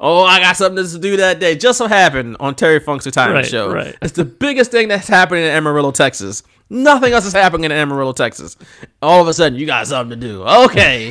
[0.00, 1.54] oh, I got something to do that day.
[1.56, 3.72] Just so happened on Terry Funk's retirement Right, show.
[3.72, 3.94] right.
[4.02, 6.42] It's the biggest thing that's happening in Amarillo, Texas.
[6.70, 8.56] Nothing else is happening in Amarillo, Texas.
[9.00, 10.42] All of a sudden, you got something to do.
[10.44, 11.10] Okay.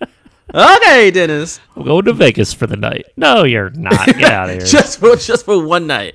[0.54, 1.60] okay, Dennis.
[1.76, 3.06] I'm going to Vegas for the night.
[3.16, 4.06] No, you're not.
[4.06, 4.66] Get out of here.
[4.66, 6.14] just for just for one night.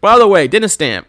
[0.00, 1.06] By the way, Dennis Stamp,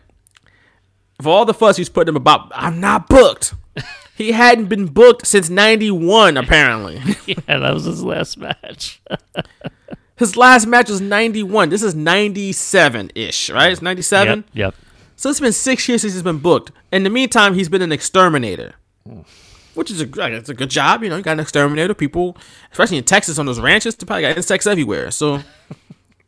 [1.21, 3.53] for all the fuss he's putting him about, I'm not booked.
[4.19, 6.95] He hadn't been booked since '91, apparently.
[7.25, 9.01] yeah, that was his last match.
[10.17, 11.69] His last match was '91.
[11.69, 13.71] This is '97 ish, right?
[13.71, 14.39] It's '97.
[14.39, 14.45] Yep.
[14.51, 14.75] Yep.
[15.15, 16.73] So it's been six years since he's been booked.
[16.91, 18.73] In the meantime, he's been an exterminator,
[19.07, 19.23] mm.
[19.73, 21.01] which is a it's a good job.
[21.01, 21.93] You know, you got an exterminator.
[21.93, 22.35] People,
[22.73, 25.11] especially in Texas on those ranches, they probably got insects everywhere.
[25.11, 25.39] So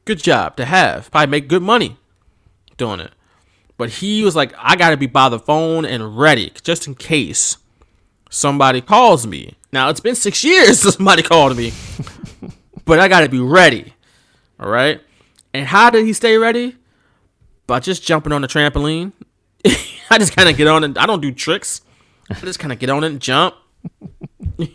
[0.06, 1.12] good job to have.
[1.12, 1.98] Probably make good money
[2.82, 3.12] doing it.
[3.78, 6.96] But he was like, I got to be by the phone and ready just in
[6.96, 7.58] case
[8.30, 9.56] somebody calls me.
[9.72, 11.72] Now it's been six years since somebody called me,
[12.86, 13.94] but I got to be ready.
[14.60, 15.00] All right.
[15.54, 16.78] And how did he stay ready?
[17.68, 19.14] By just jumping on the trampoline.
[20.10, 20.98] I just kind of get on it.
[20.98, 21.82] I don't do tricks.
[22.30, 23.56] I just kind of get on it and jump.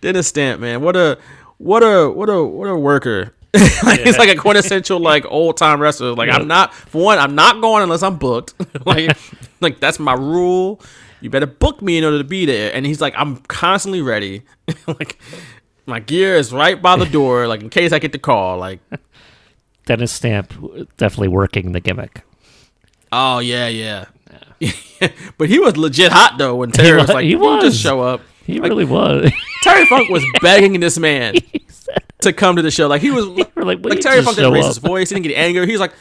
[0.00, 1.18] Dennis Stamp, man, what a
[1.58, 3.34] what a what a what a worker.
[3.84, 6.14] like, He's like a quintessential like old time wrestler.
[6.14, 8.54] Like I'm not for one, I'm not going unless I'm booked.
[8.86, 9.16] like
[9.60, 10.80] like that's my rule.
[11.20, 12.72] You better book me in order to be there.
[12.74, 14.42] And he's like, I'm constantly ready.
[14.86, 15.18] like
[15.86, 18.58] my gear is right by the door, like in case I get the call.
[18.58, 18.80] Like
[19.86, 20.52] Dennis Stamp
[20.96, 22.22] definitely working the gimmick.
[23.12, 24.04] Oh yeah, yeah.
[25.38, 28.00] but he was legit hot though when Terry was wa- like, he "You just show
[28.00, 29.30] up." He Like, really was.
[29.62, 31.34] Terry Funk was begging this man
[32.22, 32.86] to come to the show.
[32.88, 33.26] Like he was
[33.56, 35.66] like, like, Terry Funk didn't raise up?" his voice, he didn't get angry.
[35.66, 35.92] He was like,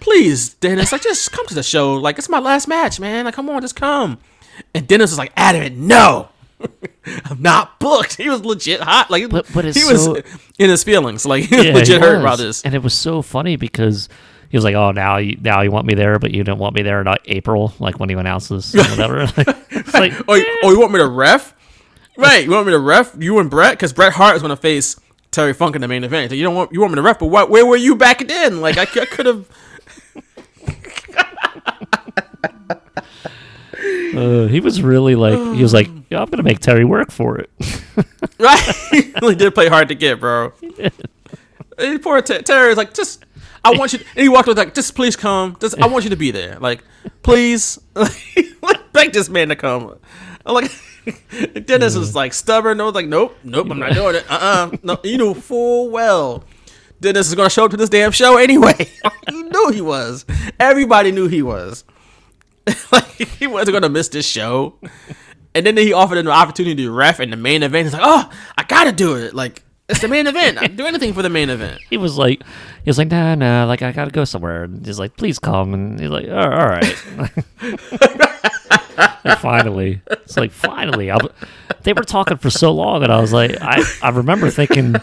[0.00, 1.94] "Please, Dennis, like just come to the show.
[1.94, 3.24] Like it's my last match, man.
[3.24, 4.18] Like come on, just come."
[4.74, 6.28] And Dennis was like adamant, "No."
[7.26, 8.16] I'm not booked.
[8.16, 9.10] He was legit hot.
[9.10, 10.16] Like But- but he was so-
[10.58, 11.26] in his feelings.
[11.26, 12.22] Like he was Yeah, legit he hurt was.
[12.22, 12.62] about this.
[12.62, 14.08] And it was so funny because
[14.48, 16.74] he was like, "Oh, now you now you want me there, but you didn't want
[16.74, 19.26] me there in uh, April, like when he announces or whatever."
[19.92, 21.54] like, Oh, you, oh, you want me to ref?
[22.16, 23.72] Right, you want me to ref you and Bret?
[23.72, 24.96] Because Bret Hart is going to face
[25.36, 26.32] Terry Funk in the main event.
[26.32, 28.62] You don't want you want me to ref, but what, where were you back then?
[28.62, 29.46] Like I could have.
[34.16, 37.38] Uh, he was really like he was like, yeah, I'm gonna make Terry work for
[37.38, 37.50] it.
[38.38, 38.74] Right?
[38.90, 40.54] he really did play hard to get, bro.
[41.78, 43.24] And poor Ter- Terry is like, just,
[43.62, 43.98] I want you.
[43.98, 45.56] To, and he walked with like, just please come.
[45.60, 46.58] Just, I want you to be there.
[46.58, 46.82] Like,
[47.22, 49.98] please, like, beg this man to come.
[50.46, 50.70] I'm like,
[51.66, 52.78] Dennis was like stubborn.
[52.78, 54.30] Was like, nope, nope, I'm not doing it.
[54.30, 56.44] Uh, uh no, you knew full well.
[57.00, 58.90] Dennis is gonna show up to this damn show anyway.
[59.30, 60.24] you knew he was.
[60.58, 61.84] Everybody knew he was.
[62.92, 64.78] like he wasn't gonna miss this show.
[65.54, 67.86] And then he offered him the opportunity to ref in the main event.
[67.86, 69.34] He's like, "Oh, I gotta do it!
[69.34, 70.58] Like it's the main event.
[70.60, 72.42] I'd do anything for the main event." he was like,
[72.86, 74.62] he was like, nah, nah, like I gotta go somewhere.
[74.62, 75.74] And he's like, please come.
[75.74, 76.94] And he's like, all, all right.
[78.96, 81.10] And finally, it's like finally.
[81.10, 81.18] I,
[81.82, 84.96] they were talking for so long, and I was like, I, I remember thinking,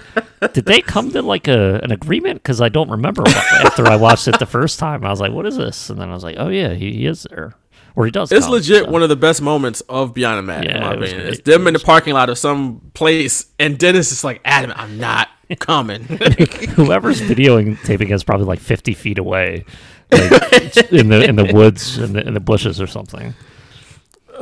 [0.54, 2.42] did they come to like a an agreement?
[2.42, 5.06] Because I don't remember after I watched it the first time.
[5.06, 5.90] I was like, what is this?
[5.90, 7.56] And then I was like, oh yeah, he, he is there,
[7.96, 8.32] or he does.
[8.32, 8.92] It's come, legit so.
[8.92, 10.66] one of the best moments of Beyond the Mat.
[10.66, 11.20] in my it opinion.
[11.22, 11.34] great.
[11.34, 14.98] It's them in the parking lot of some place, and Dennis is like, "Adam, I'm
[15.00, 16.04] not coming."
[16.76, 19.66] Whoever's videoing taping is probably like fifty feet away,
[20.12, 23.34] like, in the in the woods in the in the bushes or something.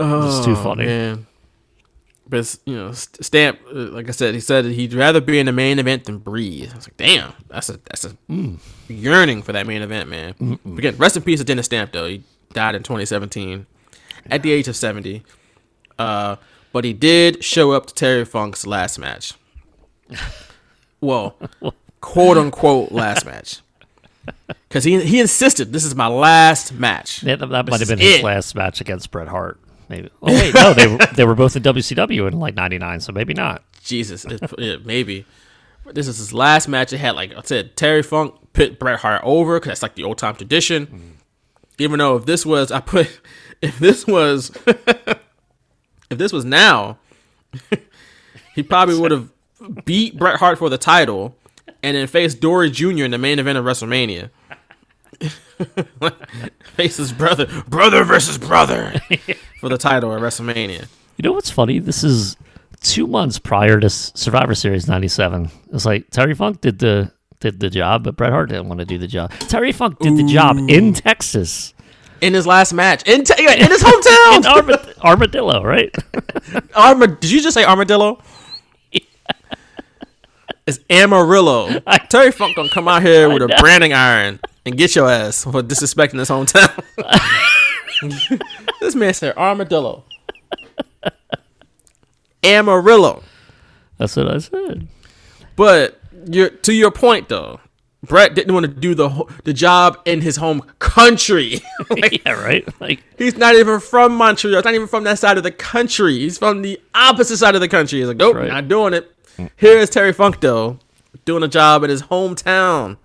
[0.01, 0.83] It's too funny.
[0.83, 1.27] Oh, Man.
[2.27, 5.47] But you know, St- Stamp, uh, like I said, he said he'd rather be in
[5.47, 6.71] the main event than breathe.
[6.71, 8.15] I was like, damn, that's a that's a
[8.87, 10.57] yearning for that main event, man.
[10.65, 12.07] Again, rest in peace to Dennis Stamp though.
[12.07, 12.23] He
[12.53, 13.65] died in 2017
[14.29, 15.23] at the age of 70.
[15.99, 16.37] Uh,
[16.71, 19.33] but he did show up to Terry Funk's last match.
[21.01, 21.35] Well,
[21.99, 23.61] quote unquote last match.
[24.69, 27.23] Because he he insisted this is my last match.
[27.23, 28.23] Yeah, that, that might have been his it.
[28.23, 29.59] last match against Bret Hart.
[29.91, 30.09] Maybe.
[30.21, 33.33] Oh wait, no, they were, they were both in WCW in like '99, so maybe
[33.33, 33.61] not.
[33.83, 35.25] Jesus, it, yeah, maybe.
[35.91, 36.93] This is his last match.
[36.93, 40.05] It had, like I said, Terry Funk put Bret Hart over because that's like the
[40.05, 40.87] old time tradition.
[40.87, 41.01] Mm.
[41.77, 43.19] Even though if this was, I put,
[43.61, 46.97] if this was, if this was now,
[48.55, 49.29] he probably would have
[49.83, 51.35] beat Bret Hart for the title
[51.83, 53.03] and then faced Dory Jr.
[53.03, 54.29] in the main event of WrestleMania.
[56.75, 58.93] Face his brother, brother versus brother,
[59.59, 60.87] for the title at WrestleMania.
[61.17, 61.79] You know what's funny?
[61.79, 62.35] This is
[62.81, 65.51] two months prior to Survivor Series '97.
[65.73, 68.85] It's like Terry Funk did the did the job, but Bret Hart didn't want to
[68.85, 69.31] do the job.
[69.31, 71.73] Terry Funk did the job in Texas,
[72.21, 75.93] In his last match, in, te- in his in hometown, Armad- Armadillo, right?
[76.75, 78.21] Arma- did you just say armadillo?
[80.71, 81.81] It's Amarillo.
[82.07, 85.61] Terry Funk gonna come out here with a branding iron and get your ass for
[85.61, 86.71] disrespecting his hometown.
[88.79, 90.05] this man said armadillo.
[92.41, 93.21] Amarillo.
[93.97, 94.87] That's what I said.
[95.57, 97.59] But your to your point though,
[98.01, 101.59] Bret didn't want to do the the job in his home country.
[101.89, 102.65] Like, Yeah, right.
[102.79, 104.55] Like He's not even from Montreal.
[104.55, 106.19] He's not even from that side of the country.
[106.19, 107.99] He's from the opposite side of the country.
[107.99, 108.47] He's like, nope, right.
[108.47, 109.13] not doing it.
[109.57, 110.79] Here is Terry Funk though,
[111.25, 112.97] doing a job in his hometown.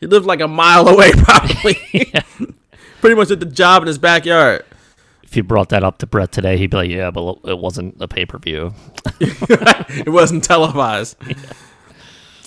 [0.00, 1.74] He lived like a mile away, probably.
[3.00, 4.64] Pretty much did the job in his backyard.
[5.22, 7.96] if you brought that up to Bret today, he'd be like, "Yeah, but it wasn't
[8.00, 8.74] a pay per view."
[9.20, 11.16] It wasn't televised.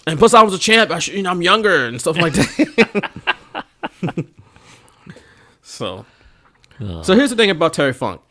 [0.08, 0.92] And plus, I was a champ.
[0.92, 3.64] I should, you know, I'm younger and stuff like that.
[5.62, 6.06] so,
[6.80, 8.22] so here's the thing about Terry Funk.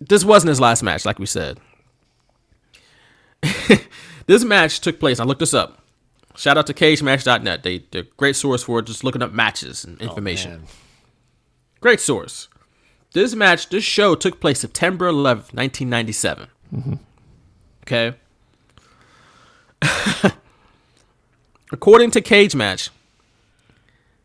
[0.00, 1.58] This wasn't his last match, like we said.
[4.26, 5.20] this match took place.
[5.20, 5.82] I looked this up.
[6.36, 7.62] Shout out to CageMatch.net.
[7.62, 10.64] They, they're a great source for just looking up matches and oh, information.
[11.80, 12.48] great source.
[13.12, 16.48] This match, this show took place September 11th, 1997.
[16.74, 16.94] Mm-hmm.
[17.82, 18.14] Okay.
[21.72, 22.90] According to Cage Match,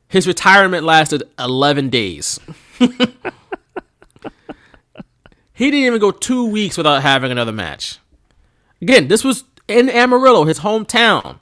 [0.08, 2.40] his retirement lasted 11 days.
[2.80, 2.88] he
[5.72, 8.00] didn't even go two weeks without having another match.
[8.82, 11.40] Again, this was in Amarillo, his hometown.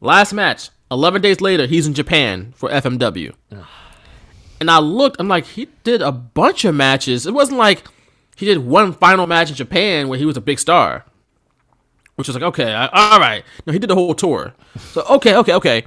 [0.00, 3.34] Last match, 11 days later, he's in Japan for FMW.
[4.60, 7.26] And I looked, I'm like, he did a bunch of matches.
[7.26, 7.84] It wasn't like
[8.36, 11.04] he did one final match in Japan where he was a big star.
[12.16, 13.44] Which was like, okay, I, all right.
[13.66, 14.54] No, he did the whole tour.
[14.92, 15.84] So, okay, okay, okay.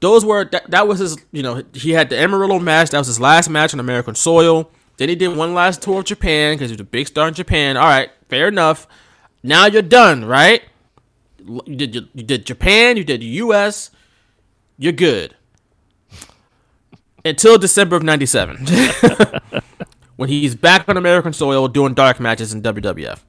[0.00, 2.90] Those were, that, that was his, you know, he had the Amarillo match.
[2.90, 4.70] That was his last match on American soil.
[4.98, 7.34] Then he did one last tour of Japan because he was a big star in
[7.34, 7.76] Japan.
[7.76, 8.86] All right, fair enough.
[9.42, 10.62] Now you're done, right?
[11.38, 13.90] You did, you did Japan, you did the US.
[14.78, 15.34] You're good
[17.24, 18.66] until December of '97,
[20.16, 23.20] when he's back on American soil doing dark matches in WWF.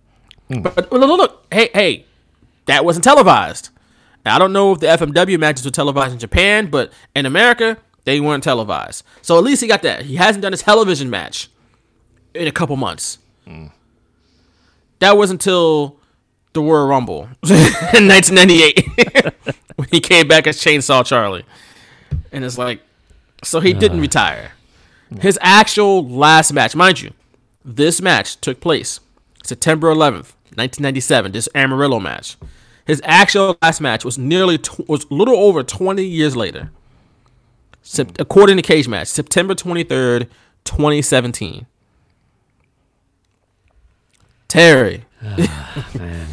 [0.48, 0.62] Hmm.
[0.62, 2.06] But look, look, look, hey, hey,
[2.66, 3.70] that wasn't televised.
[4.26, 8.22] I don't know if the FMW matches were televised in Japan, but in America, they
[8.22, 9.04] weren't televised.
[9.22, 10.04] So at least he got that.
[10.04, 11.50] He hasn't done a television match
[12.34, 13.18] in a couple months.
[13.46, 13.68] Hmm.
[15.00, 16.00] That was until
[16.54, 21.46] the Royal Rumble in 1998 when he came back as Chainsaw Charlie.
[22.32, 22.82] And it's like,
[23.44, 24.02] so he didn't uh.
[24.02, 24.52] retire.
[25.22, 27.12] His actual last match, mind you,
[27.64, 29.00] this match took place
[29.44, 31.32] September 11th, 1997.
[31.32, 32.38] This Amarillo match.
[32.86, 36.72] His actual last match was nearly tw- was a little over 20 years later.
[37.82, 40.28] Sep- according to Cage Match, September 23rd,
[40.64, 41.66] 2017.
[44.48, 45.06] Terry.
[45.24, 46.28] Ah, man.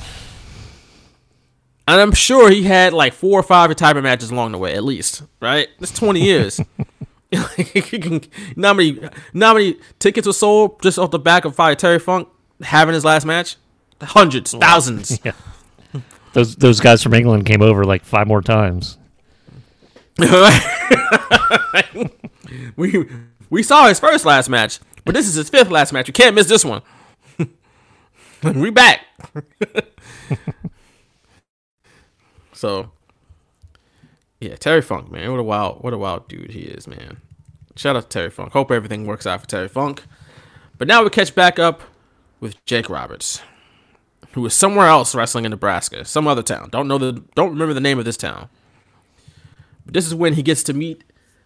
[1.88, 4.84] And I'm sure he had like four or five retirement matches along the way, at
[4.84, 5.68] least, right?
[5.78, 6.60] That's 20 years.
[8.56, 8.98] not many,
[9.32, 12.28] not many tickets were sold just off the back of Fire Terry Funk
[12.60, 13.56] having his last match.
[14.00, 15.18] Hundreds, thousands.
[15.24, 15.32] Yeah.
[16.32, 18.98] Those those guys from England came over like five more times.
[22.76, 23.04] we
[23.50, 26.06] we saw his first last match, but this is his fifth last match.
[26.06, 26.82] You can't miss this one.
[28.54, 29.00] we back.
[32.52, 32.90] so
[34.40, 35.30] yeah, Terry Funk, man.
[35.30, 37.18] What a wild what a wild dude he is, man.
[37.76, 38.52] Shout out to Terry Funk.
[38.52, 40.04] Hope everything works out for Terry Funk.
[40.78, 41.82] But now we catch back up
[42.40, 43.42] with Jake Roberts,
[44.32, 46.70] who is somewhere else wrestling in Nebraska, some other town.
[46.70, 48.48] Don't know the don't remember the name of this town.
[49.84, 51.04] But this is when he gets to meet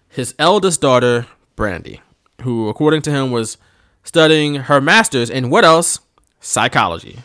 [0.08, 2.00] his eldest daughter, Brandy,
[2.42, 3.58] who, according to him, was
[4.04, 5.98] studying her master's in what else?
[6.44, 7.18] Psychology.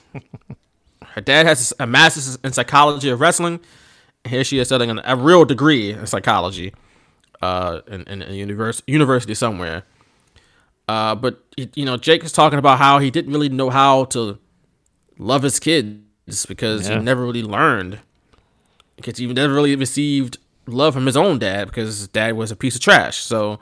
[1.07, 3.59] her dad has a master's in psychology of wrestling.
[4.23, 6.73] Here she is studying a real degree in psychology
[7.41, 9.83] uh, in, in a univers- university somewhere.
[10.87, 11.43] Uh, but,
[11.75, 14.39] you know, Jake was talking about how he didn't really know how to
[15.17, 16.97] love his kids because Yeah.
[16.97, 17.99] he never really learned.
[18.95, 22.55] Because he never really received love from his own dad because his dad was a
[22.55, 23.17] piece of trash.
[23.17, 23.59] So,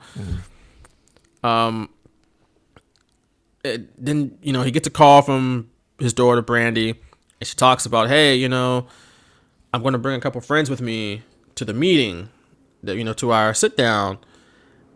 [1.42, 1.88] um,
[3.64, 6.90] it, then you know he gets a call from his daughter Brandy,
[7.40, 8.86] and she talks about, hey, you know,
[9.72, 11.22] I'm going to bring a couple friends with me
[11.56, 12.28] to the meeting,
[12.82, 14.18] that you know, to our sit down,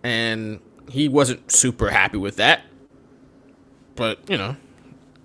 [0.02, 0.60] and
[0.90, 2.62] he wasn't super happy with that.
[3.94, 4.56] But you know,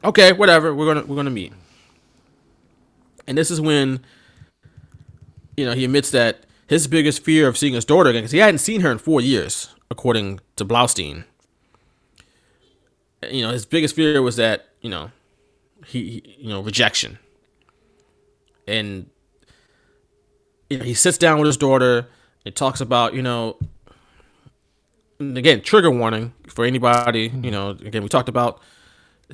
[0.03, 0.73] okay, whatever.
[0.73, 1.53] We're gonna we're gonna meet.
[3.27, 4.01] And this is when
[5.55, 8.39] you know he admits that his biggest fear of seeing his daughter again because he
[8.39, 11.23] hadn't seen her in four years, according to Blaustein.
[13.23, 15.11] You know, his biggest fear was that you know
[15.85, 17.17] he, he you know rejection,
[18.67, 19.09] and
[20.69, 22.07] you know, he sits down with his daughter.
[22.45, 23.57] And talks about you know
[25.19, 27.71] again trigger warning for anybody you know.
[27.71, 28.61] Again we talked about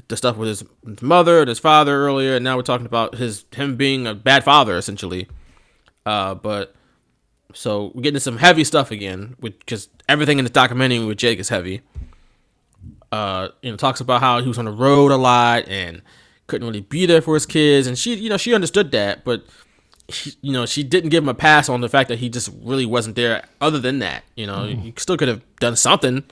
[0.08, 0.64] the stuff with his
[1.00, 2.36] mother and his father earlier.
[2.36, 5.28] And now we're talking about his him being a bad father essentially.
[6.08, 6.74] Uh but
[7.54, 11.38] so we're getting some heavy stuff again with because everything in this documentary with jake
[11.38, 11.82] is heavy
[13.14, 16.02] uh you know talks about how he was on the road a lot and
[16.48, 19.44] couldn't really be there for his kids and she you know she understood that but
[20.10, 22.50] she, you know, she didn't give him a pass on the fact that he just
[22.62, 23.46] really wasn't there.
[23.62, 24.82] Other than that, you know, Mm.
[24.82, 26.26] he still could have done something.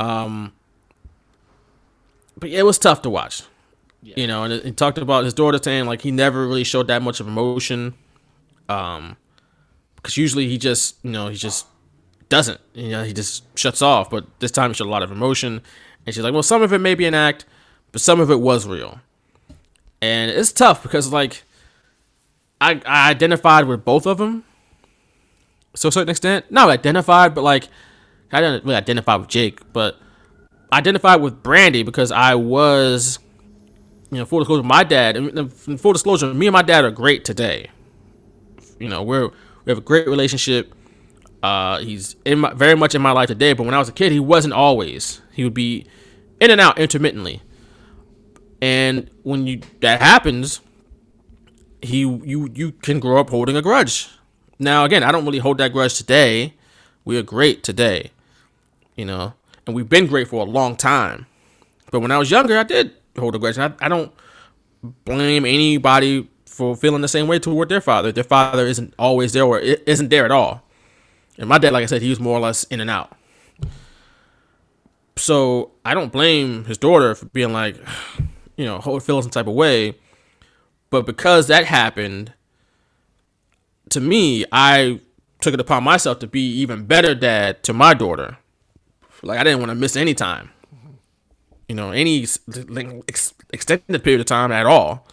[0.00, 0.52] Um,
[2.38, 3.42] but yeah, it was tough to watch.
[4.02, 7.02] You know, and it talked about his daughter saying like he never really showed that
[7.02, 7.94] much of emotion.
[8.68, 9.16] Um,
[9.96, 11.66] because usually he just, you know, he just
[12.32, 12.62] doesn't.
[12.72, 14.08] You know, he just shuts off.
[14.08, 15.60] But this time he showed a lot of emotion,
[16.06, 17.44] and she's like, well, some of it may be an act,
[17.92, 19.00] but some of it was real.
[20.00, 21.44] And it's tough because like
[22.58, 24.44] I, I identified with both of them
[25.74, 26.50] to a certain extent.
[26.50, 27.68] Not identified, but like
[28.32, 30.00] I didn't really identify with Jake, but
[30.72, 33.18] identified with Brandy because I was,
[34.10, 35.18] you know, full disclosure, my dad.
[35.18, 37.70] and Full disclosure, me and my dad are great today.
[38.80, 39.28] You know, we're
[39.66, 40.74] we have a great relationship.
[41.42, 43.92] Uh, he's in my, very much in my life today, but when I was a
[43.92, 45.20] kid, he wasn't always.
[45.32, 45.86] He would be
[46.40, 47.42] in and out intermittently.
[48.60, 50.60] And when you that happens,
[51.80, 54.08] he you you can grow up holding a grudge.
[54.58, 56.54] Now again, I don't really hold that grudge today.
[57.04, 58.12] We are great today,
[58.94, 59.34] you know,
[59.66, 61.26] and we've been great for a long time.
[61.90, 63.58] But when I was younger, I did hold a grudge.
[63.58, 64.12] I, I don't
[65.04, 68.12] blame anybody for feeling the same way toward their father.
[68.12, 70.62] Their father isn't always there or isn't there at all.
[71.38, 73.16] And my dad, like I said, he was more or less in and out.
[75.16, 77.76] So I don't blame his daughter for being like,
[78.56, 79.96] you know, hold feel some type of way.
[80.90, 82.34] But because that happened,
[83.90, 85.00] to me, I
[85.40, 88.38] took it upon myself to be even better dad to my daughter.
[89.22, 90.50] Like I didn't want to miss any time,
[91.68, 95.06] you know, any ex- extended period of time at all.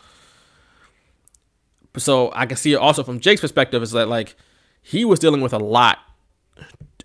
[1.97, 4.35] so I can see it also from Jake's perspective is that like
[4.81, 5.99] he was dealing with a lot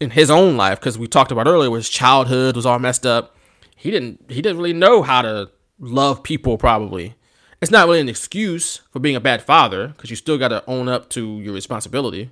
[0.01, 3.37] in his own life because we talked about earlier his childhood was all messed up.
[3.77, 7.15] He didn't he didn't really know how to love people probably.
[7.61, 10.63] It's not really an excuse for being a bad father because you still got to
[10.67, 12.31] own up to your responsibility.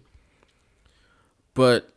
[1.54, 1.90] But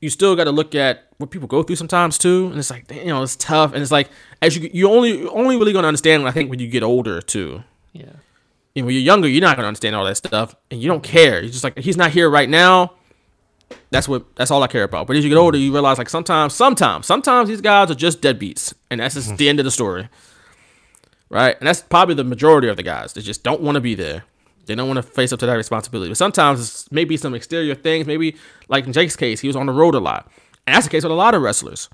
[0.00, 2.90] you still got to look at what people go through sometimes too, and it's like
[2.90, 4.10] you know it's tough, and it's like
[4.42, 7.62] as you you only only really gonna understand I think when you get older too.
[7.92, 8.12] Yeah.
[8.74, 11.40] And when you're younger, you're not gonna understand all that stuff, and you don't care.
[11.40, 12.92] You're just like he's not here right now.
[13.90, 15.06] That's what that's all I care about.
[15.06, 18.20] But as you get older, you realize like sometimes, sometimes, sometimes these guys are just
[18.20, 20.08] deadbeats, and that's just the end of the story,
[21.30, 21.56] right?
[21.58, 23.12] And that's probably the majority of the guys.
[23.12, 24.24] They just don't want to be there.
[24.66, 26.10] They don't want to face up to that responsibility.
[26.10, 28.06] But sometimes it's maybe some exterior things.
[28.06, 28.36] Maybe
[28.68, 30.30] like in Jake's case, he was on the road a lot,
[30.66, 31.88] and that's the case with a lot of wrestlers.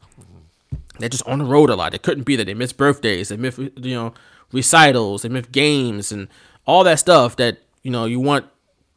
[0.98, 1.92] They're just on the road a lot.
[1.92, 2.44] They couldn't be there.
[2.44, 3.28] They miss birthdays.
[3.28, 4.14] They miss you know
[4.52, 5.22] recitals.
[5.22, 6.28] They miss games and
[6.66, 8.46] all that stuff that you know you want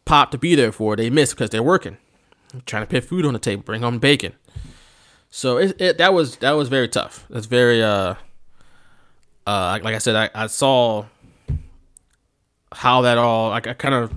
[0.05, 0.95] Pop to be there for.
[0.95, 1.97] They miss because they're working,
[2.65, 4.33] trying to put food on the table, bring home bacon.
[5.29, 7.25] So it, it that was that was very tough.
[7.29, 8.15] That's very uh
[9.45, 11.05] uh like I said I, I saw
[12.71, 14.13] how that all like I kind of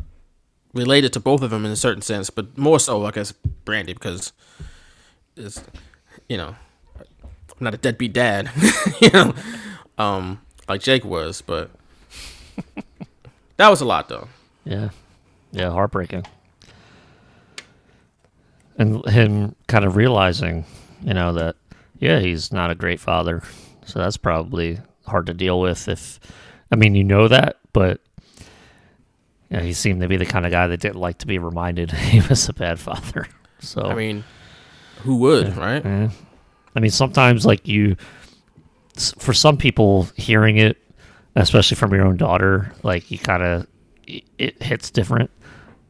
[0.74, 3.32] related to both of them in a certain sense, but more so I guess
[3.64, 4.32] Brandy because
[5.36, 5.62] is
[6.28, 6.54] you know
[6.98, 8.50] I'm not a deadbeat dad,
[9.00, 9.34] you know,
[9.98, 11.70] um like Jake was, but
[13.56, 14.28] that was a lot though.
[14.64, 14.90] Yeah.
[15.50, 16.26] Yeah, heartbreaking.
[18.78, 20.64] And him kind of realizing,
[21.02, 21.56] you know, that
[21.98, 23.42] yeah, he's not a great father.
[23.84, 26.20] So that's probably hard to deal with if
[26.70, 28.00] I mean, you know that, but
[29.50, 31.38] you know, he seemed to be the kind of guy that didn't like to be
[31.38, 33.26] reminded he was a bad father.
[33.60, 34.22] So I mean,
[35.02, 35.84] who would, yeah, right?
[35.84, 36.10] yeah.
[36.76, 37.96] I mean, sometimes like you,
[39.18, 40.76] for some people, hearing it,
[41.34, 43.66] especially from your own daughter, like you kind of
[44.06, 45.32] it hits different.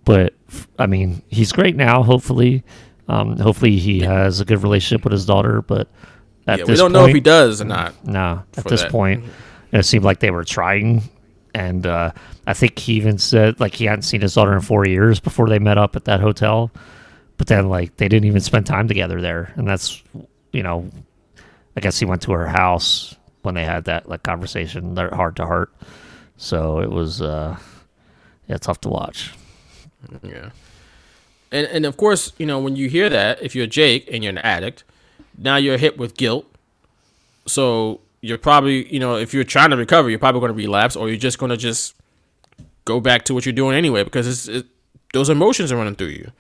[0.09, 0.33] But
[0.79, 2.03] I mean, he's great now.
[2.03, 2.65] Hopefully,
[3.09, 5.61] um, hopefully he has a good relationship with his daughter.
[5.61, 5.87] But
[6.47, 7.93] at Yeah, this we don't know if he does or not.
[8.07, 8.91] no, at this that.
[8.91, 9.23] point,
[9.71, 11.03] it seemed like they were trying,
[11.53, 12.13] and uh,
[12.47, 15.47] I think he even said like he hadn't seen his daughter in four years before
[15.51, 16.71] they met up at that hotel.
[17.37, 20.03] But then like they didn't even spend time together there, and that's
[20.53, 20.91] you know,
[21.77, 25.37] I guess he went to her house when they had that like conversation, their heart
[25.37, 25.71] to heart.
[26.39, 27.59] So it was uh,
[28.49, 29.35] yeah, tough to watch.
[30.23, 30.51] Yeah.
[31.51, 34.31] And and of course, you know, when you hear that, if you're Jake and you're
[34.31, 34.85] an addict,
[35.37, 36.47] now you're hit with guilt.
[37.47, 40.97] So you're probably, you know, if you're trying to recover, you're probably going to relapse,
[40.97, 41.95] or you're just going to just
[42.85, 44.67] go back to what you're doing anyway because it's, it,
[45.13, 46.33] those emotions are running through you.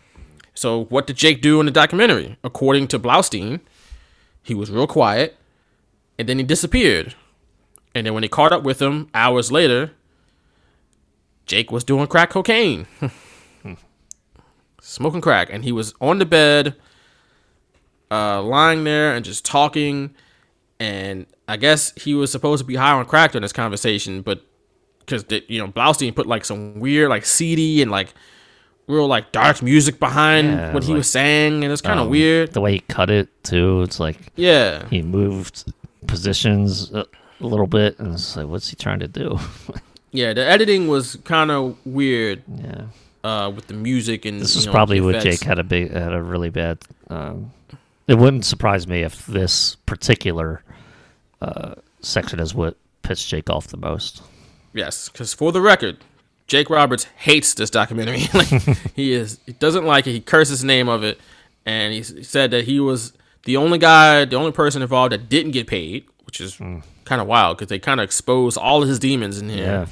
[0.54, 2.36] So what did Jake do in the documentary?
[2.42, 3.60] According to Blaustein,
[4.42, 5.36] he was real quiet,
[6.18, 7.14] and then he disappeared.
[7.94, 9.92] And then when they caught up with him hours later,
[11.46, 12.86] Jake was doing crack cocaine.
[14.88, 16.74] smoking crack, and he was on the bed,
[18.10, 20.14] uh, lying there and just talking.
[20.80, 24.42] And I guess he was supposed to be high on crack during this conversation, but
[25.00, 28.14] because you know Blaustein put like some weird, like CD and like
[28.86, 32.06] real like dark music behind Yeah, what he like, was saying, and it's kind of
[32.06, 32.52] Um, weird.
[32.52, 33.82] the way he cut it too.
[33.82, 35.70] It's like Yeah, he moved
[36.06, 37.04] positions a,
[37.40, 39.38] a little bit, and it's like, what's he trying to do?
[40.12, 40.32] yeah.
[40.32, 42.84] The editing was kind of weird yeah.
[43.28, 45.20] Uh, with the music and This is know, probably what.
[45.22, 46.78] Jake had a big had a really bad.
[47.08, 47.52] Um,
[48.06, 50.62] it wouldn't surprise me if this particular
[51.42, 54.22] uh, section is what pissed Jake off the most.
[54.72, 55.98] Yes, because for the record,
[56.46, 58.22] Jake Roberts hates this documentary.
[58.34, 58.48] like
[58.96, 60.12] he is, he doesn't like it.
[60.12, 61.20] He curses the name of it,
[61.66, 63.12] and he s- he said that he was
[63.44, 67.26] the only guy, the only person involved that didn't get paid, which is kind of
[67.26, 69.86] wild because they kind of expose all of his demons in here.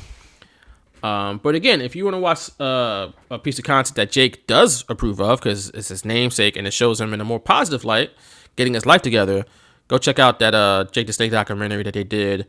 [1.07, 4.47] Um, but again, if you want to watch uh, a piece of content that Jake
[4.49, 7.85] does approve of, because it's his namesake and it shows him in a more positive
[7.85, 8.11] light,
[8.57, 9.45] getting his life together,
[9.87, 12.47] go check out that uh, Jake the Snake documentary that they did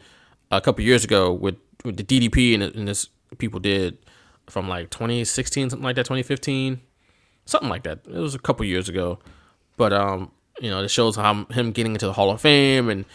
[0.49, 1.55] a couple years ago with,
[1.85, 3.99] with the DDP and, and this people did
[4.47, 6.81] from like 2016, something like that, 2015,
[7.45, 7.99] something like that.
[8.07, 9.19] It was a couple years ago,
[9.75, 13.05] but um, you know, it shows how him getting into the Hall of Fame and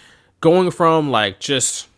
[0.40, 1.88] going from like just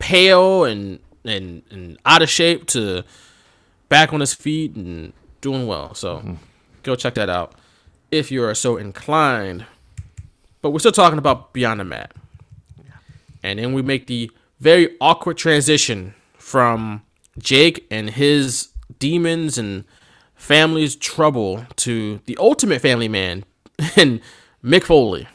[0.00, 3.04] pale and and and out of shape to
[3.88, 5.94] back on his feet and doing well.
[5.94, 6.34] So mm-hmm.
[6.82, 7.54] go check that out
[8.10, 9.66] if you are so inclined.
[10.62, 12.12] But we're still talking about Beyond the Mat.
[13.42, 17.02] And then we make the very awkward transition from
[17.38, 18.68] Jake and his
[18.98, 19.84] demons and
[20.34, 23.44] family's trouble to the ultimate family man
[23.96, 24.20] and
[24.62, 25.26] Mick Foley,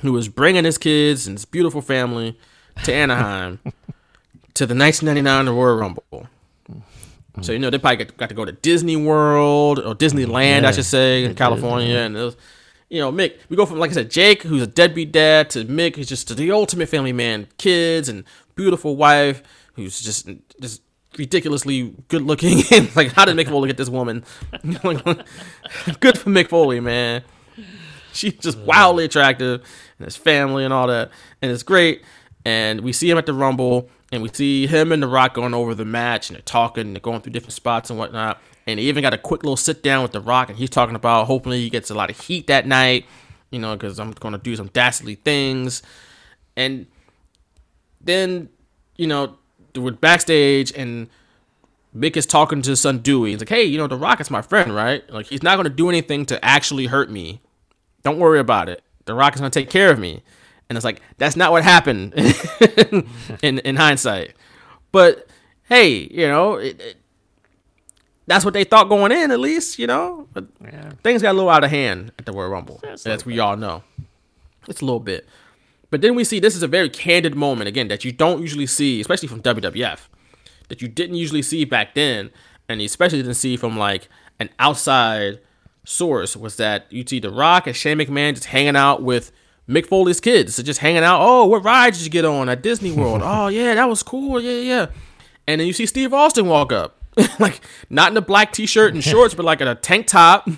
[0.00, 2.38] who was bringing his kids and his beautiful family
[2.84, 3.60] to Anaheim
[4.54, 6.28] to the 1999 Royal Rumble.
[7.40, 10.72] So you know they probably got, got to go to Disney World or Disneyland, I
[10.72, 12.36] should say, in California, and was,
[12.90, 13.38] you know Mick.
[13.48, 16.34] We go from like I said, Jake, who's a deadbeat dad, to Mick, who's just
[16.36, 18.24] the ultimate family man, kids and
[18.54, 19.42] beautiful wife,
[19.74, 20.28] who's just
[20.60, 20.82] just
[21.16, 22.62] ridiculously good looking.
[22.70, 24.24] and like, how did Mick Foley get this woman?
[26.00, 27.22] good for Mick Foley, man.
[28.12, 29.62] She's just wildly attractive,
[29.98, 32.02] and his family and all that, and it's great.
[32.44, 35.54] And we see him at the Rumble, and we see him and The Rock going
[35.54, 38.40] over the match, and they're talking, and they're going through different spots and whatnot.
[38.66, 40.94] And he even got a quick little sit down with The Rock, and he's talking
[40.94, 43.06] about hopefully he gets a lot of heat that night,
[43.50, 45.82] you know, because I'm going to do some dastardly things.
[46.56, 46.86] And
[48.02, 48.50] then,
[48.96, 49.38] you know,
[49.74, 51.08] we're backstage, and
[51.96, 53.30] Mick is talking to his son Dewey.
[53.30, 55.08] He's like, hey, you know, The Rock is my friend, right?
[55.10, 57.40] Like, he's not going to do anything to actually hurt me.
[58.02, 58.82] Don't worry about it.
[59.06, 60.22] The Rock is going to take care of me.
[60.72, 62.14] And it's like, that's not what happened
[63.42, 64.32] in, in hindsight.
[64.90, 65.28] But
[65.68, 66.96] hey, you know, it, it,
[68.26, 70.26] that's what they thought going in, at least, you know.
[70.32, 70.92] But Yeah.
[71.02, 73.54] things got a little out of hand at the Royal Rumble, That's as we all
[73.58, 73.82] know.
[74.66, 75.28] It's a little bit.
[75.90, 78.66] But then we see this is a very candid moment, again, that you don't usually
[78.66, 79.98] see, especially from WWF,
[80.68, 82.30] that you didn't usually see back then,
[82.66, 84.08] and you especially didn't see from like
[84.40, 85.38] an outside
[85.84, 89.32] source, was that you see The Rock and Shane McMahon just hanging out with
[89.68, 90.54] Mick Foley's kids.
[90.56, 91.20] So just hanging out.
[91.20, 93.20] Oh, what ride did you get on at Disney World?
[93.24, 94.40] oh, yeah, that was cool.
[94.40, 94.86] Yeah, yeah.
[95.46, 96.98] And then you see Steve Austin walk up.
[97.38, 97.60] like,
[97.90, 100.48] not in a black t shirt and shorts, but like in a tank top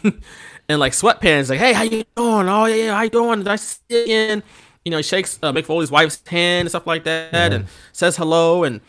[0.69, 1.51] and like sweatpants.
[1.51, 2.49] Like, hey, how you doing?
[2.49, 3.41] Oh, yeah, yeah, how you doing?
[3.41, 4.43] Did I see you again?
[4.85, 8.19] You know, he shakes uh, Mick Foley's wife's hand and stuff like that and says
[8.19, 8.65] hello.
[8.65, 8.83] And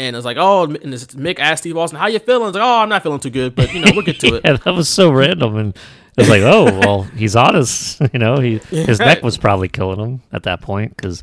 [0.00, 2.48] and it's like, oh, and this, Mick asked Steve Austin, how you feeling?
[2.48, 4.42] It's like, oh, I'm not feeling too good, but, you know, we'll get to it.
[4.46, 5.78] Yeah, that was so random, and
[6.20, 8.00] was like, oh, well, he's honest.
[8.12, 11.22] You know, he his neck was probably killing him at that point because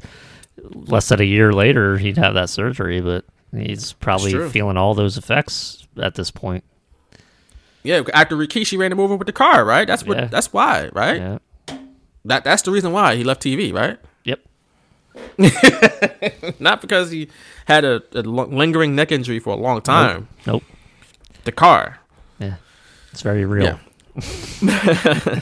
[0.58, 5.18] less than a year later he'd have that surgery, but he's probably feeling all those
[5.18, 6.64] effects at this point.
[7.84, 9.88] Yeah, after Rikishi ran him over with the car, right?
[9.88, 10.18] That's what.
[10.18, 10.26] Yeah.
[10.26, 11.18] That's why, right?
[11.18, 11.38] Yeah.
[12.26, 13.98] That that's the reason why he left TV, right?
[14.26, 14.42] Yep.
[16.60, 17.30] Not because he
[17.66, 20.28] had a, a lingering neck injury for a long time.
[20.46, 20.64] Nope.
[21.46, 22.00] The car.
[22.40, 22.56] Yeah.
[23.12, 23.64] It's very real.
[23.64, 23.78] Yeah.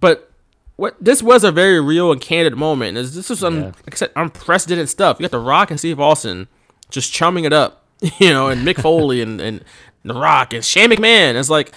[0.00, 0.30] But
[0.76, 2.98] what this was a very real and candid moment.
[2.98, 3.72] Is this was some Yeah.
[3.86, 5.18] like said unprecedented stuff.
[5.18, 6.48] You got The Rock and Steve Austin
[6.90, 7.84] just chumming it up,
[8.18, 9.64] you know, and Mick Foley and and
[10.02, 11.36] The Rock and Shane McMahon.
[11.36, 11.72] It's like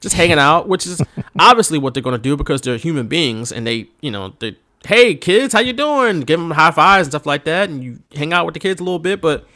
[0.00, 1.00] just hanging out, which is
[1.38, 4.56] obviously what they're gonna do because they're human beings and they, you know, they
[4.86, 6.20] hey kids, how you doing?
[6.20, 8.80] Give them high fives and stuff like that, and you hang out with the kids
[8.80, 9.20] a little bit.
[9.22, 9.46] But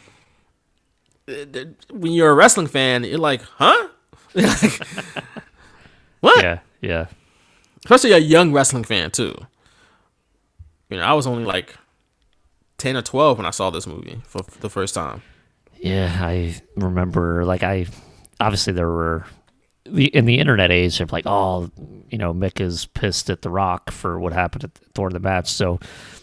[1.28, 1.34] uh,
[1.90, 3.88] when you're a wrestling fan, you're like, huh?
[4.34, 4.80] Like,
[6.20, 6.42] what?
[6.42, 6.60] Yeah.
[6.80, 7.06] Yeah.
[7.84, 9.34] especially a young wrestling fan too.
[10.90, 11.74] You know, I was only like
[12.78, 15.22] ten or twelve when I saw this movie for the first time.
[15.78, 17.44] Yeah, I remember.
[17.44, 17.86] Like, I
[18.40, 19.26] obviously there were
[19.84, 21.70] the in the internet age of like, oh,
[22.08, 25.20] you know, Mick is pissed at The Rock for what happened at the, during the
[25.20, 25.48] match.
[25.48, 25.78] So,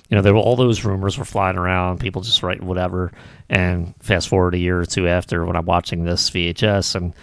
[0.09, 3.11] you know, there were all those rumors were flying around, people just writing whatever.
[3.49, 7.13] And fast forward a year or two after, when I'm watching this VHS and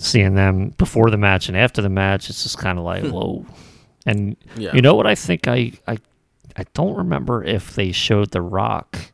[0.00, 3.10] seeing them before the match and after the match, it's just kind of like, hmm.
[3.10, 3.46] whoa.
[4.06, 4.74] And Yeah.
[4.74, 5.06] you know what?
[5.06, 5.98] I think I I
[6.56, 9.12] I don't remember if they showed The Rock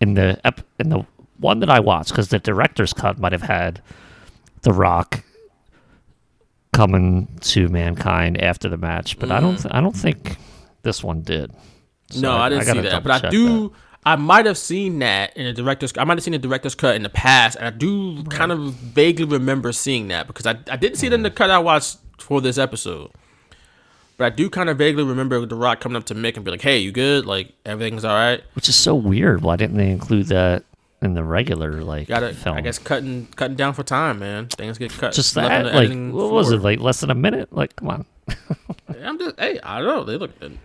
[0.00, 1.06] in the ep- in the
[1.38, 3.80] one that I watched because the director's cut might have had
[4.60, 5.24] The Rock
[6.72, 9.62] coming to mankind after the match, but I don't mm.
[9.62, 10.36] th- I don't think
[10.82, 11.52] this one did.
[12.10, 13.68] So no, I, didn't see that, but I do.
[13.68, 13.76] that.
[14.04, 15.92] I might have seen that in a director's.
[15.96, 18.72] I might have seen the director's cut in the past, and I do kind of
[18.74, 21.98] vaguely remember seeing that because I I didn't see it in the cut I watched
[22.18, 23.10] for this episode.
[24.18, 26.50] But I do kind of vaguely remember The Rock coming up to Mick and be
[26.50, 27.26] like, "Hey, you good?
[27.26, 29.42] Like everything's all right." which is so weird.
[29.42, 30.64] Why didn't they include that
[31.00, 32.56] in the regular like Got to film?
[32.56, 34.48] I guess cutting cutting down for time, man.
[34.48, 35.12] Things get cut.
[35.12, 37.52] just that the like what was it like less than a minute?
[37.52, 38.04] Like come on,
[39.02, 40.04] I'm just hey, I don't know.
[40.04, 40.58] They look good.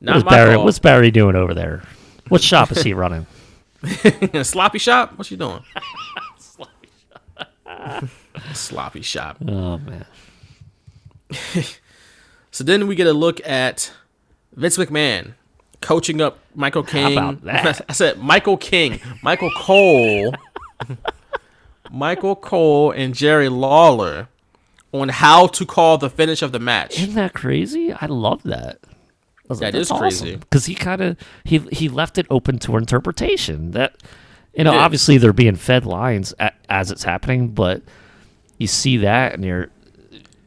[0.00, 0.54] Not my Barry?
[0.54, 0.64] fault.
[0.64, 1.82] What's Barry doing over there?
[2.28, 3.26] What shop is he running?
[4.42, 5.16] sloppy shop?
[5.18, 5.62] What you doing?
[6.38, 8.04] sloppy shop.
[8.52, 9.36] sloppy shop.
[9.46, 10.06] Oh man,
[12.50, 13.92] So then we get a look at
[14.54, 15.34] Vince McMahon
[15.82, 17.12] coaching up Michael King.
[17.12, 17.82] about that?
[17.88, 20.34] I said Michael King, Michael Cole,
[21.90, 24.28] Michael Cole, and Jerry Lawler
[24.92, 26.98] on how to call the finish of the match.
[26.98, 27.92] isn't that crazy?
[27.92, 28.78] I love that.
[29.48, 30.36] That is crazy.
[30.36, 33.72] because he kind of he he left it open to interpretation.
[33.72, 33.96] That
[34.54, 37.82] you know, obviously they're being fed lines a as it's happening, but
[38.58, 39.68] you see that and you're,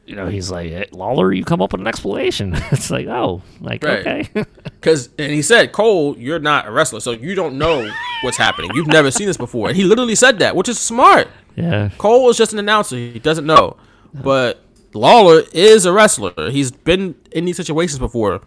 [0.05, 2.53] you know, he's like "Hey, Lawler, you come up with an explanation.
[2.71, 3.99] it's like oh, like Right.
[3.99, 4.29] okay,
[4.63, 7.89] Because and he said, Cole, you're not a wrestler, so you don't know
[8.23, 8.71] what's happening.
[8.73, 9.67] You've never seen this before.
[9.69, 11.27] And he literally said that, which is smart.
[11.55, 11.89] Yeah.
[11.97, 12.95] Cole is just an announcer.
[12.95, 13.77] He doesn't know.
[14.13, 14.61] But
[14.93, 16.49] Lawler is a wrestler.
[16.49, 18.41] He's been in these situations before.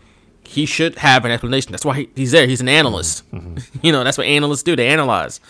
[0.52, 1.72] He should have an explanation.
[1.72, 2.46] That's why he's there.
[2.46, 3.24] He's an analyst.
[3.82, 4.76] you know, that's what analysts do.
[4.76, 5.40] They analyze.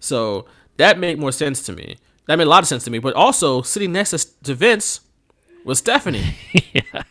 [0.00, 0.46] So
[0.78, 1.98] that made more sense to me.
[2.26, 2.98] That made a lot of sense to me.
[2.98, 5.00] But also, sitting next to, to Vince
[5.64, 6.34] was Stephanie.
[6.72, 7.02] yeah.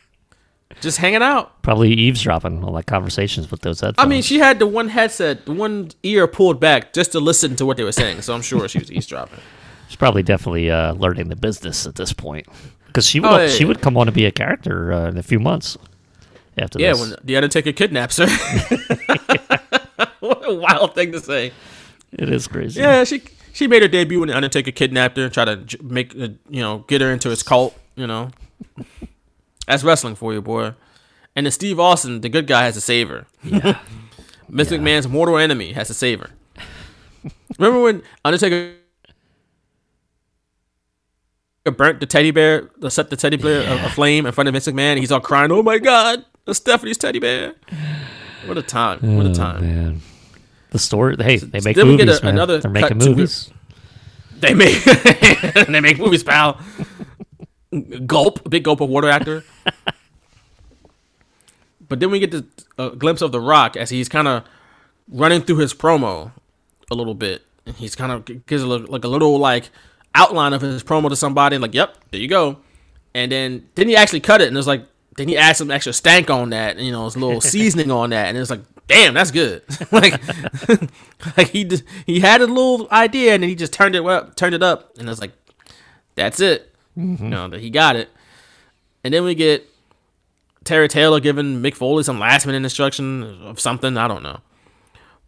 [0.82, 1.62] Just hanging out.
[1.64, 4.06] Probably eavesdropping on like conversations with those headphones.
[4.06, 7.56] I mean, she had the one headset, the one ear pulled back just to listen
[7.56, 8.22] to what they were saying.
[8.22, 9.40] So I'm sure she was eavesdropping.
[9.88, 12.46] she's probably definitely uh, learning the business at this point.
[12.86, 13.68] Because she would Oh, yeah, she yeah.
[13.70, 15.78] would come on to be a character uh, in a few months.
[16.58, 17.02] After Yeah, this.
[17.02, 18.28] when the Undertaker kidnaps her.
[20.20, 21.52] what a wild thing to say.
[22.12, 22.82] it is crazy.
[22.82, 23.22] Yeah, she
[23.54, 26.62] she made her debut when the Undertaker kidnapped her and tried to make uh, you
[26.62, 27.78] know get her into his cult.
[27.96, 28.32] You know,
[29.68, 30.74] that's wrestling for you, boy.
[31.36, 33.26] And then Steve Austin, the good guy, has to save her.
[33.44, 33.80] Yeah.
[34.50, 36.30] Vince McMahon's mortal enemy has to save her.
[37.60, 38.74] Remember when Undertaker
[41.76, 44.98] burnt the teddy bear, set the teddy bear a- aflame in front of Vince McMahon?
[44.98, 47.54] He's all crying, "Oh my God, it's Stephanie's teddy bear!"
[48.46, 49.00] What a time!
[49.18, 49.62] What a Oh, time!
[49.62, 50.02] man.
[50.72, 51.16] The story.
[51.20, 52.34] Hey, they make then we get movies, a- man.
[52.36, 53.50] another They're making movies.
[54.40, 54.84] They make
[55.68, 56.60] they make movies, pal.
[58.06, 59.44] Gulp, big gulp of water actor.
[61.88, 62.46] but then we get the,
[62.78, 64.44] a glimpse of The Rock as he's kind of
[65.10, 66.32] running through his promo
[66.92, 67.44] a little bit.
[67.66, 69.70] And he's kind of gives a, little- like a little like
[70.16, 72.58] outline of his promo to somebody, and like, "Yep, there you go."
[73.14, 74.86] And then then he actually cut it, and it's like
[75.18, 77.92] then he adds some extra stank on that, and you know, it's a little seasoning
[77.92, 79.62] on that, and it's like, damn, that's good.
[79.92, 80.22] like,
[81.38, 84.36] like he just, he had a little idea, and then he just turned it up,
[84.36, 85.34] turned it up, and it's like,
[86.16, 86.74] that's it.
[86.98, 87.26] Mm-hmm.
[87.26, 88.10] You know that he got it.
[89.04, 89.68] And then we get
[90.64, 94.42] Terry Taylor giving Mick Foley some last minute instruction of something I don't know.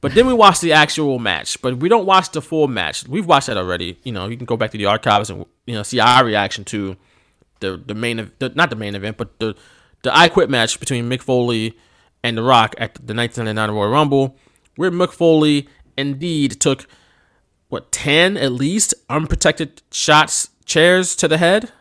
[0.01, 3.07] But then we watch the actual match, but we don't watch the full match.
[3.07, 3.99] We've watched that already.
[4.03, 6.63] You know, you can go back to the archives and you know see our reaction
[6.65, 6.95] to
[7.59, 9.55] the the main the, not the main event, but the
[10.01, 11.77] the I Quit match between Mick Foley
[12.23, 14.37] and The Rock at the 1999 Royal Rumble,
[14.75, 16.87] where Mick Foley indeed took
[17.69, 21.71] what ten at least unprotected shots chairs to the head.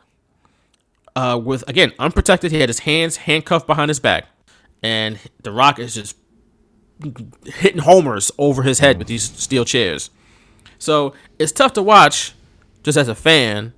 [1.16, 4.26] Uh, with again unprotected, he had his hands handcuffed behind his back,
[4.82, 6.16] and The Rock is just
[7.44, 10.10] hitting homers over his head with these steel chairs.
[10.78, 12.34] So it's tough to watch
[12.82, 13.72] just as a fan,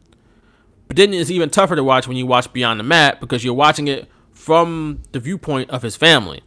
[0.86, 3.54] but then it's even tougher to watch when you watch Beyond the Mat because you're
[3.54, 4.08] watching it
[4.40, 6.40] from the viewpoint of his family,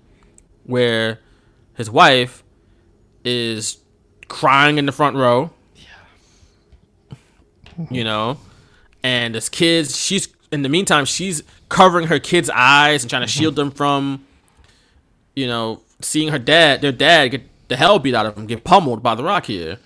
[0.63, 1.19] where
[1.75, 2.43] his wife
[3.23, 3.77] is
[4.27, 5.51] crying in the front row.
[5.75, 7.17] Yeah.
[7.91, 8.37] You know,
[9.03, 13.27] and his kids, she's in the meantime, she's covering her kids' eyes and trying to
[13.27, 14.25] shield them from,
[15.35, 18.63] you know, seeing her dad, their dad, get the hell beat out of him, get
[18.63, 19.77] pummeled by the Rock here.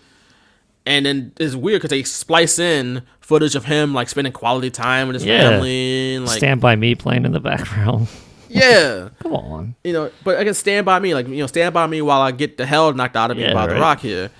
[0.87, 5.07] And then it's weird because they splice in footage of him like spending quality time
[5.07, 5.49] with his Yeah.
[5.49, 8.07] family, and like Stand by me playing in the background.
[8.49, 9.75] yeah, Come on.
[9.83, 10.09] you know.
[10.23, 12.57] But I can stand by me, like you know, stand by me while I get
[12.57, 13.75] the hell knocked out of me Yeah, by the.
[13.75, 14.31] Rock here.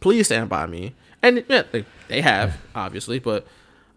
[0.00, 3.46] Please stand by me, and yeah, they, they have obviously, but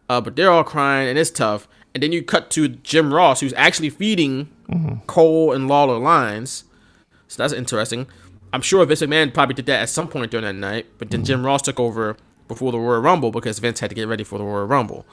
[0.10, 1.68] uh, but they're all crying and it's tough.
[1.94, 4.48] And then you cut to Jim Ross, who's actually feeding
[5.08, 6.64] Cole and Lawler lines.
[7.28, 8.08] So that's interesting.
[8.52, 11.24] I'm sure Vince McMahon probably did that at some point during that night, but then
[11.24, 11.48] Jim mm-hmm.
[11.48, 14.44] Ross took over before the Royal Rumble because Vince had to get ready for the
[14.44, 15.06] Royal Rumble.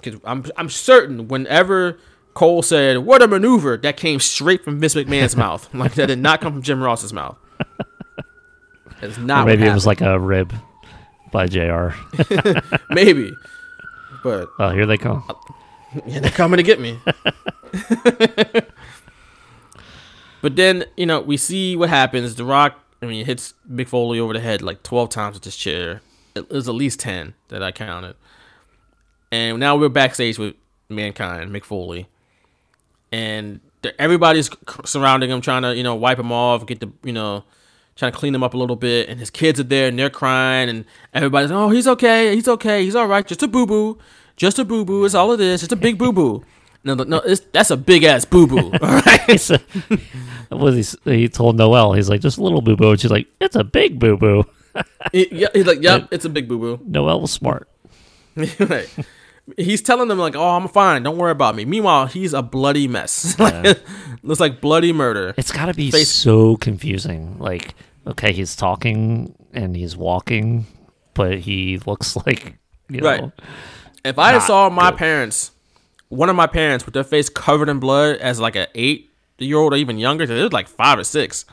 [0.00, 1.98] Because I'm I'm certain whenever
[2.34, 5.68] Cole said "What a maneuver," that came straight from Vince McMahon's mouth.
[5.74, 7.36] Like that did not come from Jim Ross's mouth.
[9.00, 9.42] That's not.
[9.42, 10.54] Or maybe it was like a rib
[11.32, 11.90] by JR.
[12.90, 13.32] maybe,
[14.22, 15.24] but oh, here they come.
[16.06, 16.98] Yeah, they're coming to get me.
[20.40, 22.34] But then, you know, we see what happens.
[22.34, 25.56] The Rock, I mean, hits Mick Foley over the head like 12 times with this
[25.56, 26.00] chair.
[26.34, 28.16] It was at least 10 that I counted.
[29.30, 30.54] And now we're backstage with
[30.88, 32.08] Mankind, Mick Foley.
[33.12, 33.60] And
[33.98, 34.50] everybody's
[34.84, 37.44] surrounding him, trying to, you know, wipe him off, get the, you know,
[37.96, 39.08] trying to clean him up a little bit.
[39.08, 40.68] And his kids are there and they're crying.
[40.68, 42.34] And everybody's, oh, he's okay.
[42.34, 42.84] He's okay.
[42.84, 43.26] He's all right.
[43.26, 43.98] Just a boo boo.
[44.36, 45.04] Just a boo boo.
[45.04, 45.60] It's all it is.
[45.60, 46.44] Just a big boo boo.
[46.88, 48.70] No, no, no it's, that's a big ass boo boo.
[48.82, 49.20] All right.
[49.30, 49.54] He
[50.48, 52.92] what was he, he told Noelle, he's like, just a little boo boo.
[52.92, 54.44] And she's like, it's a big boo boo.
[55.12, 56.80] Yeah, he's like, yep, it's a big boo boo.
[56.86, 57.68] Noelle was smart.
[58.58, 58.88] Right.
[59.56, 61.02] He's telling them like, "Oh, I'm fine.
[61.02, 63.38] Don't worry about me." Meanwhile, he's a bloody mess.
[63.38, 63.80] like,
[64.22, 65.32] looks like bloody murder.
[65.38, 67.38] It's got to be Face- so confusing.
[67.38, 67.74] Like,
[68.06, 70.66] okay, he's talking and he's walking,
[71.14, 72.58] but he looks like,
[72.90, 73.32] you know, Right.
[74.04, 74.98] If I saw my good.
[74.98, 75.50] parents,
[76.08, 79.58] one of my parents with their face covered in blood as like an eight year
[79.58, 81.44] old or even younger, they was like five or six.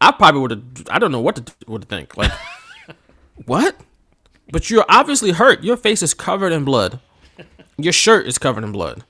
[0.00, 0.62] I probably would have.
[0.90, 2.16] I don't know what to to think.
[2.16, 2.32] Like,
[3.46, 3.76] what?
[4.50, 5.64] but you're obviously hurt.
[5.64, 7.00] Your face is covered in blood.
[7.78, 9.04] Your shirt is covered in blood.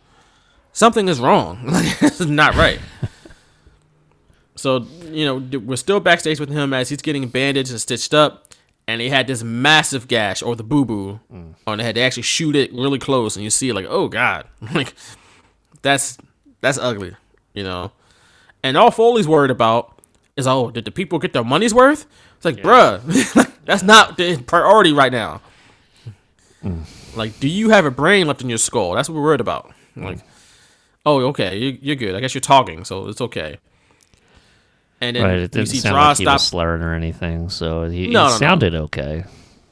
[0.73, 1.67] Something is wrong.
[1.71, 2.81] Like, this is not right.
[4.57, 8.46] So, you know, we're still backstage with him as he's getting bandaged and stitched up.
[8.89, 11.55] And he had this massive gash or the boo boo mm.
[11.67, 11.97] on the head.
[11.97, 14.47] They actually shoot it really close and you see it like, oh God.
[14.75, 14.95] Like
[15.83, 16.19] that's
[16.61, 17.15] that's ugly,
[17.53, 17.93] you know.
[18.63, 20.01] And all Foley's worried about
[20.37, 22.07] is oh, did the people get their money's worth?
[22.37, 23.01] It's like, bruh,
[23.65, 25.41] that's not the priority right now.
[26.63, 26.85] Mm.
[27.17, 28.95] Like, do you have a brain left in your skull?
[28.95, 29.73] That's what we're worried about.
[29.97, 30.23] Like, mm.
[31.07, 32.15] oh, okay, you, you're good.
[32.15, 33.59] I guess you're talking, so it's okay.
[35.01, 36.35] And then right, it you didn't see sound Draw like he stop.
[36.35, 38.37] was slurring or anything, so he, he No, no, no.
[38.39, 39.25] sounded okay.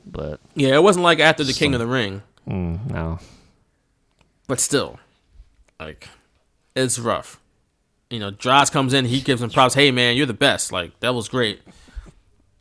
[0.07, 3.19] But Yeah, it wasn't like after the King of the Ring, mm, no,
[4.47, 4.99] but still,
[5.81, 6.09] like,
[6.77, 7.41] it's rough.
[8.11, 9.75] You know, Droz comes in, he gives him props.
[9.75, 10.71] Hey, man, you're the best.
[10.71, 11.63] Like, that was great.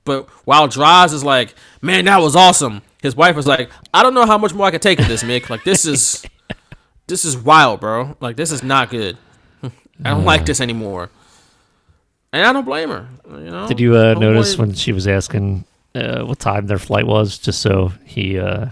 [0.05, 2.81] But while Droz is like, man, that was awesome.
[3.01, 5.21] His wife was like, I don't know how much more I can take of this,
[5.23, 5.49] Mick.
[5.49, 6.25] Like, this is,
[7.07, 8.15] this is wild, bro.
[8.21, 9.17] Like, this is not good.
[9.61, 11.09] I don't like this anymore.
[12.33, 13.07] And I don't blame her.
[13.29, 13.67] You know.
[13.67, 15.63] Did you uh, notice when she was asking
[15.95, 18.67] uh, what time their flight was, just so he, uh,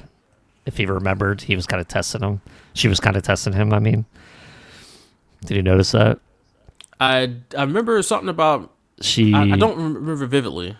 [0.65, 2.41] if he remembered, he was kind of testing him.
[2.73, 3.71] She was kind of testing him.
[3.71, 4.05] I mean,
[5.45, 6.19] did you notice that
[6.99, 8.71] I I remember something about.
[9.01, 9.33] she?
[9.33, 10.77] I, I don't remember vividly.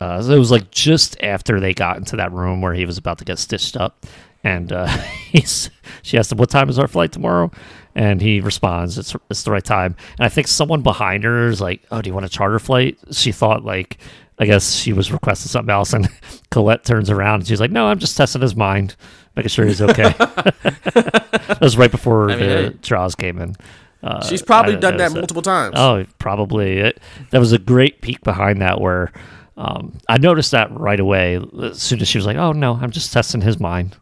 [0.00, 3.18] Uh, it was like just after they got into that room where he was about
[3.18, 4.06] to get stitched up,
[4.44, 4.86] and uh,
[5.30, 5.70] he's
[6.02, 7.50] she asked him, "What time is our flight tomorrow?"
[7.94, 11.60] And he responds, "It's it's the right time." And I think someone behind her is
[11.60, 13.98] like, "Oh, do you want a charter flight?" She thought like,
[14.40, 16.08] I guess she was requesting something else, and
[16.50, 18.96] Colette turns around and she's like, "No, I'm just testing his mind,
[19.36, 22.76] making sure he's okay." that was right before I mean, the hey.
[22.80, 23.54] Droz came in.
[24.02, 25.74] Uh, She's probably done that multiple times.
[25.76, 26.78] Oh, probably.
[26.78, 27.00] It,
[27.32, 29.12] that was a great peek behind that where
[29.58, 32.90] um, I noticed that right away as soon as she was like, "Oh no, I'm
[32.90, 33.94] just testing his mind."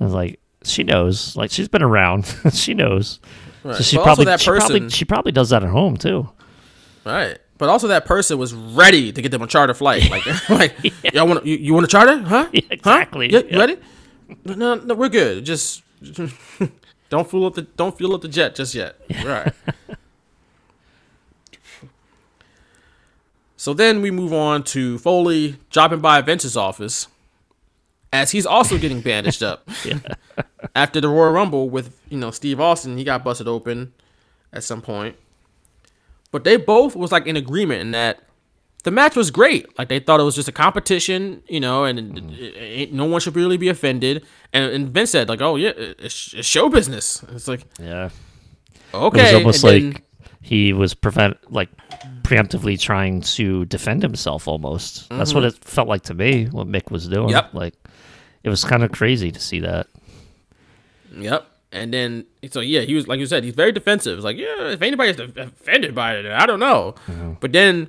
[0.00, 1.36] I was like, "She knows.
[1.36, 2.24] Like she's been around.
[2.52, 3.20] she knows."
[3.64, 3.76] Right.
[3.76, 6.28] So she But probably, that she probably person- she probably does that at home too.
[7.04, 7.38] Right.
[7.58, 10.10] But also that person was ready to get them a charter flight.
[10.10, 12.18] Like, like y'all want you, you want a charter?
[12.18, 12.48] Huh?
[12.52, 12.66] Yeah, Huh?
[12.70, 13.32] exactly.
[13.32, 13.58] Yeah, you Yeah.
[13.58, 13.76] ready?
[14.44, 15.44] No, no, we're good.
[15.44, 15.82] Just
[17.08, 18.96] don't fuel up the don't fuel up the jet just yet.
[19.24, 19.52] Right.
[23.56, 27.08] so then we move on to Foley dropping by Vince's office
[28.12, 29.68] as he's also getting bandaged up.
[30.74, 33.92] After the Royal Rumble with, you know, Steve Austin, he got busted open
[34.52, 35.16] at some point.
[36.32, 38.20] But they both was like in agreement in that
[38.84, 39.76] the match was great.
[39.78, 43.04] Like they thought it was just a competition, you know, and it- it- it- no
[43.04, 44.24] one should really be offended.
[44.52, 48.10] And, and Vince said like, "Oh yeah, it's, it's show business." It's like Yeah,
[48.94, 50.02] okay, it was almost and like then-
[50.42, 51.68] he was prevent like
[52.22, 54.46] preemptively trying to defend himself.
[54.46, 56.46] Almost that's what it felt like to me.
[56.46, 57.28] What Mick was doing.
[57.28, 57.30] Mm-hmm.
[57.30, 57.54] Yep.
[57.54, 57.74] Like
[58.46, 59.88] it was kind of crazy to see that.
[61.14, 61.46] Yep.
[61.72, 64.16] And then so yeah, he was like you said, he's very defensive.
[64.16, 66.94] It's like yeah, if anybody's offended by it, I don't know.
[67.08, 67.34] Uh-huh.
[67.40, 67.88] But then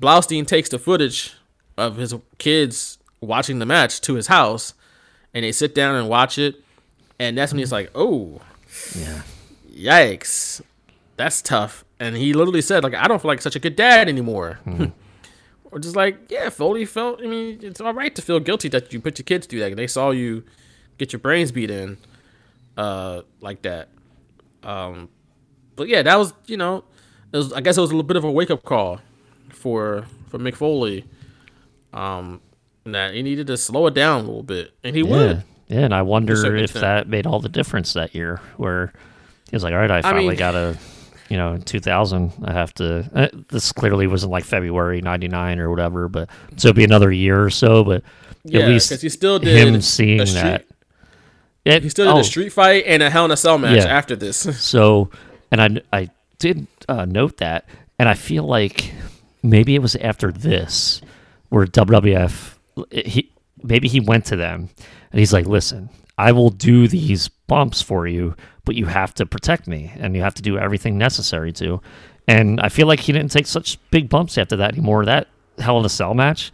[0.00, 1.34] Blaustein takes the footage
[1.76, 4.74] of his kids watching the match to his house,
[5.34, 6.56] and they sit down and watch it,
[7.18, 8.40] and that's when he's like, oh,
[8.96, 9.22] Yeah.
[9.70, 10.60] yikes,
[11.16, 11.84] that's tough.
[12.00, 14.58] And he literally said like, I don't feel like such a good dad anymore.
[14.66, 14.86] Mm-hmm.
[15.70, 17.20] or just like yeah, Foley felt.
[17.22, 19.76] I mean, it's all right to feel guilty that you put your kids through that.
[19.76, 20.44] They saw you
[20.98, 21.98] get your brains beat in
[22.76, 23.88] uh like that.
[24.62, 25.08] Um
[25.76, 26.84] but yeah, that was, you know,
[27.32, 29.00] it was I guess it was a little bit of a wake up call
[29.50, 31.04] for for Mick Foley.
[31.92, 32.40] Um
[32.84, 34.72] that he needed to slow it down a little bit.
[34.82, 35.44] And he Yeah, would.
[35.68, 38.92] yeah, and I wonder if that made all the difference that year, where
[39.50, 40.78] he was like, "All right, I finally mean- got a,
[41.28, 45.70] you know, in 2000, I have to." Uh, this clearly wasn't like February '99 or
[45.70, 47.84] whatever, but so it'd be another year or so.
[47.84, 48.02] But
[48.44, 50.64] Yeah, at least he still did him seeing street- that.
[51.64, 53.76] It, He still did oh, a street fight and a hell in a cell match
[53.84, 53.86] Yeah.
[53.86, 54.44] after this.
[54.64, 55.10] So,
[55.50, 57.66] and I I did uh, note that,
[57.98, 58.92] and I feel like
[59.42, 61.00] maybe it was after this
[61.50, 62.56] where WWF
[62.90, 63.30] he
[63.62, 64.68] maybe he went to them
[65.12, 68.34] and he's like, "Listen, I will do these bumps for you,
[68.68, 71.80] but you have to protect me and you have to do everything necessary to."
[72.28, 75.06] And I feel like he didn't take such big bumps after that anymore.
[75.06, 76.52] That Hell in a Cell match,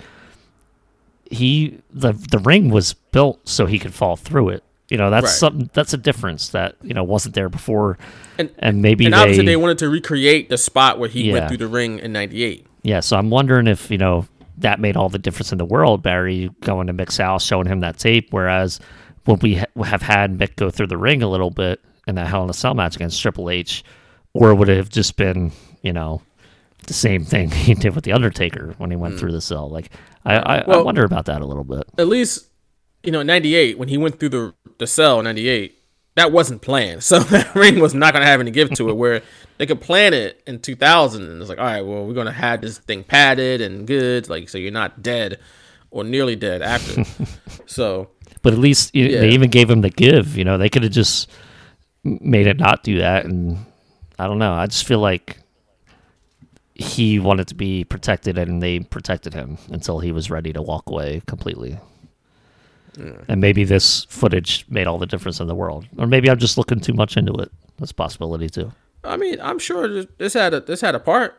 [1.30, 4.62] he the the ring was built so he could fall through it.
[4.90, 5.32] You know, that's Right.
[5.32, 7.98] something that's a difference that you know wasn't there before,
[8.38, 11.32] And- and maybe and they, obviously they wanted to recreate the spot where he Yeah.
[11.34, 12.66] went through the ring in '98.
[12.82, 13.00] yeah.
[13.00, 14.26] So I'm wondering if you know
[14.58, 16.02] that made all the difference in the world.
[16.02, 18.78] Barry going to Mick's house, showing him that tape, whereas
[19.24, 22.26] when we ha- have had Mick go through the ring a little bit in that
[22.26, 23.84] Hell in a Cell match against Triple H,
[24.32, 25.52] or would it have just been
[25.82, 26.22] you know
[26.86, 29.68] the same thing he did with the Undertaker when he went through the cell?
[29.70, 29.90] Like
[30.24, 30.84] I I, I Hmm.
[30.84, 31.84] Wonder about that a little bit.
[31.98, 32.46] At least
[33.02, 35.78] you know, in '98 when he went through the the cell in '98,
[36.16, 37.02] that wasn't planned.
[37.04, 38.96] So that ring was not gonna have any give to it.
[38.96, 39.22] Where
[39.58, 42.60] they could plan it in 2000, and it's like, all right, well, we're gonna have
[42.60, 45.38] this thing padded and good, like so you're not dead
[45.90, 47.04] or nearly dead after.
[47.66, 48.08] so,
[48.42, 49.20] But at least you, Yeah.
[49.20, 50.36] they even gave him the give.
[50.36, 51.30] You know, they could have just
[52.04, 53.24] made it not do that.
[53.24, 53.64] And
[54.18, 54.52] I don't know.
[54.52, 55.38] I just feel like
[56.74, 60.88] he wanted to be protected, and they protected him until he was ready to walk
[60.88, 61.78] away completely.
[63.28, 66.56] And maybe this footage made all the difference in the world, or maybe I'm just
[66.56, 67.50] looking too much into it.
[67.78, 68.72] That's a possibility too.
[69.02, 71.36] I mean, I'm sure this, this had a this had a part.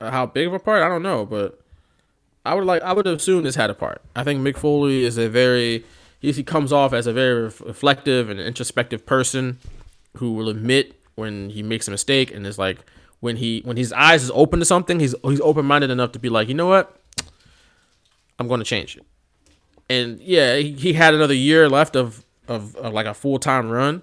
[0.00, 0.82] Uh, How big of a part?
[0.82, 1.60] I don't know, but
[2.44, 4.02] I would like I would assume this had a part.
[4.16, 5.84] I think Mick Foley is a very
[6.18, 9.58] he, he comes off as a very reflective and introspective person
[10.16, 12.78] who will admit when he makes a mistake and is like
[13.20, 16.18] when he when his eyes is open to something, he's he's open minded enough to
[16.18, 16.96] be like, you know what,
[18.38, 19.04] I'm going to change it.
[19.90, 23.70] And yeah, he, he had another year left of, of of like a full time
[23.70, 24.02] run,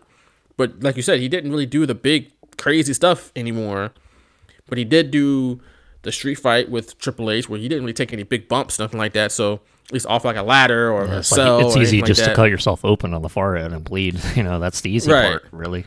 [0.58, 3.94] but like you said, he didn't really do the big crazy stuff anymore.
[4.68, 5.62] But he did do
[6.02, 8.98] the street fight with Triple H, where he didn't really take any big bumps, nothing
[8.98, 9.32] like that.
[9.32, 11.60] So at least off like a ladder or a It's, like, cell.
[11.60, 14.20] it's easy anything like just to cut yourself open on the forehead and bleed.
[14.36, 15.32] You know, that's the easy Right.
[15.32, 15.86] part, really.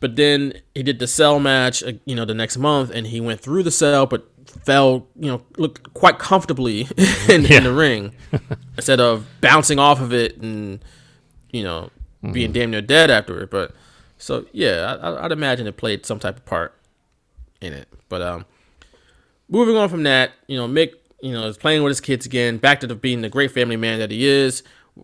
[0.00, 3.20] But then he did the cell match, uh, you know, the next month, and he
[3.20, 4.26] went through the cell, but
[4.64, 6.80] fell, you know, looked quite comfortably
[7.28, 7.58] in, Yeah.
[7.58, 8.12] in the ring
[8.76, 10.84] instead of bouncing off of it and,
[11.50, 11.90] you know,
[12.32, 13.50] being damn near dead afterward.
[13.50, 13.72] But
[14.18, 16.74] so yeah, I, I'd imagine it played some type of part
[17.60, 17.88] in it.
[18.08, 18.44] But um,
[19.48, 22.58] moving on from that, you know, Mick, you know, is playing with his kids again,
[22.58, 24.62] back to the, being the great family man that he is.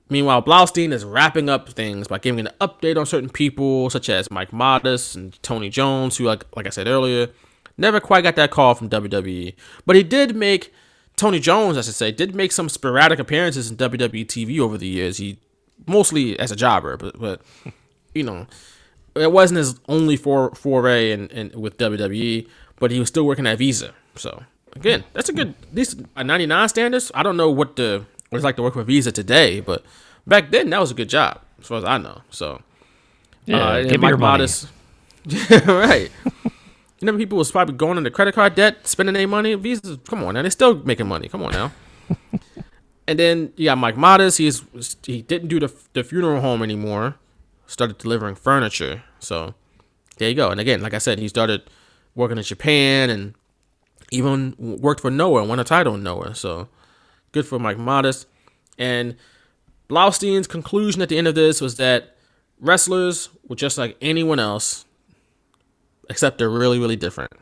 [0.09, 4.31] Meanwhile, Blaustein is wrapping up things by giving an update on certain people, such as
[4.31, 7.29] Mike Modest and Tony Jones, who, like, like I said earlier,
[7.77, 9.55] never quite got that call from WWE.
[9.85, 10.73] But he did make
[11.17, 14.89] Tony Jones, I should say, did make some sporadic appearances in WWE TV over the
[14.89, 15.19] years.
[15.19, 15.39] He
[15.87, 17.43] mostly as a jobber, but but
[18.15, 18.47] you know,
[19.15, 22.49] it wasn't his only for, foray in, in with WWE.
[22.77, 24.43] But he was still working at Visa, so
[24.77, 25.55] again, that's a good.
[25.73, 28.75] These by ninety nine standards, I don't know what the what it's like to work
[28.75, 29.85] for Visa today, but
[30.27, 32.23] back then that was a good job as far as I know.
[32.31, 32.61] So
[33.47, 34.33] Yeah, uh, give me your money.
[34.33, 34.69] Modest,
[35.67, 36.11] right?
[37.01, 39.55] You know, people was probably going into credit card debt, spending their money.
[39.55, 41.29] Visa, come on now, they're still making money.
[41.29, 41.73] Come on now.
[43.07, 44.39] and then you got Mike Modest.
[44.39, 44.63] He's
[45.05, 47.17] he didn't do the the funeral home anymore.
[47.67, 49.03] Started delivering furniture.
[49.19, 49.55] So
[50.19, 50.51] there you go.
[50.51, 51.63] And again, like I said, he started
[52.15, 53.35] working in Japan and
[54.13, 56.35] even worked for Noah and won a title in Noah.
[56.35, 56.69] So
[57.33, 58.27] good for Mike Modest.
[58.79, 59.17] And
[59.89, 62.17] Blaustein's conclusion at the end of this was that
[62.61, 64.85] wrestlers were just like anyone else,
[66.09, 67.33] except they're really, really different.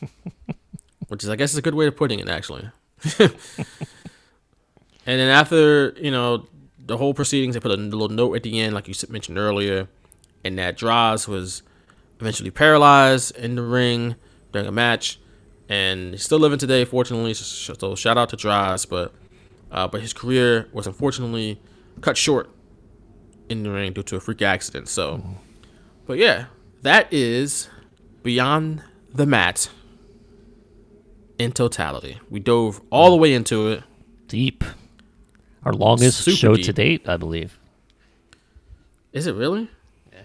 [1.08, 2.68] Which is, I guess, is a good way of putting it, actually.
[3.18, 3.32] and
[5.06, 6.46] then after, you know,
[6.78, 9.88] the whole proceedings, they put a little note at the end, like you mentioned earlier,
[10.44, 11.62] and that Droz was
[12.20, 14.16] eventually paralyzed in the ring
[14.52, 15.18] during a match,
[15.68, 17.34] and he's still living today, fortunately.
[17.34, 19.12] So, shout out to Droz, but
[19.70, 21.60] uh, but his career was unfortunately
[22.00, 22.48] cut short
[23.48, 24.88] in the ring due to a freak accident.
[24.88, 25.22] So,
[26.06, 26.46] but yeah,
[26.82, 27.68] that is
[28.22, 28.82] beyond
[29.12, 29.68] the mat
[31.38, 32.18] in totality.
[32.30, 33.82] We dove all the way into it.
[34.26, 34.64] Deep.
[35.64, 36.66] Our longest Super show deep.
[36.66, 37.58] to date, I believe.
[39.12, 39.70] Is it really?
[40.12, 40.20] Yeah.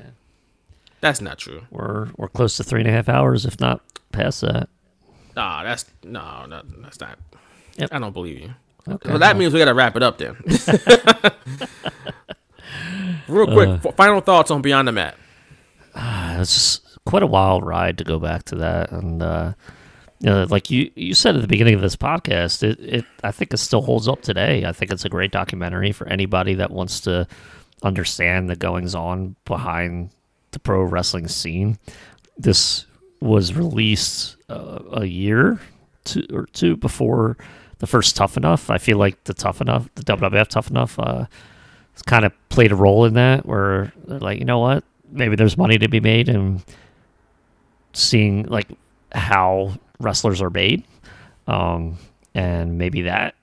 [1.01, 1.63] That's not true.
[1.71, 3.81] We're we're close to three and a half hours, if not
[4.11, 4.69] past that.
[5.35, 7.17] Nah, that's no, no that's not.
[7.77, 7.89] Yep.
[7.91, 8.53] I don't believe you.
[8.87, 9.09] Okay.
[9.09, 10.35] Well, that means we gotta wrap it up then.
[13.27, 13.91] Real quick, Uh.
[13.93, 15.15] final thoughts on Beyond the Mat.
[15.95, 19.53] it's just quite a wild ride to go back to that and uh
[20.19, 23.31] you know, like you you said at the beginning of this podcast it, it i
[23.31, 26.71] think it still holds up today i think it's a great documentary for anybody that
[26.71, 27.27] wants to
[27.83, 30.09] understand the goings on behind
[30.51, 31.77] the pro wrestling scene
[32.37, 32.85] this
[33.19, 35.59] was released uh, a year
[36.05, 37.37] two or two before
[37.79, 38.69] the first tough enough.
[38.69, 41.25] I feel like the tough enough the wwf tough enough uh
[42.05, 44.83] kind of played a role in that where like you know what?
[45.11, 46.63] Maybe there's money to be made and
[47.93, 48.67] seeing like
[49.13, 50.83] how wrestlers are made
[51.47, 51.97] um
[52.33, 53.35] and maybe that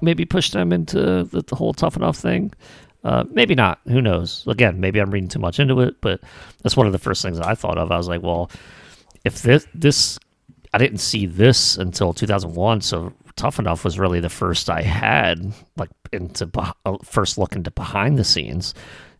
[0.00, 2.52] maybe push them into the, the whole tough enough thing.
[3.04, 3.78] Uh maybe not.
[3.86, 4.44] Who knows?
[4.46, 6.20] Again maybe i'm reading too much into it but
[6.62, 7.90] that's one of the first things i thought of.
[7.92, 8.50] I was like well
[9.24, 10.18] if this this
[10.72, 15.52] i didn't see this until 2001 so tough enough was really the first i had
[15.76, 16.48] like into
[17.02, 18.74] first look into behind the scenes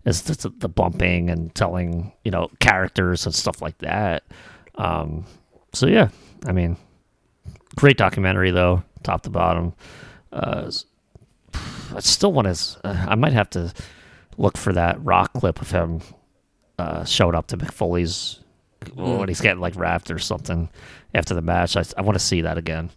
[0.04, 4.22] is the, the bumping and telling you know characters and stuff like that
[4.76, 5.24] um
[5.72, 6.08] so yeah
[6.46, 6.76] i mean
[7.74, 9.72] great documentary though top to bottom
[10.32, 10.70] uh
[11.94, 12.78] I still want to.
[12.86, 13.72] Uh, I might have to
[14.36, 16.00] look for that rock clip of him
[16.78, 17.72] uh, showing up to Mick
[18.88, 20.68] Foley's when he's getting like wrapped or something
[21.14, 21.76] after the match.
[21.76, 22.90] I, I want to see that again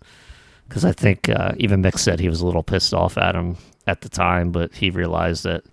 [0.68, 3.58] because I think uh, even Mick said he was a little pissed off at him
[3.86, 5.64] at the time, but he realized that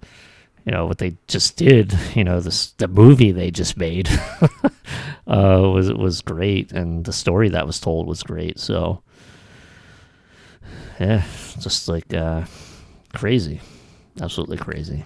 [0.65, 1.97] you know what they just did.
[2.15, 4.09] You know, this the movie they just made
[5.27, 8.59] uh, was was great, and the story that was told was great.
[8.59, 9.03] So
[11.01, 11.25] yeah,
[11.61, 12.45] just like uh,
[13.13, 13.61] crazy,
[14.21, 15.05] absolutely crazy.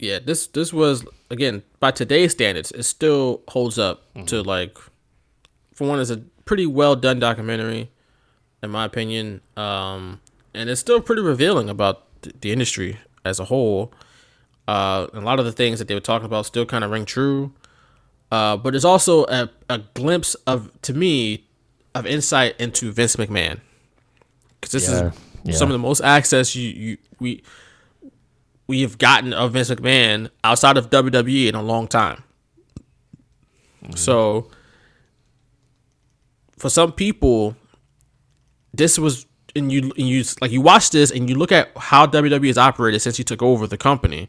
[0.00, 4.78] Yeah, this this was again by today's standards, it still holds up to like,
[5.74, 7.90] for one, it's a pretty well done documentary,
[8.62, 10.20] in my opinion, um,
[10.54, 13.92] and it's still pretty revealing about th- the industry as a whole.
[14.66, 16.90] Uh, and a lot of the things that they were talking about still kind of
[16.90, 17.52] ring true.
[18.30, 21.44] Uh, but it's also a, a glimpse of, to me,
[21.96, 23.58] of insight into Vince McMahon,
[24.60, 25.54] because this Yeah, is yeah.
[25.56, 27.42] some of the most access you, you we
[28.70, 32.22] we have gotten of Vince McMahon outside of WWE in a long time.
[33.96, 34.48] So,
[36.56, 37.56] for some people,
[38.72, 39.26] this was
[39.56, 42.58] and you and you like you watch this and you look at how WWE has
[42.58, 44.28] operated since he took over the company,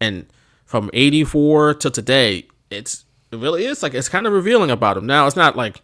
[0.00, 0.26] and
[0.64, 5.06] from '84 to today, it's it really is like it's kind of revealing about him.
[5.06, 5.82] Now it's not like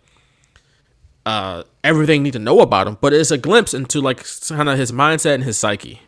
[1.26, 4.68] uh everything you need to know about him, but it's a glimpse into like kind
[4.68, 6.02] of his mindset and his psyche,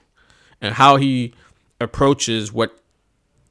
[0.61, 1.35] and how he
[1.81, 2.79] approaches what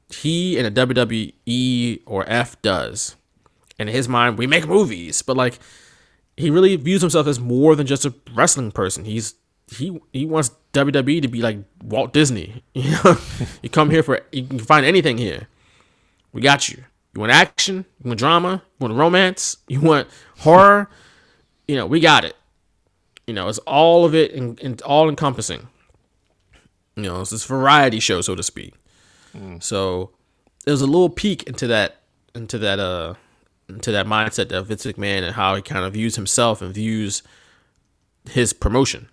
[0.08, 3.16] he and a WWE or F does.
[3.78, 5.58] In his mind, we make movies, but like
[6.36, 9.04] he really views himself as more than just a wrestling person.
[9.04, 9.34] He's
[9.70, 12.62] he he wants WWE to be like Walt Disney.
[12.74, 13.18] You know,
[13.62, 15.48] you come here for you can find anything here.
[16.32, 16.84] We got you.
[17.14, 17.84] You want action?
[18.02, 18.62] You want drama?
[18.78, 19.56] You want romance?
[19.68, 20.88] You want horror?
[21.66, 22.36] You know, we got it.
[23.26, 25.68] You know, it's all of it and, and all encompassing.
[27.04, 28.74] You know, it's this variety show, so to speak.
[29.60, 30.10] So
[30.64, 31.96] there's a little peek into that
[32.34, 33.14] into that uh
[33.68, 37.22] into that mindset of Vince McMahon and how he kind of views himself and views
[38.28, 39.08] his promotion,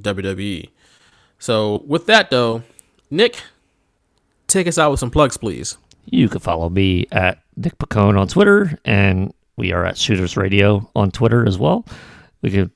[0.00, 0.68] WWE.
[1.38, 2.62] So with that though,
[3.10, 3.40] Nick,
[4.48, 5.76] take us out with some plugs, please.
[6.06, 10.90] You can follow me at Nick Pacone on Twitter, and we are at Shooters Radio
[10.96, 11.86] on Twitter as well.
[12.42, 12.70] We could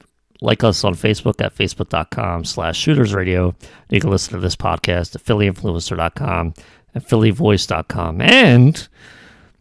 [0.45, 3.55] like us on Facebook at facebook.com slash shooters radio.
[3.89, 6.53] You can listen to this podcast at phillyinfluencer.com
[6.95, 8.21] and phillyvoice.com.
[8.21, 8.87] And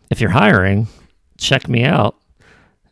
[0.09, 0.87] if you're hiring,
[1.37, 2.17] check me out